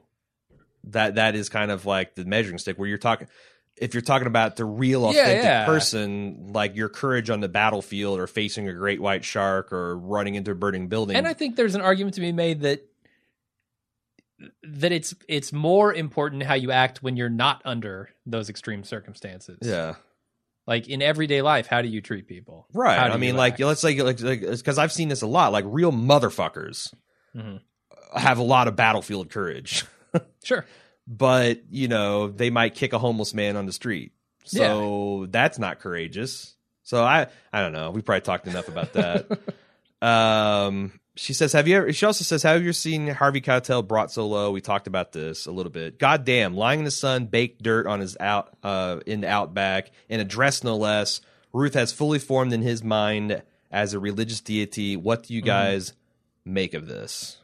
that 0.86 1.16
that 1.16 1.34
is 1.34 1.48
kind 1.48 1.70
of 1.70 1.86
like 1.86 2.14
the 2.14 2.24
measuring 2.24 2.58
stick 2.58 2.78
where 2.78 2.88
you're 2.88 2.98
talking. 2.98 3.28
If 3.76 3.92
you're 3.92 4.00
talking 4.02 4.26
about 4.26 4.56
the 4.56 4.64
real 4.64 5.04
authentic 5.04 5.44
yeah. 5.44 5.66
person, 5.66 6.52
like 6.52 6.76
your 6.76 6.88
courage 6.88 7.28
on 7.28 7.40
the 7.40 7.48
battlefield 7.48 8.18
or 8.18 8.26
facing 8.26 8.68
a 8.68 8.72
great 8.72 9.02
white 9.02 9.22
shark 9.22 9.70
or 9.70 9.98
running 9.98 10.34
into 10.34 10.52
a 10.52 10.54
burning 10.54 10.88
building, 10.88 11.14
and 11.16 11.28
I 11.28 11.34
think 11.34 11.56
there's 11.56 11.74
an 11.74 11.82
argument 11.82 12.14
to 12.14 12.22
be 12.22 12.32
made 12.32 12.62
that 12.62 12.82
that 14.62 14.92
it's 14.92 15.14
it's 15.28 15.52
more 15.52 15.92
important 15.92 16.42
how 16.42 16.54
you 16.54 16.70
act 16.70 17.02
when 17.02 17.16
you're 17.16 17.28
not 17.30 17.62
under 17.64 18.10
those 18.26 18.48
extreme 18.50 18.84
circumstances. 18.84 19.58
yeah, 19.62 19.94
Like 20.66 20.88
in 20.88 21.00
everyday 21.02 21.42
life, 21.42 21.66
how 21.66 21.80
do 21.82 21.88
you 21.88 22.00
treat 22.00 22.26
people? 22.28 22.66
right. 22.72 22.98
I 23.10 23.16
mean, 23.16 23.36
like 23.36 23.54
act? 23.54 23.60
let's 23.62 23.80
say 23.80 24.00
like 24.02 24.18
because 24.18 24.78
I've 24.78 24.92
seen 24.92 25.08
this 25.08 25.22
a 25.22 25.26
lot. 25.26 25.52
Like 25.52 25.64
real 25.66 25.92
motherfuckers 25.92 26.92
Mhm. 27.34 27.60
have 28.14 28.38
a 28.38 28.42
lot 28.42 28.68
of 28.68 28.76
battlefield 28.76 29.30
courage. 29.30 29.84
Sure. 30.44 30.64
but 31.06 31.62
you 31.70 31.88
know 31.88 32.28
they 32.28 32.50
might 32.50 32.74
kick 32.74 32.92
a 32.92 32.98
homeless 32.98 33.32
man 33.34 33.56
on 33.56 33.66
the 33.66 33.72
street. 33.72 34.12
So 34.44 35.26
that's 35.30 35.58
not 35.58 35.80
courageous. 35.80 36.54
So 36.82 37.02
i 37.02 37.26
i 37.52 37.60
don't 37.60 37.72
know. 37.72 37.90
We 37.90 38.00
probably 38.02 38.20
talked 38.22 38.46
enough 38.46 38.68
about 38.68 38.92
that. 38.94 39.40
Um 40.02 41.00
she 41.14 41.32
says 41.32 41.52
have 41.54 41.66
you 41.66 41.76
ever 41.78 41.92
she 41.92 42.04
also 42.04 42.22
says 42.22 42.42
have 42.42 42.60
you 42.60 42.68
ever 42.68 42.72
seen 42.74 43.08
harvey 43.08 43.40
keitel 43.40 43.86
brought 43.86 44.12
so 44.12 44.26
low? 44.26 44.50
We 44.50 44.60
talked 44.60 44.86
about 44.86 45.12
this 45.12 45.46
a 45.46 45.50
little 45.52 45.72
bit. 45.72 45.98
God 45.98 46.24
damn 46.26 46.54
lying 46.54 46.80
in 46.80 46.84
the 46.84 46.90
sun 46.90 47.26
baked 47.26 47.62
dirt 47.62 47.86
on 47.86 48.00
his 48.00 48.16
out 48.20 48.54
uh 48.62 49.00
in 49.06 49.22
the 49.22 49.28
outback 49.28 49.90
in 50.10 50.20
a 50.20 50.24
dress 50.24 50.62
no 50.62 50.76
less. 50.76 51.22
Ruth 51.52 51.72
has 51.74 51.92
fully 51.92 52.18
formed 52.18 52.52
in 52.52 52.60
his 52.60 52.84
mind 52.84 53.42
as 53.70 53.94
a 53.94 53.98
religious 53.98 54.42
deity. 54.42 54.96
What 54.96 55.22
do 55.24 55.34
you 55.34 55.40
Mhm. 55.40 55.46
guys 55.46 55.92
make 56.44 56.74
of 56.74 56.86
this? 56.86 57.38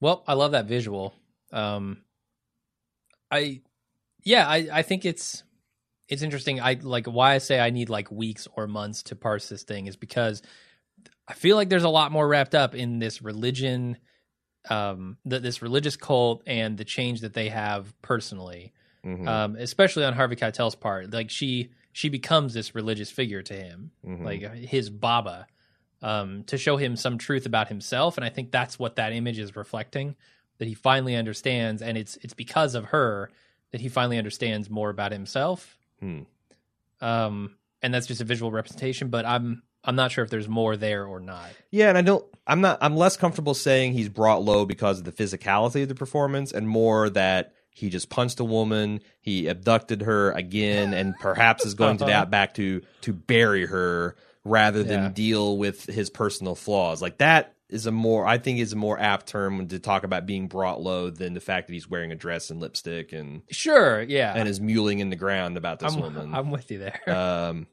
Well, 0.00 0.24
I 0.26 0.32
love 0.32 0.52
that 0.52 0.64
visual. 0.64 1.12
Um, 1.52 2.02
I, 3.30 3.60
yeah, 4.24 4.46
I, 4.46 4.68
I 4.72 4.82
think 4.82 5.04
it's 5.04 5.42
it's 6.08 6.22
interesting. 6.22 6.60
I 6.60 6.76
like 6.82 7.06
why 7.06 7.34
I 7.34 7.38
say 7.38 7.60
I 7.60 7.70
need 7.70 7.88
like 7.88 8.10
weeks 8.10 8.48
or 8.56 8.66
months 8.66 9.04
to 9.04 9.16
parse 9.16 9.48
this 9.48 9.62
thing 9.62 9.86
is 9.86 9.96
because 9.96 10.42
I 11.26 11.34
feel 11.34 11.56
like 11.56 11.68
there's 11.68 11.84
a 11.84 11.88
lot 11.88 12.10
more 12.10 12.26
wrapped 12.26 12.54
up 12.54 12.74
in 12.74 12.98
this 12.98 13.22
religion, 13.22 13.96
um, 14.68 15.16
th- 15.28 15.42
this 15.42 15.62
religious 15.62 15.96
cult, 15.96 16.42
and 16.46 16.76
the 16.76 16.84
change 16.84 17.20
that 17.20 17.32
they 17.32 17.48
have 17.48 17.94
personally, 18.02 18.72
Mhm, 19.04 19.26
um, 19.26 19.56
especially 19.56 20.04
on 20.04 20.12
Harvey 20.12 20.36
Keitel's 20.36 20.74
part. 20.74 21.12
Like 21.12 21.30
she 21.30 21.70
she 21.92 22.08
becomes 22.08 22.54
this 22.54 22.74
religious 22.74 23.10
figure 23.10 23.42
to 23.42 23.54
him 23.54 23.92
mhm. 24.04 24.24
like 24.24 24.42
his 24.54 24.90
Baba, 24.90 25.46
um, 26.02 26.42
to 26.44 26.58
show 26.58 26.76
him 26.76 26.96
some 26.96 27.18
truth 27.18 27.46
about 27.46 27.68
himself, 27.68 28.16
and 28.16 28.24
I 28.24 28.30
think 28.30 28.50
that's 28.50 28.78
what 28.78 28.96
that 28.96 29.12
image 29.12 29.38
is 29.38 29.54
reflecting. 29.54 30.16
That 30.60 30.68
he 30.68 30.74
finally 30.74 31.16
understands, 31.16 31.82
and 31.82 31.98
it's 31.98 32.16
it's 32.22 32.34
because 32.34 32.76
of 32.76 32.84
her 32.86 33.30
that 33.72 33.80
he 33.80 33.88
finally 33.88 34.16
understands 34.18 34.70
more 34.70 34.90
about 34.90 35.10
himself. 35.10 35.76
Hmm. 35.98 36.20
Um, 37.00 37.56
and 37.82 37.92
that's 37.94 38.06
just 38.06 38.20
a 38.20 38.24
visual 38.24 38.50
representation. 38.52 39.08
But 39.08 39.24
I'm 39.24 39.62
I'm 39.84 39.96
not 39.96 40.12
sure 40.12 40.22
if 40.22 40.30
there's 40.30 40.48
more 40.48 40.76
there 40.76 41.06
or 41.06 41.20
not. 41.20 41.48
Yeah, 41.70 41.88
and 41.88 41.96
I 41.98 42.02
don't. 42.02 42.24
I'm 42.46 42.60
not. 42.60 42.78
I'm 42.82 42.96
less 42.96 43.16
comfortable 43.16 43.54
saying 43.54 43.94
he's 43.94 44.08
brought 44.08 44.42
low 44.42 44.66
because 44.66 44.98
of 44.98 45.04
the 45.04 45.12
physicality 45.12 45.82
of 45.82 45.88
the 45.88 45.94
performance, 45.94 46.52
and 46.52 46.68
more 46.68 47.08
that 47.10 47.54
he 47.72 47.88
just 47.88 48.10
punched 48.10 48.38
a 48.40 48.44
woman, 48.44 49.00
he 49.20 49.46
abducted 49.46 50.02
her 50.02 50.32
again, 50.32 50.92
and 50.92 51.14
perhaps 51.20 51.64
is 51.64 51.74
going 51.74 51.96
to 51.98 52.04
that 52.06 52.30
back 52.30 52.54
to 52.54 52.82
to 53.02 53.12
bury 53.12 53.64
her 53.66 54.16
rather 54.44 54.82
than 54.82 55.02
Yeah. 55.04 55.08
deal 55.10 55.56
with 55.56 55.84
his 55.86 56.10
personal 56.10 56.54
flaws. 56.54 57.00
Like 57.00 57.18
that 57.18 57.54
is 57.72 57.86
a 57.86 57.92
more. 57.92 58.26
I 58.26 58.38
think 58.38 58.58
is 58.60 58.72
a 58.72 58.76
more 58.76 58.98
apt 58.98 59.26
term 59.26 59.68
to 59.68 59.78
talk 59.78 60.04
about 60.04 60.26
being 60.26 60.48
brought 60.48 60.80
low 60.80 61.10
than 61.10 61.34
the 61.34 61.40
fact 61.40 61.66
that 61.68 61.72
he's 61.74 61.88
wearing 61.88 62.12
a 62.12 62.16
dress 62.16 62.50
and 62.50 62.60
lipstick 62.60 63.12
and 63.12 63.42
Sure, 63.50 64.02
yeah. 64.02 64.32
and 64.36 64.48
is 64.48 64.60
muling 64.60 64.98
in 65.00 65.10
the 65.10 65.16
ground 65.16 65.56
about 65.56 65.78
this 65.80 65.94
I'm, 65.94 66.00
woman. 66.00 66.34
I'm 66.34 66.50
with 66.50 66.70
you 66.70 66.78
there. 66.78 67.00
Um, 67.08 67.66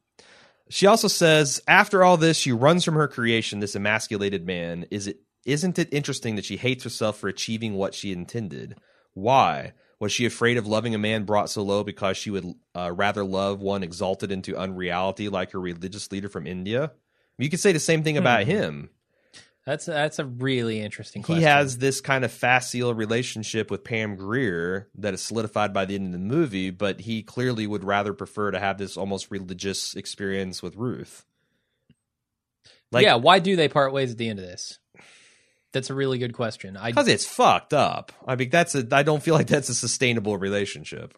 she 0.69 0.85
also 0.85 1.07
says, 1.07 1.61
after 1.67 2.03
all 2.03 2.17
this, 2.17 2.35
she 2.37 2.51
runs 2.51 2.83
from 2.83 2.95
her 2.95 3.07
creation, 3.07 3.59
this 3.61 3.75
emasculated 3.75 4.45
man. 4.45 4.85
Is 4.91 5.07
it 5.07 5.19
isn't 5.45 5.79
it 5.79 5.87
interesting 5.93 6.35
that 6.35 6.43
she 6.45 6.57
hates 6.57 6.83
herself 6.83 7.17
for 7.19 7.29
achieving 7.29 7.75
what 7.75 7.93
she 7.93 8.11
intended? 8.11 8.77
Why? 9.13 9.73
Was 9.99 10.11
she 10.11 10.25
afraid 10.25 10.57
of 10.57 10.67
loving 10.67 10.93
a 10.93 10.97
man 10.99 11.23
brought 11.23 11.49
so 11.49 11.63
low 11.63 11.83
because 11.85 12.17
she 12.17 12.29
would 12.31 12.45
uh, 12.75 12.91
rather 12.93 13.23
love 13.23 13.61
one 13.61 13.81
exalted 13.81 14.31
into 14.31 14.57
unreality 14.57 15.29
like 15.29 15.51
her 15.53 15.59
religious 15.61 16.11
leader 16.11 16.27
from 16.29 16.45
India? 16.45 16.91
You 17.39 17.49
could 17.49 17.59
say 17.61 17.71
the 17.71 17.79
same 17.79 18.03
thing 18.03 18.17
about 18.17 18.43
Hmm. 18.43 18.49
him. 18.49 18.89
That's 19.67 19.85
that's 19.85 20.17
a 20.17 20.23
really 20.23 20.79
interesting 20.79 21.23
question. 21.23 21.41
He 21.41 21.43
has 21.43 21.77
this 21.77 21.99
kind 21.99 22.23
of 22.23 22.31
facile 22.31 22.93
relationship 22.93 23.69
with 23.69 23.83
Pam 23.83 24.15
Grier 24.15 24.87
that 24.95 25.13
is 25.13 25.21
solidified 25.21 25.73
by 25.73 25.83
the 25.83 25.95
end 25.95 26.05
of 26.05 26.13
the 26.13 26.19
movie, 26.19 26.69
but 26.69 27.01
he 27.01 27.21
clearly 27.21 27.67
would 27.67 27.83
rather 27.83 28.13
prefer 28.13 28.49
to 28.51 28.59
have 28.61 28.77
this 28.77 28.95
almost 28.95 29.29
religious 29.29 29.93
experience 29.93 30.63
with 30.63 30.77
Ruth. 30.77 31.25
Like, 32.93 33.03
yeah, 33.03 33.15
why 33.15 33.39
do 33.39 33.57
they 33.57 33.67
part 33.67 33.91
ways 33.91 34.13
at 34.13 34.17
the 34.17 34.29
end 34.29 34.39
of 34.39 34.45
this? 34.45 34.79
That's 35.73 35.89
a 35.89 35.93
really 35.93 36.17
good 36.17 36.33
question. 36.33 36.77
Because 36.81 37.09
it's 37.09 37.25
fucked 37.25 37.73
up. 37.73 38.13
I 38.25 38.37
mean, 38.37 38.49
that's 38.49 38.73
a. 38.73 38.87
I 38.93 39.03
don't 39.03 39.21
feel 39.21 39.35
like 39.35 39.47
that's 39.47 39.67
a 39.67 39.75
sustainable 39.75 40.37
relationship. 40.37 41.13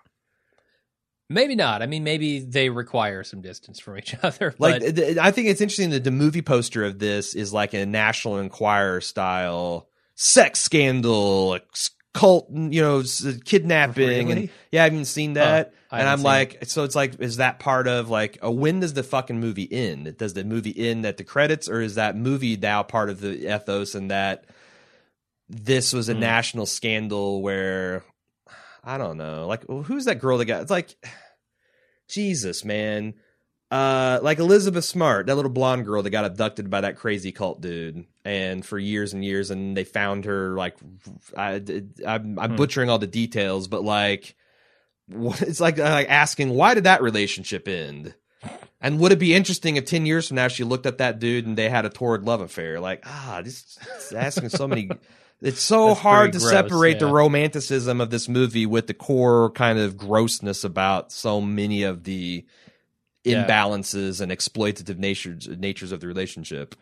Maybe 1.29 1.55
not. 1.55 1.81
I 1.81 1.85
mean, 1.85 2.03
maybe 2.03 2.39
they 2.39 2.69
require 2.69 3.23
some 3.23 3.41
distance 3.41 3.79
from 3.79 3.97
each 3.97 4.15
other. 4.23 4.53
Like, 4.57 4.81
th- 4.81 5.17
I 5.17 5.31
think 5.31 5.47
it's 5.47 5.61
interesting 5.61 5.91
that 5.91 6.03
the 6.03 6.11
movie 6.11 6.41
poster 6.41 6.83
of 6.83 6.99
this 6.99 7.35
is 7.35 7.53
like 7.53 7.73
a 7.73 7.85
National 7.85 8.39
Enquirer 8.39 9.01
style 9.01 9.87
sex 10.15 10.59
scandal, 10.59 11.49
like, 11.49 11.65
s- 11.73 11.91
cult, 12.13 12.49
you 12.51 12.81
know, 12.81 13.03
kidnapping, 13.45 14.31
and 14.31 14.49
yeah, 14.71 14.81
I 14.81 14.85
haven't 14.85 15.05
seen 15.05 15.33
that. 15.33 15.73
And 15.91 16.07
I'm 16.07 16.21
like, 16.21 16.65
so 16.65 16.83
it's 16.83 16.95
like, 16.95 17.19
is 17.19 17.37
that 17.37 17.57
part 17.59 17.87
of 17.87 18.09
like, 18.09 18.37
uh, 18.43 18.51
when 18.51 18.79
does 18.79 18.93
the 18.93 19.01
fucking 19.03 19.39
movie 19.39 19.67
end? 19.71 20.17
Does 20.17 20.33
the 20.35 20.43
movie 20.43 20.73
end 20.77 21.03
at 21.05 21.17
the 21.17 21.23
credits, 21.23 21.67
or 21.69 21.81
is 21.81 21.95
that 21.95 22.15
movie 22.15 22.55
now 22.57 22.83
part 22.83 23.09
of 23.09 23.21
the 23.21 23.55
ethos 23.55 23.95
and 23.95 24.11
that 24.11 24.45
this 25.47 25.91
was 25.93 26.09
a 26.09 26.13
Hmm. 26.13 26.19
national 26.19 26.65
scandal 26.67 27.41
where 27.41 28.03
I 28.83 28.97
don't 28.97 29.17
know, 29.17 29.45
like, 29.47 29.65
who's 29.67 30.05
that 30.05 30.19
girl 30.19 30.37
that 30.37 30.45
got? 30.45 30.61
It's 30.61 30.71
like, 30.71 30.95
Jesus, 32.07 32.65
man. 32.65 33.13
Uh, 33.71 34.19
like 34.23 34.39
Elizabeth 34.39 34.83
Smart, 34.83 35.27
that 35.27 35.35
little 35.35 35.51
blonde 35.51 35.85
girl 35.85 36.01
that 36.01 36.09
got 36.09 36.25
abducted 36.25 36.71
by 36.71 36.81
that 36.81 36.95
crazy 36.97 37.31
cult 37.31 37.61
dude, 37.61 38.03
and 38.25 38.65
for 38.65 38.79
years 38.79 39.13
and 39.13 39.23
years, 39.23 39.51
and 39.51 39.77
they 39.77 39.83
found 39.83 40.25
her. 40.25 40.55
Like, 40.55 40.75
I, 41.37 41.61
I'm, 42.07 42.39
I'm 42.39 42.49
Hmm. 42.51 42.55
butchering 42.55 42.89
all 42.89 42.97
the 42.97 43.05
details, 43.05 43.67
but 43.67 43.83
like, 43.83 44.35
what- 45.05 45.43
it's 45.43 45.59
like 45.59 45.77
like 45.77 46.09
asking 46.09 46.49
why 46.49 46.73
did 46.73 46.85
that 46.85 47.03
relationship 47.03 47.67
end? 47.67 48.15
And 48.81 48.99
would 48.99 49.11
it 49.11 49.19
be 49.19 49.35
interesting 49.35 49.75
if 49.75 49.85
ten 49.85 50.07
years 50.07 50.29
from 50.29 50.35
now 50.35 50.47
she 50.47 50.63
looked 50.63 50.87
at 50.87 50.97
that 50.97 51.19
dude 51.19 51.45
and 51.45 51.55
they 51.55 51.69
had 51.69 51.85
a 51.85 51.89
torrid 51.89 52.23
love 52.23 52.41
affair? 52.41 52.79
Like, 52.79 53.03
ah, 53.05 53.41
this 53.43 53.77
it's 53.97 54.13
asking 54.13 54.49
so 54.49 54.67
many. 54.67 54.89
It's 55.41 55.61
so 55.61 55.89
That's 55.89 55.99
hard 56.01 56.33
to 56.33 56.39
gross, 56.39 56.51
separate 56.51 56.99
the 56.99 57.07
romanticism 57.07 58.01
of 58.01 58.09
this 58.09 58.27
movie 58.27 58.65
with 58.65 58.87
the 58.87 58.93
core 58.93 59.51
kind 59.51 59.79
of 59.79 59.95
grossness 59.95 60.63
about 60.65 61.11
so 61.13 61.39
many 61.39 61.83
of 61.83 62.03
the 62.03 62.45
Yeah. 63.23 63.45
imbalances 63.45 64.19
and 64.21 64.31
exploitative 64.31 64.97
natures 64.97 65.47
natures 65.47 65.91
of 65.93 66.01
the 66.01 66.07
relationship. 66.07 66.75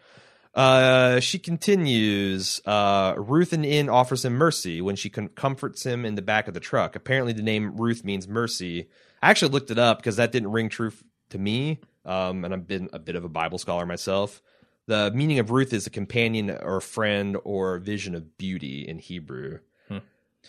Uh, 0.56 1.20
she 1.20 1.38
continues. 1.38 2.60
Uh, 2.66 3.14
Ruth 3.16 3.54
and 3.54 3.64
Inn 3.64 3.90
offers 3.90 4.26
him 4.26 4.34
mercy 4.34 4.82
when 4.82 4.96
she 4.96 5.10
com- 5.12 5.28
comforts 5.30 5.86
him 5.86 6.04
in 6.04 6.16
the 6.16 6.24
back 6.24 6.48
of 6.48 6.56
the 6.56 6.60
truck. 6.60 6.96
Apparently, 6.96 7.34
the 7.34 7.44
name 7.44 7.78
Ruth 7.78 8.04
means 8.04 8.28
mercy. 8.28 8.88
I 9.22 9.30
actually 9.30 9.52
looked 9.52 9.70
it 9.70 9.78
up 9.78 10.00
because 10.00 10.16
that 10.16 10.32
didn't 10.32 10.52
ring 10.52 10.70
true 10.70 10.88
f- 10.88 11.04
to 11.30 11.38
me. 11.38 11.80
Um, 12.06 12.44
and 12.44 12.54
I've 12.56 12.66
been 12.68 12.90
a 12.92 12.98
bit 12.98 13.16
of 13.16 13.24
a 13.24 13.30
Bible 13.30 13.60
scholar 13.60 13.86
myself. 13.86 14.42
The 14.88 15.12
meaning 15.12 15.40
of 15.40 15.52
Ruth 15.52 15.74
is 15.74 15.86
a 15.86 15.90
companion 15.90 16.50
or 16.50 16.78
a 16.78 16.82
friend 16.82 17.38
or 17.44 17.78
vision 17.78 18.16
of 18.16 18.38
beauty 18.38 18.88
in 18.88 19.00
Hebrew. 19.00 19.60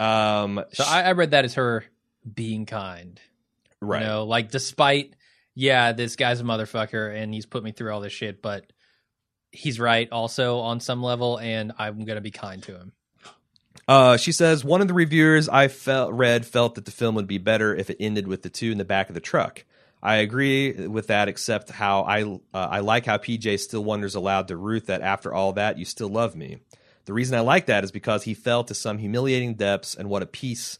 Um, 0.00 0.64
so 0.72 0.84
sh- 0.84 0.88
I, 0.88 1.02
I 1.04 1.12
read 1.12 1.32
that 1.32 1.44
as 1.44 1.54
her 1.54 1.84
being 2.32 2.66
kind. 2.66 3.20
right. 3.80 4.02
You 4.02 4.06
know, 4.06 4.24
like 4.24 4.50
despite 4.50 5.14
yeah, 5.56 5.90
this 5.90 6.14
guy's 6.14 6.40
a 6.40 6.44
motherfucker 6.44 7.20
and 7.20 7.34
he's 7.34 7.46
put 7.46 7.64
me 7.64 7.72
through 7.72 7.92
all 7.92 8.00
this 8.00 8.12
shit, 8.12 8.40
but 8.40 8.72
he's 9.50 9.80
right 9.80 10.08
also 10.12 10.58
on 10.60 10.78
some 10.78 11.02
level, 11.02 11.36
and 11.38 11.72
I'm 11.78 12.04
gonna 12.04 12.20
be 12.20 12.30
kind 12.30 12.62
to 12.62 12.76
him. 12.76 12.92
Uh, 13.88 14.16
she 14.18 14.30
says 14.30 14.64
one 14.64 14.80
of 14.80 14.86
the 14.86 14.94
reviewers 14.94 15.48
I 15.48 15.66
felt 15.66 16.12
read 16.12 16.46
felt 16.46 16.76
that 16.76 16.84
the 16.84 16.90
film 16.92 17.14
would 17.16 17.26
be 17.26 17.38
better 17.38 17.74
if 17.74 17.90
it 17.90 17.96
ended 17.98 18.28
with 18.28 18.42
the 18.42 18.50
two 18.50 18.70
in 18.70 18.78
the 18.78 18.84
back 18.84 19.08
of 19.08 19.14
the 19.14 19.20
truck. 19.20 19.64
I 20.02 20.16
agree 20.16 20.86
with 20.86 21.08
that, 21.08 21.28
except 21.28 21.70
how 21.70 22.02
I 22.02 22.22
uh, 22.22 22.38
I 22.52 22.80
like 22.80 23.06
how 23.06 23.18
PJ 23.18 23.58
still 23.60 23.82
wonders 23.82 24.14
aloud 24.14 24.48
to 24.48 24.56
Ruth 24.56 24.86
that 24.86 25.02
after 25.02 25.32
all 25.32 25.52
that 25.54 25.78
you 25.78 25.84
still 25.84 26.08
love 26.08 26.36
me. 26.36 26.58
The 27.04 27.14
reason 27.14 27.38
I 27.38 27.40
like 27.40 27.66
that 27.66 27.84
is 27.84 27.90
because 27.90 28.24
he 28.24 28.34
fell 28.34 28.64
to 28.64 28.74
some 28.74 28.98
humiliating 28.98 29.54
depths, 29.54 29.94
and 29.94 30.10
what 30.10 30.22
a 30.22 30.26
peace, 30.26 30.78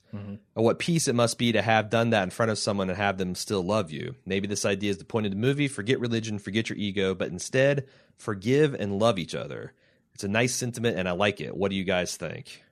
or 0.54 0.62
what 0.62 0.78
peace 0.78 1.08
it 1.08 1.14
must 1.14 1.38
be 1.38 1.52
to 1.52 1.62
have 1.62 1.88
done 1.88 2.10
that 2.10 2.24
in 2.24 2.30
front 2.30 2.50
of 2.50 2.58
someone 2.58 2.90
and 2.90 2.98
have 2.98 3.16
them 3.16 3.34
still 3.34 3.62
love 3.62 3.90
you. 3.90 4.14
Maybe 4.26 4.46
this 4.46 4.66
idea 4.66 4.90
is 4.90 4.98
the 4.98 5.04
point 5.04 5.26
of 5.26 5.32
the 5.32 5.38
movie: 5.38 5.68
forget 5.68 6.00
religion, 6.00 6.38
forget 6.38 6.68
your 6.68 6.78
ego, 6.78 7.14
but 7.14 7.30
instead 7.30 7.86
forgive 8.18 8.74
and 8.74 8.98
love 8.98 9.18
each 9.18 9.34
other. 9.34 9.72
It's 10.14 10.24
a 10.24 10.28
nice 10.28 10.54
sentiment, 10.54 10.98
and 10.98 11.08
I 11.08 11.12
like 11.12 11.40
it. 11.40 11.56
What 11.56 11.70
do 11.70 11.76
you 11.76 11.84
guys 11.84 12.16
think? 12.16 12.62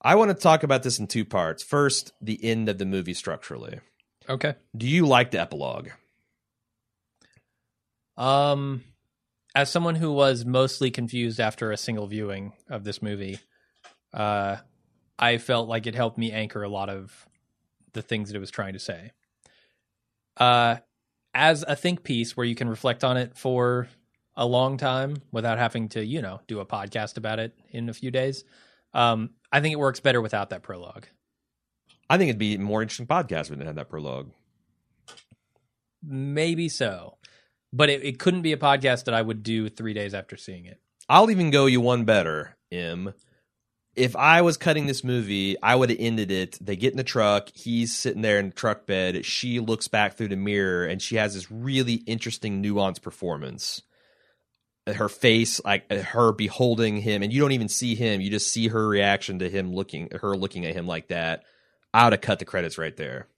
I 0.00 0.14
want 0.16 0.30
to 0.30 0.34
talk 0.34 0.62
about 0.62 0.82
this 0.82 0.98
in 0.98 1.06
two 1.06 1.24
parts. 1.24 1.62
First, 1.62 2.12
the 2.20 2.42
end 2.44 2.68
of 2.68 2.78
the 2.78 2.84
movie 2.84 3.14
structurally. 3.14 3.80
Okay. 4.28 4.54
Do 4.76 4.86
you 4.86 5.06
like 5.06 5.30
the 5.30 5.40
epilogue? 5.40 5.88
Um, 8.16 8.84
as 9.54 9.70
someone 9.70 9.94
who 9.94 10.12
was 10.12 10.44
mostly 10.44 10.90
confused 10.90 11.40
after 11.40 11.70
a 11.70 11.76
single 11.76 12.06
viewing 12.06 12.52
of 12.68 12.84
this 12.84 13.02
movie, 13.02 13.38
uh, 14.12 14.56
I 15.18 15.38
felt 15.38 15.68
like 15.68 15.86
it 15.86 15.94
helped 15.94 16.18
me 16.18 16.32
anchor 16.32 16.62
a 16.62 16.68
lot 16.68 16.88
of 16.88 17.28
the 17.92 18.02
things 18.02 18.28
that 18.28 18.36
it 18.36 18.40
was 18.40 18.50
trying 18.50 18.72
to 18.72 18.78
say. 18.78 19.12
Uh, 20.36 20.76
as 21.34 21.64
a 21.66 21.76
think 21.76 22.02
piece 22.02 22.36
where 22.36 22.46
you 22.46 22.54
can 22.54 22.68
reflect 22.68 23.04
on 23.04 23.16
it 23.16 23.36
for 23.36 23.88
a 24.36 24.46
long 24.46 24.76
time 24.76 25.16
without 25.32 25.58
having 25.58 25.88
to, 25.90 26.04
you 26.04 26.22
know, 26.22 26.40
do 26.46 26.60
a 26.60 26.66
podcast 26.66 27.16
about 27.16 27.38
it 27.38 27.56
in 27.70 27.88
a 27.88 27.94
few 27.94 28.10
days. 28.10 28.44
Um, 28.92 29.30
I 29.52 29.60
think 29.60 29.72
it 29.72 29.78
works 29.78 30.00
better 30.00 30.20
without 30.20 30.50
that 30.50 30.62
prologue. 30.62 31.06
I 32.08 32.18
think 32.18 32.28
it'd 32.28 32.38
be 32.38 32.54
a 32.54 32.58
more 32.58 32.82
interesting 32.82 33.06
podcast 33.06 33.44
if 33.44 33.50
we 33.50 33.56
didn't 33.56 33.68
have 33.68 33.76
that 33.76 33.88
prologue. 33.88 34.30
Maybe 36.02 36.68
so, 36.68 37.16
but 37.72 37.88
it, 37.88 38.04
it 38.04 38.18
couldn't 38.18 38.42
be 38.42 38.52
a 38.52 38.58
podcast 38.58 39.04
that 39.04 39.14
I 39.14 39.22
would 39.22 39.42
do 39.42 39.68
three 39.68 39.94
days 39.94 40.12
after 40.12 40.36
seeing 40.36 40.66
it. 40.66 40.80
I'll 41.08 41.30
even 41.30 41.50
go 41.50 41.66
you 41.66 41.80
one 41.80 42.04
better, 42.04 42.56
M. 42.70 43.14
If 43.96 44.16
I 44.16 44.42
was 44.42 44.56
cutting 44.56 44.86
this 44.86 45.04
movie, 45.04 45.56
I 45.62 45.76
would 45.76 45.90
have 45.90 46.00
ended 46.00 46.30
it. 46.30 46.58
They 46.60 46.76
get 46.76 46.92
in 46.92 46.96
the 46.96 47.04
truck. 47.04 47.50
He's 47.54 47.96
sitting 47.96 48.22
there 48.22 48.38
in 48.38 48.48
the 48.48 48.54
truck 48.54 48.86
bed. 48.86 49.24
She 49.24 49.60
looks 49.60 49.86
back 49.86 50.16
through 50.16 50.28
the 50.28 50.36
mirror 50.36 50.84
and 50.84 51.00
she 51.00 51.16
has 51.16 51.34
this 51.34 51.50
really 51.50 51.94
interesting, 51.94 52.62
nuanced 52.62 53.02
performance. 53.02 53.82
Her 54.86 55.08
face, 55.08 55.60
like 55.64 55.90
her 55.90 56.32
beholding 56.32 56.96
him, 56.98 57.22
and 57.22 57.32
you 57.32 57.40
don't 57.40 57.52
even 57.52 57.68
see 57.68 57.94
him. 57.94 58.20
You 58.20 58.30
just 58.30 58.52
see 58.52 58.68
her 58.68 58.86
reaction 58.86 59.38
to 59.38 59.48
him 59.48 59.72
looking, 59.72 60.10
her 60.20 60.36
looking 60.36 60.66
at 60.66 60.74
him 60.74 60.86
like 60.86 61.08
that. 61.08 61.44
I 61.94 62.04
would 62.04 62.12
have 62.12 62.20
cut 62.20 62.40
the 62.40 62.44
credits 62.44 62.76
right 62.76 62.96
there. 62.96 63.28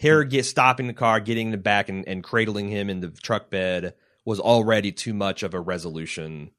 Her 0.00 0.22
get 0.24 0.44
stopping 0.44 0.86
the 0.88 0.92
car, 0.92 1.18
getting 1.20 1.46
in 1.46 1.52
the 1.52 1.58
back, 1.58 1.88
and, 1.88 2.06
and 2.06 2.22
cradling 2.22 2.68
him 2.68 2.90
in 2.90 3.00
the 3.00 3.08
truck 3.08 3.48
bed 3.50 3.94
was 4.24 4.38
already 4.40 4.92
too 4.92 5.14
much 5.14 5.42
of 5.42 5.54
a 5.54 5.60
resolution 5.60 6.50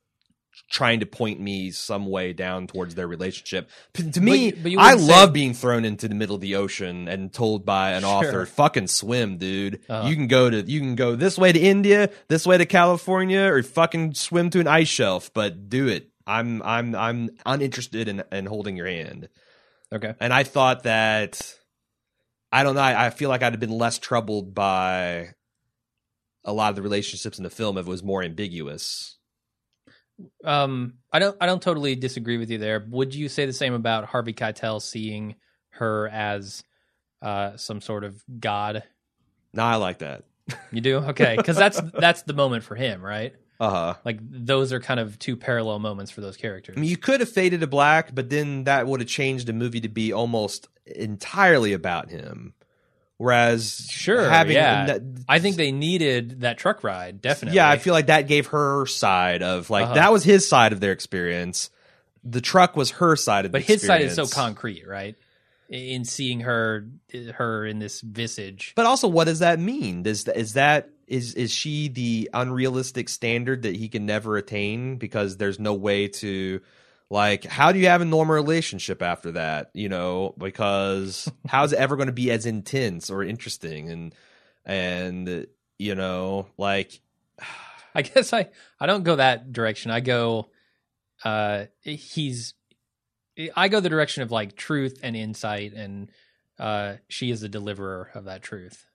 trying 0.71 1.01
to 1.01 1.05
point 1.05 1.37
me 1.39 1.69
some 1.69 2.05
way 2.05 2.31
down 2.31 2.65
towards 2.65 2.95
their 2.95 3.07
relationship. 3.09 3.69
P- 3.91 4.09
to 4.09 4.21
me, 4.21 4.45
you- 4.45 4.77
but 4.77 4.81
I 4.81 4.95
say- 4.95 5.03
love 5.03 5.33
being 5.33 5.53
thrown 5.53 5.83
into 5.83 6.07
the 6.07 6.15
middle 6.15 6.33
of 6.35 6.41
the 6.41 6.55
ocean 6.55 7.09
and 7.09 7.31
told 7.33 7.65
by 7.65 7.91
an 7.91 8.03
Sure. 8.03 8.09
author, 8.09 8.45
"Fucking 8.45 8.87
swim, 8.87 9.37
dude. 9.37 9.81
Uh-huh. 9.89 10.07
You 10.07 10.15
can 10.15 10.27
go 10.27 10.49
to 10.49 10.61
you 10.61 10.79
can 10.79 10.95
go 10.95 11.15
this 11.15 11.37
way 11.37 11.51
to 11.51 11.59
India, 11.59 12.09
this 12.29 12.47
way 12.47 12.57
to 12.57 12.65
California, 12.65 13.41
or 13.41 13.61
fucking 13.63 14.13
swim 14.13 14.49
to 14.51 14.61
an 14.61 14.67
ice 14.67 14.87
shelf, 14.87 15.29
but 15.33 15.69
do 15.69 15.87
it. 15.89 16.09
I'm 16.25 16.61
I'm 16.63 16.95
I'm 16.95 17.31
uninterested 17.45 18.07
in 18.07 18.23
in 18.31 18.45
holding 18.45 18.77
your 18.77 18.87
hand." 18.87 19.27
Okay. 19.93 20.13
And 20.19 20.33
I 20.33 20.43
thought 20.43 20.83
that 20.83 21.55
I 22.51 22.63
don't 22.63 22.75
know. 22.75 22.81
I, 22.81 23.07
I 23.07 23.09
feel 23.09 23.29
like 23.29 23.43
I'd 23.43 23.53
have 23.53 23.59
been 23.59 23.69
less 23.69 23.99
troubled 23.99 24.53
by 24.53 25.33
a 26.43 26.53
lot 26.53 26.69
of 26.69 26.75
the 26.75 26.81
relationships 26.81 27.37
in 27.37 27.43
the 27.43 27.49
film 27.49 27.77
if 27.77 27.85
it 27.85 27.89
was 27.89 28.03
more 28.03 28.23
ambiguous. 28.23 29.17
Um, 30.43 30.95
I 31.11 31.19
don't 31.19 31.35
I 31.41 31.45
don't 31.45 31.61
totally 31.61 31.95
disagree 31.95 32.37
with 32.37 32.49
you 32.49 32.57
there. 32.57 32.85
Would 32.89 33.13
you 33.13 33.27
say 33.27 33.45
the 33.45 33.53
same 33.53 33.73
about 33.73 34.05
Harvey 34.05 34.33
Keitel 34.33 34.81
seeing 34.81 35.35
her 35.71 36.07
as 36.07 36.63
uh, 37.21 37.57
some 37.57 37.81
sort 37.81 38.03
of 38.03 38.23
god? 38.39 38.83
No, 39.53 39.63
I 39.63 39.75
like 39.75 39.99
that. 39.99 40.23
You 40.71 40.79
do 40.79 40.97
okay 40.97 41.35
because 41.35 41.57
that's 41.57 41.81
that's 41.99 42.21
the 42.21 42.33
moment 42.33 42.63
for 42.63 42.75
him, 42.75 43.01
right? 43.01 43.33
Uh 43.59 43.69
huh. 43.69 43.93
Like 44.03 44.19
those 44.21 44.73
are 44.73 44.79
kind 44.79 44.99
of 44.99 45.17
two 45.19 45.35
parallel 45.37 45.79
moments 45.79 46.11
for 46.11 46.21
those 46.21 46.35
characters. 46.37 46.75
I 46.77 46.79
mean, 46.79 46.89
you 46.89 46.97
could 46.97 47.19
have 47.21 47.29
faded 47.29 47.61
to 47.61 47.67
black, 47.67 48.13
but 48.13 48.29
then 48.29 48.65
that 48.65 48.85
would 48.87 48.99
have 48.99 49.09
changed 49.09 49.47
the 49.47 49.53
movie 49.53 49.81
to 49.81 49.89
be 49.89 50.11
almost 50.11 50.67
entirely 50.85 51.73
about 51.73 52.09
him. 52.09 52.53
Whereas, 53.17 53.87
Sure, 53.89 54.29
having 54.29 54.55
yeah. 54.57 54.97
I 55.29 55.39
think 55.39 55.55
they 55.55 55.71
needed 55.71 56.41
that 56.41 56.57
truck 56.57 56.83
ride 56.83 57.21
definitely. 57.21 57.55
yeah, 57.55 57.69
I 57.69 57.77
feel 57.77 57.93
like 57.93 58.07
that 58.07 58.27
gave 58.27 58.47
her 58.47 58.85
side 58.87 59.41
of 59.41 59.69
like 59.69 59.85
Uh-huh. 59.85 59.93
that 59.93 60.11
was 60.11 60.25
his 60.25 60.47
side 60.49 60.73
of 60.73 60.81
their 60.81 60.91
experience. 60.91 61.69
The 62.25 62.41
truck 62.41 62.75
was 62.75 62.91
her 62.91 63.15
side 63.15 63.45
of 63.45 63.51
the 63.53 63.59
but 63.59 63.61
his 63.65 63.85
side 63.85 64.01
is 64.01 64.15
so 64.15 64.27
concrete, 64.27 64.85
right? 64.85 65.15
In 65.69 66.03
seeing 66.03 66.41
her 66.41 66.87
her 67.35 67.65
in 67.65 67.79
this 67.79 68.01
visage. 68.01 68.73
But 68.75 68.85
also, 68.85 69.07
what 69.07 69.25
does 69.25 69.39
that 69.39 69.59
mean? 69.59 70.03
Does 70.03 70.27
is 70.27 70.53
that 70.53 70.89
is 71.07 71.33
is 71.35 71.51
she 71.51 71.87
the 71.87 72.29
unrealistic 72.33 73.09
standard 73.09 73.63
that 73.63 73.75
he 73.75 73.89
can 73.89 74.05
never 74.05 74.37
attain 74.37 74.97
because 74.97 75.37
there's 75.37 75.59
no 75.59 75.73
way 75.73 76.07
to 76.07 76.61
like 77.09 77.43
how 77.43 77.71
do 77.71 77.79
you 77.79 77.87
have 77.87 78.01
a 78.01 78.05
normal 78.05 78.35
relationship 78.35 79.01
after 79.01 79.33
that? 79.33 79.69
You 79.73 79.89
know, 79.89 80.33
because 80.37 81.31
how's 81.47 81.73
it 81.73 81.79
ever 81.79 81.95
going 81.95 82.07
to 82.07 82.13
be 82.13 82.31
as 82.31 82.45
intense 82.45 83.09
or 83.09 83.23
interesting 83.23 83.89
and 83.89 84.15
and 84.65 85.47
you 85.77 85.95
know 85.95 86.47
like 86.57 86.99
I 87.93 88.01
guess 88.01 88.33
I 88.33 88.49
I 88.79 88.87
don't 88.87 89.03
go 89.03 89.17
that 89.17 89.53
direction. 89.53 89.91
I 89.91 89.99
go 89.99 90.49
uh 91.23 91.65
he's 91.81 92.55
I 93.55 93.67
go 93.67 93.79
the 93.79 93.89
direction 93.89 94.23
of 94.23 94.31
like 94.31 94.55
truth 94.55 94.99
and 95.03 95.15
insight 95.15 95.73
and 95.73 96.09
uh 96.57 96.95
she 97.07 97.29
is 97.29 97.41
the 97.41 97.49
deliverer 97.49 98.09
of 98.15 98.25
that 98.25 98.41
truth. 98.41 98.87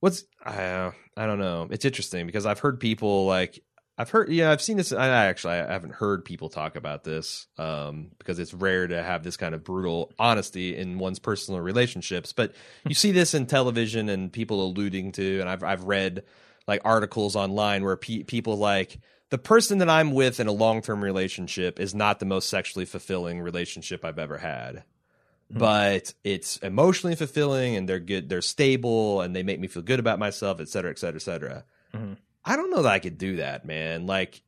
What's 0.00 0.24
I 0.44 0.92
I 1.16 1.26
don't 1.26 1.38
know. 1.38 1.68
It's 1.70 1.84
interesting 1.84 2.26
because 2.26 2.46
I've 2.46 2.58
heard 2.58 2.80
people 2.80 3.26
like 3.26 3.62
I've 3.98 4.08
heard 4.08 4.30
yeah 4.30 4.50
I've 4.50 4.62
seen 4.62 4.78
this. 4.78 4.92
I 4.92 5.08
actually 5.08 5.54
I 5.54 5.72
haven't 5.72 5.94
heard 5.94 6.24
people 6.24 6.48
talk 6.48 6.74
about 6.74 7.04
this 7.04 7.46
um, 7.58 8.08
because 8.18 8.38
it's 8.38 8.54
rare 8.54 8.86
to 8.86 9.02
have 9.02 9.22
this 9.22 9.36
kind 9.36 9.54
of 9.54 9.62
brutal 9.62 10.12
honesty 10.18 10.74
in 10.74 10.98
one's 10.98 11.18
personal 11.18 11.60
relationships. 11.60 12.32
But 12.32 12.54
you 12.86 12.94
see 12.94 13.12
this 13.12 13.34
in 13.34 13.44
television 13.44 14.08
and 14.08 14.32
people 14.32 14.64
alluding 14.64 15.12
to, 15.12 15.40
and 15.40 15.50
I've 15.50 15.62
I've 15.62 15.84
read 15.84 16.24
like 16.66 16.80
articles 16.84 17.36
online 17.36 17.84
where 17.84 17.96
pe- 17.96 18.22
people 18.22 18.56
like 18.56 18.98
the 19.28 19.38
person 19.38 19.78
that 19.78 19.90
I'm 19.90 20.12
with 20.12 20.40
in 20.40 20.46
a 20.46 20.52
long 20.52 20.80
term 20.80 21.04
relationship 21.04 21.78
is 21.78 21.94
not 21.94 22.20
the 22.20 22.26
most 22.26 22.48
sexually 22.48 22.86
fulfilling 22.86 23.42
relationship 23.42 24.02
I've 24.04 24.18
ever 24.18 24.38
had 24.38 24.84
but 25.50 26.14
it's 26.24 26.56
emotionally 26.58 27.16
fulfilling 27.16 27.76
and 27.76 27.88
they're 27.88 27.98
good 28.00 28.28
they're 28.28 28.40
stable 28.42 29.20
and 29.20 29.34
they 29.34 29.42
make 29.42 29.58
me 29.58 29.66
feel 29.66 29.82
good 29.82 29.98
about 30.00 30.18
myself 30.18 30.60
et 30.60 30.68
cetera 30.68 30.90
et 30.90 30.98
cetera 30.98 31.16
et 31.16 31.22
cetera. 31.22 31.64
Mhm. 31.94 32.16
i 32.44 32.56
don't 32.56 32.70
know 32.70 32.82
that 32.82 32.92
i 32.92 32.98
could 32.98 33.18
do 33.18 33.36
that 33.36 33.64
man. 33.64 34.06
Like 34.06 34.42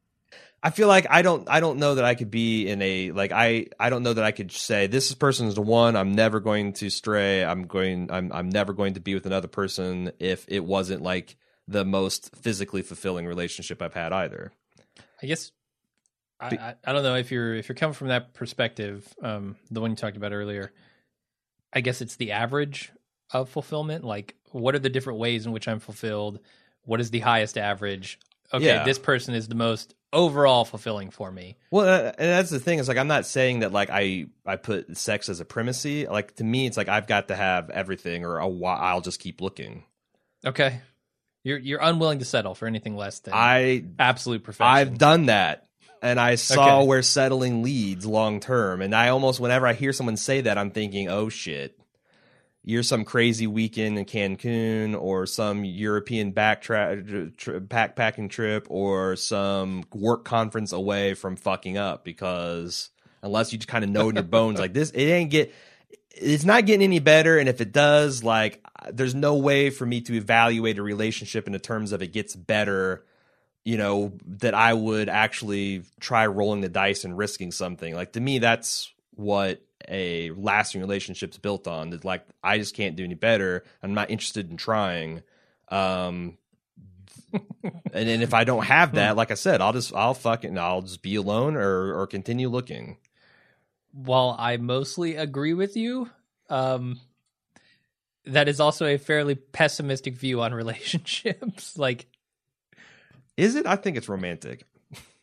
i 0.62 0.70
feel 0.70 0.86
like 0.86 1.06
i 1.10 1.22
don't 1.22 1.48
i 1.50 1.58
don't 1.58 1.78
know 1.78 1.96
that 1.96 2.04
i 2.04 2.14
could 2.14 2.30
be 2.30 2.68
in 2.68 2.80
a 2.82 3.10
like 3.10 3.32
i 3.32 3.66
i 3.80 3.90
don't 3.90 4.04
know 4.04 4.12
that 4.12 4.24
i 4.24 4.30
could 4.30 4.52
say 4.52 4.86
this 4.86 5.12
person 5.14 5.48
is 5.48 5.56
the 5.56 5.62
one. 5.62 5.96
I'm 5.96 6.12
never 6.12 6.38
going 6.38 6.72
to 6.74 6.88
stray. 6.88 7.44
I'm 7.44 7.64
going 7.66 8.10
i'm 8.12 8.32
i'm 8.32 8.48
never 8.48 8.72
going 8.72 8.94
to 8.94 9.00
be 9.00 9.14
with 9.14 9.26
another 9.26 9.48
person 9.48 10.12
if 10.20 10.44
it 10.48 10.64
wasn't 10.64 11.02
like 11.02 11.36
the 11.66 11.84
most 11.84 12.34
physically 12.36 12.82
fulfilling 12.82 13.26
relationship 13.26 13.82
i've 13.82 13.94
had 13.94 14.12
either. 14.12 14.52
I 15.22 15.26
guess 15.26 15.50
I, 16.40 16.46
I, 16.46 16.74
I 16.84 16.92
don't 16.92 17.04
know 17.04 17.14
if 17.14 17.30
you're 17.30 17.54
if 17.54 17.68
you're 17.68 17.76
coming 17.76 17.94
from 17.94 18.08
that 18.08 18.34
perspective, 18.34 19.06
um, 19.22 19.56
the 19.70 19.80
one 19.80 19.90
you 19.90 19.96
talked 19.96 20.16
about 20.16 20.32
earlier. 20.32 20.72
I 21.72 21.80
guess 21.80 22.00
it's 22.00 22.16
the 22.16 22.32
average 22.32 22.92
of 23.32 23.48
fulfillment. 23.48 24.04
Like, 24.04 24.34
what 24.50 24.74
are 24.74 24.78
the 24.80 24.90
different 24.90 25.18
ways 25.18 25.46
in 25.46 25.52
which 25.52 25.68
I'm 25.68 25.80
fulfilled? 25.80 26.40
What 26.84 27.00
is 27.00 27.10
the 27.10 27.20
highest 27.20 27.56
average? 27.56 28.18
Okay, 28.52 28.66
Yeah. 28.66 28.84
this 28.84 28.98
person 28.98 29.34
is 29.34 29.48
the 29.48 29.54
most 29.54 29.94
overall 30.12 30.66
fulfilling 30.66 31.10
for 31.10 31.32
me. 31.32 31.56
Well, 31.70 31.88
uh, 31.88 32.12
and 32.18 32.28
that's 32.28 32.50
the 32.50 32.60
thing 32.60 32.78
is 32.78 32.86
like 32.88 32.98
I'm 32.98 33.08
not 33.08 33.24
saying 33.24 33.60
that 33.60 33.72
like 33.72 33.88
I 33.90 34.26
I 34.44 34.56
put 34.56 34.94
sex 34.98 35.28
as 35.30 35.40
a 35.40 35.44
primacy. 35.46 36.06
Like 36.06 36.36
to 36.36 36.44
me, 36.44 36.66
it's 36.66 36.76
like 36.76 36.88
I've 36.88 37.06
got 37.06 37.28
to 37.28 37.36
have 37.36 37.70
everything, 37.70 38.24
or 38.26 38.40
I'll, 38.40 38.64
I'll 38.66 39.00
just 39.00 39.20
keep 39.20 39.40
looking. 39.40 39.84
Okay, 40.44 40.80
you're 41.44 41.56
you're 41.56 41.80
unwilling 41.80 42.18
to 42.18 42.26
settle 42.26 42.54
for 42.54 42.66
anything 42.66 42.94
less 42.94 43.20
than 43.20 43.32
I 43.32 43.84
absolute 43.98 44.42
perfection. 44.44 44.66
I've 44.66 44.98
done 44.98 45.26
that, 45.26 45.68
and 46.02 46.20
I 46.20 46.34
saw 46.34 46.80
Okay. 46.80 46.86
where 46.86 47.02
settling 47.02 47.62
leads 47.62 48.04
long 48.04 48.40
term. 48.40 48.82
And 48.82 48.94
I 48.94 49.08
almost 49.08 49.40
whenever 49.40 49.66
I 49.66 49.72
hear 49.72 49.92
someone 49.92 50.16
say 50.18 50.42
that, 50.42 50.58
I'm 50.58 50.70
thinking, 50.70 51.08
oh 51.08 51.28
shit. 51.30 51.78
You're 52.64 52.84
some 52.84 53.04
crazy 53.04 53.48
weekend 53.48 53.98
in 53.98 54.04
Cancun, 54.04 54.96
or 54.96 55.26
some 55.26 55.64
European 55.64 56.32
backtrack 56.32 57.36
tr- 57.36 57.58
backpacking 57.58 58.30
trip, 58.30 58.68
or 58.70 59.16
some 59.16 59.82
work 59.92 60.24
conference 60.24 60.70
away 60.70 61.14
from 61.14 61.34
fucking 61.34 61.76
up. 61.76 62.04
Because 62.04 62.90
unless 63.20 63.52
you 63.52 63.58
just 63.58 63.66
kind 63.66 63.82
of 63.82 63.90
know 63.90 64.10
in 64.10 64.14
your 64.14 64.22
bones, 64.22 64.60
like 64.60 64.74
this, 64.74 64.92
it 64.92 65.02
ain't 65.02 65.30
get. 65.32 65.52
It's 66.10 66.44
not 66.44 66.64
getting 66.64 66.84
any 66.84 67.00
better, 67.00 67.36
and 67.36 67.48
if 67.48 67.60
it 67.60 67.72
does, 67.72 68.22
like, 68.22 68.64
there's 68.92 69.14
no 69.14 69.34
way 69.38 69.70
for 69.70 69.84
me 69.84 70.00
to 70.02 70.14
evaluate 70.14 70.78
a 70.78 70.82
relationship 70.84 71.48
in 71.48 71.52
the 71.52 71.58
terms 71.58 71.90
of 71.90 72.00
it 72.00 72.12
gets 72.12 72.36
better 72.36 73.04
you 73.64 73.76
know, 73.76 74.12
that 74.26 74.54
I 74.54 74.74
would 74.74 75.08
actually 75.08 75.84
try 76.00 76.26
rolling 76.26 76.60
the 76.62 76.68
dice 76.68 77.04
and 77.04 77.16
risking 77.16 77.52
something. 77.52 77.94
Like 77.94 78.12
to 78.12 78.20
me, 78.20 78.38
that's 78.38 78.92
what 79.14 79.62
a 79.88 80.30
lasting 80.32 80.80
relationship's 80.80 81.38
built 81.38 81.66
on. 81.68 81.90
That 81.90 82.04
like 82.04 82.24
I 82.42 82.58
just 82.58 82.74
can't 82.74 82.96
do 82.96 83.04
any 83.04 83.14
better. 83.14 83.64
I'm 83.82 83.94
not 83.94 84.10
interested 84.10 84.50
in 84.50 84.56
trying. 84.56 85.22
Um, 85.68 86.38
and 87.32 87.42
then 87.92 88.22
if 88.22 88.34
I 88.34 88.44
don't 88.44 88.64
have 88.64 88.94
that, 88.94 89.16
like 89.16 89.30
I 89.30 89.34
said, 89.34 89.60
I'll 89.60 89.72
just 89.72 89.94
I'll 89.94 90.14
fucking 90.14 90.58
I'll 90.58 90.82
just 90.82 91.02
be 91.02 91.14
alone 91.16 91.56
or 91.56 92.00
or 92.00 92.06
continue 92.06 92.48
looking. 92.48 92.98
while 93.92 94.34
I 94.38 94.56
mostly 94.56 95.16
agree 95.16 95.54
with 95.54 95.76
you, 95.76 96.10
um, 96.50 97.00
that 98.24 98.48
is 98.48 98.60
also 98.60 98.86
a 98.86 98.98
fairly 98.98 99.34
pessimistic 99.34 100.16
view 100.16 100.40
on 100.42 100.52
relationships. 100.62 101.76
like, 101.78 102.06
Is 103.42 103.56
it? 103.56 103.66
I 103.66 103.76
think 103.76 103.96
it's 103.96 104.08
romantic. 104.08 104.64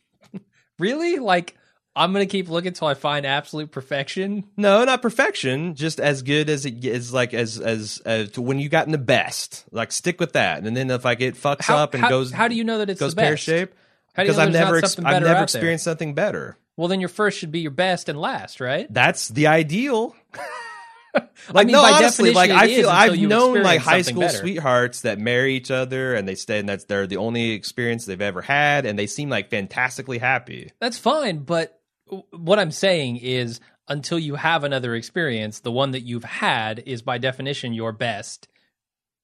really? 0.78 1.18
Like, 1.18 1.56
I'm 1.96 2.12
gonna 2.12 2.26
keep 2.26 2.48
looking 2.48 2.72
till 2.72 2.86
I 2.86 2.94
find 2.94 3.24
absolute 3.24 3.72
perfection. 3.72 4.44
No, 4.56 4.84
not 4.84 5.02
perfection. 5.02 5.74
Just 5.74 5.98
as 5.98 6.22
good 6.22 6.50
as 6.50 6.66
it 6.66 6.84
is, 6.84 7.12
like 7.12 7.34
as 7.34 7.58
as 7.58 8.00
uh, 8.04 8.26
to 8.32 8.42
when 8.42 8.58
you 8.58 8.68
gotten 8.68 8.92
the 8.92 8.98
best. 8.98 9.64
Like 9.70 9.90
stick 9.90 10.20
with 10.20 10.34
that, 10.34 10.64
and 10.64 10.76
then 10.76 10.90
if 10.90 11.04
like 11.04 11.20
it 11.20 11.34
fucks 11.34 11.62
How, 11.62 11.78
up 11.78 11.94
and 11.94 12.02
how, 12.02 12.10
goes 12.10 12.30
how 12.30 12.46
do 12.48 12.54
you 12.54 12.64
know 12.64 12.78
that 12.78 12.90
it's 12.90 13.00
goes 13.00 13.14
pear 13.14 13.36
shaped, 13.36 13.74
How 14.12 14.22
do 14.22 14.26
you 14.26 14.32
because 14.32 14.38
I've 14.38 14.52
never 14.52 14.76
ex- 14.76 14.98
I've 14.98 15.04
never 15.04 15.28
out 15.28 15.34
there? 15.34 15.42
experienced 15.42 15.84
something 15.84 16.14
better. 16.14 16.56
Well, 16.76 16.88
then 16.88 17.00
your 17.00 17.08
first 17.08 17.38
should 17.38 17.52
be 17.52 17.60
your 17.60 17.72
best 17.72 18.08
and 18.08 18.20
last, 18.20 18.60
right? 18.60 18.86
That's 18.92 19.28
the 19.28 19.48
ideal. 19.48 20.14
I 21.14 21.22
Like 21.52 21.66
mean, 21.66 21.72
no, 21.72 21.82
by 21.82 21.90
honestly, 21.90 22.32
definition, 22.32 22.34
like 22.34 22.50
I 22.50 22.66
feel 22.68 22.88
I've 22.88 23.18
known 23.18 23.62
like 23.62 23.80
high 23.80 24.02
school 24.02 24.20
better. 24.20 24.38
sweethearts 24.38 25.00
that 25.02 25.18
marry 25.18 25.54
each 25.56 25.70
other 25.70 26.14
and 26.14 26.28
they 26.28 26.34
stay 26.34 26.58
and 26.60 26.68
that's 26.68 26.84
they're 26.84 27.06
the 27.06 27.16
only 27.16 27.50
experience 27.50 28.04
they've 28.04 28.20
ever 28.20 28.42
had 28.42 28.86
and 28.86 28.98
they 28.98 29.06
seem 29.06 29.28
like 29.28 29.50
fantastically 29.50 30.18
happy. 30.18 30.70
That's 30.80 30.98
fine, 30.98 31.38
but 31.40 31.80
what 32.30 32.58
I'm 32.58 32.70
saying 32.70 33.18
is 33.18 33.60
until 33.88 34.18
you 34.18 34.36
have 34.36 34.62
another 34.64 34.94
experience, 34.94 35.60
the 35.60 35.72
one 35.72 35.92
that 35.92 36.02
you've 36.02 36.24
had 36.24 36.82
is 36.86 37.02
by 37.02 37.18
definition 37.18 37.72
your 37.72 37.92
best. 37.92 38.48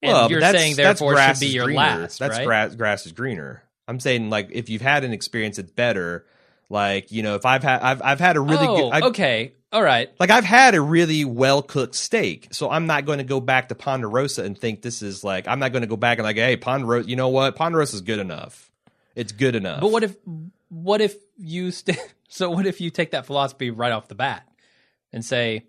And 0.02 0.12
well, 0.12 0.30
you're 0.30 0.40
saying 0.40 0.76
therefore 0.76 1.16
should 1.16 1.40
be 1.40 1.46
your 1.46 1.64
greener. 1.66 1.78
last, 1.80 2.18
That's 2.18 2.36
right? 2.38 2.46
grass 2.46 2.74
grass 2.74 3.06
is 3.06 3.12
greener. 3.12 3.62
I'm 3.88 4.00
saying 4.00 4.28
like 4.30 4.48
if 4.52 4.68
you've 4.68 4.82
had 4.82 5.04
an 5.04 5.12
experience 5.12 5.56
that's 5.56 5.70
better, 5.70 6.26
like 6.68 7.12
you 7.12 7.22
know 7.22 7.34
if 7.34 7.46
I've 7.46 7.62
had 7.62 7.80
I've 7.80 8.02
I've 8.02 8.20
had 8.20 8.36
a 8.36 8.40
really 8.40 8.66
oh, 8.66 8.76
good 8.76 8.92
I, 8.92 9.06
okay. 9.08 9.52
All 9.72 9.82
right. 9.82 10.10
like 10.18 10.30
I've 10.30 10.44
had 10.44 10.74
a 10.74 10.80
really 10.80 11.24
well 11.24 11.60
cooked 11.60 11.96
steak, 11.96 12.48
so 12.52 12.70
I'm 12.70 12.86
not 12.86 13.04
going 13.04 13.18
to 13.18 13.24
go 13.24 13.40
back 13.40 13.68
to 13.68 13.74
Ponderosa 13.74 14.42
and 14.42 14.56
think 14.56 14.80
this 14.80 15.02
is 15.02 15.22
like 15.24 15.48
I'm 15.48 15.58
not 15.58 15.72
going 15.72 15.82
to 15.82 15.88
go 15.88 15.96
back 15.96 16.18
and 16.18 16.24
like, 16.24 16.36
hey, 16.36 16.56
Ponderosa, 16.56 17.08
you 17.08 17.16
know 17.16 17.28
what? 17.28 17.56
Ponderosa 17.56 17.96
is 17.96 18.00
good 18.00 18.18
enough. 18.18 18.70
It's 19.14 19.32
good 19.32 19.54
enough. 19.54 19.80
But 19.80 19.90
what 19.90 20.02
if 20.02 20.16
what 20.68 21.00
if 21.00 21.16
you 21.36 21.70
st- 21.72 21.98
so 22.28 22.50
what 22.50 22.66
if 22.66 22.80
you 22.80 22.90
take 22.90 23.10
that 23.10 23.26
philosophy 23.26 23.70
right 23.70 23.92
off 23.92 24.08
the 24.08 24.14
bat 24.14 24.48
and 25.12 25.24
say 25.24 25.66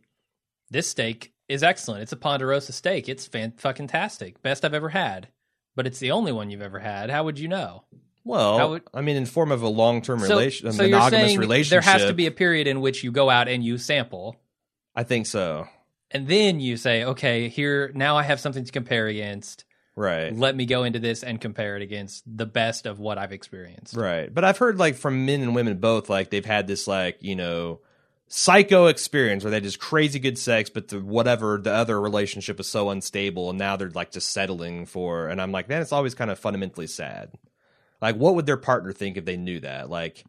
this 0.69 0.87
steak 0.87 1.33
is 1.47 1.63
excellent. 1.63 2.03
It's 2.03 2.11
a 2.11 2.17
Ponderosa 2.17 2.73
steak. 2.73 3.07
It's 3.07 3.25
fan 3.25 3.53
fucking 3.57 3.87
tastic. 3.87 4.41
Best 4.41 4.65
I've 4.65 4.73
ever 4.73 4.89
had. 4.89 5.29
But 5.75 5.87
it's 5.87 5.99
the 5.99 6.11
only 6.11 6.31
one 6.31 6.49
you've 6.49 6.61
ever 6.61 6.79
had. 6.79 7.09
How 7.09 7.23
would 7.23 7.39
you 7.39 7.47
know? 7.47 7.83
Well, 8.27 8.69
would- 8.71 8.83
I 8.93 9.01
mean, 9.01 9.15
in 9.15 9.25
form 9.25 9.51
of 9.51 9.61
a 9.61 9.67
long 9.67 10.01
term 10.01 10.19
So, 10.19 10.29
relation, 10.29 10.67
a 10.67 10.73
so 10.73 10.83
you're 10.83 10.97
monogamous 10.97 11.27
saying 11.27 11.39
relationship. 11.39 11.69
there 11.83 11.93
has 11.93 12.03
to 12.07 12.13
be 12.13 12.25
a 12.27 12.31
period 12.31 12.67
in 12.67 12.81
which 12.81 13.03
you 13.03 13.11
go 13.11 13.29
out 13.29 13.47
and 13.47 13.63
you 13.63 13.77
sample 13.77 14.35
I 14.95 15.03
think 15.03 15.25
so. 15.27 15.67
and 16.11 16.27
then 16.27 16.59
you 16.59 16.77
say, 16.77 17.03
okay, 17.03 17.49
here 17.49 17.91
now 17.95 18.17
I 18.17 18.23
have 18.23 18.39
something 18.39 18.63
to 18.65 18.71
compare 18.71 19.07
against. 19.07 19.63
right. 19.95 20.35
Let 20.35 20.55
me 20.55 20.65
go 20.65 20.83
into 20.83 20.99
this 20.99 21.23
and 21.23 21.39
compare 21.41 21.75
it 21.75 21.81
against 21.81 22.23
the 22.27 22.45
best 22.45 22.85
of 22.85 22.99
what 22.99 23.17
I've 23.17 23.31
experienced. 23.33 23.95
Right. 23.95 24.31
But 24.33 24.43
I've 24.43 24.57
heard 24.57 24.77
like 24.79 24.95
from 24.95 25.25
men 25.25 25.41
and 25.41 25.53
women 25.55 25.77
both, 25.77 26.09
like 26.09 26.29
they've 26.29 26.45
had 26.45 26.67
this 26.67 26.87
like, 26.87 27.17
you 27.21 27.35
know, 27.35 27.79
psycho 28.29 28.87
experience 28.87 29.43
where 29.43 29.51
they 29.51 29.61
just 29.61 29.79
crazy 29.79 30.19
good 30.19 30.37
sex, 30.37 30.69
but 30.69 30.89
the 30.89 30.99
whatever 30.99 31.57
the 31.57 31.71
other 31.71 31.99
relationship 31.99 32.59
is 32.59 32.67
so 32.67 32.89
unstable 32.89 33.49
and 33.49 33.57
now 33.57 33.75
they're 33.77 33.89
like 33.89 34.11
just 34.11 34.29
settling 34.33 34.85
for 34.85 35.27
and 35.29 35.41
I'm 35.41 35.51
like, 35.51 35.69
man, 35.69 35.81
it's 35.81 35.93
always 35.93 36.13
kind 36.15 36.29
of 36.29 36.37
fundamentally 36.39 36.87
sad. 36.87 37.31
Like 38.01 38.15
what 38.15 38.35
would 38.35 38.45
their 38.45 38.57
partner 38.57 38.91
think 38.91 39.17
if 39.17 39.25
they 39.25 39.37
knew 39.37 39.59
that? 39.61 39.89
Like 39.89 40.23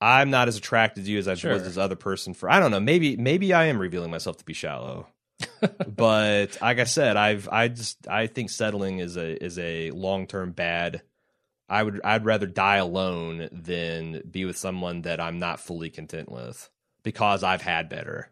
I'm 0.00 0.30
not 0.30 0.48
as 0.48 0.56
attracted 0.56 1.04
to 1.04 1.10
you 1.10 1.18
as 1.18 1.28
I 1.28 1.34
Sure. 1.34 1.52
was 1.52 1.62
this 1.64 1.76
other 1.76 1.96
person 1.96 2.34
for 2.34 2.50
I 2.50 2.60
don't 2.60 2.70
know, 2.70 2.80
maybe 2.80 3.16
maybe 3.16 3.52
I 3.52 3.66
am 3.66 3.78
revealing 3.78 4.10
myself 4.10 4.36
to 4.38 4.44
be 4.44 4.52
shallow. 4.54 5.08
but 5.86 6.60
like 6.60 6.78
I 6.78 6.84
said, 6.84 7.16
I've 7.16 7.48
I 7.50 7.68
just 7.68 8.06
I 8.08 8.26
think 8.26 8.50
settling 8.50 8.98
is 8.98 9.16
a 9.16 9.42
is 9.42 9.58
a 9.58 9.90
long 9.90 10.26
term 10.26 10.52
bad. 10.52 11.02
I 11.68 11.82
would 11.82 12.00
I'd 12.04 12.24
rather 12.24 12.46
die 12.46 12.76
alone 12.76 13.48
than 13.50 14.22
be 14.30 14.44
with 14.44 14.56
someone 14.58 15.02
that 15.02 15.20
I'm 15.20 15.38
not 15.38 15.60
fully 15.60 15.90
content 15.90 16.30
with 16.30 16.68
because 17.02 17.42
I've 17.42 17.62
had 17.62 17.88
better. 17.88 18.30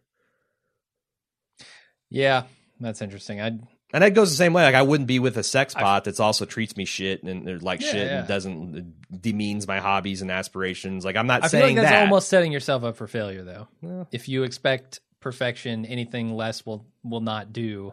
Yeah, 2.11 2.44
that's 2.78 3.01
interesting. 3.03 3.40
I 3.40 3.59
And 3.93 4.02
that 4.02 4.14
goes 4.14 4.31
the 4.31 4.36
same 4.36 4.52
way. 4.55 4.62
Like 4.62 4.74
I 4.74 4.82
wouldn't 4.82 5.06
be 5.06 5.19
with 5.19 5.36
a 5.36 5.43
sex 5.43 5.74
bot 5.74 6.05
that's 6.05 6.20
also 6.20 6.44
treats 6.47 6.77
me 6.77 6.85
shit 6.86 7.23
and 7.23 7.62
like 7.62 7.81
Yeah, 7.82 7.90
shit 7.93 8.06
yeah. 8.06 8.19
and 8.20 8.28
doesn't 8.28 9.20
demeans 9.23 9.69
my 9.69 9.81
hobbies 9.81 10.23
and 10.23 10.31
aspirations. 10.31 11.05
Like 11.05 11.16
I'm 11.16 11.27
not 11.27 11.40
I 11.44 11.48
feel 11.48 11.60
saying 11.60 11.77
like 11.77 11.85
that's 11.85 11.90
that. 11.97 12.02
almost 12.05 12.28
setting 12.28 12.52
yourself 12.52 12.85
up 12.85 12.97
for 12.97 13.06
failure, 13.06 13.43
though. 13.43 13.69
Yeah. 13.82 14.05
If 14.10 14.28
you 14.28 14.44
expect 14.44 15.01
perfection, 15.20 15.85
anything 15.86 16.35
less 16.35 16.64
will 16.64 16.86
will 17.05 17.20
not 17.20 17.52
do, 17.52 17.93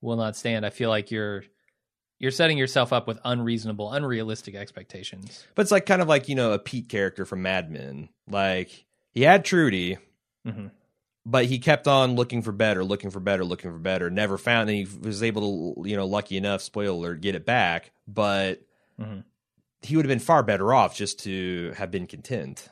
will 0.00 0.16
not 0.16 0.36
stand. 0.36 0.66
I 0.66 0.70
feel 0.70 0.90
like 0.90 1.10
you're 1.10 1.44
you're 2.18 2.30
setting 2.30 2.56
yourself 2.58 2.92
up 2.92 3.08
with 3.08 3.18
unreasonable, 3.24 3.90
unrealistic 3.90 4.54
expectations. 4.54 5.44
But 5.54 5.62
it's 5.62 5.72
like 5.72 5.86
kind 5.86 6.02
of 6.02 6.08
like 6.08 6.28
you 6.28 6.34
know 6.34 6.52
a 6.52 6.58
Pete 6.58 6.88
character 6.88 7.24
from 7.24 7.42
Mad 7.42 7.70
Men. 7.70 8.10
Like 8.28 8.84
he 9.12 9.22
had 9.22 9.44
Trudy, 9.46 9.96
hmm 10.46 10.66
but 11.24 11.44
he 11.44 11.58
kept 11.58 11.86
on 11.86 12.14
looking 12.14 12.42
for 12.42 12.52
better, 12.52 12.84
looking 12.84 13.10
for 13.10 13.20
better, 13.20 13.44
looking 13.44 13.70
for 13.70 13.78
better. 13.78 14.10
Never 14.10 14.38
found, 14.38 14.68
and 14.70 14.78
he 14.78 14.98
was 15.00 15.22
able 15.22 15.74
to, 15.74 15.88
you 15.88 15.96
know, 15.96 16.06
lucky 16.06 16.36
enough, 16.36 16.62
spoiler 16.62 16.90
alert, 16.90 17.20
get 17.20 17.34
it 17.34 17.46
back. 17.46 17.92
But 18.08 18.62
Mhm. 19.00 19.24
he 19.82 19.96
would 19.96 20.04
have 20.04 20.10
been 20.10 20.18
far 20.18 20.42
better 20.42 20.72
off 20.72 20.96
just 20.96 21.20
to 21.20 21.72
have 21.76 21.90
been 21.90 22.06
content. 22.06 22.68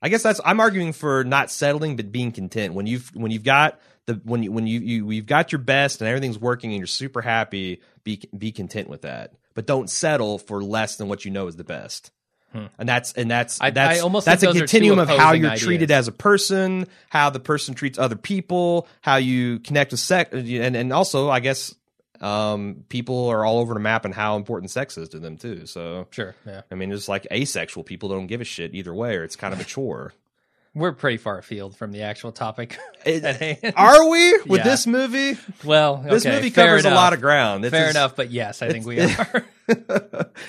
I 0.00 0.08
guess 0.08 0.22
that's 0.22 0.40
I'm 0.44 0.58
arguing 0.60 0.92
for 0.92 1.22
not 1.22 1.50
settling, 1.50 1.96
but 1.96 2.10
being 2.10 2.32
content. 2.32 2.74
When 2.74 2.86
you've 2.86 3.08
when 3.14 3.30
you've 3.30 3.44
got 3.44 3.80
the 4.06 4.14
when 4.24 4.42
you 4.42 4.50
when 4.50 4.66
you, 4.66 4.80
you 4.80 5.10
you've 5.10 5.26
got 5.26 5.52
your 5.52 5.60
best 5.60 6.00
and 6.00 6.08
everything's 6.08 6.38
working 6.38 6.70
and 6.72 6.78
you're 6.78 6.88
super 6.88 7.22
happy, 7.22 7.80
be 8.02 8.20
be 8.36 8.50
content 8.50 8.88
with 8.88 9.02
that. 9.02 9.34
But 9.54 9.66
don't 9.66 9.88
settle 9.88 10.38
for 10.38 10.62
less 10.62 10.96
than 10.96 11.06
what 11.08 11.24
you 11.24 11.30
know 11.30 11.46
is 11.46 11.54
the 11.56 11.62
best. 11.62 12.10
Hmm. 12.52 12.66
And 12.78 12.88
that's 12.88 13.12
and 13.14 13.30
that's 13.30 13.60
I- 13.60 13.70
that's 13.70 13.98
I 14.00 14.02
almost 14.02 14.26
that's 14.26 14.42
a 14.42 14.46
think 14.46 14.54
those 14.54 14.62
are 14.62 14.66
two 14.66 14.70
continuum 14.78 14.98
of 14.98 15.08
how 15.08 15.32
you're 15.32 15.56
treated 15.56 15.90
as 15.90 16.06
a 16.08 16.12
person, 16.12 16.86
how 17.08 17.30
the 17.30 17.40
person 17.40 17.74
treats 17.74 17.98
other 17.98 18.16
people, 18.16 18.86
how 19.00 19.16
you 19.16 19.58
connect 19.60 19.90
with 19.92 20.00
sex, 20.00 20.30
and 20.32 20.76
and 20.76 20.92
also 20.92 21.30
I 21.30 21.40
guess 21.40 21.74
um, 22.20 22.84
people 22.88 23.28
are 23.28 23.44
all 23.44 23.58
over 23.58 23.74
the 23.74 23.80
map 23.80 24.04
and 24.04 24.14
how 24.14 24.36
important 24.36 24.70
sex 24.70 24.96
is 24.96 25.08
to 25.10 25.18
them 25.18 25.36
too. 25.36 25.66
So 25.66 26.06
Sure, 26.10 26.34
yeah, 26.46 26.62
I 26.70 26.74
mean, 26.76 26.92
it's 26.92 27.08
like 27.08 27.26
asexual 27.32 27.82
people 27.84 28.08
don't 28.10 28.26
give 28.28 28.40
a 28.40 28.44
shit 28.44 28.74
either 28.74 28.94
way, 28.94 29.16
or 29.16 29.24
it's 29.24 29.34
kind 29.36 29.52
of 29.52 29.60
a 29.60 29.64
chore. 29.64 30.12
we're 30.74 30.92
pretty 30.92 31.16
far 31.18 31.38
afield 31.38 31.76
from 31.76 31.90
the 31.92 32.02
actual 32.02 32.32
topic. 32.32 32.78
It- 33.04 33.74
are 33.76 34.08
we 34.08 34.32
with 34.46 34.58
Yeah. 34.60 34.62
this 34.62 34.86
movie? 34.86 35.36
well, 35.64 35.96
This 35.96 36.24
movie 36.24 36.50
covers 36.52 36.84
a 36.84 36.90
lot 36.90 37.12
of 37.12 37.20
ground. 37.20 37.64
It's 37.64 37.72
Fair 37.72 37.86
as- 37.88 37.96
enough, 37.96 38.14
but 38.14 38.30
yes, 38.30 38.62
I 38.62 38.68
think 38.70 38.86
we 38.86 39.00
are. 39.00 39.44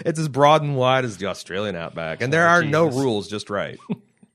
it's 0.06 0.20
as 0.20 0.28
broad 0.28 0.62
and 0.64 0.76
wide 0.76 1.06
as 1.06 1.18
the 1.18 1.28
Australian 1.28 1.76
outback, 1.76 2.22
and 2.22 2.32
there 2.34 2.48
Oh, 2.48 2.52
are 2.52 2.64
no 2.64 2.86
rules, 2.88 3.28
just 3.28 3.50
right. 3.50 3.80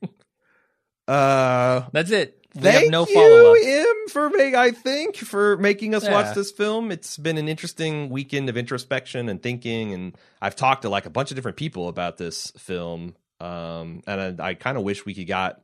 uh, 1.07 1.81
That's 1.91 2.11
it. 2.11 2.35
We 2.55 2.61
Thank 2.61 2.83
have 2.85 2.91
no 2.91 3.05
you. 3.07 3.85
Im, 4.03 4.09
for 4.09 4.29
make 4.31 4.55
I 4.55 4.71
think 4.71 5.15
for 5.15 5.55
making 5.57 5.93
us 5.93 6.03
Yeah. 6.03 6.13
watch 6.13 6.35
this 6.35 6.51
film. 6.51 6.91
It's 6.91 7.15
been 7.15 7.37
an 7.37 7.47
interesting 7.47 8.09
weekend 8.09 8.49
of 8.49 8.57
introspection 8.57 9.29
and 9.29 9.41
thinking, 9.41 9.93
and 9.93 10.17
I've 10.41 10.55
talked 10.55 10.81
to 10.81 10.89
like 10.89 11.05
a 11.05 11.11
bunch 11.11 11.29
of 11.31 11.35
different 11.35 11.57
people 11.57 11.87
about 11.89 12.17
this 12.17 12.51
film. 12.57 13.15
Um, 13.39 14.01
and 14.07 14.41
I, 14.41 14.49
I 14.49 14.53
kind 14.55 14.77
of 14.77 14.83
wish 14.83 15.05
we 15.05 15.13
could 15.13 15.27
got. 15.27 15.61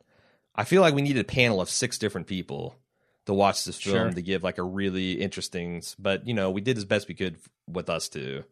I 0.55 0.63
feel 0.63 0.81
like 0.81 0.93
we 0.93 1.01
needed 1.01 1.19
a 1.21 1.23
panel 1.25 1.59
of 1.59 1.69
six 1.69 1.97
different 1.97 2.27
people 2.27 2.75
to 3.25 3.33
watch 3.33 3.65
this 3.65 3.81
film 3.81 3.95
Sure. 3.95 4.11
to 4.11 4.21
give 4.21 4.43
like 4.43 4.59
a 4.59 4.63
really 4.63 5.13
interesting. 5.13 5.81
But 5.97 6.27
you 6.27 6.35
know, 6.35 6.51
we 6.51 6.61
did 6.61 6.77
as 6.77 6.85
best 6.85 7.07
we 7.07 7.15
could 7.15 7.37
with 7.67 7.89
us 7.89 8.09
two, 8.09 8.43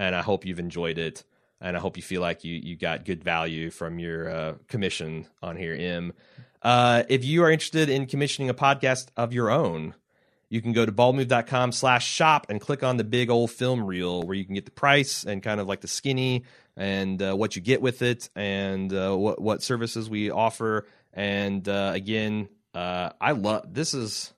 and 0.00 0.16
I 0.16 0.22
hope 0.22 0.46
you've 0.46 0.58
enjoyed 0.58 0.96
it. 0.96 1.24
And 1.60 1.76
I 1.76 1.80
hope 1.80 1.98
you 1.98 2.02
feel 2.02 2.22
like 2.22 2.42
you 2.42 2.54
you 2.54 2.74
got 2.74 3.04
good 3.04 3.22
value 3.22 3.70
from 3.70 3.98
your 3.98 4.30
uh, 4.30 4.54
commission 4.66 5.26
on 5.42 5.56
here, 5.56 5.74
Im. 5.74 6.14
Uh, 6.62 7.02
if 7.08 7.22
you 7.22 7.44
are 7.44 7.50
interested 7.50 7.90
in 7.90 8.06
commissioning 8.06 8.48
a 8.48 8.54
podcast 8.54 9.08
of 9.16 9.34
your 9.34 9.50
own, 9.50 9.94
you 10.48 10.62
can 10.62 10.72
go 10.72 10.86
to 10.86 10.92
baldmove.com 10.92 11.72
slash 11.72 12.06
shop 12.06 12.46
and 12.48 12.60
click 12.62 12.82
on 12.82 12.96
the 12.96 13.04
big 13.04 13.28
old 13.28 13.50
film 13.50 13.84
reel 13.84 14.22
where 14.22 14.34
you 14.34 14.44
can 14.44 14.54
get 14.54 14.64
the 14.64 14.70
price 14.70 15.24
and 15.24 15.42
kind 15.42 15.60
of 15.60 15.68
like 15.68 15.82
the 15.82 15.88
skinny 15.88 16.44
and 16.76 17.22
uh, 17.22 17.34
what 17.34 17.54
you 17.54 17.62
get 17.62 17.82
with 17.82 18.00
it 18.00 18.30
and 18.34 18.92
uh, 18.92 19.14
what, 19.14 19.40
what 19.40 19.62
services 19.62 20.08
we 20.08 20.30
offer. 20.30 20.86
And 21.12 21.68
uh, 21.68 21.92
again, 21.94 22.48
uh, 22.74 23.10
I 23.20 23.32
love 23.32 23.72
this 23.72 23.92
is 23.92 24.32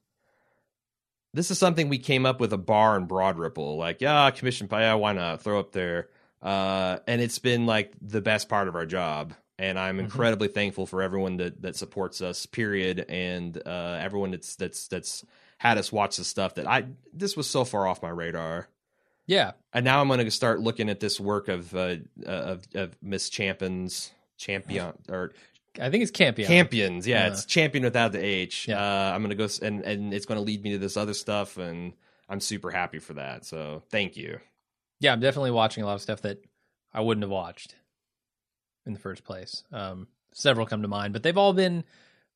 this 1.34 1.50
is 1.50 1.58
something 1.58 1.88
we 1.88 1.98
came 1.98 2.26
up 2.26 2.40
with 2.40 2.52
a 2.52 2.58
bar 2.58 2.96
in 2.96 3.06
Broad 3.06 3.38
Ripple. 3.38 3.76
Like, 3.76 4.00
yeah, 4.00 4.30
commission, 4.30 4.68
yeah, 4.70 4.94
why 4.94 5.12
not 5.12 5.42
throw 5.42 5.60
up 5.60 5.72
there? 5.72 6.08
Uh, 6.42 6.98
and 7.06 7.20
it's 7.20 7.38
been 7.38 7.66
like 7.66 7.92
the 8.00 8.20
best 8.20 8.48
part 8.48 8.68
of 8.68 8.74
our 8.74 8.86
job. 8.86 9.34
And 9.58 9.78
I'm 9.78 10.00
incredibly 10.00 10.48
thankful 10.48 10.86
for 10.86 11.02
everyone 11.02 11.36
that, 11.36 11.62
that 11.62 11.76
supports 11.76 12.20
us. 12.20 12.46
Period, 12.46 13.04
and 13.08 13.56
uh, 13.64 13.98
everyone 14.00 14.32
that's 14.32 14.56
that's 14.56 14.88
that's 14.88 15.24
had 15.58 15.78
us 15.78 15.92
watch 15.92 16.16
the 16.16 16.24
stuff 16.24 16.56
that 16.56 16.66
I 16.66 16.86
this 17.12 17.36
was 17.36 17.48
so 17.48 17.64
far 17.64 17.86
off 17.86 18.02
my 18.02 18.08
radar. 18.08 18.68
Yeah, 19.26 19.52
And 19.72 19.84
now 19.84 20.00
I'm 20.00 20.08
going 20.08 20.18
to 20.24 20.30
start 20.32 20.58
looking 20.58 20.88
at 20.88 20.98
this 20.98 21.20
work 21.20 21.46
of 21.46 21.72
uh, 21.76 21.98
of, 22.26 22.62
of 22.74 22.96
Miss 23.00 23.28
Champions 23.28 24.10
champion 24.36 24.92
or 25.08 25.32
I 25.80 25.88
think 25.90 26.02
it's 26.02 26.10
Campion. 26.10 26.48
champions. 26.48 27.06
Yeah, 27.06 27.26
Yeah. 27.26 27.32
it's 27.32 27.44
champion 27.46 27.84
without 27.84 28.12
the 28.12 28.22
H. 28.24 28.68
Yeah. 28.68 28.78
Uh, 28.80 29.12
I'm 29.14 29.22
going 29.22 29.30
to 29.30 29.36
go 29.36 29.48
and 29.66 29.82
and 29.82 30.12
it's 30.14 30.26
going 30.26 30.36
to 30.38 30.44
lead 30.44 30.62
me 30.62 30.72
to 30.72 30.78
this 30.78 30.96
other 30.96 31.14
stuff, 31.14 31.56
and 31.56 31.94
I'm 32.28 32.40
super 32.40 32.70
happy 32.70 32.98
for 32.98 33.14
that. 33.14 33.44
So 33.46 33.82
thank 33.90 34.16
you. 34.16 34.38
yeah, 35.00 35.12
I'm 35.12 35.20
definitely 35.20 35.50
watching 35.52 35.82
a 35.82 35.86
lot 35.86 35.94
of 35.94 36.02
stuff 36.02 36.22
that 36.22 36.38
I 36.92 37.00
wouldn't 37.00 37.22
have 37.24 37.30
watched 37.30 37.74
in 38.86 38.92
the 38.92 38.98
first 38.98 39.24
place. 39.24 39.64
Um, 39.72 40.08
several 40.32 40.66
come 40.66 40.82
to 40.82 40.88
mind, 40.88 41.12
but 41.12 41.22
they've 41.22 41.36
all 41.38 41.52
been, 41.52 41.84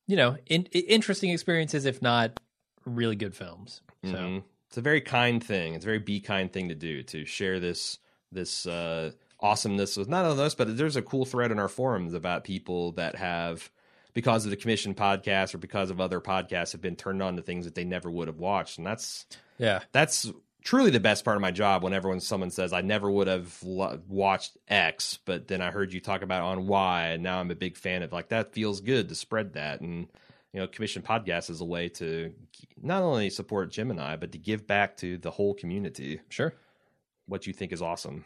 you 0.07 0.15
know, 0.17 0.37
in, 0.47 0.63
interesting 0.65 1.29
experiences, 1.29 1.85
if 1.85 2.01
not 2.01 2.39
really 2.85 3.15
good 3.15 3.35
films. 3.35 3.81
So 4.03 4.11
Mhm. 4.13 4.43
It's 4.67 4.77
a 4.77 4.81
very 4.81 4.99
kind 5.01 5.41
thing. 5.43 5.75
It's 5.75 5.85
a 5.85 5.87
very 5.87 5.99
be 5.99 6.19
kind 6.19 6.51
thing 6.51 6.67
to 6.69 6.75
do 6.75 7.03
to 7.03 7.23
share 7.25 7.59
this 7.59 7.99
this 8.33 8.65
uh, 8.65 9.11
awesomeness 9.39 9.97
with 9.97 10.09
not 10.09 10.25
only 10.25 10.43
us, 10.43 10.55
but 10.55 10.77
there's 10.77 10.95
a 10.95 11.01
cool 11.01 11.25
thread 11.25 11.51
in 11.51 11.59
our 11.59 11.67
forums 11.67 12.13
about 12.13 12.43
people 12.43 12.93
that 12.93 13.15
have 13.15 13.69
because 14.13 14.45
of 14.45 14.51
the 14.51 14.57
commission 14.57 14.95
podcast 14.95 15.53
or 15.53 15.59
because 15.59 15.91
of 15.91 16.01
other 16.01 16.19
podcasts 16.19 16.71
have 16.71 16.81
been 16.81 16.95
turned 16.95 17.21
on 17.21 17.35
to 17.35 17.41
things 17.41 17.65
that 17.65 17.75
they 17.75 17.85
never 17.85 18.09
would 18.09 18.27
have 18.27 18.39
watched, 18.39 18.77
and 18.77 18.87
that's 18.87 19.25
yeah, 19.57 19.81
that's 19.91 20.31
truly 20.63 20.89
the 20.89 20.99
best 20.99 21.23
part 21.23 21.37
of 21.37 21.41
my 21.41 21.51
job 21.51 21.81
whenever 21.81 22.09
when 22.09 22.19
someone 22.19 22.49
says 22.49 22.73
i 22.73 22.81
never 22.81 23.09
would 23.09 23.27
have 23.27 23.57
lo- 23.63 24.01
watched 24.09 24.57
x 24.67 25.17
but 25.23 25.47
then 25.47 25.61
i 25.61 25.71
heard 25.71 25.93
you 25.93 26.01
talk 26.01 26.21
about 26.21 26.41
on 26.41 26.67
y 26.67 27.07
and 27.07 27.23
now 27.23 27.39
i'm 27.39 27.51
a 27.51 27.55
big 27.55 27.77
fan 27.77 28.03
of 28.03 28.11
like 28.11 28.27
that 28.27 28.51
feels 28.53 28.81
good 28.81 29.07
to 29.07 29.15
spread 29.15 29.53
that. 29.53 29.79
And 29.79 30.07
you 30.51 30.59
know 30.59 30.67
commission 30.67 31.01
podcast 31.03 31.49
is 31.49 31.61
a 31.61 31.65
way 31.65 31.87
to 31.89 32.33
not 32.81 33.01
only 33.01 33.29
support 33.29 33.71
gemini 33.71 34.17
but 34.17 34.33
to 34.33 34.37
give 34.37 34.67
back 34.67 34.97
to 34.97 35.17
the 35.17 35.31
whole 35.31 35.53
community. 35.53 36.19
Sure. 36.27 36.53
what 37.27 37.47
you 37.47 37.53
think 37.53 37.71
is 37.71 37.81
awesome 37.81 38.25